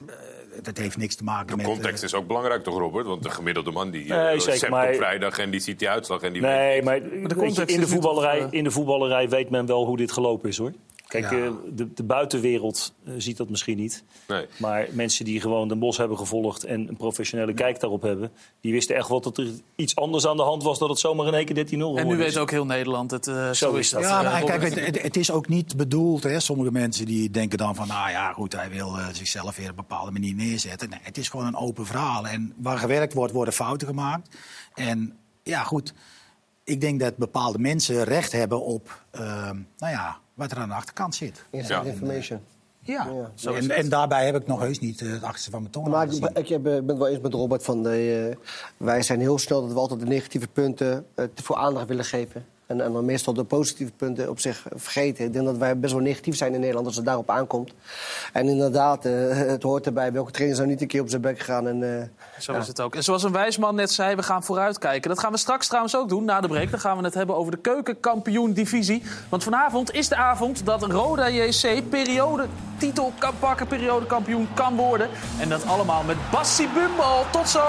Eh, 0.07 0.15
dat 0.63 0.77
heeft 0.77 0.97
niks 0.97 1.15
te 1.15 1.23
maken 1.23 1.47
De 1.47 1.55
met. 1.55 1.65
context 1.65 2.03
is 2.03 2.13
ook 2.13 2.27
belangrijk 2.27 2.63
toch, 2.63 2.77
Robert? 2.77 3.05
Want 3.05 3.23
de 3.23 3.29
gemiddelde 3.29 3.71
man 3.71 3.91
die 3.91 4.07
Nee, 4.07 4.17
eh, 4.19 4.39
zeker, 4.39 4.59
zept 4.59 4.71
maar- 4.71 4.87
op 4.89 4.95
vrijdag 4.95 5.37
en 5.39 5.49
die 5.49 5.59
ziet 5.59 5.79
die 5.79 5.89
uitslag 5.89 6.21
en 6.21 6.33
die 6.33 6.41
Nee, 6.41 6.81
maar 6.83 7.01
de 7.03 7.09
weet 7.09 7.29
je, 7.29 7.35
context 7.35 7.75
in, 7.75 7.79
de 7.81 7.87
voetballerij, 7.87 8.39
toch, 8.39 8.51
eh, 8.51 8.57
in 8.57 8.63
de 8.63 8.71
voetballerij 8.71 9.29
weet 9.29 9.49
men 9.49 9.65
wel 9.65 9.85
hoe 9.85 9.97
dit 9.97 10.11
gelopen 10.11 10.49
is 10.49 10.57
hoor. 10.57 10.73
Kijk, 11.09 11.31
Ja. 11.31 11.45
eh, 11.45 11.51
de, 11.73 11.93
de 11.93 12.03
buitenwereld 12.03 12.93
eh, 13.05 13.13
ziet 13.17 13.37
dat 13.37 13.49
misschien 13.49 13.77
niet. 13.77 14.03
Nee. 14.27 14.45
Maar 14.57 14.87
mensen 14.91 15.25
die 15.25 15.41
gewoon 15.41 15.67
Den 15.67 15.79
Bos 15.79 15.97
hebben 15.97 16.17
gevolgd 16.17 16.63
en 16.63 16.87
een 16.87 16.97
professionele 16.97 17.53
kijk 17.53 17.79
daarop 17.79 18.01
hebben... 18.01 18.31
die 18.61 18.71
wisten 18.71 18.95
echt 18.95 19.07
wel 19.07 19.21
dat 19.21 19.37
er 19.37 19.47
iets 19.75 19.95
anders 19.95 20.27
aan 20.27 20.37
de 20.37 20.43
hand 20.43 20.63
was... 20.63 20.79
dat 20.79 20.89
het 20.89 20.99
zomaar 20.99 21.27
in 21.27 21.33
één 21.33 21.45
keer 21.45 21.65
13-0 21.65 21.69
geworden 21.69 21.97
En 22.03 22.07
nu 22.07 22.17
is. 22.17 22.19
weet 22.33 22.37
ook 22.37 22.51
heel 22.51 22.65
Nederland 22.65 23.11
het. 23.11 23.27
eh, 23.27 23.51
zo, 23.51 23.71
is 23.73 23.79
is 23.79 23.89
dat. 23.89 24.01
Ja, 24.01 24.21
maar 24.21 24.43
kijk, 24.43 25.01
het, 25.01 25.17
is 25.17 25.31
ook 25.31 25.47
niet 25.47 25.77
bedoeld. 25.77 26.23
Hè. 26.23 26.39
Sommige 26.39 26.71
mensen 26.71 27.05
die 27.05 27.29
denken 27.31 27.57
dan 27.57 27.75
van, 27.75 27.87
nou 27.87 28.09
ja, 28.09 28.33
goed, 28.33 28.53
hij 28.55 28.69
wil 28.69 28.95
zichzelf 29.11 29.55
weer 29.55 29.65
op 29.65 29.77
een 29.77 29.85
bepaalde 29.87 30.11
manier 30.11 30.33
neerzetten. 30.35 30.89
Nee, 30.89 30.99
het 31.01 31.17
is 31.17 31.29
gewoon 31.29 31.45
een 31.45 31.55
open 31.55 31.85
verhaal. 31.85 32.27
En 32.27 32.53
waar 32.57 32.77
gewerkt 32.77 33.13
wordt, 33.13 33.33
worden 33.33 33.53
fouten 33.53 33.87
gemaakt. 33.87 34.37
En 34.73 35.17
ja, 35.43 35.63
goed, 35.63 35.93
ik 36.63 36.81
denk 36.81 36.99
dat 36.99 37.17
bepaalde 37.17 37.59
mensen 37.59 38.03
recht 38.03 38.31
hebben 38.31 38.61
op, 38.61 39.03
ehm, 39.11 39.55
nou 39.77 39.93
ja, 39.93 40.17
wat 40.39 40.51
er 40.51 40.57
aan 40.57 40.69
de 40.69 40.75
achterkant 40.75 41.15
zit. 41.15 41.45
Inside 41.49 41.73
Ja. 41.73 41.83
information. 41.83 42.39
Ja, 42.79 43.07
Ja, 43.35 43.51
en, 43.51 43.71
en 43.71 43.89
daarbij 43.89 44.25
heb 44.25 44.35
ik 44.35 44.47
nog 44.47 44.59
heus 44.59 44.79
niet 44.79 45.01
eh, 45.01 45.11
het 45.11 45.23
achterste 45.23 45.49
van 45.51 45.59
mijn 45.61 45.71
tong 45.73 45.87
Maar 45.87 46.13
ik, 46.13 46.37
ik 46.37 46.47
heb, 46.47 46.65
eh, 46.65 46.71
ben 46.73 46.87
het 46.87 46.97
wel 46.97 47.07
eens 47.07 47.19
met 47.21 47.33
Robert 47.33 47.63
van 47.63 47.83
de, 47.83 48.27
eh, 48.29 48.45
wij 48.77 49.01
zijn 49.01 49.19
heel 49.19 49.37
snel 49.37 49.61
dat 49.61 49.73
we 49.73 49.79
altijd 49.79 49.99
de 49.99 50.05
negatieve 50.05 50.47
punten 50.47 51.05
te 51.15 51.43
veel 51.43 51.57
aandacht 51.57 51.87
willen 51.87 52.05
geven. 52.05 52.45
En, 52.69 52.81
en 52.81 52.93
dan 52.93 53.05
meestal 53.05 53.33
de 53.33 53.43
positieve 53.43 53.91
punten 53.91 54.29
op 54.29 54.39
zich 54.39 54.65
vergeten. 54.75 55.25
Ik 55.25 55.33
denk 55.33 55.45
dat 55.45 55.57
wij 55.57 55.79
best 55.79 55.93
wel 55.93 56.01
negatief 56.01 56.35
zijn 56.35 56.53
in 56.53 56.59
Nederland 56.59 56.85
als 56.85 56.95
het 56.95 57.05
daarop 57.05 57.29
aankomt. 57.29 57.73
En 58.33 58.47
inderdaad, 58.47 59.05
eh, 59.05 59.13
het 59.29 59.63
hoort 59.63 59.85
erbij. 59.85 60.11
Welke 60.11 60.31
trainer 60.31 60.55
zou 60.57 60.67
niet 60.67 60.81
een 60.81 60.87
keer 60.87 61.01
op 61.01 61.09
zijn 61.09 61.21
bek 61.21 61.39
gaan? 61.39 61.67
En, 61.67 61.99
eh, 61.99 62.07
Zo 62.39 62.53
ja. 62.53 62.59
is 62.59 62.67
het 62.67 62.81
ook. 62.81 62.95
En 62.95 63.03
zoals 63.03 63.23
een 63.23 63.31
wijsman 63.31 63.75
net 63.75 63.91
zei, 63.91 64.15
we 64.15 64.23
gaan 64.23 64.43
vooruitkijken. 64.43 65.09
Dat 65.09 65.19
gaan 65.19 65.31
we 65.31 65.37
straks 65.37 65.67
trouwens 65.67 65.95
ook 65.95 66.09
doen, 66.09 66.25
na 66.25 66.41
de 66.41 66.47
break. 66.47 66.71
Dan 66.71 66.79
gaan 66.79 66.97
we 66.97 67.03
het 67.03 67.13
hebben 67.13 67.35
over 67.35 67.51
de 67.51 67.57
keukenkampioen-divisie. 67.57 69.03
Want 69.29 69.43
vanavond 69.43 69.93
is 69.93 70.07
de 70.07 70.15
avond 70.15 70.65
dat 70.65 70.83
Roda 70.83 71.29
JC 71.29 71.89
periode 71.89 72.45
titel 72.77 73.13
kan 73.17 73.33
pakken, 73.39 73.67
periodekampioen 73.67 74.47
kan 74.53 74.75
worden. 74.75 75.09
En 75.39 75.49
dat 75.49 75.65
allemaal 75.65 76.03
met 76.03 76.17
Bassi 76.31 76.67
Bumbal. 76.73 77.25
Tot 77.31 77.49
zo! 77.49 77.63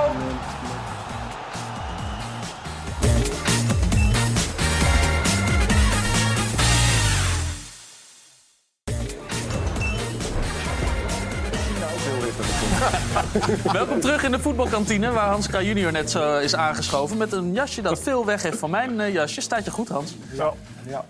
Welkom 13.73 14.01
terug 14.01 14.23
in 14.25 14.31
de 14.31 14.39
voetbalkantine, 14.39 15.11
waar 15.11 15.29
Hans 15.29 15.47
Kraaij 15.49 15.65
junior 15.67 15.93
net 15.93 16.11
zo 16.11 16.39
is 16.39 16.55
aangeschoven... 16.55 17.17
met 17.17 17.33
een 17.33 17.53
jasje 17.53 17.83
dat 17.83 18.01
veel 18.01 18.25
weg 18.25 18.43
heeft 18.43 18.59
van 18.59 18.71
mijn 18.71 19.01
eh, 19.01 19.13
jasje. 19.13 19.41
Staat 19.41 19.65
je 19.65 19.71
goed, 19.71 19.89
Hans? 19.89 20.17
Ja. 20.33 20.53
ja. 20.87 21.05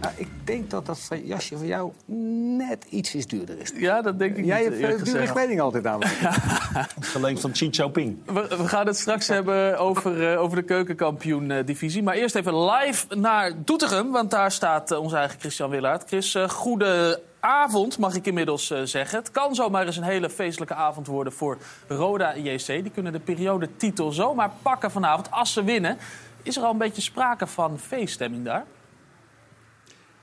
Nou, 0.00 0.14
ik 0.16 0.28
denk 0.44 0.70
dat 0.70 0.86
dat 0.86 1.00
van- 1.00 1.26
jasje 1.26 1.56
van 1.56 1.66
jou 1.66 1.92
net 2.56 2.84
ietsjes 2.88 3.26
duurder 3.26 3.60
is. 3.60 3.72
Ja, 3.74 4.02
dat 4.02 4.18
denk 4.18 4.36
ik 4.36 4.44
Jij 4.44 4.68
niet, 4.68 4.80
hebt 4.80 4.98
eh, 4.98 5.04
dure 5.04 5.32
kleding 5.32 5.60
altijd 5.60 5.86
aan. 5.86 6.00
Geleend 7.00 7.40
van 7.44 7.50
Xi 7.50 7.68
Jinping. 7.68 8.18
We, 8.24 8.46
we 8.48 8.68
gaan 8.68 8.86
het 8.86 8.96
straks 8.98 9.28
hebben 9.28 9.78
over, 9.78 10.32
eh, 10.32 10.40
over 10.40 10.56
de 10.56 10.62
keukenkampioen-divisie. 10.62 12.02
Maar 12.02 12.14
eerst 12.14 12.34
even 12.34 12.64
live 12.64 13.14
naar 13.14 13.52
Doetinchem, 13.64 14.10
want 14.12 14.30
daar 14.30 14.52
staat 14.52 14.90
eh, 14.90 14.98
onze 14.98 15.16
eigen 15.16 15.40
Christian 15.40 15.70
Willaert. 15.70 16.04
Chris, 16.06 16.34
eh, 16.34 16.48
goede 16.48 17.20
avond 17.46 17.98
mag 17.98 18.14
ik 18.14 18.26
inmiddels 18.26 18.70
eh, 18.70 18.82
zeggen. 18.82 19.18
Het 19.18 19.30
kan 19.30 19.54
zomaar 19.54 19.86
eens 19.86 19.96
een 19.96 20.02
hele 20.02 20.30
feestelijke 20.30 20.74
avond 20.74 21.06
worden 21.06 21.32
voor 21.32 21.58
Roda 21.88 22.36
JC. 22.36 22.66
Die 22.66 22.90
kunnen 22.90 23.12
de 23.12 23.20
periodetitel 23.20 24.12
zomaar 24.12 24.50
pakken 24.62 24.90
vanavond 24.90 25.30
als 25.30 25.52
ze 25.52 25.64
winnen. 25.64 25.98
Is 26.42 26.56
er 26.56 26.62
al 26.62 26.70
een 26.70 26.78
beetje 26.78 27.02
sprake 27.02 27.46
van 27.46 27.78
feeststemming 27.78 28.44
daar? 28.44 28.64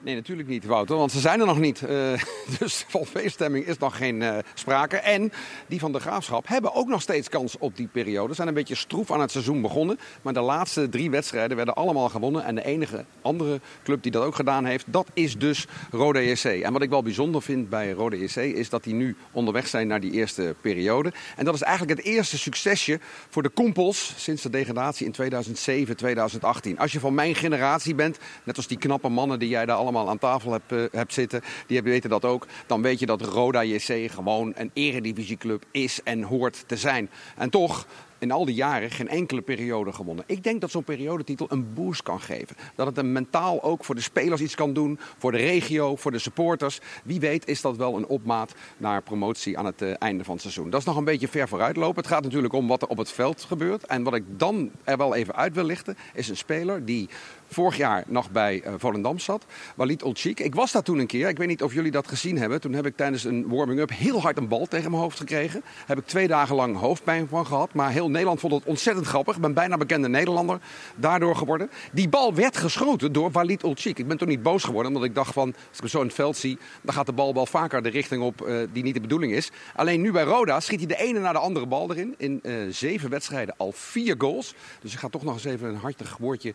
Nee, 0.04 0.16
natuurlijk 0.16 0.48
niet, 0.48 0.66
Wouter, 0.66 0.98
want 0.98 1.12
ze 1.12 1.20
zijn 1.20 1.40
er 1.40 1.46
nog 1.46 1.60
niet. 1.60 1.84
Eh, 1.84 2.24
dus 2.60 2.86
van 2.88 3.06
feeststemming 3.06 3.66
is 3.66 3.78
nog 3.78 3.98
geen 3.98 4.22
eh, 4.22 4.38
sprake. 4.54 4.98
En 4.98 5.32
die 5.68 5.80
van 5.80 5.92
de 5.92 6.00
Graafschap 6.00 6.48
hebben 6.48 6.74
ook 6.74 6.88
nog 6.88 7.02
steeds 7.02 7.30
kans 7.30 7.58
op 7.58 7.76
die 7.76 7.88
periode. 7.88 8.30
Ze 8.30 8.36
zijn 8.36 8.48
een 8.48 8.54
beetje 8.54 8.76
stroef 8.76 9.12
aan 9.12 9.22
het 9.22 9.32
seizoen 9.32 9.62
begonnen. 9.62 10.00
Maar 10.22 10.34
de 10.34 10.42
laatste 10.42 10.90
drie 10.90 11.10
wedstrijden 11.10 11.56
werden 11.56 11.76
allemaal 11.76 12.10
gewonnen. 12.10 12.44
En 12.44 12.56
de 12.56 12.66
enige 12.66 13.06
andere 13.22 13.60
club 13.84 14.04
die 14.04 14.12
dat 14.12 14.24
ook 14.24 14.36
gedaan 14.36 14.66
heeft, 14.66 14.86
dat 14.88 15.08
is 15.14 15.38
dus 15.38 15.68
Roda 15.92 16.20
JC. 16.20 16.44
En 16.44 16.74
wat 16.74 16.82
ik 16.82 16.90
wel 16.90 17.04
bijzonder 17.04 17.42
vind 17.42 17.70
bij 17.70 17.92
Roda 17.92 18.16
JC 18.16 18.36
is 18.36 18.70
dat 18.70 18.84
die 18.84 18.94
nu 18.94 19.16
onderweg 19.32 19.68
zijn 19.68 19.88
naar 19.88 20.00
die 20.00 20.12
eerste 20.12 20.56
periode. 20.62 21.14
En 21.36 21.46
dat 21.46 21.54
is 21.54 21.62
eigenlijk 21.62 22.00
het 22.00 22.08
eerste 22.08 22.38
succesje 22.38 23.00
voor 23.30 23.44
de 23.44 23.50
Kompels 23.50 24.14
sinds 24.18 24.42
de 24.42 24.50
degradatie 24.50 25.06
in 25.06 25.12
2007, 25.12 25.98
2018. 25.98 26.80
Als 26.80 26.92
je 26.92 27.00
van 27.00 27.14
mijn 27.14 27.36
generatie 27.36 27.96
bent, 27.96 28.18
net 28.44 28.58
als 28.58 28.68
die 28.68 28.78
knappe 28.78 29.10
mannen 29.10 29.40
die 29.40 29.50
jij 29.50 29.66
daar 29.66 29.78
allemaal 29.78 29.92
aan 29.98 30.20
tafel 30.20 30.52
hebt, 30.52 30.72
eh, 30.72 30.84
hebt 30.92 31.14
zitten, 31.14 31.40
die 31.40 31.76
hebben- 31.76 31.94
weten 31.94 32.10
dat 32.10 32.26
ook. 32.26 32.48
Dan 32.68 32.82
weet 32.82 33.00
je 33.00 33.06
dat 33.06 33.22
Roda 33.22 33.64
JC 33.64 34.12
gewoon 34.12 34.52
een 34.56 34.72
eredivisieclub 34.74 35.64
is 35.72 36.00
en 36.04 36.24
hoort 36.24 36.64
te 36.68 36.78
zijn. 36.78 37.10
En 37.38 37.50
toch 37.50 37.86
in 38.24 38.32
al 38.32 38.46
die 38.46 38.56
jaren 38.56 38.92
geen 38.92 39.08
enkele 39.08 39.42
periode 39.42 39.94
gewonnen. 39.94 40.24
Ik 40.28 40.44
denk 40.44 40.62
dat 40.62 40.72
zo'n 40.72 40.84
periodetitel 40.84 41.46
een 41.50 41.74
boost 41.74 42.04
kan 42.04 42.22
geven. 42.22 42.56
Dat 42.76 42.88
het 42.88 42.98
een 42.98 43.12
mentaal 43.12 43.64
ook 43.64 43.86
voor 43.86 43.96
de 43.96 44.02
spelers 44.02 44.42
iets 44.42 44.56
kan 44.56 44.74
doen, 44.74 45.00
voor 45.18 45.32
de 45.32 45.38
regio, 45.38 45.96
voor 45.96 46.12
de 46.12 46.20
supporters. 46.20 46.80
Wie 47.04 47.20
weet 47.20 47.48
is 47.48 47.62
dat 47.62 47.78
wel 47.78 47.98
een 47.98 48.06
opmaat 48.08 48.54
naar 48.78 49.02
promotie 49.02 49.58
aan 49.58 49.66
het 49.66 49.82
eh, 49.82 49.94
einde 50.00 50.24
van 50.24 50.34
het 50.34 50.42
seizoen. 50.42 50.70
Dat 50.70 50.80
is 50.80 50.86
nog 50.86 50.98
een 50.98 51.04
beetje 51.04 51.28
ver 51.28 51.48
vooruitlopen. 51.48 52.02
Het 52.02 52.12
gaat 52.12 52.24
natuurlijk 52.24 52.54
om 52.54 52.68
wat 52.68 52.82
er 52.82 52.88
op 52.88 52.98
het 52.98 53.12
veld 53.12 53.44
gebeurt. 53.44 53.86
En 53.86 54.04
wat 54.04 54.16
ik 54.16 54.24
dan 54.28 54.72
er 54.84 54.98
wel 54.98 55.16
even 55.16 55.36
uit 55.36 55.54
wil 55.54 55.64
lichten, 55.64 55.98
is 56.14 56.30
een 56.30 56.38
speler 56.38 56.86
die 56.86 57.10
vorig 57.54 57.78
jaar 57.78 58.04
nog 58.08 58.32
bij 58.32 58.62
eh, 58.62 58.74
Volendam 58.78 59.20
zat. 59.20 59.46
Walid 59.76 60.04
Olchik. 60.04 60.40
Ik 60.40 60.56
was 60.56 60.72
daar 60.72 60.84
toen 60.84 61.00
een 61.00 61.08
keer. 61.08 61.30
Ik 61.30 61.38
weet 61.38 61.48
niet 61.48 61.64
of 61.64 61.74
jullie 61.74 61.92
dat 61.92 62.08
gezien 62.08 62.38
hebben. 62.38 62.62
Toen 62.62 62.74
heb 62.74 62.86
ik 62.86 62.96
tijdens 62.96 63.24
een 63.24 63.48
warming-up 63.48 63.90
heel 63.90 64.22
hard 64.22 64.38
een 64.38 64.48
bal 64.48 64.66
tegen 64.66 64.92
mijn 64.92 65.04
hoofd 65.04 65.18
gekregen. 65.18 65.64
Heb 65.86 65.98
ik 65.98 66.06
twee 66.06 66.28
dagen 66.28 66.56
lang 66.56 66.78
hoofdpijn 66.78 67.28
van 67.28 67.46
gehad. 67.46 67.74
Maar 67.74 67.92
heel 67.92 68.10
Nederland 68.10 68.40
vond 68.40 68.54
het 68.54 68.64
ontzettend 68.66 69.08
grappig. 69.08 69.36
Ik 69.36 69.42
ben 69.42 69.54
bijna 69.54 69.78
bekende 69.78 70.10
Nederlander 70.10 70.60
daardoor 70.96 71.36
geworden. 71.36 71.70
Die 71.92 72.10
bal 72.10 72.34
werd 72.34 72.58
geschoten 72.58 73.12
door 73.12 73.32
Walid 73.32 73.64
Olchik. 73.64 74.00
Ik 74.00 74.08
ben 74.08 74.18
toen 74.18 74.28
niet 74.28 74.44
boos 74.44 74.64
geworden, 74.64 74.92
omdat 74.94 75.08
ik 75.08 75.16
dacht 75.16 75.34
van... 75.34 75.54
als 75.70 75.80
ik 75.80 75.88
zo 75.88 76.00
in 76.00 76.06
het 76.06 76.16
veld 76.16 76.38
zie, 76.38 76.58
dan 76.82 76.94
gaat 76.94 77.06
de 77.06 77.14
bal 77.14 77.34
wel 77.34 77.46
vaker 77.46 77.84
de 77.84 77.90
richting 77.90 78.24
op 78.24 78.42
eh, 78.42 78.58
die 78.72 78.84
niet 78.84 78.94
de 78.94 79.02
bedoeling 79.02 79.34
is. 79.34 79.52
Alleen 79.76 80.02
nu 80.02 80.12
bij 80.12 80.24
Roda 80.24 80.60
schiet 80.60 80.80
hij 80.80 80.88
de 80.88 80.98
ene 80.98 81.20
na 81.20 81.32
de 81.32 81.40
andere 81.40 81.66
bal 81.66 81.92
erin. 81.92 82.16
In 82.18 82.40
eh, 82.44 82.54
zeven 82.70 83.10
wedstrijden 83.10 83.56
al 83.58 83.72
vier 83.72 84.16
goals. 84.18 84.56
Dus 84.82 84.94
ik 84.94 85.00
ga 85.00 85.10
toch 85.10 85.24
nog 85.24 85.34
eens 85.34 85.46
even 85.46 85.70
een 85.70 85.76
hartig 85.76 86.18
woordje 86.18 86.54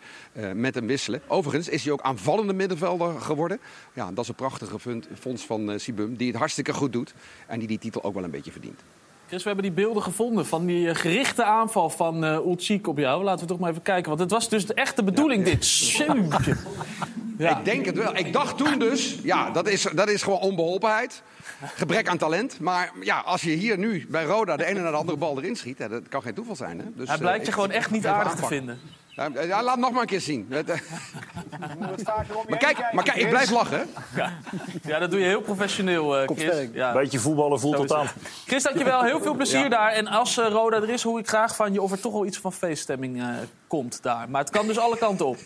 met 0.54 0.74
hem 0.74 0.86
wisselen. 0.88 1.22
Overigens 1.26 1.68
is 1.68 1.84
hij 1.84 1.92
ook 1.92 2.00
aanvallende 2.00 2.52
middenvelder 2.52 3.20
geworden. 3.20 3.60
Ja, 3.92 4.10
dat 4.10 4.18
is 4.24 4.28
een 4.28 4.34
prachtige 4.34 4.78
fonds 5.18 5.46
van 5.46 5.70
eh, 5.70 5.78
Sibum, 5.78 6.16
die 6.16 6.28
het 6.28 6.36
hartstikke 6.36 6.72
goed 6.72 6.92
doet. 6.92 7.14
En 7.46 7.58
die 7.58 7.68
die 7.68 7.78
titel 7.78 8.04
ook 8.04 8.14
wel 8.14 8.24
een 8.24 8.30
beetje 8.30 8.52
verdient. 8.52 8.80
Chris, 9.28 9.42
we 9.42 9.48
hebben 9.48 9.74
die 9.74 9.84
beelden 9.84 10.02
gevonden 10.02 10.46
van 10.46 10.66
die 10.66 10.88
eh, 10.88 10.94
gerichte 10.94 11.44
aanval 11.44 11.90
van 11.90 12.24
eh 12.24 12.34
Ulchik 12.34 12.86
op 12.86 12.98
jou. 12.98 13.24
Laten 13.24 13.40
we 13.40 13.46
toch 13.46 13.58
maar 13.58 13.70
even 13.70 13.82
kijken, 13.82 14.08
want 14.08 14.20
het 14.20 14.30
was 14.30 14.48
dus 14.48 14.66
de 14.66 14.74
echte 14.74 15.02
bedoeling 15.04 15.44
dit. 15.44 15.90
Ja. 17.38 17.58
Ik 17.58 17.64
denk 17.64 17.84
het 17.84 17.96
wel. 17.96 18.16
Ik 18.16 18.32
dacht 18.32 18.56
toen 18.56 18.78
dus, 18.78 19.18
ja, 19.22 19.50
dat 19.50 19.68
is, 19.68 19.82
dat 19.94 20.08
is 20.08 20.22
gewoon 20.22 20.38
onbeholpenheid. 20.38 21.22
Gebrek 21.74 22.08
aan 22.08 22.18
talent. 22.18 22.60
Maar 22.60 22.92
ja, 23.00 23.18
als 23.18 23.42
je 23.42 23.50
hier 23.50 23.78
nu 23.78 24.06
bij 24.08 24.24
Roda 24.24 24.56
de 24.56 24.64
ene 24.64 24.80
naar 24.80 24.90
de 24.90 24.96
andere 24.96 25.18
bal 25.18 25.38
erin 25.38 25.56
schiet, 25.56 25.78
hè, 25.78 25.88
dat 25.88 26.08
kan 26.08 26.22
geen 26.22 26.34
toeval 26.34 26.56
zijn. 26.56 26.78
Hè? 26.78 26.84
Dus, 26.94 27.08
Hij 27.08 27.18
blijkt 27.18 27.46
je 27.46 27.52
gewoon 27.52 27.70
echt 27.70 27.90
niet 27.90 28.06
aardig 28.06 28.34
te 28.34 28.46
vinden. 28.46 28.78
Ja, 29.18 29.42
ja, 29.42 29.62
laat 29.62 29.78
nog 29.78 29.90
maar 29.92 30.00
een 30.00 30.06
keer 30.06 30.20
zien. 30.20 30.46
Eh, 30.50 30.66
maar 32.48 32.58
kijk, 32.58 32.92
maar 32.92 33.04
kijk, 33.04 33.16
ik 33.16 33.28
blijf 33.28 33.50
lachen. 33.50 33.88
Ja. 34.16 34.32
ja, 34.82 34.98
dat 34.98 35.10
doe 35.10 35.20
je 35.20 35.26
heel 35.26 35.40
professioneel, 35.40 36.18
eh 36.18 36.28
Chris. 36.36 36.68
Ja. 36.72 36.92
Beetje 36.92 37.18
voetballen 37.18 37.60
voelt 37.60 37.76
tot 37.76 37.92
aan. 37.92 38.06
Chris, 38.46 38.62
dankjewel. 38.62 39.02
Heel 39.02 39.20
veel 39.20 39.34
plezier 39.34 39.62
Ja. 39.62 39.68
daar. 39.68 39.92
En 39.92 40.06
als 40.06 40.38
eh, 40.38 40.48
Roda 40.48 40.76
er 40.76 40.88
is, 40.90 41.02
hoor 41.02 41.18
ik 41.18 41.28
graag 41.28 41.56
van 41.56 41.72
je 41.72 41.82
of 41.82 41.92
er 41.92 42.00
toch 42.00 42.12
wel 42.12 42.26
iets 42.26 42.38
van 42.38 42.52
feeststemming 42.52 43.20
eh, 43.20 43.28
komt 43.66 44.02
daar. 44.02 44.30
Maar 44.30 44.40
het 44.40 44.50
kan 44.50 44.66
dus 44.66 44.78
alle 44.78 44.98
kanten 44.98 45.26
op. 45.26 45.38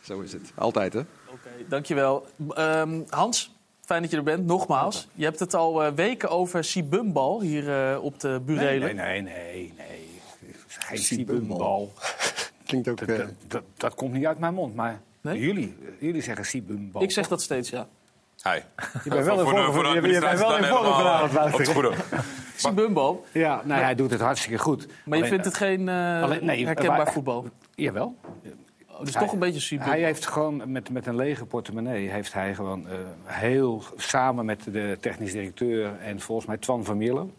Zo 0.00 0.20
is 0.20 0.32
het. 0.32 0.52
Altijd, 0.54 0.92
hè? 0.92 1.00
Oké, 1.28 1.48
dankjewel. 1.68 2.26
Ehm, 2.48 3.00
Hans, 3.08 3.54
fijn 3.84 4.02
dat 4.02 4.10
je 4.10 4.16
er 4.16 4.22
bent. 4.22 4.46
Nogmaals, 4.46 5.08
je 5.14 5.24
hebt 5.24 5.38
het 5.38 5.54
al 5.54 5.82
eh, 5.82 5.92
weken 5.94 6.28
over 6.28 6.64
Sibumbal 6.64 7.40
hier 7.40 7.90
eh, 7.92 8.04
op 8.04 8.20
de 8.20 8.40
burelen. 8.44 8.96
Nee, 8.96 9.20
nee, 9.20 9.34
nee, 9.34 9.74
nee. 9.76 10.11
Sibumbal. 10.98 11.92
Klinkt 12.66 12.88
ook... 12.88 12.98
Dat, 13.48 13.62
dat, 13.76 13.94
komt 13.94 14.12
niet 14.12 14.26
uit 14.26 14.38
mijn 14.38 14.54
mond, 14.54 14.74
maar 14.74 15.00
jullie, 15.22 15.76
jullie 15.98 16.22
zeggen 16.22 16.44
Sibumbal. 16.44 17.02
Ik 17.02 17.10
zeg 17.10 17.28
dat 17.28 17.42
steeds, 17.42 17.70
ja. 17.70 17.88
Hi. 18.42 18.60
Je 19.04 19.10
bent 19.10 19.24
wel 19.24 19.38
in 19.38 19.46
vorm 19.46 19.72
vanavond, 19.72 21.32
Wouter. 21.32 22.04
Sibumbal. 22.56 23.24
Ja, 23.32 23.62
nou, 23.64 23.82
hij 23.82 23.94
doet 23.94 24.10
het 24.10 24.20
hartstikke 24.20 24.58
goed. 24.58 24.86
Maar 25.04 25.18
je 25.18 25.24
vindt 25.24 25.44
het 25.44 25.54
geen 25.54 25.88
eh, 25.88 26.22
alleen- 26.22 26.44
nee, 26.44 26.64
herkenbaar 26.66 26.96
maar- 26.96 27.12
voetbal? 27.12 27.46
Jawel. 27.74 28.16
Dus 29.04 29.12
toch 29.12 29.32
een 29.32 29.38
beetje 29.38 29.60
Sibumbal. 29.60 29.92
Hij 29.94 30.02
heeft 30.04 30.26
gewoon 30.26 30.62
met, 30.72 30.90
met 30.90 31.06
een 31.06 31.16
lege 31.16 31.46
portemonnee... 31.46 32.08
heeft 32.08 32.32
hij 32.32 32.54
gewoon 32.54 32.88
eh, 32.88 32.94
heel 33.24 33.82
samen 33.96 34.44
met 34.44 34.64
de 34.72 34.96
technisch 35.00 35.32
directeur... 35.32 35.98
en 36.00 36.20
volgens 36.20 36.46
mij 36.46 36.56
Twan 36.56 36.84
van 36.84 36.96
Mierlo, 36.96 37.30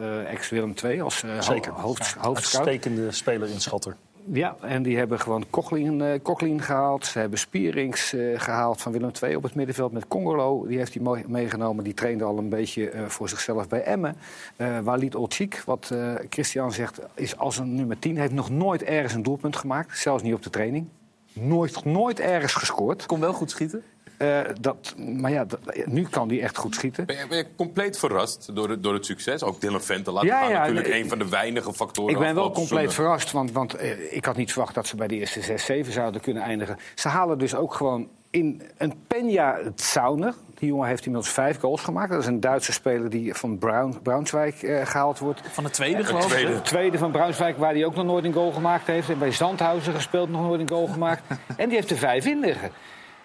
eh, 0.00 0.32
ex-Willem 0.32 0.74
II... 0.84 1.00
als 1.00 1.22
eh, 1.22 1.34
ho- 1.34 1.40
Zeker. 1.40 1.72
hoofd, 1.72 2.14
hoofdscout. 2.14 2.36
Uitstekende 2.36 3.12
speler 3.12 3.48
in 3.48 3.60
Schatter. 3.60 3.96
Ja, 4.32 4.56
en 4.60 4.82
die 4.82 4.96
hebben 4.96 5.20
gewoon 5.20 5.44
Cochlin, 5.50 6.00
eh, 6.00 6.20
Cochlin 6.22 6.62
gehaald. 6.62 7.06
Ze 7.06 7.18
hebben 7.18 7.38
Spierings 7.38 8.12
eh, 8.12 8.40
gehaald 8.40 8.80
van 8.80 8.92
Willem 8.92 9.10
II 9.22 9.36
op 9.36 9.42
het 9.42 9.54
middenveld 9.54 9.92
met 9.92 10.08
Congolo. 10.08 10.66
Die 10.66 10.78
heeft 10.78 10.94
hij 10.94 11.02
mooi 11.02 11.24
meegenomen. 11.26 11.84
Die 11.84 11.94
trainde 11.94 12.24
al 12.24 12.38
een 12.38 12.48
beetje 12.48 12.88
eh, 12.90 13.04
voor 13.06 13.28
zichzelf 13.28 13.68
bij 13.68 13.82
Emmen. 13.82 14.16
Eh 14.56 14.78
Walid 14.78 15.14
Olchik, 15.14 15.62
wat 15.66 15.90
eh, 15.92 16.14
Christian 16.28 16.72
zegt, 16.72 17.00
is 17.14 17.36
als 17.36 17.58
een 17.58 17.74
nummer 17.74 17.98
10. 17.98 18.16
Heeft 18.16 18.32
nog 18.32 18.50
nooit 18.50 18.82
ergens 18.82 19.14
een 19.14 19.22
doelpunt 19.22 19.56
gemaakt. 19.56 19.98
Zelfs 19.98 20.22
niet 20.22 20.34
op 20.34 20.42
de 20.42 20.50
training. 20.50 20.86
Nooit, 21.32 21.84
nooit 21.84 22.20
ergens 22.20 22.52
gescoord. 22.54 23.06
Kon 23.06 23.20
wel 23.20 23.32
goed 23.32 23.50
schieten. 23.50 23.82
Eh, 24.16 24.40
dat, 24.60 24.94
maar 24.96 25.30
ja, 25.30 25.44
dat- 25.44 25.60
nu 25.86 26.06
kan 26.08 26.28
hij 26.28 26.40
echt 26.42 26.56
goed 26.56 26.74
schieten. 26.74 27.06
Ben 27.06 27.16
je, 27.16 27.26
ben 27.28 27.38
je 27.38 27.46
compleet 27.56 27.98
verrast 27.98 28.54
door, 28.54 28.68
het- 28.70 28.82
door 28.82 28.94
het 28.94 29.06
succes? 29.06 29.42
Ook 29.42 29.60
Dylan 29.60 29.82
Vente 29.82 30.10
laten 30.10 30.28
Ja, 30.28 30.40
gaan. 30.40 30.50
ja, 30.50 30.58
natuurlijk 30.58 30.88
nee, 30.88 31.02
een 31.02 31.08
van 31.08 31.18
de 31.18 31.28
weinige 31.28 31.72
factoren. 31.72 32.12
Ik 32.14 32.18
ben 32.20 32.34
wel 32.34 32.50
compleet 32.50 32.94
verrast, 32.94 33.32
want, 33.32 33.52
want 33.52 33.74
eh, 33.74 34.12
ik 34.14 34.24
had 34.24 34.36
niet 34.36 34.52
verwacht 34.52 34.74
dat 34.74 34.86
ze 34.86 34.96
bij 34.96 35.06
de 35.08 35.14
eerste 35.14 35.40
6, 35.42 35.64
7 35.64 35.92
zouden 35.92 36.20
kunnen 36.20 36.42
eindigen. 36.42 36.76
Ze 36.94 37.08
halen 37.08 37.38
dus 37.38 37.54
ook 37.54 37.74
gewoon 37.74 38.08
in 38.30 38.62
een 38.76 38.94
Peña 39.14 39.74
Zauner. 39.74 40.34
Die 40.60 40.68
jongen 40.68 40.88
heeft 40.88 41.06
inmiddels 41.06 41.32
vijf 41.34 41.60
goals 41.60 41.82
gemaakt. 41.82 42.10
Dat 42.10 42.20
is 42.20 42.26
een 42.26 42.40
Duitse 42.40 42.72
speler 42.72 43.10
die 43.10 43.34
van 43.34 43.58
Braun, 43.58 44.02
Braunschweig 44.02 44.62
eh, 44.62 44.86
gehaald 44.86 45.18
wordt. 45.18 45.40
Van 45.52 45.64
de 45.64 45.70
tweede, 45.70 45.98
Eh, 46.00 46.06
geloof 46.06 46.36
ik. 46.38 46.46
De 46.46 46.62
tweede 46.62 46.98
van 46.98 47.10
Braunschweig, 47.10 47.56
waar 47.56 47.72
hij 47.72 47.84
ook 47.84 47.94
nog 47.94 48.04
nooit 48.04 48.24
een 48.24 48.32
goal 48.32 48.52
gemaakt 48.52 48.86
heeft. 48.86 49.08
En 49.10 49.18
bij 49.18 49.32
Zandhausen 49.32 49.94
gespeeld, 49.94 50.30
nog 50.30 50.40
nooit 50.42 50.60
een 50.60 50.68
goal 50.68 50.86
gemaakt. 50.86 51.22
en 51.56 51.68
die 51.68 51.76
heeft 51.76 51.90
er 51.90 51.96
vijf 51.96 52.26
in 52.26 52.38
liggen. 52.40 52.70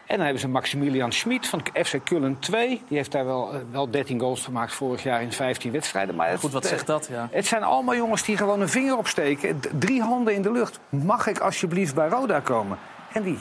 En 0.05 0.15
dan 0.15 0.23
hebben 0.25 0.39
ze 0.41 0.47
Maximilian 0.47 1.11
Schmid 1.11 1.47
van 1.47 1.61
FC 1.73 1.99
Kullen 2.03 2.39
2. 2.39 2.67
Die 2.87 2.97
heeft 2.97 3.11
daar 3.11 3.25
wel, 3.25 3.53
eh, 3.53 3.59
wel 3.71 3.89
13 3.89 4.19
goals 4.19 4.43
gemaakt 4.43 4.73
vorig 4.73 5.03
jaar 5.03 5.21
in 5.21 5.31
15 5.31 5.71
wedstrijden. 5.71 6.15
Maar 6.15 6.29
het- 6.29 6.39
Goed, 6.39 6.51
wat 6.51 6.65
zegt 6.65 6.87
dat? 6.87 7.07
Ja. 7.11 7.27
het 7.31 7.45
zijn 7.45 7.63
allemaal 7.63 7.95
jongens 7.95 8.23
die 8.23 8.37
gewoon 8.37 8.61
een 8.61 8.69
vinger 8.69 8.97
opsteken. 8.97 9.59
Drie 9.79 10.01
handen 10.01 10.33
in 10.33 10.41
de 10.41 10.51
lucht. 10.51 10.79
Mag 10.89 11.27
ik 11.27 11.39
alsjeblieft 11.39 11.95
bij 11.95 12.07
Roda 12.07 12.39
komen? 12.39 12.77
En 13.13 13.23
die... 13.23 13.37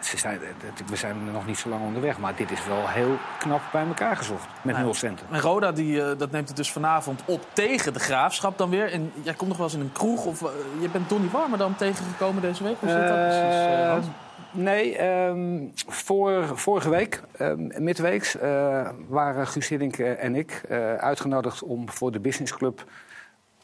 Ze 0.00 0.18
zijn, 0.18 0.40
we 0.86 0.96
zijn 0.96 1.32
nog 1.32 1.46
niet 1.46 1.58
zo 1.58 1.68
lang 1.68 1.84
onderweg, 1.84 2.18
maar 2.18 2.36
dit 2.36 2.50
is 2.50 2.66
wel 2.66 2.88
heel 2.88 3.16
knap 3.38 3.60
bij 3.72 3.86
elkaar 3.86 4.16
gezocht. 4.16 4.46
Met 4.62 4.74
Nou, 4.74 4.84
nul 4.84 4.94
centen. 4.94 5.26
En 5.30 5.40
Roda 5.40 5.72
die, 5.72 6.02
eh, 6.02 6.18
dat 6.18 6.30
neemt 6.30 6.48
het 6.48 6.56
dus 6.56 6.72
vanavond 6.72 7.22
op 7.24 7.46
tegen 7.52 7.92
de 7.92 7.98
Graafschap 7.98 8.58
dan 8.58 8.70
weer. 8.70 8.92
En 8.92 9.12
jij 9.22 9.34
komt 9.34 9.48
nog 9.48 9.56
wel 9.56 9.66
eens 9.66 9.74
in 9.74 9.80
een 9.80 9.92
kroeg 9.92 10.24
of 10.24 10.42
eh, 10.42 10.48
je 10.80 10.88
bent 10.88 11.08
Donny 11.08 11.28
Warmer 11.28 11.58
dan 11.58 11.76
tegengekomen 11.76 12.42
deze 12.42 12.64
week? 12.64 12.76
Hoe 12.80 12.88
zit 12.88 13.08
dat 13.08 13.16
precies, 13.16 13.54
eh? 13.54 13.96
Nee, 14.50 14.96
ehm, 14.96 15.66
voor, 15.86 16.58
vorige 16.58 16.90
week, 16.90 17.22
um, 17.40 17.70
midweeks, 17.78 18.36
uh, 18.36 18.88
waren 19.08 19.46
Guus 19.46 19.68
Hiddink 19.68 19.98
en 19.98 20.34
ik 20.34 20.62
uh, 20.70 20.94
uitgenodigd 20.94 21.62
om 21.62 21.90
voor 21.90 22.12
de 22.12 22.20
businessclub 22.20 22.84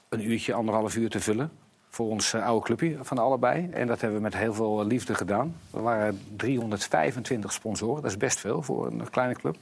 een 0.08 0.30
uurtje, 0.30 0.54
anderhalf 0.54 0.96
uur 0.96 1.10
te 1.10 1.20
vullen. 1.20 1.50
Voor 1.94 2.08
ons 2.08 2.32
uh, 2.32 2.46
oude 2.46 2.64
clubje 2.64 2.96
van 3.00 3.18
allebei. 3.18 3.68
En 3.72 3.86
dat 3.86 4.00
hebben 4.00 4.18
we 4.18 4.24
met 4.24 4.36
heel 4.36 4.54
veel 4.54 4.86
liefde 4.86 5.14
gedaan. 5.14 5.56
Er 5.74 5.82
waren 5.82 6.20
325 6.36 7.52
sponsoren, 7.52 8.02
dat 8.02 8.10
is 8.10 8.16
best 8.16 8.40
veel 8.40 8.62
voor 8.62 8.86
een 8.86 9.10
kleine 9.10 9.34
club. 9.34 9.56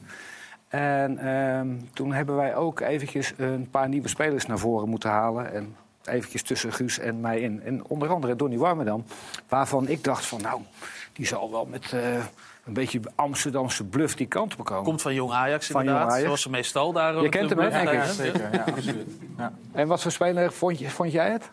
En 0.68 1.18
ehm, 1.18 1.68
toen 1.92 2.12
hebben 2.12 2.36
wij 2.36 2.56
ook 2.56 2.80
eventjes 2.80 3.32
een 3.36 3.68
paar 3.70 3.88
nieuwe 3.88 4.08
spelers 4.08 4.46
naar 4.46 4.58
voren 4.58 4.88
moeten 4.88 5.10
halen. 5.10 5.52
En 5.52 5.76
eventjes 6.04 6.42
tussen 6.42 6.72
Guus 6.72 6.98
en 6.98 7.20
mij 7.20 7.40
in. 7.40 7.62
En 7.62 7.84
onder 7.88 8.08
andere 8.08 8.36
Donny 8.36 8.58
Warmerdam. 8.58 9.04
Waarvan 9.48 9.88
ik 9.88 10.04
dacht 10.04 10.26
van, 10.26 10.40
nou, 10.40 10.60
die 11.12 11.26
zal 11.26 11.50
wel 11.50 11.64
met 11.64 11.92
uh, 11.94 12.14
een 12.64 12.72
beetje 12.72 13.00
Amsterdamse 13.14 13.84
bluff 13.84 14.14
die 14.14 14.26
kant 14.26 14.56
op 14.56 14.64
komen. 14.64 14.84
Komt 14.84 15.02
van 15.02 15.14
Jong 15.14 15.32
Ajax 15.32 15.66
Van 15.66 15.80
inderdaad. 15.80 16.02
Jong 16.02 16.12
Ajax. 16.12 16.26
Zoals 16.26 16.42
ze 16.42 16.50
meestal 16.50 16.92
daar... 16.92 17.22
Je 17.22 17.28
kent 17.28 17.50
hem, 17.50 17.58
hè, 17.58 17.70
denk 17.70 17.88
ik. 17.88 17.94
Ja, 17.94 18.06
zeker. 18.06 18.52
Ja, 18.52 18.64
absoluut. 18.74 19.08
Ja. 19.38 19.52
En 19.72 19.88
wat 19.88 20.02
voor 20.02 20.12
speler 20.12 20.52
vond, 20.52 20.78
je, 20.78 20.90
vond 20.90 21.12
jij 21.12 21.30
het? 21.30 21.50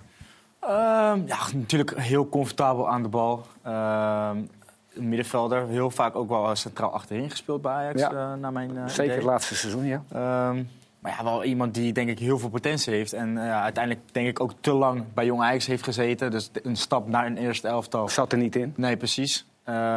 Um, 0.64 1.28
ja, 1.28 1.38
natuurlijk 1.54 2.00
heel 2.00 2.30
comfortabel 2.30 2.90
aan 2.90 3.02
de 3.04 3.10
bal. 3.10 3.46
Um, 3.68 4.50
middenvelder, 4.94 5.68
heel 5.68 5.92
vaak 5.92 6.16
ook 6.16 6.30
wel 6.30 6.56
centraal 6.56 6.92
achterin 6.94 7.30
gespeeld 7.30 7.62
bij 7.62 7.72
Ajax, 7.72 8.02
Ja. 8.02 8.12
uh, 8.12 8.34
naar 8.34 8.52
mijn 8.52 8.76
uh, 8.76 8.88
Zeker 8.88 9.04
idee. 9.04 9.16
het 9.16 9.26
laatste 9.26 9.56
seizoen, 9.56 9.86
ja. 9.86 10.04
Ehm, 10.12 10.64
maar 11.00 11.16
ja, 11.18 11.24
wel 11.24 11.44
iemand 11.44 11.74
die 11.74 11.94
denk 11.94 12.10
ik 12.10 12.20
heel 12.20 12.40
veel 12.40 12.50
potentie 12.50 12.94
heeft. 12.94 13.14
En 13.14 13.30
uh, 13.36 13.62
uiteindelijk 13.62 14.14
denk 14.14 14.28
ik 14.28 14.40
ook 14.40 14.52
te 14.60 14.74
lang 14.74 15.04
bij 15.14 15.26
Jong 15.26 15.42
Ajax 15.42 15.66
heeft 15.66 15.84
gezeten. 15.84 16.32
Dus 16.32 16.52
een 16.64 16.76
stap 16.76 17.08
naar 17.08 17.26
een 17.26 17.38
eerste 17.38 17.68
elftal. 17.68 18.10
Zat 18.10 18.32
er 18.32 18.38
niet 18.38 18.56
in? 18.56 18.74
Nee, 18.78 18.98
precies. 18.98 19.46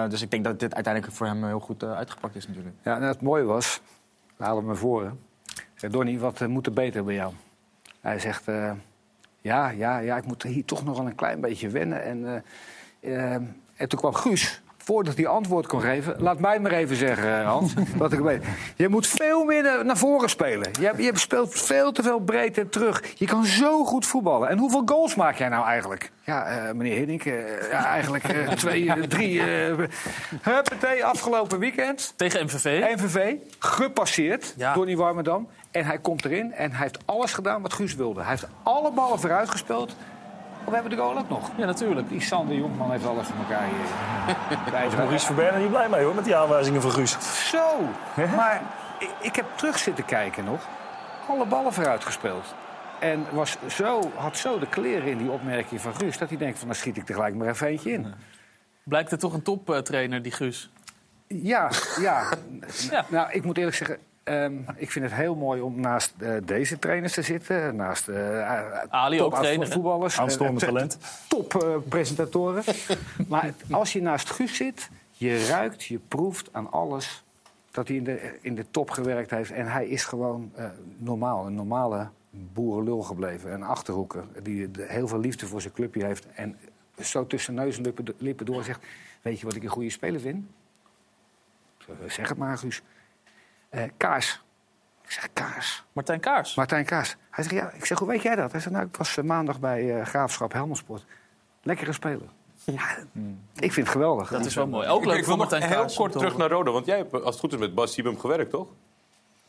Dus 0.08 0.22
ik 0.22 0.30
denk 0.30 0.44
dat 0.44 0.60
dit 0.60 0.74
uiteindelijk 0.74 1.14
voor 1.14 1.26
hem 1.26 1.44
heel 1.44 1.60
goed 1.60 1.84
uitgepakt 1.84 2.36
is 2.36 2.46
natuurlijk. 2.46 2.76
Ja, 2.82 2.96
en 2.96 3.02
het 3.02 3.22
mooie 3.22 3.44
was, 3.44 3.80
we 4.36 4.44
halen. 4.44 4.66
Hè. 4.68 5.06
Ik 5.54 5.66
zei, 5.74 5.92
Donny, 5.92 6.18
wat 6.18 6.46
moet 6.46 6.66
er 6.66 6.72
beter 6.72 7.04
bij 7.04 7.14
jou? 7.14 7.32
Hij 8.00 8.18
zegt, 8.18 8.44
ja, 9.42 9.70
ja, 9.70 9.98
ja, 9.98 10.16
ik 10.16 10.26
moet 10.26 10.42
hier 10.42 10.64
toch 10.64 10.84
nog 10.84 10.96
wel 10.96 11.06
een 11.06 11.14
klein 11.14 11.40
beetje 11.40 11.68
wennen. 11.68 12.02
En, 12.02 12.44
uh, 13.00 13.34
en 13.74 13.88
toen 13.88 13.98
kwam 13.98 14.14
Guus, 14.14 14.61
voordat 14.84 15.16
hij 15.16 15.26
antwoord 15.26 15.66
kon 15.66 15.80
geven... 15.80 16.14
Laat 16.18 16.38
mij 16.38 16.58
maar 16.58 16.72
even 16.72 16.96
zeggen, 16.96 17.44
Hans, 17.44 17.72
wat 17.96 18.12
ik 18.12 18.18
weet. 18.18 18.44
Je 18.76 18.88
moet 18.88 19.06
veel 19.06 19.44
meer 19.44 19.84
naar 19.84 19.96
voren 19.96 20.28
spelen. 20.28 20.70
Je, 20.80 20.92
je 20.96 21.10
speelt 21.14 21.54
veel 21.54 21.92
te 21.92 22.02
veel 22.02 22.18
breed 22.18 22.58
en 22.58 22.68
terug. 22.68 23.02
Je 23.14 23.26
kan 23.26 23.44
zo 23.44 23.84
goed 23.84 24.06
voetballen. 24.06 24.48
En 24.48 24.58
hoeveel 24.58 24.82
goals 24.84 25.14
maak 25.14 25.36
jij 25.36 25.48
nou 25.48 25.66
eigenlijk? 25.66 26.10
Ja, 26.24 26.66
uh, 26.66 26.72
meneer 26.72 26.96
Hiddink, 26.96 27.24
uh, 27.24 27.70
ja, 27.70 27.86
eigenlijk 27.86 28.32
uh, 28.32 28.48
twee, 28.64 29.06
drie. 29.08 29.42
huppatee, 30.42 31.04
afgelopen 31.04 31.58
weekend. 31.58 32.12
Tegen 32.16 32.44
MVV. 32.44 32.96
MVV, 32.96 33.34
gepasseerd 33.58 34.54
ja. 34.56 34.74
door 34.74 34.86
die 34.86 34.96
Warmerdam. 34.96 35.48
En 35.70 35.84
hij 35.84 35.98
komt 35.98 36.24
erin 36.24 36.52
en 36.52 36.70
hij 36.70 36.82
heeft 36.82 36.98
alles 37.04 37.32
gedaan 37.32 37.62
wat 37.62 37.72
Guus 37.72 37.94
wilde. 37.94 38.20
Hij 38.20 38.30
heeft 38.30 38.46
alle 38.62 38.90
ballen 38.90 39.20
vooruit 39.20 39.50
gespeeld. 39.50 39.94
Oh, 40.64 40.68
we 40.68 40.74
hebben 40.74 40.90
de 40.90 40.96
goal 40.96 41.18
ook 41.18 41.28
nog. 41.28 41.50
Ja, 41.56 41.66
natuurlijk. 41.66 42.08
Die 42.08 42.20
Sander 42.20 42.56
Jonkman 42.56 42.90
heeft 42.90 43.06
alles 43.06 43.26
voor 43.26 43.36
elkaar 43.36 43.68
hier. 43.68 44.96
Maurice 44.96 45.26
Verbergen 45.26 45.60
niet 45.60 45.70
blij 45.70 45.88
mee 45.88 46.04
hoor, 46.04 46.14
met 46.14 46.24
die 46.24 46.36
aanwijzingen 46.36 46.82
van 46.82 46.90
Guus. 46.90 47.16
Zo, 47.50 47.78
maar 48.36 48.62
ik, 48.98 49.10
ik 49.20 49.36
heb 49.36 49.46
terug 49.54 49.78
zitten 49.78 50.04
kijken 50.04 50.44
nog. 50.44 50.68
Alle 51.28 51.46
ballen 51.46 51.72
vooruit 51.72 52.04
gespeeld. 52.04 52.54
En 53.00 53.26
was 53.30 53.56
zo, 53.68 54.10
had 54.14 54.36
zo 54.36 54.58
de 54.58 54.68
kleren 54.68 55.08
in 55.08 55.18
die 55.18 55.30
opmerking 55.30 55.80
van 55.80 55.94
Guus... 55.94 56.18
dat 56.18 56.28
hij 56.28 56.38
denkt 56.38 56.58
van, 56.58 56.66
dan 56.66 56.76
schiet 56.76 56.96
ik 56.96 57.08
er 57.08 57.14
gelijk 57.14 57.34
maar 57.34 57.48
even 57.48 57.66
eentje 57.66 57.92
in. 57.92 58.14
Blijkt 58.82 59.10
het 59.10 59.20
toch 59.20 59.32
een 59.32 59.42
toptrainer, 59.42 60.22
die 60.22 60.32
Guus? 60.32 60.70
Ja, 61.26 61.70
ja. 62.00 62.24
ja. 62.90 63.04
Nou, 63.08 63.32
ik 63.32 63.44
moet 63.44 63.56
eerlijk 63.56 63.76
zeggen... 63.76 63.98
Um, 64.24 64.64
ik 64.76 64.90
vind 64.90 65.04
het 65.04 65.14
heel 65.14 65.34
mooi 65.34 65.60
om 65.60 65.80
naast 65.80 66.14
uh, 66.18 66.36
deze 66.44 66.78
trainers 66.78 67.12
te 67.12 67.22
zitten. 67.22 67.76
Naast 67.76 68.08
uh, 68.08 68.78
Ali 68.88 69.16
top 69.16 69.32
ook 69.32 69.38
trainer, 69.38 69.68
voetballers. 69.68 70.18
Aanstormend 70.18 70.58
talent. 70.58 70.98
Top 71.28 71.54
uh, 71.54 71.76
presentatoren. 71.88 72.64
maar 73.28 73.54
als 73.70 73.92
je 73.92 74.02
naast 74.02 74.30
Guus 74.30 74.56
zit, 74.56 74.90
je 75.12 75.46
ruikt, 75.46 75.84
je 75.84 75.98
proeft 76.08 76.48
aan 76.52 76.72
alles... 76.72 77.24
dat 77.70 77.88
hij 77.88 77.96
in 77.96 78.04
de, 78.04 78.38
in 78.40 78.54
de 78.54 78.64
top 78.70 78.90
gewerkt 78.90 79.30
heeft. 79.30 79.50
En 79.50 79.66
hij 79.66 79.88
is 79.88 80.04
gewoon 80.04 80.52
normaal, 80.98 81.46
een 81.46 81.54
normale 81.54 82.08
boerenlul 82.30 83.02
gebleven. 83.02 83.52
Een 83.52 83.62
achterhoeker 83.62 84.24
die 84.42 84.70
heel 84.78 85.08
veel 85.08 85.20
liefde 85.20 85.46
voor 85.46 85.60
zijn 85.60 85.72
clubje 85.72 86.04
heeft. 86.04 86.26
En 86.34 86.58
zo 87.00 87.26
tussen 87.26 87.54
neus 87.54 87.76
en 87.76 87.82
lippen, 87.82 88.04
lippen 88.18 88.46
door 88.46 88.64
zegt... 88.64 88.84
weet 89.22 89.40
je 89.40 89.46
wat 89.46 89.54
ik 89.54 89.62
een 89.62 89.68
goede 89.68 89.90
speler 89.90 90.20
vind? 90.20 90.44
Zeg 92.06 92.28
het 92.28 92.38
maar, 92.38 92.58
Guus. 92.58 92.82
Uh, 93.74 93.82
Kaars. 93.96 94.40
Ik 95.04 95.10
zeg 95.10 95.28
Kaars. 95.32 95.84
Martijn 95.92 96.20
Kaars? 96.20 96.54
Martijn 96.54 96.84
Kaars. 96.84 97.16
Hij 97.30 97.44
zegt, 97.44 97.56
ja, 97.56 97.70
ik 97.70 97.84
zeg, 97.84 97.98
hoe 97.98 98.08
weet 98.08 98.22
jij 98.22 98.34
dat? 98.36 98.52
Hij 98.52 98.60
zegt, 98.60 98.72
nou, 98.74 98.86
ik 98.86 98.96
was 98.96 99.16
uh, 99.16 99.24
maandag 99.24 99.60
bij 99.60 99.82
uh, 99.84 100.04
Graafschap 100.06 100.52
Helmersport. 100.52 101.04
Lekkere 101.62 101.92
speler. 101.92 102.28
Ja, 102.64 102.96
mm. 103.12 103.40
Ik 103.54 103.72
vind 103.72 103.86
het 103.86 103.96
geweldig. 103.96 104.28
Dat 104.28 104.44
is 104.46 104.54
wel 104.54 104.66
mooi. 104.66 104.88
Ook 104.88 105.04
leuk 105.04 105.18
ik 105.18 105.24
voor 105.24 105.36
Martijn 105.36 105.62
heel 105.62 105.80
Kaars. 105.80 105.94
kort 105.94 106.12
terug 106.12 106.36
naar 106.36 106.50
Roda. 106.50 106.70
Want 106.70 106.86
jij 106.86 106.96
hebt, 106.96 107.12
als 107.12 107.24
het 107.24 107.38
goed 107.38 107.52
is, 107.52 107.58
met 107.58 107.74
Bas 107.74 107.92
Siebem 107.92 108.18
gewerkt, 108.18 108.50
toch? 108.50 108.66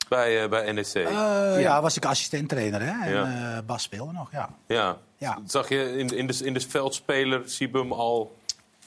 Bij, 0.10 0.50
bij 0.50 0.72
NEC. 0.72 0.86
ja. 0.94 1.58
ja, 1.58 1.82
was 1.82 1.98
ik 1.98 2.06
assistent-trainer. 2.06 2.82
Hè? 2.82 3.06
En 3.06 3.12
Ja. 3.14 3.62
Bas 3.62 3.84
speelde 3.84 4.12
nog, 4.12 4.32
ja. 4.32 4.50
Ja. 4.68 4.98
Ja. 5.18 5.40
Zag 5.46 5.70
je 5.70 5.98
in, 5.98 6.08
in, 6.08 6.28
de, 6.28 6.40
in 6.44 6.54
de 6.54 6.60
veldspeler 6.70 7.42
Siebem 7.50 7.92
al... 7.92 8.36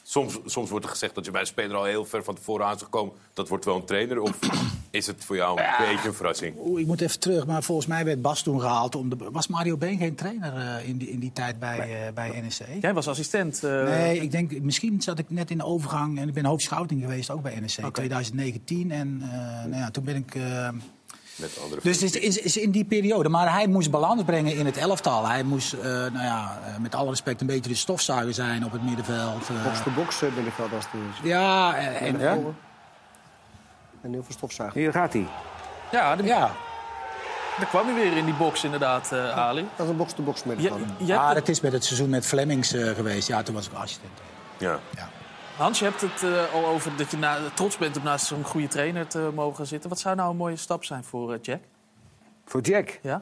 Soms, 0.09 0.39
soms 0.45 0.69
wordt 0.69 0.85
er 0.85 0.91
gezegd 0.91 1.15
dat 1.15 1.25
je 1.25 1.31
bij 1.31 1.41
een 1.41 1.47
speler 1.47 1.77
al 1.77 1.83
heel 1.83 2.05
ver 2.05 2.23
van 2.23 2.35
tevoren 2.35 2.65
aan 2.65 2.75
is 2.75 2.81
gekomen. 2.81 3.13
Dat 3.33 3.47
wordt 3.47 3.65
wel 3.65 3.75
een 3.75 3.85
trainer. 3.85 4.21
Of 4.21 4.39
is 4.91 5.07
het 5.07 5.25
voor 5.25 5.35
jou 5.35 5.61
een 5.61 5.87
beetje 5.89 6.07
een 6.07 6.13
verrassing? 6.13 6.55
Oeh, 6.57 6.81
ik 6.81 6.87
moet 6.87 7.01
even 7.01 7.19
terug, 7.19 7.45
maar 7.45 7.63
volgens 7.63 7.87
mij 7.87 8.05
werd 8.05 8.21
Bas 8.21 8.41
toen 8.41 8.59
gehaald. 8.59 8.95
Om 8.95 9.09
de, 9.09 9.15
was 9.31 9.47
Mario 9.47 9.77
Been 9.77 9.97
geen 9.97 10.15
trainer 10.15 10.55
uh, 10.55 10.89
in, 10.89 10.97
die, 10.97 11.09
in 11.09 11.19
die 11.19 11.31
tijd 11.33 11.59
bij, 11.59 12.07
uh, 12.07 12.13
bij 12.13 12.41
NEC? 12.41 12.81
Jij 12.81 12.93
was 12.93 13.07
assistent. 13.07 13.63
Uh... 13.63 13.83
Nee, 13.83 14.19
ik 14.19 14.31
denk, 14.31 14.61
misschien 14.61 15.01
zat 15.01 15.19
ik 15.19 15.29
net 15.29 15.51
in 15.51 15.57
de 15.57 15.65
overgang. 15.65 16.19
En 16.19 16.27
ik 16.27 16.33
ben 16.33 16.45
hoofdschouting 16.45 17.01
geweest, 17.01 17.29
ook 17.29 17.41
bij 17.41 17.59
NEC. 17.59 17.77
Okay. 17.77 17.91
2019. 17.91 18.91
En 18.91 19.17
nou 19.67 19.75
ja, 19.75 19.91
toen 19.91 20.03
ben 20.03 20.15
ik... 20.15 20.35
Met 21.37 21.59
andere 21.63 21.81
dus 21.83 22.01
het 22.01 22.15
is, 22.15 22.37
is, 22.37 22.57
in 22.57 22.71
die 22.71 22.85
periode. 22.85 23.29
Maar 23.29 23.53
hij 23.53 23.67
moest 23.67 23.91
balans 23.91 24.23
brengen 24.23 24.55
in 24.55 24.65
het 24.65 24.77
elftal. 24.77 25.27
Hij 25.27 25.43
moest, 25.43 25.73
uh, 25.73 25.81
nou 25.83 26.23
ja, 26.23 26.59
uh, 26.67 26.77
met 26.77 26.95
alle 26.95 27.09
respect, 27.09 27.41
een 27.41 27.47
beetje 27.47 27.69
de 27.69 27.75
stofzuiger 27.75 28.33
zijn 28.33 28.65
op 28.65 28.71
het 28.71 28.83
middenveld. 28.83 29.49
Uh, 29.49 29.63
box 29.63 29.83
to 29.83 29.91
box 29.91 30.21
middenveld 30.21 30.73
als 30.73 30.85
het 30.91 30.93
is. 30.93 31.29
Ja, 31.29 31.75
en, 31.75 31.95
en, 31.95 32.19
ja? 32.19 32.37
en 34.01 34.11
heel 34.11 34.23
veel 34.23 34.33
stofzuiger. 34.33 34.79
Hier 34.79 34.91
gaat 34.91 35.13
hij. 35.13 35.27
Ja, 35.91 36.15
de, 36.15 36.23
ja. 36.23 36.51
Daar 37.57 37.67
kwam 37.67 37.85
hij 37.85 37.95
weer 37.95 38.17
in 38.17 38.25
die 38.25 38.33
box, 38.33 38.63
inderdaad, 38.63 39.11
Ali. 39.13 39.65
Dat 39.75 39.85
is 39.85 39.91
een 39.91 39.97
box 39.97 40.13
to 40.13 40.23
box 40.23 40.43
middenveld. 40.43 40.79
Ja, 40.97 41.05
ja, 41.05 41.33
dat 41.33 41.47
is 41.47 41.61
met 41.61 41.71
het 41.71 41.85
seizoen 41.85 42.09
met 42.09 42.25
Flemings 42.25 42.69
geweest. 42.69 43.27
Ja, 43.27 43.43
toen 43.43 43.55
was 43.55 43.67
ik 43.67 43.73
assistent. 43.73 44.13
Ja. 44.57 44.79
ja. 44.95 45.09
Hans, 45.57 45.79
je 45.79 45.85
hebt 45.85 46.01
het 46.01 46.21
uh, 46.23 46.53
al 46.53 46.65
over 46.65 46.91
dat 46.97 47.11
je 47.11 47.17
na, 47.17 47.37
trots 47.53 47.77
bent 47.77 47.97
om 47.97 48.03
naast 48.03 48.25
zo'n 48.25 48.43
goede 48.43 48.67
trainer 48.67 49.07
te 49.07 49.31
mogen 49.35 49.67
zitten. 49.67 49.89
Wat 49.89 49.99
zou 49.99 50.15
nou 50.15 50.29
een 50.29 50.37
mooie 50.37 50.55
stap 50.55 50.83
zijn 50.83 51.03
voor 51.03 51.33
uh, 51.33 51.37
Jack? 51.41 51.59
Voor 52.45 52.61
Jack? 52.61 52.99
Ja. 53.01 53.21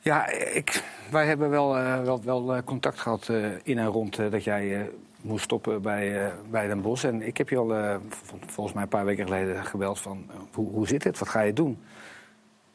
Ja, 0.00 0.28
ik, 0.30 0.82
wij 1.10 1.26
hebben 1.26 1.50
wel, 1.50 1.78
uh, 1.78 2.02
wel, 2.02 2.24
wel 2.24 2.62
contact 2.64 3.00
gehad 3.00 3.28
in 3.62 3.78
en 3.78 3.86
rond 3.86 4.16
dat 4.16 4.44
jij 4.44 4.90
moest 5.20 5.44
stoppen 5.44 5.82
bij, 5.82 6.32
bij 6.50 6.66
Den 6.66 6.80
Bosch. 6.80 7.04
En 7.04 7.22
ik 7.22 7.36
heb 7.36 7.48
je 7.48 7.56
al 7.56 8.00
volgens 8.46 8.74
mij 8.74 8.82
een 8.82 8.88
paar 8.88 9.04
weken 9.04 9.24
geleden 9.24 9.64
gebeld 9.64 10.00
van 10.00 10.30
hoe, 10.52 10.70
hoe 10.70 10.86
zit 10.86 11.04
het? 11.04 11.18
Wat 11.18 11.28
ga 11.28 11.40
je 11.40 11.52
doen? 11.52 11.78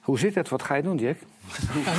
Hoe 0.02 0.20
zit 0.20 0.36
het? 0.36 0.50
Wat 0.50 0.64
ga 0.64 0.76
je 0.76 0.84
doen, 0.84 0.98
Jack? 0.98 1.18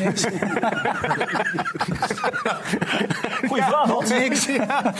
Ja. 0.00 0.12
Goeie 3.46 3.62
vraag. 3.62 4.08
Niks. 4.08 4.46
Ja. 4.54 4.92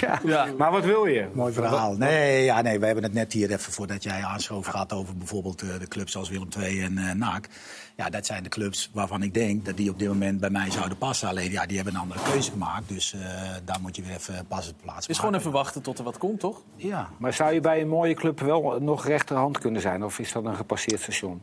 ja. 0.00 0.20
ja. 0.24 0.46
Maar 0.58 0.70
wat 0.70 0.84
wil 0.84 1.06
je? 1.06 1.28
Mooi 1.32 1.52
verhaal. 1.52 1.96
Nee, 1.96 2.44
ja, 2.44 2.62
nee, 2.62 2.78
we 2.78 2.86
hebben 2.86 3.04
het 3.04 3.12
net 3.12 3.32
hier 3.32 3.50
even 3.50 3.72
voordat 3.72 4.02
jij 4.02 4.24
aanschoof 4.24 4.66
gehad 4.66 4.92
over 4.92 5.16
bijvoorbeeld 5.16 5.62
uh, 5.62 5.78
de 5.78 5.88
clubs 5.88 6.12
zoals 6.12 6.28
Willem 6.28 6.48
II 6.60 6.82
en 6.82 6.92
uh, 6.92 7.12
NAC. 7.12 7.48
Ja, 7.96 8.10
dat 8.10 8.26
zijn 8.26 8.42
de 8.42 8.48
clubs 8.48 8.90
waarvan 8.92 9.22
ik 9.22 9.34
denk 9.34 9.64
dat 9.64 9.76
die 9.76 9.90
op 9.90 9.98
dit 9.98 10.08
moment 10.08 10.40
bij 10.40 10.50
mij 10.50 10.70
zouden 10.70 10.98
passen. 10.98 11.28
Alleen 11.28 11.50
ja, 11.50 11.66
die 11.66 11.76
hebben 11.76 11.94
een 11.94 12.00
andere 12.00 12.20
keuze 12.30 12.50
gemaakt. 12.50 12.88
Dus 12.88 13.14
uh, 13.14 13.20
daar 13.64 13.80
moet 13.80 13.96
je 13.96 14.02
weer 14.02 14.16
even 14.16 14.46
pas 14.48 14.66
het 14.66 14.76
plaatsen. 14.76 15.02
Het 15.02 15.10
is 15.10 15.18
gewoon 15.18 15.34
even 15.34 15.50
wachten 15.52 15.82
tot 15.82 15.98
er 15.98 16.04
wat 16.04 16.18
komt, 16.18 16.40
toch? 16.40 16.62
Ja. 16.76 17.08
Maar 17.18 17.32
zou 17.32 17.52
je 17.52 17.60
bij 17.60 17.80
een 17.80 17.88
mooie 17.88 18.14
club 18.14 18.40
wel 18.40 18.78
nog 18.80 19.06
rechterhand 19.06 19.58
kunnen 19.58 19.80
zijn? 19.80 20.04
Of 20.04 20.18
is 20.18 20.32
dat 20.32 20.44
een 20.44 20.56
gepasseerd 20.56 21.00
station? 21.00 21.40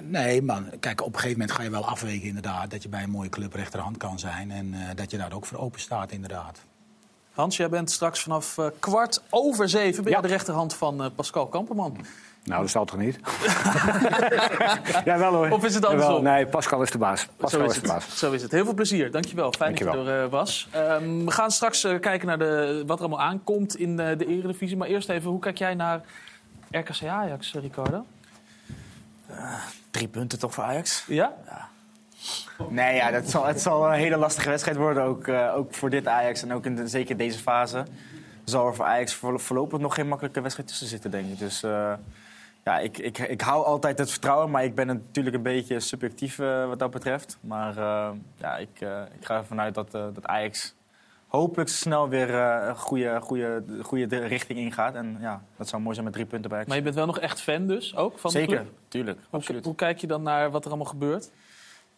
Nee, 0.00 0.42
man. 0.42 0.70
Kijk, 0.80 1.00
op 1.00 1.06
een 1.06 1.14
gegeven 1.14 1.38
moment 1.38 1.56
ga 1.56 1.62
je 1.62 1.70
wel 1.70 1.84
afwegen 1.84 2.28
inderdaad... 2.28 2.70
dat 2.70 2.82
je 2.82 2.88
bij 2.88 3.02
een 3.02 3.10
mooie 3.10 3.28
club 3.28 3.54
rechterhand 3.54 3.96
kan 3.96 4.18
zijn. 4.18 4.50
En 4.50 4.66
uh, 4.66 4.80
dat 4.94 5.10
je 5.10 5.16
daar 5.16 5.32
ook 5.32 5.46
voor 5.46 5.58
open 5.58 5.80
staat, 5.80 6.10
inderdaad. 6.12 6.58
Hans, 7.32 7.56
jij 7.56 7.68
bent 7.68 7.90
straks 7.90 8.20
vanaf 8.20 8.56
uh, 8.58 8.66
kwart 8.78 9.22
over 9.30 9.68
zeven... 9.68 10.04
bij 10.04 10.12
ja. 10.12 10.20
de 10.20 10.28
rechterhand 10.28 10.74
van 10.74 11.02
uh, 11.02 11.10
Pascal 11.14 11.46
Kamperman. 11.46 11.96
Nou, 12.46 12.60
dat 12.60 12.70
zal 12.70 12.84
toch 12.84 12.98
niet? 12.98 13.18
ja, 15.04 15.18
wel 15.18 15.34
hoor. 15.34 15.50
Of 15.50 15.64
is 15.64 15.74
het 15.74 15.82
Jawel, 15.82 16.00
andersom? 16.00 16.22
Nee, 16.22 16.46
Pascal 16.46 16.82
is 16.82 16.90
de 16.90 16.98
baas. 16.98 17.20
Zo 17.20 17.26
Pascal 17.36 17.60
is, 17.60 17.66
is 17.66 17.74
de 17.74 17.80
het. 17.80 17.90
baas. 17.90 18.18
Zo 18.18 18.32
is 18.32 18.42
het. 18.42 18.50
Heel 18.50 18.64
veel 18.64 18.74
plezier. 18.74 19.10
Dankjewel. 19.10 19.52
Fijn 19.52 19.74
dat 19.74 19.78
je 19.78 19.84
er 19.84 20.22
eh, 20.22 20.30
was. 20.30 20.68
Ehm, 20.70 21.24
we 21.24 21.30
gaan 21.30 21.50
straks 21.50 21.84
eh, 21.84 22.00
kijken 22.00 22.26
naar 22.26 22.38
de, 22.38 22.82
wat 22.86 22.98
er 22.98 23.04
allemaal 23.04 23.26
aankomt 23.26 23.76
in 23.76 24.00
eh, 24.00 24.18
de 24.18 24.26
Eredivisie. 24.26 24.76
Maar 24.76 24.88
eerst 24.88 25.08
even, 25.08 25.30
hoe 25.30 25.40
kijk 25.40 25.58
jij 25.58 25.74
naar 25.74 26.00
RKC 26.70 27.04
Ajax, 27.04 27.54
eh, 27.54 27.62
Ricardo? 27.62 28.04
Drie 29.96 30.08
punten 30.08 30.38
toch 30.38 30.54
voor 30.54 30.64
Ajax? 30.64 31.04
Ja? 31.06 31.34
Nee, 32.68 32.94
ja, 32.94 33.10
dat 33.10 33.30
zal, 33.30 33.44
het 33.46 33.60
zal 33.60 33.86
een 33.86 33.92
hele 33.98 34.16
lastige 34.16 34.48
wedstrijd 34.48 34.76
worden. 34.76 35.02
Ook, 35.02 35.26
eh, 35.28 35.54
ook 35.56 35.74
voor 35.74 35.90
dit 35.90 36.06
Ajax 36.06 36.42
en 36.42 36.52
ook 36.52 36.64
in 36.66 36.76
de- 36.76 36.88
zeker 36.88 37.16
deze 37.16 37.38
fase. 37.38 37.84
Zal 38.44 38.66
er 38.66 38.74
voor 38.74 38.84
Ajax 38.84 39.14
voor- 39.14 39.40
voorlopig 39.40 39.78
nog 39.78 39.94
geen 39.94 40.08
makkelijke 40.08 40.40
wedstrijd 40.40 40.68
tussen 40.68 40.86
zitten, 40.86 41.10
denk 41.10 41.28
ik. 41.32 41.38
Dus 41.38 41.62
eh, 41.62 41.92
ja, 42.64 42.78
ik, 42.78 42.98
ik, 42.98 43.18
ik 43.18 43.40
hou 43.40 43.64
altijd 43.64 43.98
het 43.98 44.10
vertrouwen. 44.10 44.50
Maar 44.50 44.64
ik 44.64 44.74
ben 44.74 44.86
natuurlijk 44.86 45.36
een 45.36 45.42
beetje 45.42 45.80
subjectief 45.80 46.38
eh, 46.38 46.66
wat 46.66 46.78
dat 46.78 46.90
betreft. 46.90 47.38
Maar 47.40 47.74
ja, 48.38 48.56
ik, 48.56 48.80
ik 49.18 49.24
ga 49.26 49.36
ervan 49.36 49.60
uit 49.60 49.74
dat, 49.74 49.90
dat 49.90 50.26
Ajax 50.26 50.74
hopelijk 51.26 51.68
snel 51.68 52.08
weer 52.08 52.34
eh, 52.34 52.66
een 52.68 52.76
goede, 52.76 53.20
goede, 53.20 53.64
goede 53.82 54.18
richting 54.18 54.58
ingaat. 54.58 54.94
En 54.94 55.16
ja, 55.20 55.42
dat 55.56 55.68
zou 55.68 55.82
mooi 55.82 55.94
zijn 55.94 56.04
met 56.06 56.14
drie 56.14 56.26
punten 56.26 56.48
bij 56.48 56.58
Ajax. 56.58 56.68
Maar 56.68 56.78
je 56.78 56.84
bent 56.84 56.96
wel 56.96 57.06
nog 57.06 57.18
echt 57.18 57.40
fan 57.40 57.66
dus, 57.66 57.96
ook, 57.96 58.18
van 58.18 58.30
de 58.30 58.38
Zeker, 58.38 58.56
club? 58.56 58.72
tuurlijk. 58.88 59.20
Hoe, 59.30 59.42
hoe 59.62 59.74
kijk 59.74 59.98
je 59.98 60.06
dan 60.06 60.22
naar 60.22 60.50
wat 60.50 60.62
er 60.64 60.68
allemaal 60.68 60.86
gebeurt? 60.86 61.30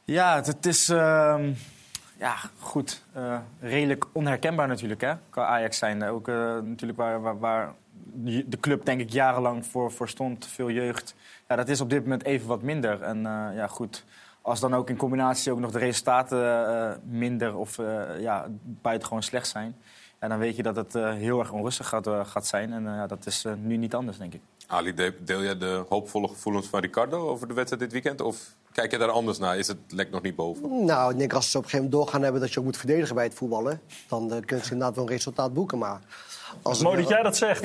Ja, 0.04 0.34
het, 0.34 0.46
het 0.46 0.66
is 0.66 0.88
ehm, 0.88 1.52
ja, 2.18 2.34
goed. 2.58 3.04
eh, 3.12 3.38
redelijk 3.60 4.06
onherkenbaar 4.12 4.68
natuurlijk, 4.68 5.00
hè? 5.00 5.12
Qua 5.30 5.46
Ajax 5.46 5.78
zijn. 5.78 6.04
Ook 6.04 6.28
eh, 6.28 6.34
natuurlijk 6.62 6.98
waar, 6.98 7.20
waar, 7.20 7.38
waar 7.38 7.74
de 8.46 8.58
club 8.60 8.84
denk 8.84 9.00
ik 9.00 9.10
jarenlang 9.10 9.66
voor, 9.66 9.92
voor 9.92 10.08
stond. 10.08 10.46
Veel 10.46 10.70
jeugd. 10.70 11.14
Ja, 11.48 11.56
dat 11.56 11.68
is 11.68 11.80
op 11.80 11.90
dit 11.90 12.02
moment 12.02 12.24
even 12.24 12.48
wat 12.48 12.62
minder. 12.62 13.02
En 13.02 13.22
ja, 13.54 13.66
goed. 13.66 14.04
Als 14.48 14.60
dan 14.60 14.74
ook 14.74 14.90
in 14.90 14.96
combinatie 14.96 15.52
ook 15.52 15.58
nog 15.58 15.70
de 15.70 15.78
resultaten 15.78 16.66
eh, 16.68 16.96
minder 17.04 17.56
of 17.56 17.78
eh 17.78 18.20
ja, 18.20 18.46
buitengewoon 18.64 19.22
slecht 19.22 19.48
zijn... 19.48 19.76
Ja, 20.20 20.28
dan 20.28 20.38
weet 20.38 20.56
je 20.56 20.62
dat 20.62 20.76
het 20.76 20.94
eh, 20.94 21.12
heel 21.12 21.38
erg 21.38 21.52
onrustig 21.52 21.88
gaat, 21.88 22.08
gaat 22.22 22.46
zijn. 22.46 22.72
En 22.72 22.82
ja, 22.82 23.06
dat 23.06 23.26
is 23.26 23.44
nu 23.62 23.76
niet 23.76 23.94
anders, 23.94 24.18
denk 24.18 24.34
ik. 24.34 24.40
Ali, 24.66 24.94
de- 24.94 25.14
deel 25.24 25.42
jij 25.42 25.58
de 25.58 25.84
hoopvolle 25.88 26.28
gevoelens 26.28 26.66
van 26.66 26.80
Ricardo 26.80 27.28
over 27.28 27.48
de 27.48 27.54
wedstrijd 27.54 27.82
dit 27.82 27.92
weekend? 27.92 28.20
Of 28.20 28.56
kijk 28.78 28.90
je 28.90 28.98
daar 28.98 29.10
anders 29.10 29.38
naar? 29.38 29.58
Is 29.58 29.66
het 29.68 29.76
lek 29.88 30.10
nog 30.10 30.22
niet 30.22 30.36
boven? 30.36 30.84
Nou, 30.84 31.12
ik 31.12 31.18
denk 31.18 31.32
als 31.32 31.50
ze 31.50 31.58
op 31.58 31.64
een 31.64 31.70
gegeven 31.70 31.90
moment 31.90 32.02
doorgaan 32.04 32.22
hebben 32.22 32.40
dat 32.40 32.52
je 32.52 32.58
ook 32.58 32.64
moet 32.64 32.76
verdedigen 32.76 33.14
bij 33.14 33.24
het 33.24 33.34
voetballen, 33.34 33.80
dan 34.08 34.32
eh, 34.32 34.38
kunnen 34.44 34.64
ze 34.64 34.72
inderdaad 34.72 34.96
wel 34.96 35.04
een 35.04 35.10
resultaat 35.10 35.54
boeken. 35.54 35.78
Maar 35.78 36.00
als 36.62 36.82
Mooi 36.82 36.96
dat 37.00 37.08
jij 37.08 37.22
dat 37.22 37.36
zegt. 37.36 37.64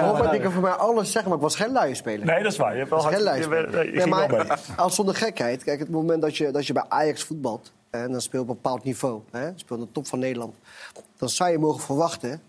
Robert, 0.00 0.32
ik 0.32 0.40
kan 0.40 0.52
voor 0.52 0.62
mij 0.62 0.70
alles 0.72 1.12
zeggen, 1.12 1.30
maar 1.30 1.38
ik 1.38 1.44
was 1.44 1.56
geen 1.56 1.72
luie 1.72 1.94
speler. 1.94 2.26
Nee, 2.26 2.42
dat 2.42 2.52
is 2.52 2.58
waar. 2.58 2.72
Je 2.72 2.78
hebt 2.78 2.90
wel 2.90 2.98
Ik 2.98 3.04
geen 3.04 3.12
hard- 3.14 3.24
luie 3.24 3.38
je 3.38 3.44
speler. 3.70 4.00
je 4.00 4.06
maar 4.06 4.60
als 4.76 4.94
zonder 4.94 5.14
gekheid, 5.14 5.64
kijk, 5.64 5.78
het 5.78 5.90
moment 5.90 6.22
dat 6.22 6.36
je, 6.36 6.50
dat 6.50 6.66
je 6.66 6.72
bij 6.72 6.84
Ajax 6.88 7.22
voetbalt... 7.22 7.72
en 7.90 8.12
dan 8.12 8.20
speel 8.20 8.40
je 8.40 8.46
op 8.48 8.50
een 8.56 8.60
bepaald 8.62 8.84
niveau, 8.84 9.20
hè, 9.30 9.44
je 9.46 9.52
speelt 9.56 9.80
aan 9.80 9.86
de 9.86 9.92
top 9.92 10.06
van 10.06 10.18
Nederland... 10.18 10.54
dan 11.18 11.28
zou 11.28 11.50
je 11.50 11.58
mogen 11.58 11.80
verwachten 11.80 12.42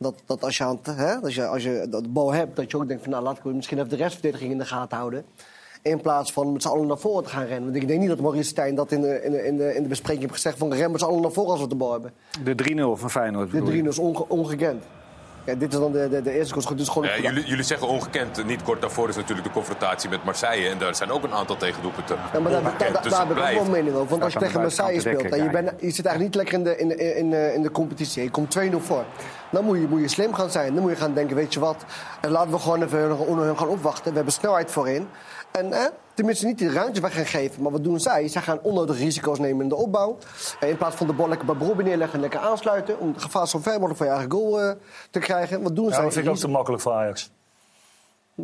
dat, 0.00 0.14
dat 0.26 0.44
als 0.44 0.56
je, 0.56 0.64
aan 0.64 0.78
hè, 0.82 1.14
als 1.14 1.34
je, 1.34 1.46
als 1.46 1.62
je 1.62 1.86
de 1.90 2.02
bal 2.08 2.32
hebt... 2.32 2.56
dat 2.56 2.70
je 2.70 2.76
ook 2.76 2.88
denkt 2.88 3.02
van, 3.02 3.12
nou, 3.12 3.24
laat 3.24 3.38
ik 3.38 3.44
misschien 3.44 3.78
even 3.78 3.90
de 3.90 3.96
restverdediging 3.96 4.50
in 4.52 4.58
de 4.58 4.64
gaten 4.64 4.98
houden... 4.98 5.24
In 5.82 6.00
plaats 6.00 6.32
van 6.32 6.52
met 6.52 6.62
z'n 6.62 6.68
allen 6.68 6.86
naar 6.86 6.98
voren 6.98 7.24
te 7.24 7.30
gaan 7.30 7.44
rennen. 7.44 7.64
Want 7.64 7.76
ik 7.82 7.88
denk 7.88 8.00
niet 8.00 8.08
dat 8.08 8.20
Maurice 8.20 8.48
Stijn 8.48 8.74
dat 8.74 8.92
in 8.92 9.00
de, 9.00 9.22
in 9.22 9.30
de, 9.30 9.46
in 9.46 9.56
de, 9.56 9.74
in 9.74 9.82
de 9.82 9.88
bespreking 9.88 10.22
heeft 10.22 10.34
gezegd... 10.34 10.58
van 10.58 10.72
ren 10.72 10.90
met 10.90 11.00
z'n 11.00 11.06
allen 11.06 11.20
naar 11.22 11.30
voren 11.30 11.50
als 11.50 11.60
we 11.60 11.68
de 11.68 11.74
bal 11.74 11.92
hebben. 11.92 12.12
De 12.44 12.54
3-0 12.96 13.00
van 13.00 13.10
Feyenoord. 13.10 13.50
De 13.50 13.56
bedoel 13.56 13.74
je? 13.74 13.78
3 13.78 13.88
is 13.88 13.98
onge- 13.98 14.28
ongekend. 14.28 14.84
Dit 15.58 15.72
is 15.72 15.78
dan 15.78 15.92
de, 15.92 16.08
de, 16.08 16.22
de 16.22 16.30
eerste 16.32 16.52
koers. 16.54 16.66
Dus 16.66 16.88
gewoon 16.88 17.08
Ja, 17.08 17.18
jullie, 17.18 17.44
jullie 17.44 17.64
zeggen 17.64 17.88
ongekend. 17.88 18.44
Niet 18.46 18.62
kort 18.62 18.80
daarvoor 18.80 19.08
is 19.08 19.16
natuurlijk 19.16 19.46
de 19.46 19.52
confrontatie 19.52 20.10
met 20.10 20.24
Marseille. 20.24 20.68
En 20.68 20.78
daar 20.78 20.94
zijn 20.94 21.10
ook 21.10 21.22
een 21.22 21.32
aantal 21.34 21.56
tegendoelpunten 21.56 22.16
Ja, 22.32 22.40
maar 22.40 22.52
daar, 22.52 22.62
daar, 22.62 23.02
Dus 23.02 23.12
daar 23.12 23.26
heb 23.28 23.36
ik 23.36 23.42
ook 23.42 23.50
wel 23.62 23.64
mening 23.64 23.94
over. 23.94 24.08
Want 24.08 24.22
als 24.22 24.32
je 24.32 24.38
tegen 24.38 24.60
Marseille 24.60 25.00
speelt 25.00 25.28
en 25.28 25.42
je, 25.42 25.50
bent, 25.50 25.70
je 25.80 25.90
zit 25.90 26.06
eigenlijk 26.06 26.18
niet 26.18 26.34
lekker 26.34 26.54
in 26.54 26.64
de, 26.64 26.76
in, 26.76 26.88
de- 26.88 27.14
in, 27.16 27.30
de- 27.30 27.52
in 27.54 27.62
de 27.62 27.70
competitie. 27.70 28.22
Je 28.22 28.30
komt 28.30 28.58
2-0 28.58 28.76
voor. 28.78 29.04
Dan 29.50 29.64
moet 29.64 29.78
je, 29.78 29.86
moet 29.88 30.00
je 30.00 30.08
slim 30.08 30.34
gaan 30.34 30.50
zijn. 30.50 30.72
Dan 30.74 30.82
moet 30.82 30.90
je 30.90 30.96
gaan 30.96 31.14
denken, 31.14 31.36
weet 31.36 31.54
je 31.54 31.60
wat. 31.60 31.84
En 32.20 32.30
laten 32.30 32.50
we 32.50 32.58
gewoon 32.58 32.82
even 32.82 32.98
hun- 32.98 33.12
onder 33.16 33.44
hun 33.44 33.58
gaan 33.58 33.68
opwachten. 33.68 34.10
We 34.10 34.14
hebben 34.16 34.32
snelheid 34.32 34.70
voorin. 34.70 35.08
En 35.50 35.72
eh, 35.72 35.84
tenminste 36.20 36.46
niet 36.46 36.58
die 36.58 36.72
ruimte 36.72 37.00
weg 37.00 37.14
gaan 37.14 37.26
geven. 37.26 37.62
Maar 37.62 37.72
wat 37.72 37.84
doen 37.84 38.00
zij? 38.00 38.28
Zij 38.28 38.42
gaan 38.42 38.58
onnodige 38.62 38.98
risico's 39.04 39.38
nemen 39.38 39.62
in 39.62 39.68
de 39.68 39.74
opbouw. 39.74 40.18
En 40.60 40.68
in 40.68 40.76
plaats 40.76 40.96
van 40.96 41.06
de 41.06 41.12
bal 41.12 41.28
lekker 41.28 41.46
bij 41.46 41.54
Brobbey 41.54 41.84
neerleggen 41.84 42.14
en 42.14 42.20
lekker 42.20 42.40
aansluiten. 42.40 42.98
Om 42.98 43.12
het 43.12 43.22
gevaar 43.22 43.48
zo 43.48 43.58
ver 43.58 43.72
mogelijk 43.72 43.96
voor 43.96 44.06
je 44.06 44.12
eigen 44.12 44.30
goal 44.30 44.60
eh, 44.60 44.72
te 45.10 45.18
krijgen. 45.18 45.62
Wat 45.62 45.76
doen 45.76 45.88
Ja, 45.88 45.94
zij? 45.94 46.02
dat 46.04 46.12
vind 46.12 46.24
ik 46.26 46.30
ook 46.32 46.38
te 46.38 46.48
makkelijk 46.48 46.82
voor 46.82 46.92
Ajax. 46.92 47.30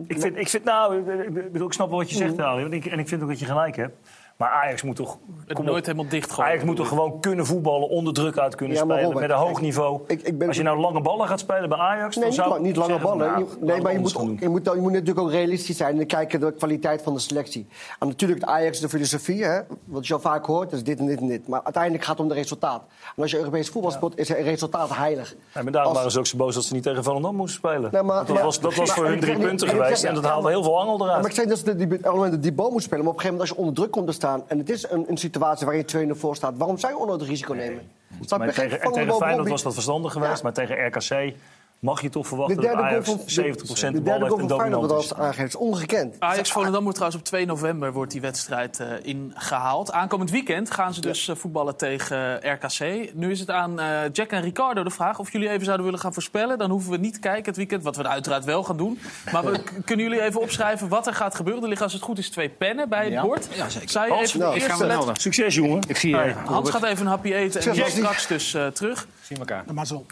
Ik 0.06 0.20
vind, 0.20 0.36
ik 0.36 0.48
vind 0.48 0.64
nou, 0.64 0.96
ik, 1.22 1.52
bedoel, 1.52 1.66
ik 1.66 1.72
snap 1.72 1.88
wel 1.88 1.98
wat 1.98 2.10
je 2.10 2.16
zegt, 2.16 2.38
Ali. 2.40 2.60
want 2.62 2.74
ik- 2.74 2.86
En 2.86 2.98
ik 2.98 3.08
vind 3.08 3.22
ook 3.22 3.28
dat 3.28 3.38
je 3.38 3.44
gelijk 3.46 3.76
hebt. 3.76 3.96
Maar 4.36 4.50
Ajax 4.50 4.82
moet 4.82 4.96
toch... 4.96 5.18
Het 5.46 5.58
nooit 5.62 5.78
op. 5.78 5.84
helemaal 5.86 6.08
dichtgooien. 6.08 6.50
Ajax 6.50 6.64
moet 6.64 6.76
toch 6.76 6.88
gewoon 6.88 7.20
kunnen 7.20 7.46
voetballen, 7.46 7.88
onder 7.88 8.12
druk 8.14 8.38
uit 8.38 8.54
kunnen 8.54 8.76
Ja, 8.76 8.82
spelen, 8.82 9.02
Robert, 9.02 9.20
met 9.20 9.30
een 9.30 9.36
hoog 9.44 9.60
niveau. 9.60 10.00
Als 10.46 10.56
je 10.56 10.62
nou 10.62 10.78
lange 10.80 11.00
ballen 11.00 11.28
gaat 11.28 11.40
spelen 11.40 11.68
bij 11.68 11.78
Ajax, 11.78 12.16
Nee, 12.16 12.24
dan 12.24 12.32
niet, 12.34 12.38
zou 12.48 12.62
niet 12.62 12.76
lange 12.76 12.90
zeggen 12.92 13.08
van, 13.08 13.18
ballen. 13.18 13.32
nou, 13.32 13.46
Je- 13.60 13.64
nee, 13.64 13.80
maar 13.80 13.92
je 13.92 13.98
moet, 13.98 14.10
je, 14.40 14.48
moet, 14.48 14.64
je 14.64 14.80
moet 14.80 14.92
natuurlijk 14.92 15.18
ook 15.20 15.30
realistisch 15.30 15.76
zijn 15.76 16.00
en 16.00 16.06
kijken 16.06 16.40
naar 16.40 16.50
de 16.50 16.56
kwaliteit 16.56 17.02
van 17.02 17.12
de 17.14 17.18
selectie. 17.20 17.66
En 17.98 18.08
natuurlijk, 18.08 18.40
het 18.40 18.48
Ajax, 18.50 18.80
de 18.80 18.88
filosofie, 18.88 19.44
hè, 19.44 19.60
wat 19.84 20.06
je 20.06 20.14
al 20.14 20.20
vaak 20.20 20.46
hoort, 20.46 20.72
is 20.72 20.84
dit 20.84 20.98
en 20.98 21.06
dit 21.06 21.20
en 21.20 21.26
dit. 21.26 21.48
Maar 21.48 21.60
uiteindelijk 21.64 22.04
gaat 22.04 22.12
het 22.12 22.22
om 22.22 22.28
de 22.28 22.34
resultaat. 22.38 22.82
En 23.16 23.22
als 23.22 23.30
je 23.30 23.38
Europees 23.38 23.68
voetbal 23.68 23.90
speelt, 23.90 24.18
is 24.18 24.28
het 24.28 24.38
resultaat 24.38 24.96
heilig. 24.96 25.34
Ja, 25.54 25.62
maar 25.62 25.72
daarom 25.72 25.88
Als- 25.90 25.96
waren 25.96 26.12
ze 26.12 26.18
ook 26.18 26.26
zo 26.26 26.36
boos 26.36 26.54
dat 26.54 26.64
ze 26.64 26.74
niet 26.74 26.82
tegen 26.82 27.04
Volendam 27.04 27.34
moesten 27.36 27.58
spelen. 27.58 27.90
Nee, 27.92 28.02
maar- 28.02 28.24
dat 28.26 28.34
maar- 28.34 28.44
was, 28.44 28.60
dat 28.60 28.74
was 28.74 28.92
voor 28.92 29.06
hun 29.06 29.20
drie 29.20 29.38
punten 29.38 29.68
geweest 29.68 30.04
en 30.04 30.14
dat 30.14 30.24
haalde 30.24 30.48
heel 30.48 30.62
veel 30.62 30.80
angel 30.80 31.02
eruit. 31.04 31.20
maar 31.20 31.30
ik 31.30 31.36
zeg 31.36 31.46
dat 31.46 31.58
ze 31.58 31.76
die, 31.76 31.86
die, 31.86 32.38
die 32.38 32.52
bal 32.52 32.70
moet 32.70 32.82
spelen. 32.82 33.04
Maar 33.04 33.12
op 33.12 33.18
een 33.18 33.22
gegeven 33.22 33.24
moment, 33.24 33.40
als 33.40 33.48
je 33.50 33.56
onder 33.56 33.74
druk 33.74 33.90
komt 33.90 34.06
te 34.06 34.12
staan... 34.12 34.24
en 34.46 34.58
het 34.58 34.70
is 34.70 34.90
een, 34.90 35.04
een 35.08 35.16
situatie 35.16 35.66
waar 35.66 35.76
je 35.76 36.08
2-0 36.14 36.18
voor 36.18 36.36
staat... 36.36 36.56
waarom 36.56 36.78
zou 36.78 36.92
je 36.92 36.98
onnodig 36.98 37.28
risico 37.28 37.54
nemen? 37.54 37.82
Snap 38.20 38.38
Maar 38.38 38.52
tegen, 38.52 38.92
tegen 38.92 39.14
Feyenoord 39.14 39.48
was 39.48 39.62
dat 39.62 39.74
verstandig 39.74 40.12
geweest, 40.12 40.42
maar 40.42 40.52
tegen 40.52 40.86
RKC 40.86 41.34
mag 41.78 42.02
je 42.02 42.08
toch 42.08 42.22
De 42.22 42.28
verwachten 42.28 42.56
dat 42.56 42.64
derde 42.64 42.82
Ajax 42.82 43.08
van, 43.08 43.18
70% 43.18 43.24
de 43.26 43.90
de 43.92 44.00
bal 44.00 44.18
derde 44.18 44.24
heeft 44.24 44.40
en 44.40 44.46
dominant 44.46 44.90
was 44.90 45.12
is. 45.38 45.56
ongekend. 45.56 46.14
Ajax 46.18 46.52
Volendam 46.52 46.82
wordt 46.82 46.94
trouwens 46.94 47.22
op 47.22 47.28
2 47.28 47.46
november 47.46 47.92
wordt 47.92 48.12
die 48.12 48.20
wedstrijd 48.20 48.80
eh, 48.80 48.86
ingehaald. 49.02 49.92
Aankomend 49.92 50.30
weekend 50.30 50.70
gaan 50.70 50.94
ze 50.94 51.00
dus 51.00 51.28
eh, 51.28 51.36
voetballen 51.36 51.76
tegen 51.76 52.42
eh, 52.42 52.52
RKC. 52.52 53.10
Nu 53.14 53.30
is 53.30 53.40
het 53.40 53.50
aan 53.50 53.80
eh, 53.80 53.98
Jack 54.12 54.30
en 54.30 54.42
Ricardo 54.42 54.82
de 54.82 54.90
vraag 54.90 55.18
of 55.18 55.32
jullie 55.32 55.48
even 55.48 55.64
zouden 55.64 55.84
willen 55.84 56.00
gaan 56.00 56.12
voorspellen. 56.12 56.58
Dan 56.58 56.70
hoeven 56.70 56.90
we 56.90 56.96
niet 56.96 57.14
te 57.14 57.20
kijken 57.20 57.44
het 57.44 57.56
weekend, 57.56 57.82
wat 57.82 57.96
we 57.96 58.08
uiteraard 58.08 58.44
wel 58.44 58.64
gaan 58.64 58.76
doen. 58.76 58.98
Maar 59.32 59.44
we, 59.44 59.62
kunnen 59.84 60.06
jullie 60.06 60.22
even 60.22 60.40
opschrijven 60.40 60.88
wat 60.88 61.06
er 61.06 61.14
gaat 61.14 61.34
gebeuren? 61.34 61.62
Er 61.62 61.68
liggen 61.68 61.86
als 61.86 61.94
het 61.94 62.02
goed 62.04 62.18
is 62.18 62.30
twee 62.30 62.48
pennen 62.48 62.88
bij 62.88 63.04
het 63.04 63.12
Ja. 63.12 63.22
bord. 63.22 63.48
Ja, 63.54 63.68
zeker. 63.68 63.88
Zou 63.88 64.06
je 64.06 64.12
Hans, 64.12 64.34
even 64.34 64.86
nou. 64.88 65.10
Succes, 65.12 65.54
jongen. 65.54 65.82
Ik 65.88 65.96
zie 65.96 66.10
je. 66.10 66.34
Hans 66.44 66.70
gaat 66.70 66.82
even 66.82 67.00
een 67.04 67.10
hapje 67.10 67.34
eten 67.34 67.60
en 67.60 67.74
Succes, 67.74 67.92
straks 67.92 68.26
dus 68.26 68.54
eh, 68.54 68.66
terug. 68.66 69.06
Zien 69.22 69.38
elkaar. 69.38 69.64
Maar 69.72 69.86
zo. 69.86 70.06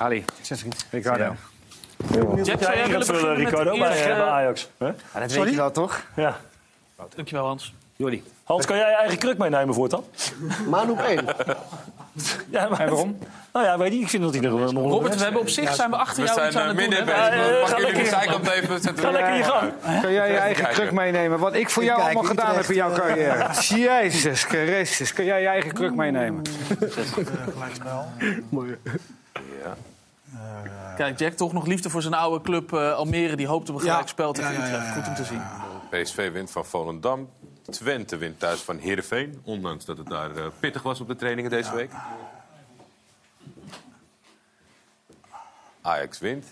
Ali. 0.00 0.24
Ricardo. 0.90 1.34
Jack, 2.42 2.62
zou 2.62 2.76
jij 2.76 2.86
willen 2.86 3.06
gaat 3.06 3.16
vullen, 3.16 3.34
Ricardo, 3.36 3.78
bij, 3.78 3.90
eh, 3.90 4.10
eh, 4.10 4.16
bij 4.16 4.26
Ajax. 4.26 4.70
hè? 4.78 4.86
Ja, 4.86 4.94
dat 5.20 5.32
weet 5.32 5.50
je 5.50 5.56
wel, 5.56 5.70
toch? 5.70 6.02
Ja. 6.16 6.36
Dankjewel 7.14 7.46
Hans. 7.46 7.74
Jordi. 7.96 8.22
Hans, 8.44 8.66
kan 8.66 8.76
jij 8.76 8.90
je 8.90 8.96
eigen 8.96 9.18
kruk 9.18 9.38
meenemen 9.38 9.74
voortaan? 9.74 10.02
Manu 10.68 10.90
op 10.90 11.00
één. 11.00 11.24
Ja, 12.50 12.68
maar, 12.68 12.80
En 12.80 12.88
waarom? 12.88 13.18
Nou 13.52 13.66
ja, 13.66 13.78
weet 13.78 13.92
je, 13.92 13.98
ik 13.98 14.08
vind 14.08 14.22
dat 14.22 14.34
hij 14.34 14.42
er 14.42 14.50
nog 14.50 14.72
Robert, 14.72 15.16
we 15.16 15.22
hebben 15.22 15.40
op 15.40 15.48
zich 15.48 15.74
zijn 15.74 15.90
we 15.90 15.96
achter 15.96 16.16
We 16.22 16.28
jou 16.28 16.34
zijn 16.34 16.46
iets 16.46 16.56
aan 16.56 16.62
eh, 16.62 16.68
het 16.68 16.76
midden 16.76 17.04
bezig. 17.04 17.18
Ja, 17.18 17.34
ja, 17.34 17.60
Pak 17.60 17.68
ga 17.68 17.76
jullie 17.76 17.92
de 17.92 17.92
lekker- 18.02 18.18
zijkant 18.18 18.48
even. 18.48 18.80
zetten. 18.80 19.04
Ga 19.04 19.10
lekker 19.10 19.34
je 19.34 19.42
gang. 19.44 19.72
Kan 20.02 20.12
jij 20.12 20.30
je 20.32 20.36
eigen 20.38 20.68
kruk 20.68 20.92
meenemen? 20.92 21.38
Wat 21.38 21.54
ik 21.54 21.70
voor 21.70 21.84
jou 21.84 21.96
Kijk, 22.00 22.12
allemaal 22.12 22.30
gedaan 22.30 22.54
heb 22.54 22.64
in 22.64 22.74
jouw 22.74 22.92
carrière. 22.92 23.48
Jezus 23.84 24.44
Christus. 24.44 25.12
Kan 25.12 25.24
jij 25.24 25.40
je 25.40 25.46
eigen 25.46 25.72
kruk 25.72 25.94
meenemen? 25.94 26.42
Gelijkspel. 27.52 28.06
Kijk, 30.96 31.18
Jack, 31.18 31.32
toch 31.32 31.52
nog 31.52 31.66
liefde 31.66 31.90
voor 31.90 32.02
zijn 32.02 32.14
oude 32.14 32.44
club 32.44 32.72
eh, 32.72 32.92
Almere. 32.92 33.36
Die 33.36 33.46
hoopt 33.46 33.68
op 33.68 33.76
een 33.78 33.84
Ja. 33.84 33.90
gelijk 33.90 34.08
spel 34.08 34.32
tegen 34.32 34.52
Ja, 34.52 34.58
ja, 34.58 34.66
ja, 34.66 34.74
Utrecht. 34.74 34.86
ja, 34.86 34.92
Goed 35.00 35.08
om 35.08 35.14
te 35.14 35.24
zien. 35.24 35.42
PSV 36.02 36.32
wint 36.32 36.50
van 36.50 36.64
Volendam. 36.66 37.28
Twente 37.70 38.16
wint 38.16 38.38
thuis 38.38 38.60
van 38.60 38.78
Heerenveen. 38.78 39.40
Ondanks 39.44 39.84
dat 39.84 39.98
het 39.98 40.06
daar 40.06 40.36
eh, 40.36 40.44
pittig 40.60 40.82
was 40.82 41.00
op 41.00 41.08
de 41.08 41.16
trainingen 41.16 41.50
deze 41.50 41.74
week. 41.74 41.90
Ajax 45.82 46.18
wint. 46.18 46.46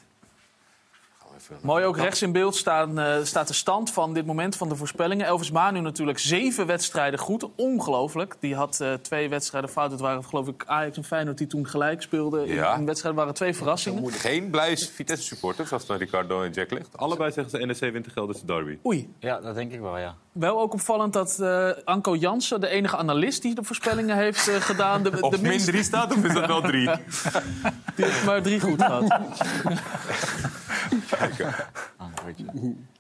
Mooi 1.63 1.85
ook 1.85 1.97
rechts 1.97 2.23
in 2.23 2.33
beeld 2.33 2.57
staan, 2.57 2.99
eh, 2.99 3.17
staat 3.23 3.49
de 3.49 3.55
stand 3.55 3.91
van 3.91 4.15
dit 4.15 4.27
moment 4.27 4.57
van 4.57 4.69
de 4.69 4.77
voorspellingen. 4.77 5.27
Elvis 5.27 5.51
Manu 5.51 5.81
natuurlijk 5.81 6.19
zeven 6.19 6.67
wedstrijden 6.67 7.19
goed. 7.19 7.49
Ongelooflijk. 7.57 8.37
Die 8.41 8.55
had 8.55 8.81
eh, 8.81 8.93
twee 8.93 9.29
wedstrijden 9.29 9.71
fout. 9.71 9.91
Het 9.91 10.01
waren 10.01 10.25
geloof 10.25 10.49
ik 10.49 10.63
Ajax 10.67 10.97
en 10.97 11.05
Feyenoord 11.05 11.39
die 11.39 11.47
toen 11.47 11.67
gelijk 11.67 12.03
speelden. 12.03 12.47
In 12.47 12.59
een 12.63 12.87
wedstrijd 12.87 13.15
waren 13.15 13.35
twee 13.35 13.55
verrassingen. 13.55 14.13
Geen 14.13 14.51
blij 14.51 14.77
Vitesse-supporters, 14.77 15.73
als 15.73 15.83
het 15.83 15.91
aan 15.91 15.99
Ricardo 15.99 16.43
en 16.43 16.51
Jack 16.51 16.71
ligt. 16.71 16.97
Allebei 16.97 17.33
zeggen 17.33 17.51
ze 17.51 17.67
NEC 17.67 17.93
wint 17.93 18.05
de 18.05 18.11
Gelderse 18.11 18.47
derby. 18.47 18.79
Oei. 18.87 19.15
Ja, 19.19 19.41
dat 19.41 19.55
denk 19.55 19.73
ik 19.73 19.81
wel, 19.81 19.99
ja. 19.99 20.15
Wel 20.33 20.61
ook 20.61 20.73
opvallend 20.73 21.13
dat 21.13 21.39
eh, 21.41 21.69
Anko 21.85 22.17
Jansen, 22.17 22.61
de 22.61 22.69
enige 22.69 22.97
analist 22.97 23.43
die 23.43 23.55
de 23.55 23.63
voorspellingen 23.63 24.17
heeft 24.17 24.49
eh, 24.49 24.55
gedaan... 24.55 25.03
De, 25.03 25.21
Of 25.21 25.35
de 25.35 25.43
min 25.43 25.59
drie 25.59 25.83
staat, 25.83 26.17
of 26.17 26.25
is 26.25 26.35
dat 26.35 26.47
wel 26.47 26.61
drie? 26.61 26.91
Die 27.97 28.05
heeft 28.05 28.25
maar 28.25 28.43
drie 28.43 28.61
goed 28.61 28.83
gehad. 28.83 29.05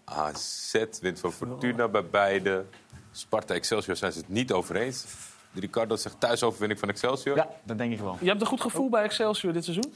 AZ 0.05 0.75
wint 1.01 1.21
van 1.21 1.33
Fortuna 1.33 1.89
bij 1.89 2.05
beide. 2.05 2.65
Sparta 3.13 3.55
Excelsior 3.55 3.97
zijn 3.97 4.13
ze 4.13 4.19
het 4.19 4.29
niet 4.29 4.53
over 4.53 4.77
eens. 4.77 5.05
Ricardo 5.55 5.97
zegt 5.97 6.21
thuisoverwinning 6.21 6.81
van 6.81 6.89
Excelsior. 6.89 7.37
Ja, 7.37 7.49
dat 7.63 7.79
denk 7.79 7.93
ik 7.93 8.01
wel. 8.01 8.17
Je 8.21 8.29
hebt 8.29 8.41
een 8.41 8.47
goed 8.47 8.61
gevoel 8.61 8.89
bij 8.89 9.03
Excelsior 9.03 9.53
dit 9.53 9.65
seizoen? 9.65 9.95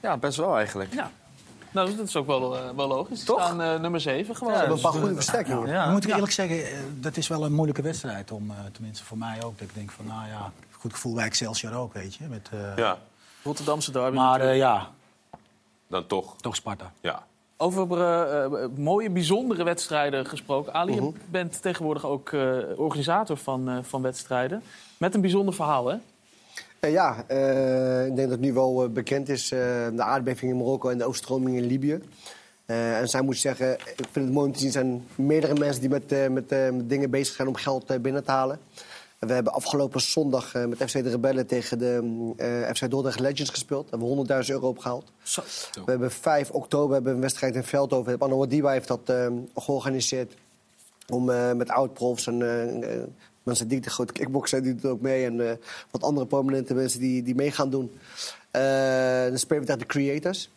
Ja, 0.00 0.16
best 0.16 0.36
wel 0.36 0.56
eigenlijk. 0.56 0.92
Ja. 0.94 1.10
Nou, 1.70 1.96
dat 1.96 2.06
is 2.08 2.16
ook 2.16 2.26
wel, 2.26 2.56
eh, 2.56 2.70
wel 2.76 2.88
logisch. 2.88 3.18
Ze 3.18 3.24
staan 3.24 3.62
eh, 3.62 3.80
nummer 3.80 4.00
7 4.00 4.36
gewoon. 4.36 4.52
Ze 4.52 4.58
hebben 4.58 4.76
een 4.76 4.82
paar 4.82 4.92
goede 4.92 5.14
versterkingen. 5.14 5.62
Maar 5.68 5.90
moet 5.90 6.04
ik 6.04 6.10
eerlijk 6.12 6.32
zeggen, 6.32 6.66
eh, 6.66 6.78
dat 6.94 7.16
is 7.16 7.28
wel 7.28 7.44
een 7.44 7.52
moeilijke 7.52 7.82
wedstrijd. 7.82 8.30
Om, 8.30 8.50
eh, 8.50 8.56
tenminste 8.72 9.04
voor 9.04 9.18
mij 9.18 9.42
ook. 9.44 9.58
Dat 9.58 9.68
ik 9.68 9.74
denk 9.74 9.90
van, 9.90 10.06
nou 10.06 10.28
ja, 10.28 10.52
goed 10.70 10.92
gevoel 10.92 11.14
bij 11.14 11.24
Excelsior 11.24 11.74
ook, 11.74 11.92
weet 11.92 12.14
je. 12.14 12.24
Met, 12.28 12.48
eh, 12.52 12.76
Ja, 12.76 12.98
Rotterdamse 13.42 13.92
derby. 13.92 14.16
Maar 14.16 14.40
eh, 14.40 14.56
ja, 14.56 14.90
dan 15.88 16.06
toch. 16.06 16.36
toch 16.40 16.56
Sparta. 16.56 16.92
Ja. 17.00 17.26
Over 17.56 18.00
eh, 18.00 18.44
eh, 18.44 18.68
mooie, 18.76 19.10
bijzondere 19.10 19.64
wedstrijden 19.64 20.26
gesproken. 20.26 20.74
Ali, 20.74 20.92
Mhm. 20.94 21.04
je 21.04 21.12
bent 21.30 21.62
tegenwoordig 21.62 22.06
ook 22.06 22.32
eh, 22.32 22.56
organisator 22.76 23.36
van, 23.36 23.68
eh, 23.68 23.78
van 23.82 24.02
wedstrijden. 24.02 24.62
Met 24.98 25.14
een 25.14 25.20
bijzonder 25.20 25.54
verhaal, 25.54 25.86
hè? 25.86 25.96
Eh, 26.80 26.92
ja, 26.92 27.24
eh, 27.26 28.06
ik 28.06 28.16
denk 28.16 28.28
dat 28.28 28.38
het 28.38 28.40
nu 28.40 28.52
wel 28.52 28.88
bekend 28.88 29.28
is. 29.28 29.52
eh, 29.52 29.58
de 29.92 30.02
aardbeving 30.02 30.50
in 30.50 30.56
Marokko 30.58 30.88
en 30.88 30.98
de 30.98 31.04
overstroming 31.04 31.56
in 31.56 31.66
Libië. 31.66 32.00
Eh, 32.66 32.98
en 32.98 33.08
zij 33.08 33.20
moet 33.22 33.36
zeggen, 33.36 33.72
ik 33.72 34.06
vind 34.10 34.24
het 34.26 34.32
mooi 34.32 34.46
om 34.46 34.52
te 34.52 34.58
zien... 34.58 34.66
er 34.68 34.72
zijn 34.72 35.06
meerdere 35.14 35.54
mensen 35.54 35.80
die 35.80 35.90
met, 35.90 36.12
eh, 36.12 36.28
met, 36.28 36.52
eh, 36.52 36.70
met 36.70 36.88
dingen 36.88 37.10
bezig 37.10 37.34
zijn 37.34 37.48
om 37.48 37.54
geld 37.54 38.02
binnen 38.02 38.24
te 38.24 38.30
halen. 38.30 38.58
We 39.26 39.32
hebben 39.32 39.52
afgelopen 39.52 40.00
zondag 40.00 40.54
eh, 40.54 40.64
met 40.64 40.78
FC 40.78 40.92
de 40.92 41.10
Rebellen 41.10 41.46
tegen 41.46 41.78
de 41.78 42.32
eh, 42.36 42.74
FC 42.74 42.90
Dordrecht 42.90 43.20
Legends 43.20 43.50
gespeeld. 43.50 43.90
Daar 43.90 44.00
hebben 44.00 44.26
we 44.26 44.44
100.000 44.44 44.50
euro 44.50 44.68
opgehaald. 44.68 45.12
Zo. 45.22 45.42
We 45.72 45.90
hebben 45.90 46.10
5 46.10 46.50
oktober 46.50 46.94
hebben 46.94 47.10
we 47.10 47.16
een 47.16 47.22
wedstrijd 47.22 47.54
in 47.54 47.64
Veldhoven. 47.64 48.18
Anne 48.18 48.34
Wadiwa 48.34 48.70
heeft 48.70 48.88
dat 48.88 49.00
eh, 49.04 49.26
georganiseerd. 49.54 50.34
Om 51.08 51.24
met 51.56 51.68
oud-profs 51.68 52.26
en 52.26 52.38
mensen 53.42 53.68
die 53.68 53.80
de 53.80 53.90
grote 53.90 54.12
kickboksen 54.12 54.62
die 54.62 54.74
doen 54.74 54.90
ook 54.90 55.00
mee. 55.00 55.24
En 55.24 55.58
wat 55.90 56.02
andere 56.02 56.26
prominente 56.26 56.74
mensen 56.74 57.00
die, 57.00 57.22
die 57.22 57.34
mee 57.34 57.50
gaan 57.50 57.70
doen. 57.70 57.90
Eh, 58.56 59.28
dan 59.28 59.38
spelen 59.38 59.60
we 59.60 59.66
tegen 59.66 59.80
de 59.80 59.86
creators. 59.86 60.50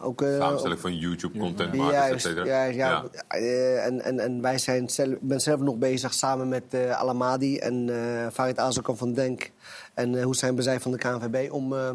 Ook, 0.00 0.22
eh, 0.22 0.38
Samenstelling 0.38 0.80
van 0.80 0.96
YouTube-content 0.96 1.74
Juist, 1.74 2.26
cetera. 2.26 2.44
ja, 2.44 2.64
ja. 2.64 3.04
Eh, 3.28 3.86
en, 3.86 4.00
en, 4.00 4.20
en 4.20 4.40
wij 4.40 4.58
zijn 4.58 4.88
zelf, 4.88 5.08
ik 5.08 5.20
ben 5.20 5.40
zelf 5.40 5.60
nog 5.60 5.76
bezig 5.76 6.14
samen 6.14 6.48
met 6.48 6.64
eh 6.70 7.00
Alamadi 7.00 7.58
en 7.58 7.88
eh 7.88 8.26
Farid 8.32 8.58
Azokan 8.58 8.96
van 8.96 9.12
Denk 9.12 9.50
en 9.98 10.12
uh, 10.12 10.24
Hussein 10.24 10.54
Bezij 10.54 10.80
van 10.80 10.90
de 10.90 10.98
KNVB 10.98 11.52
om, 11.52 11.72
eh, 11.74 11.90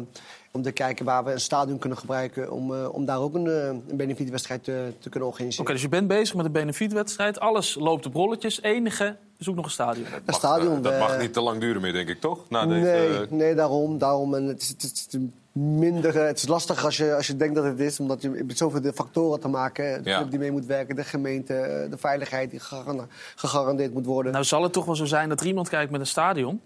om 0.52 0.62
te 0.62 0.72
kijken 0.72 1.04
waar 1.04 1.24
we 1.24 1.32
een 1.32 1.40
stadion 1.40 1.78
kunnen 1.78 1.98
gebruiken 1.98 2.50
om, 2.50 2.74
eh, 2.74 2.94
om 2.94 3.04
daar 3.04 3.18
ook 3.18 3.34
een, 3.34 3.46
een 3.46 3.96
benefietwedstrijd 3.96 4.64
te, 4.64 4.92
te 4.98 5.08
kunnen 5.08 5.28
organiseren. 5.28 5.64
Oké, 5.64 5.72
dus 5.72 5.82
je 5.82 5.88
bent 5.88 6.08
bezig 6.08 6.34
met 6.34 6.44
een 6.44 6.52
benefietwedstrijd. 6.52 7.40
Alles 7.40 7.74
loopt 7.74 8.06
op 8.06 8.14
rolletjes. 8.14 8.62
Enige, 8.62 9.16
zoek 9.38 9.54
nog 9.54 9.64
een 9.64 9.70
stadion. 9.70 10.06
Een 10.24 10.34
stadion. 10.34 10.82
Dat 10.82 10.98
mag 10.98 11.20
niet 11.20 11.32
te 11.32 11.40
lang 11.40 11.60
duren 11.60 11.80
meer, 11.80 11.92
denk 11.92 12.08
ik, 12.08 12.20
toch? 12.20 12.48
Na 12.48 12.66
deze, 12.66 12.80
nee, 12.80 13.26
nee, 13.30 13.54
daarom. 13.54 13.98
daarom. 13.98 14.34
En 14.34 14.44
het, 14.44 14.74
het, 14.78 15.18
minder, 15.54 16.16
eh, 16.20 16.26
het 16.26 16.36
is 16.36 16.46
lastig 16.48 16.84
als 16.84 16.96
je, 16.96 17.14
als 17.14 17.26
je 17.26 17.36
denkt 17.36 17.54
dat 17.54 17.64
het 17.64 17.80
is, 17.80 18.00
omdat 18.00 18.22
je 18.22 18.28
met 18.28 18.58
zoveel 18.58 18.80
de 18.80 18.92
factoren 18.92 19.40
te 19.40 19.48
maken 19.48 20.02
de 20.02 20.10
Ja. 20.10 20.16
club 20.16 20.30
die 20.30 20.38
mee 20.38 20.52
moet 20.52 20.66
werken, 20.66 20.96
de 20.96 21.04
gemeente, 21.04 21.54
eh, 21.54 21.90
de 21.90 21.96
veiligheid 21.98 22.50
die 22.50 22.60
gegaran- 22.60 23.08
gegarandeerd 23.34 23.94
moet 23.94 24.06
worden. 24.06 24.32
Nou 24.32 24.44
zal 24.44 24.62
het 24.62 24.72
toch 24.72 24.84
wel 24.84 24.96
zo 24.96 25.04
zijn 25.04 25.28
dat 25.28 25.40
er 25.40 25.46
iemand 25.46 25.68
kijkt 25.68 25.90
met 25.90 26.00
een 26.00 26.06
stadion? 26.06 26.60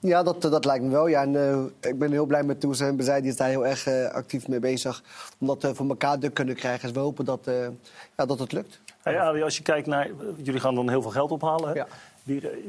Ja, 0.00 0.22
dat, 0.22 0.42
dat 0.42 0.64
lijkt 0.64 0.84
me 0.84 0.90
wel. 0.90 1.06
Ja, 1.06 1.22
en, 1.22 1.36
eh, 1.36 1.90
ik 1.90 1.98
ben 1.98 2.10
heel 2.10 2.26
blij 2.26 2.42
met 2.42 2.60
Toes 2.60 2.80
en 2.80 2.96
Bezij. 2.96 3.20
Die 3.20 3.30
is 3.30 3.36
daar 3.36 3.48
heel 3.48 3.66
erg 3.66 3.86
eh, 3.86 4.10
actief 4.10 4.48
mee 4.48 4.60
bezig. 4.60 5.02
Om 5.38 5.46
dat 5.46 5.64
eh, 5.64 5.70
voor 5.74 5.88
elkaar 5.88 6.18
te 6.18 6.28
kunnen 6.28 6.54
krijgen. 6.54 6.82
Dus 6.82 6.92
we 6.92 6.98
hopen 6.98 7.24
dat, 7.24 7.46
eh, 7.46 7.54
ja, 8.16 8.26
dat 8.26 8.38
het 8.38 8.52
lukt. 8.52 8.80
Hey, 9.02 9.20
Ali, 9.20 9.42
als 9.42 9.56
je 9.56 9.62
kijkt 9.62 9.86
naar... 9.86 10.10
Jullie 10.42 10.60
gaan 10.60 10.74
dan 10.74 10.88
heel 10.88 11.02
veel 11.02 11.10
geld 11.10 11.30
ophalen. 11.30 11.68
Hè? 11.68 11.74
Eh, 11.74 11.84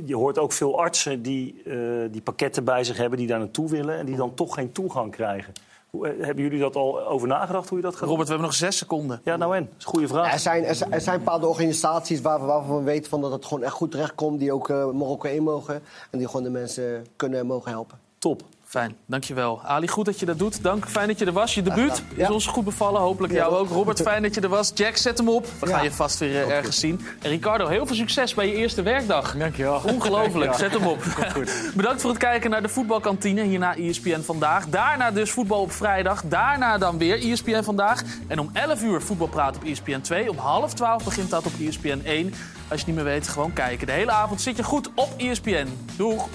je 0.05 0.15
hoort 0.15 0.38
ook 0.38 0.51
veel 0.51 0.79
artsen 0.79 1.21
die, 1.21 1.61
eh, 1.65 1.73
die 2.11 2.21
pakketten 2.21 2.63
bij 2.63 2.84
zich 2.84 2.97
hebben... 2.97 3.17
die 3.19 3.27
daar 3.27 3.39
naartoe 3.39 3.69
willen 3.69 3.97
en 3.97 4.05
die 4.05 4.15
dan 4.15 4.34
toch 4.34 4.53
geen 4.53 4.71
toegang 4.71 5.11
krijgen. 5.11 5.53
Hoe, 5.89 6.07
eh, 6.07 6.25
hebben 6.25 6.43
jullie 6.43 6.59
dat 6.59 6.75
al 6.75 7.07
over 7.07 7.27
nagedacht, 7.27 7.69
hoe 7.69 7.77
je 7.77 7.84
dat 7.84 7.95
gaat 7.95 8.07
Robert, 8.07 8.23
we 8.27 8.34
hebben 8.34 8.47
nog 8.51 8.57
zes 8.57 8.77
seconden. 8.77 9.21
Ja, 9.23 9.35
nou 9.38 9.55
en? 9.55 9.63
Dat 9.63 9.73
is 9.77 9.84
een 9.84 9.89
goede 9.89 10.07
vraag. 10.07 10.34
Er 10.34 10.39
zijn, 10.39 10.63
er, 10.63 10.75
zijn- 10.75 10.91
er 10.91 11.01
zijn 11.01 11.17
bepaalde 11.19 11.47
organisaties 11.47 12.21
waar, 12.21 12.39
we- 12.39 12.45
waarvan 12.45 12.77
we 12.77 12.84
weten 12.84 13.09
van 13.09 13.21
dat 13.21 13.31
het 13.31 13.45
gewoon 13.45 13.63
echt 13.63 13.73
goed 13.73 13.91
terechtkomt. 13.91 14.39
Die 14.39 14.51
ook 14.51 14.69
eh, 14.69 14.91
Marokko 14.91 15.29
in 15.29 15.43
mogen. 15.43 15.81
En 16.11 16.17
die 16.17 16.27
gewoon 16.27 16.43
de 16.43 16.49
mensen 16.49 17.05
kunnen 17.15 17.39
en 17.39 17.45
mogen 17.45 17.71
helpen. 17.71 17.99
Top. 18.17 18.41
Fijn, 18.78 18.95
dankjewel. 19.06 19.62
Ali, 19.64 19.88
goed 19.88 20.06
dat 20.06 20.20
je 20.20 20.26
dat 20.26 20.40
doet. 20.40 20.64
Dank, 20.64 20.88
fijn 20.88 21.08
dat 21.08 21.20
je 21.20 21.26
er 21.26 21.32
was. 21.32 21.56
Je 21.56 21.62
debuut 21.62 22.04
is 22.16 22.30
ons 22.30 22.48
goed 22.48 22.64
bevallen. 22.64 23.02
Hopelijk 23.02 23.34
jou 23.34 23.56
ook. 23.56 23.70
Robert, 23.70 24.02
fijn 24.02 24.22
dat 24.22 24.36
je 24.36 24.41
er 24.41 24.49
was. 24.49 24.72
Jack, 24.76 24.98
zet 24.98 25.18
hem 25.18 25.30
op. 25.30 25.48
We 25.60 25.68
gaan 25.68 25.84
je 25.84 25.91
vast 25.91 26.20
weer 26.20 26.44
eh, 26.44 26.56
ergens 26.56 26.80
zien. 26.80 27.02
En 27.22 27.30
Ricardo, 27.30 27.68
heel 27.68 27.86
veel 27.86 27.95
succes 27.95 28.34
bij 28.34 28.48
je 28.48 28.54
eerste 28.54 28.82
werkdag. 28.82 29.38
Dankjewel. 29.38 29.82
Ongelooflijk, 29.86 30.54
zet 30.54 30.74
hem 30.74 30.88
op. 30.88 31.02
goed. 31.34 31.52
Bedankt 31.76 32.02
voor 32.02 32.10
het 32.10 32.20
kijken 32.20 32.49
naar 32.49 32.62
de 32.62 32.70
voetbalkantine. 32.70 33.44
Hierna 33.44 33.76
ESPN 33.76 34.22
Vandaag. 34.22 34.68
Daarna 34.68 35.12
dus 35.12 35.32
voetbal 35.32 35.62
op 35.62 35.72
vrijdag. 35.72 36.24
Daarna 36.26 36.78
dan 36.78 36.98
weer 36.98 37.32
ESPN 37.32 37.64
Vandaag. 37.64 38.04
En 38.28 38.40
om 38.40 38.49
11 38.54 38.84
uur 38.84 39.02
voetbalpraat 39.02 39.56
op 39.56 39.64
ESPN 39.64 40.02
2. 40.02 40.30
Om 40.30 40.38
half 40.38 40.74
12 40.74 41.04
begint 41.04 41.30
dat 41.30 41.45
op 41.45 41.54
ESPN 41.60 42.02
1. 42.04 42.26
Als 42.26 42.34
je 42.68 42.76
het 42.76 42.86
niet 42.86 42.95
meer 42.95 43.04
weet, 43.04 43.28
gewoon 43.28 43.54
kijken. 43.54 43.88
De 43.88 43.94
hele 43.94 44.12
avond 44.12 44.41
zit 44.41 44.58
je 44.58 44.64
goed 44.64 44.90
op 44.95 45.10
ESPN. 45.18 45.68
Doeg! 45.95 46.28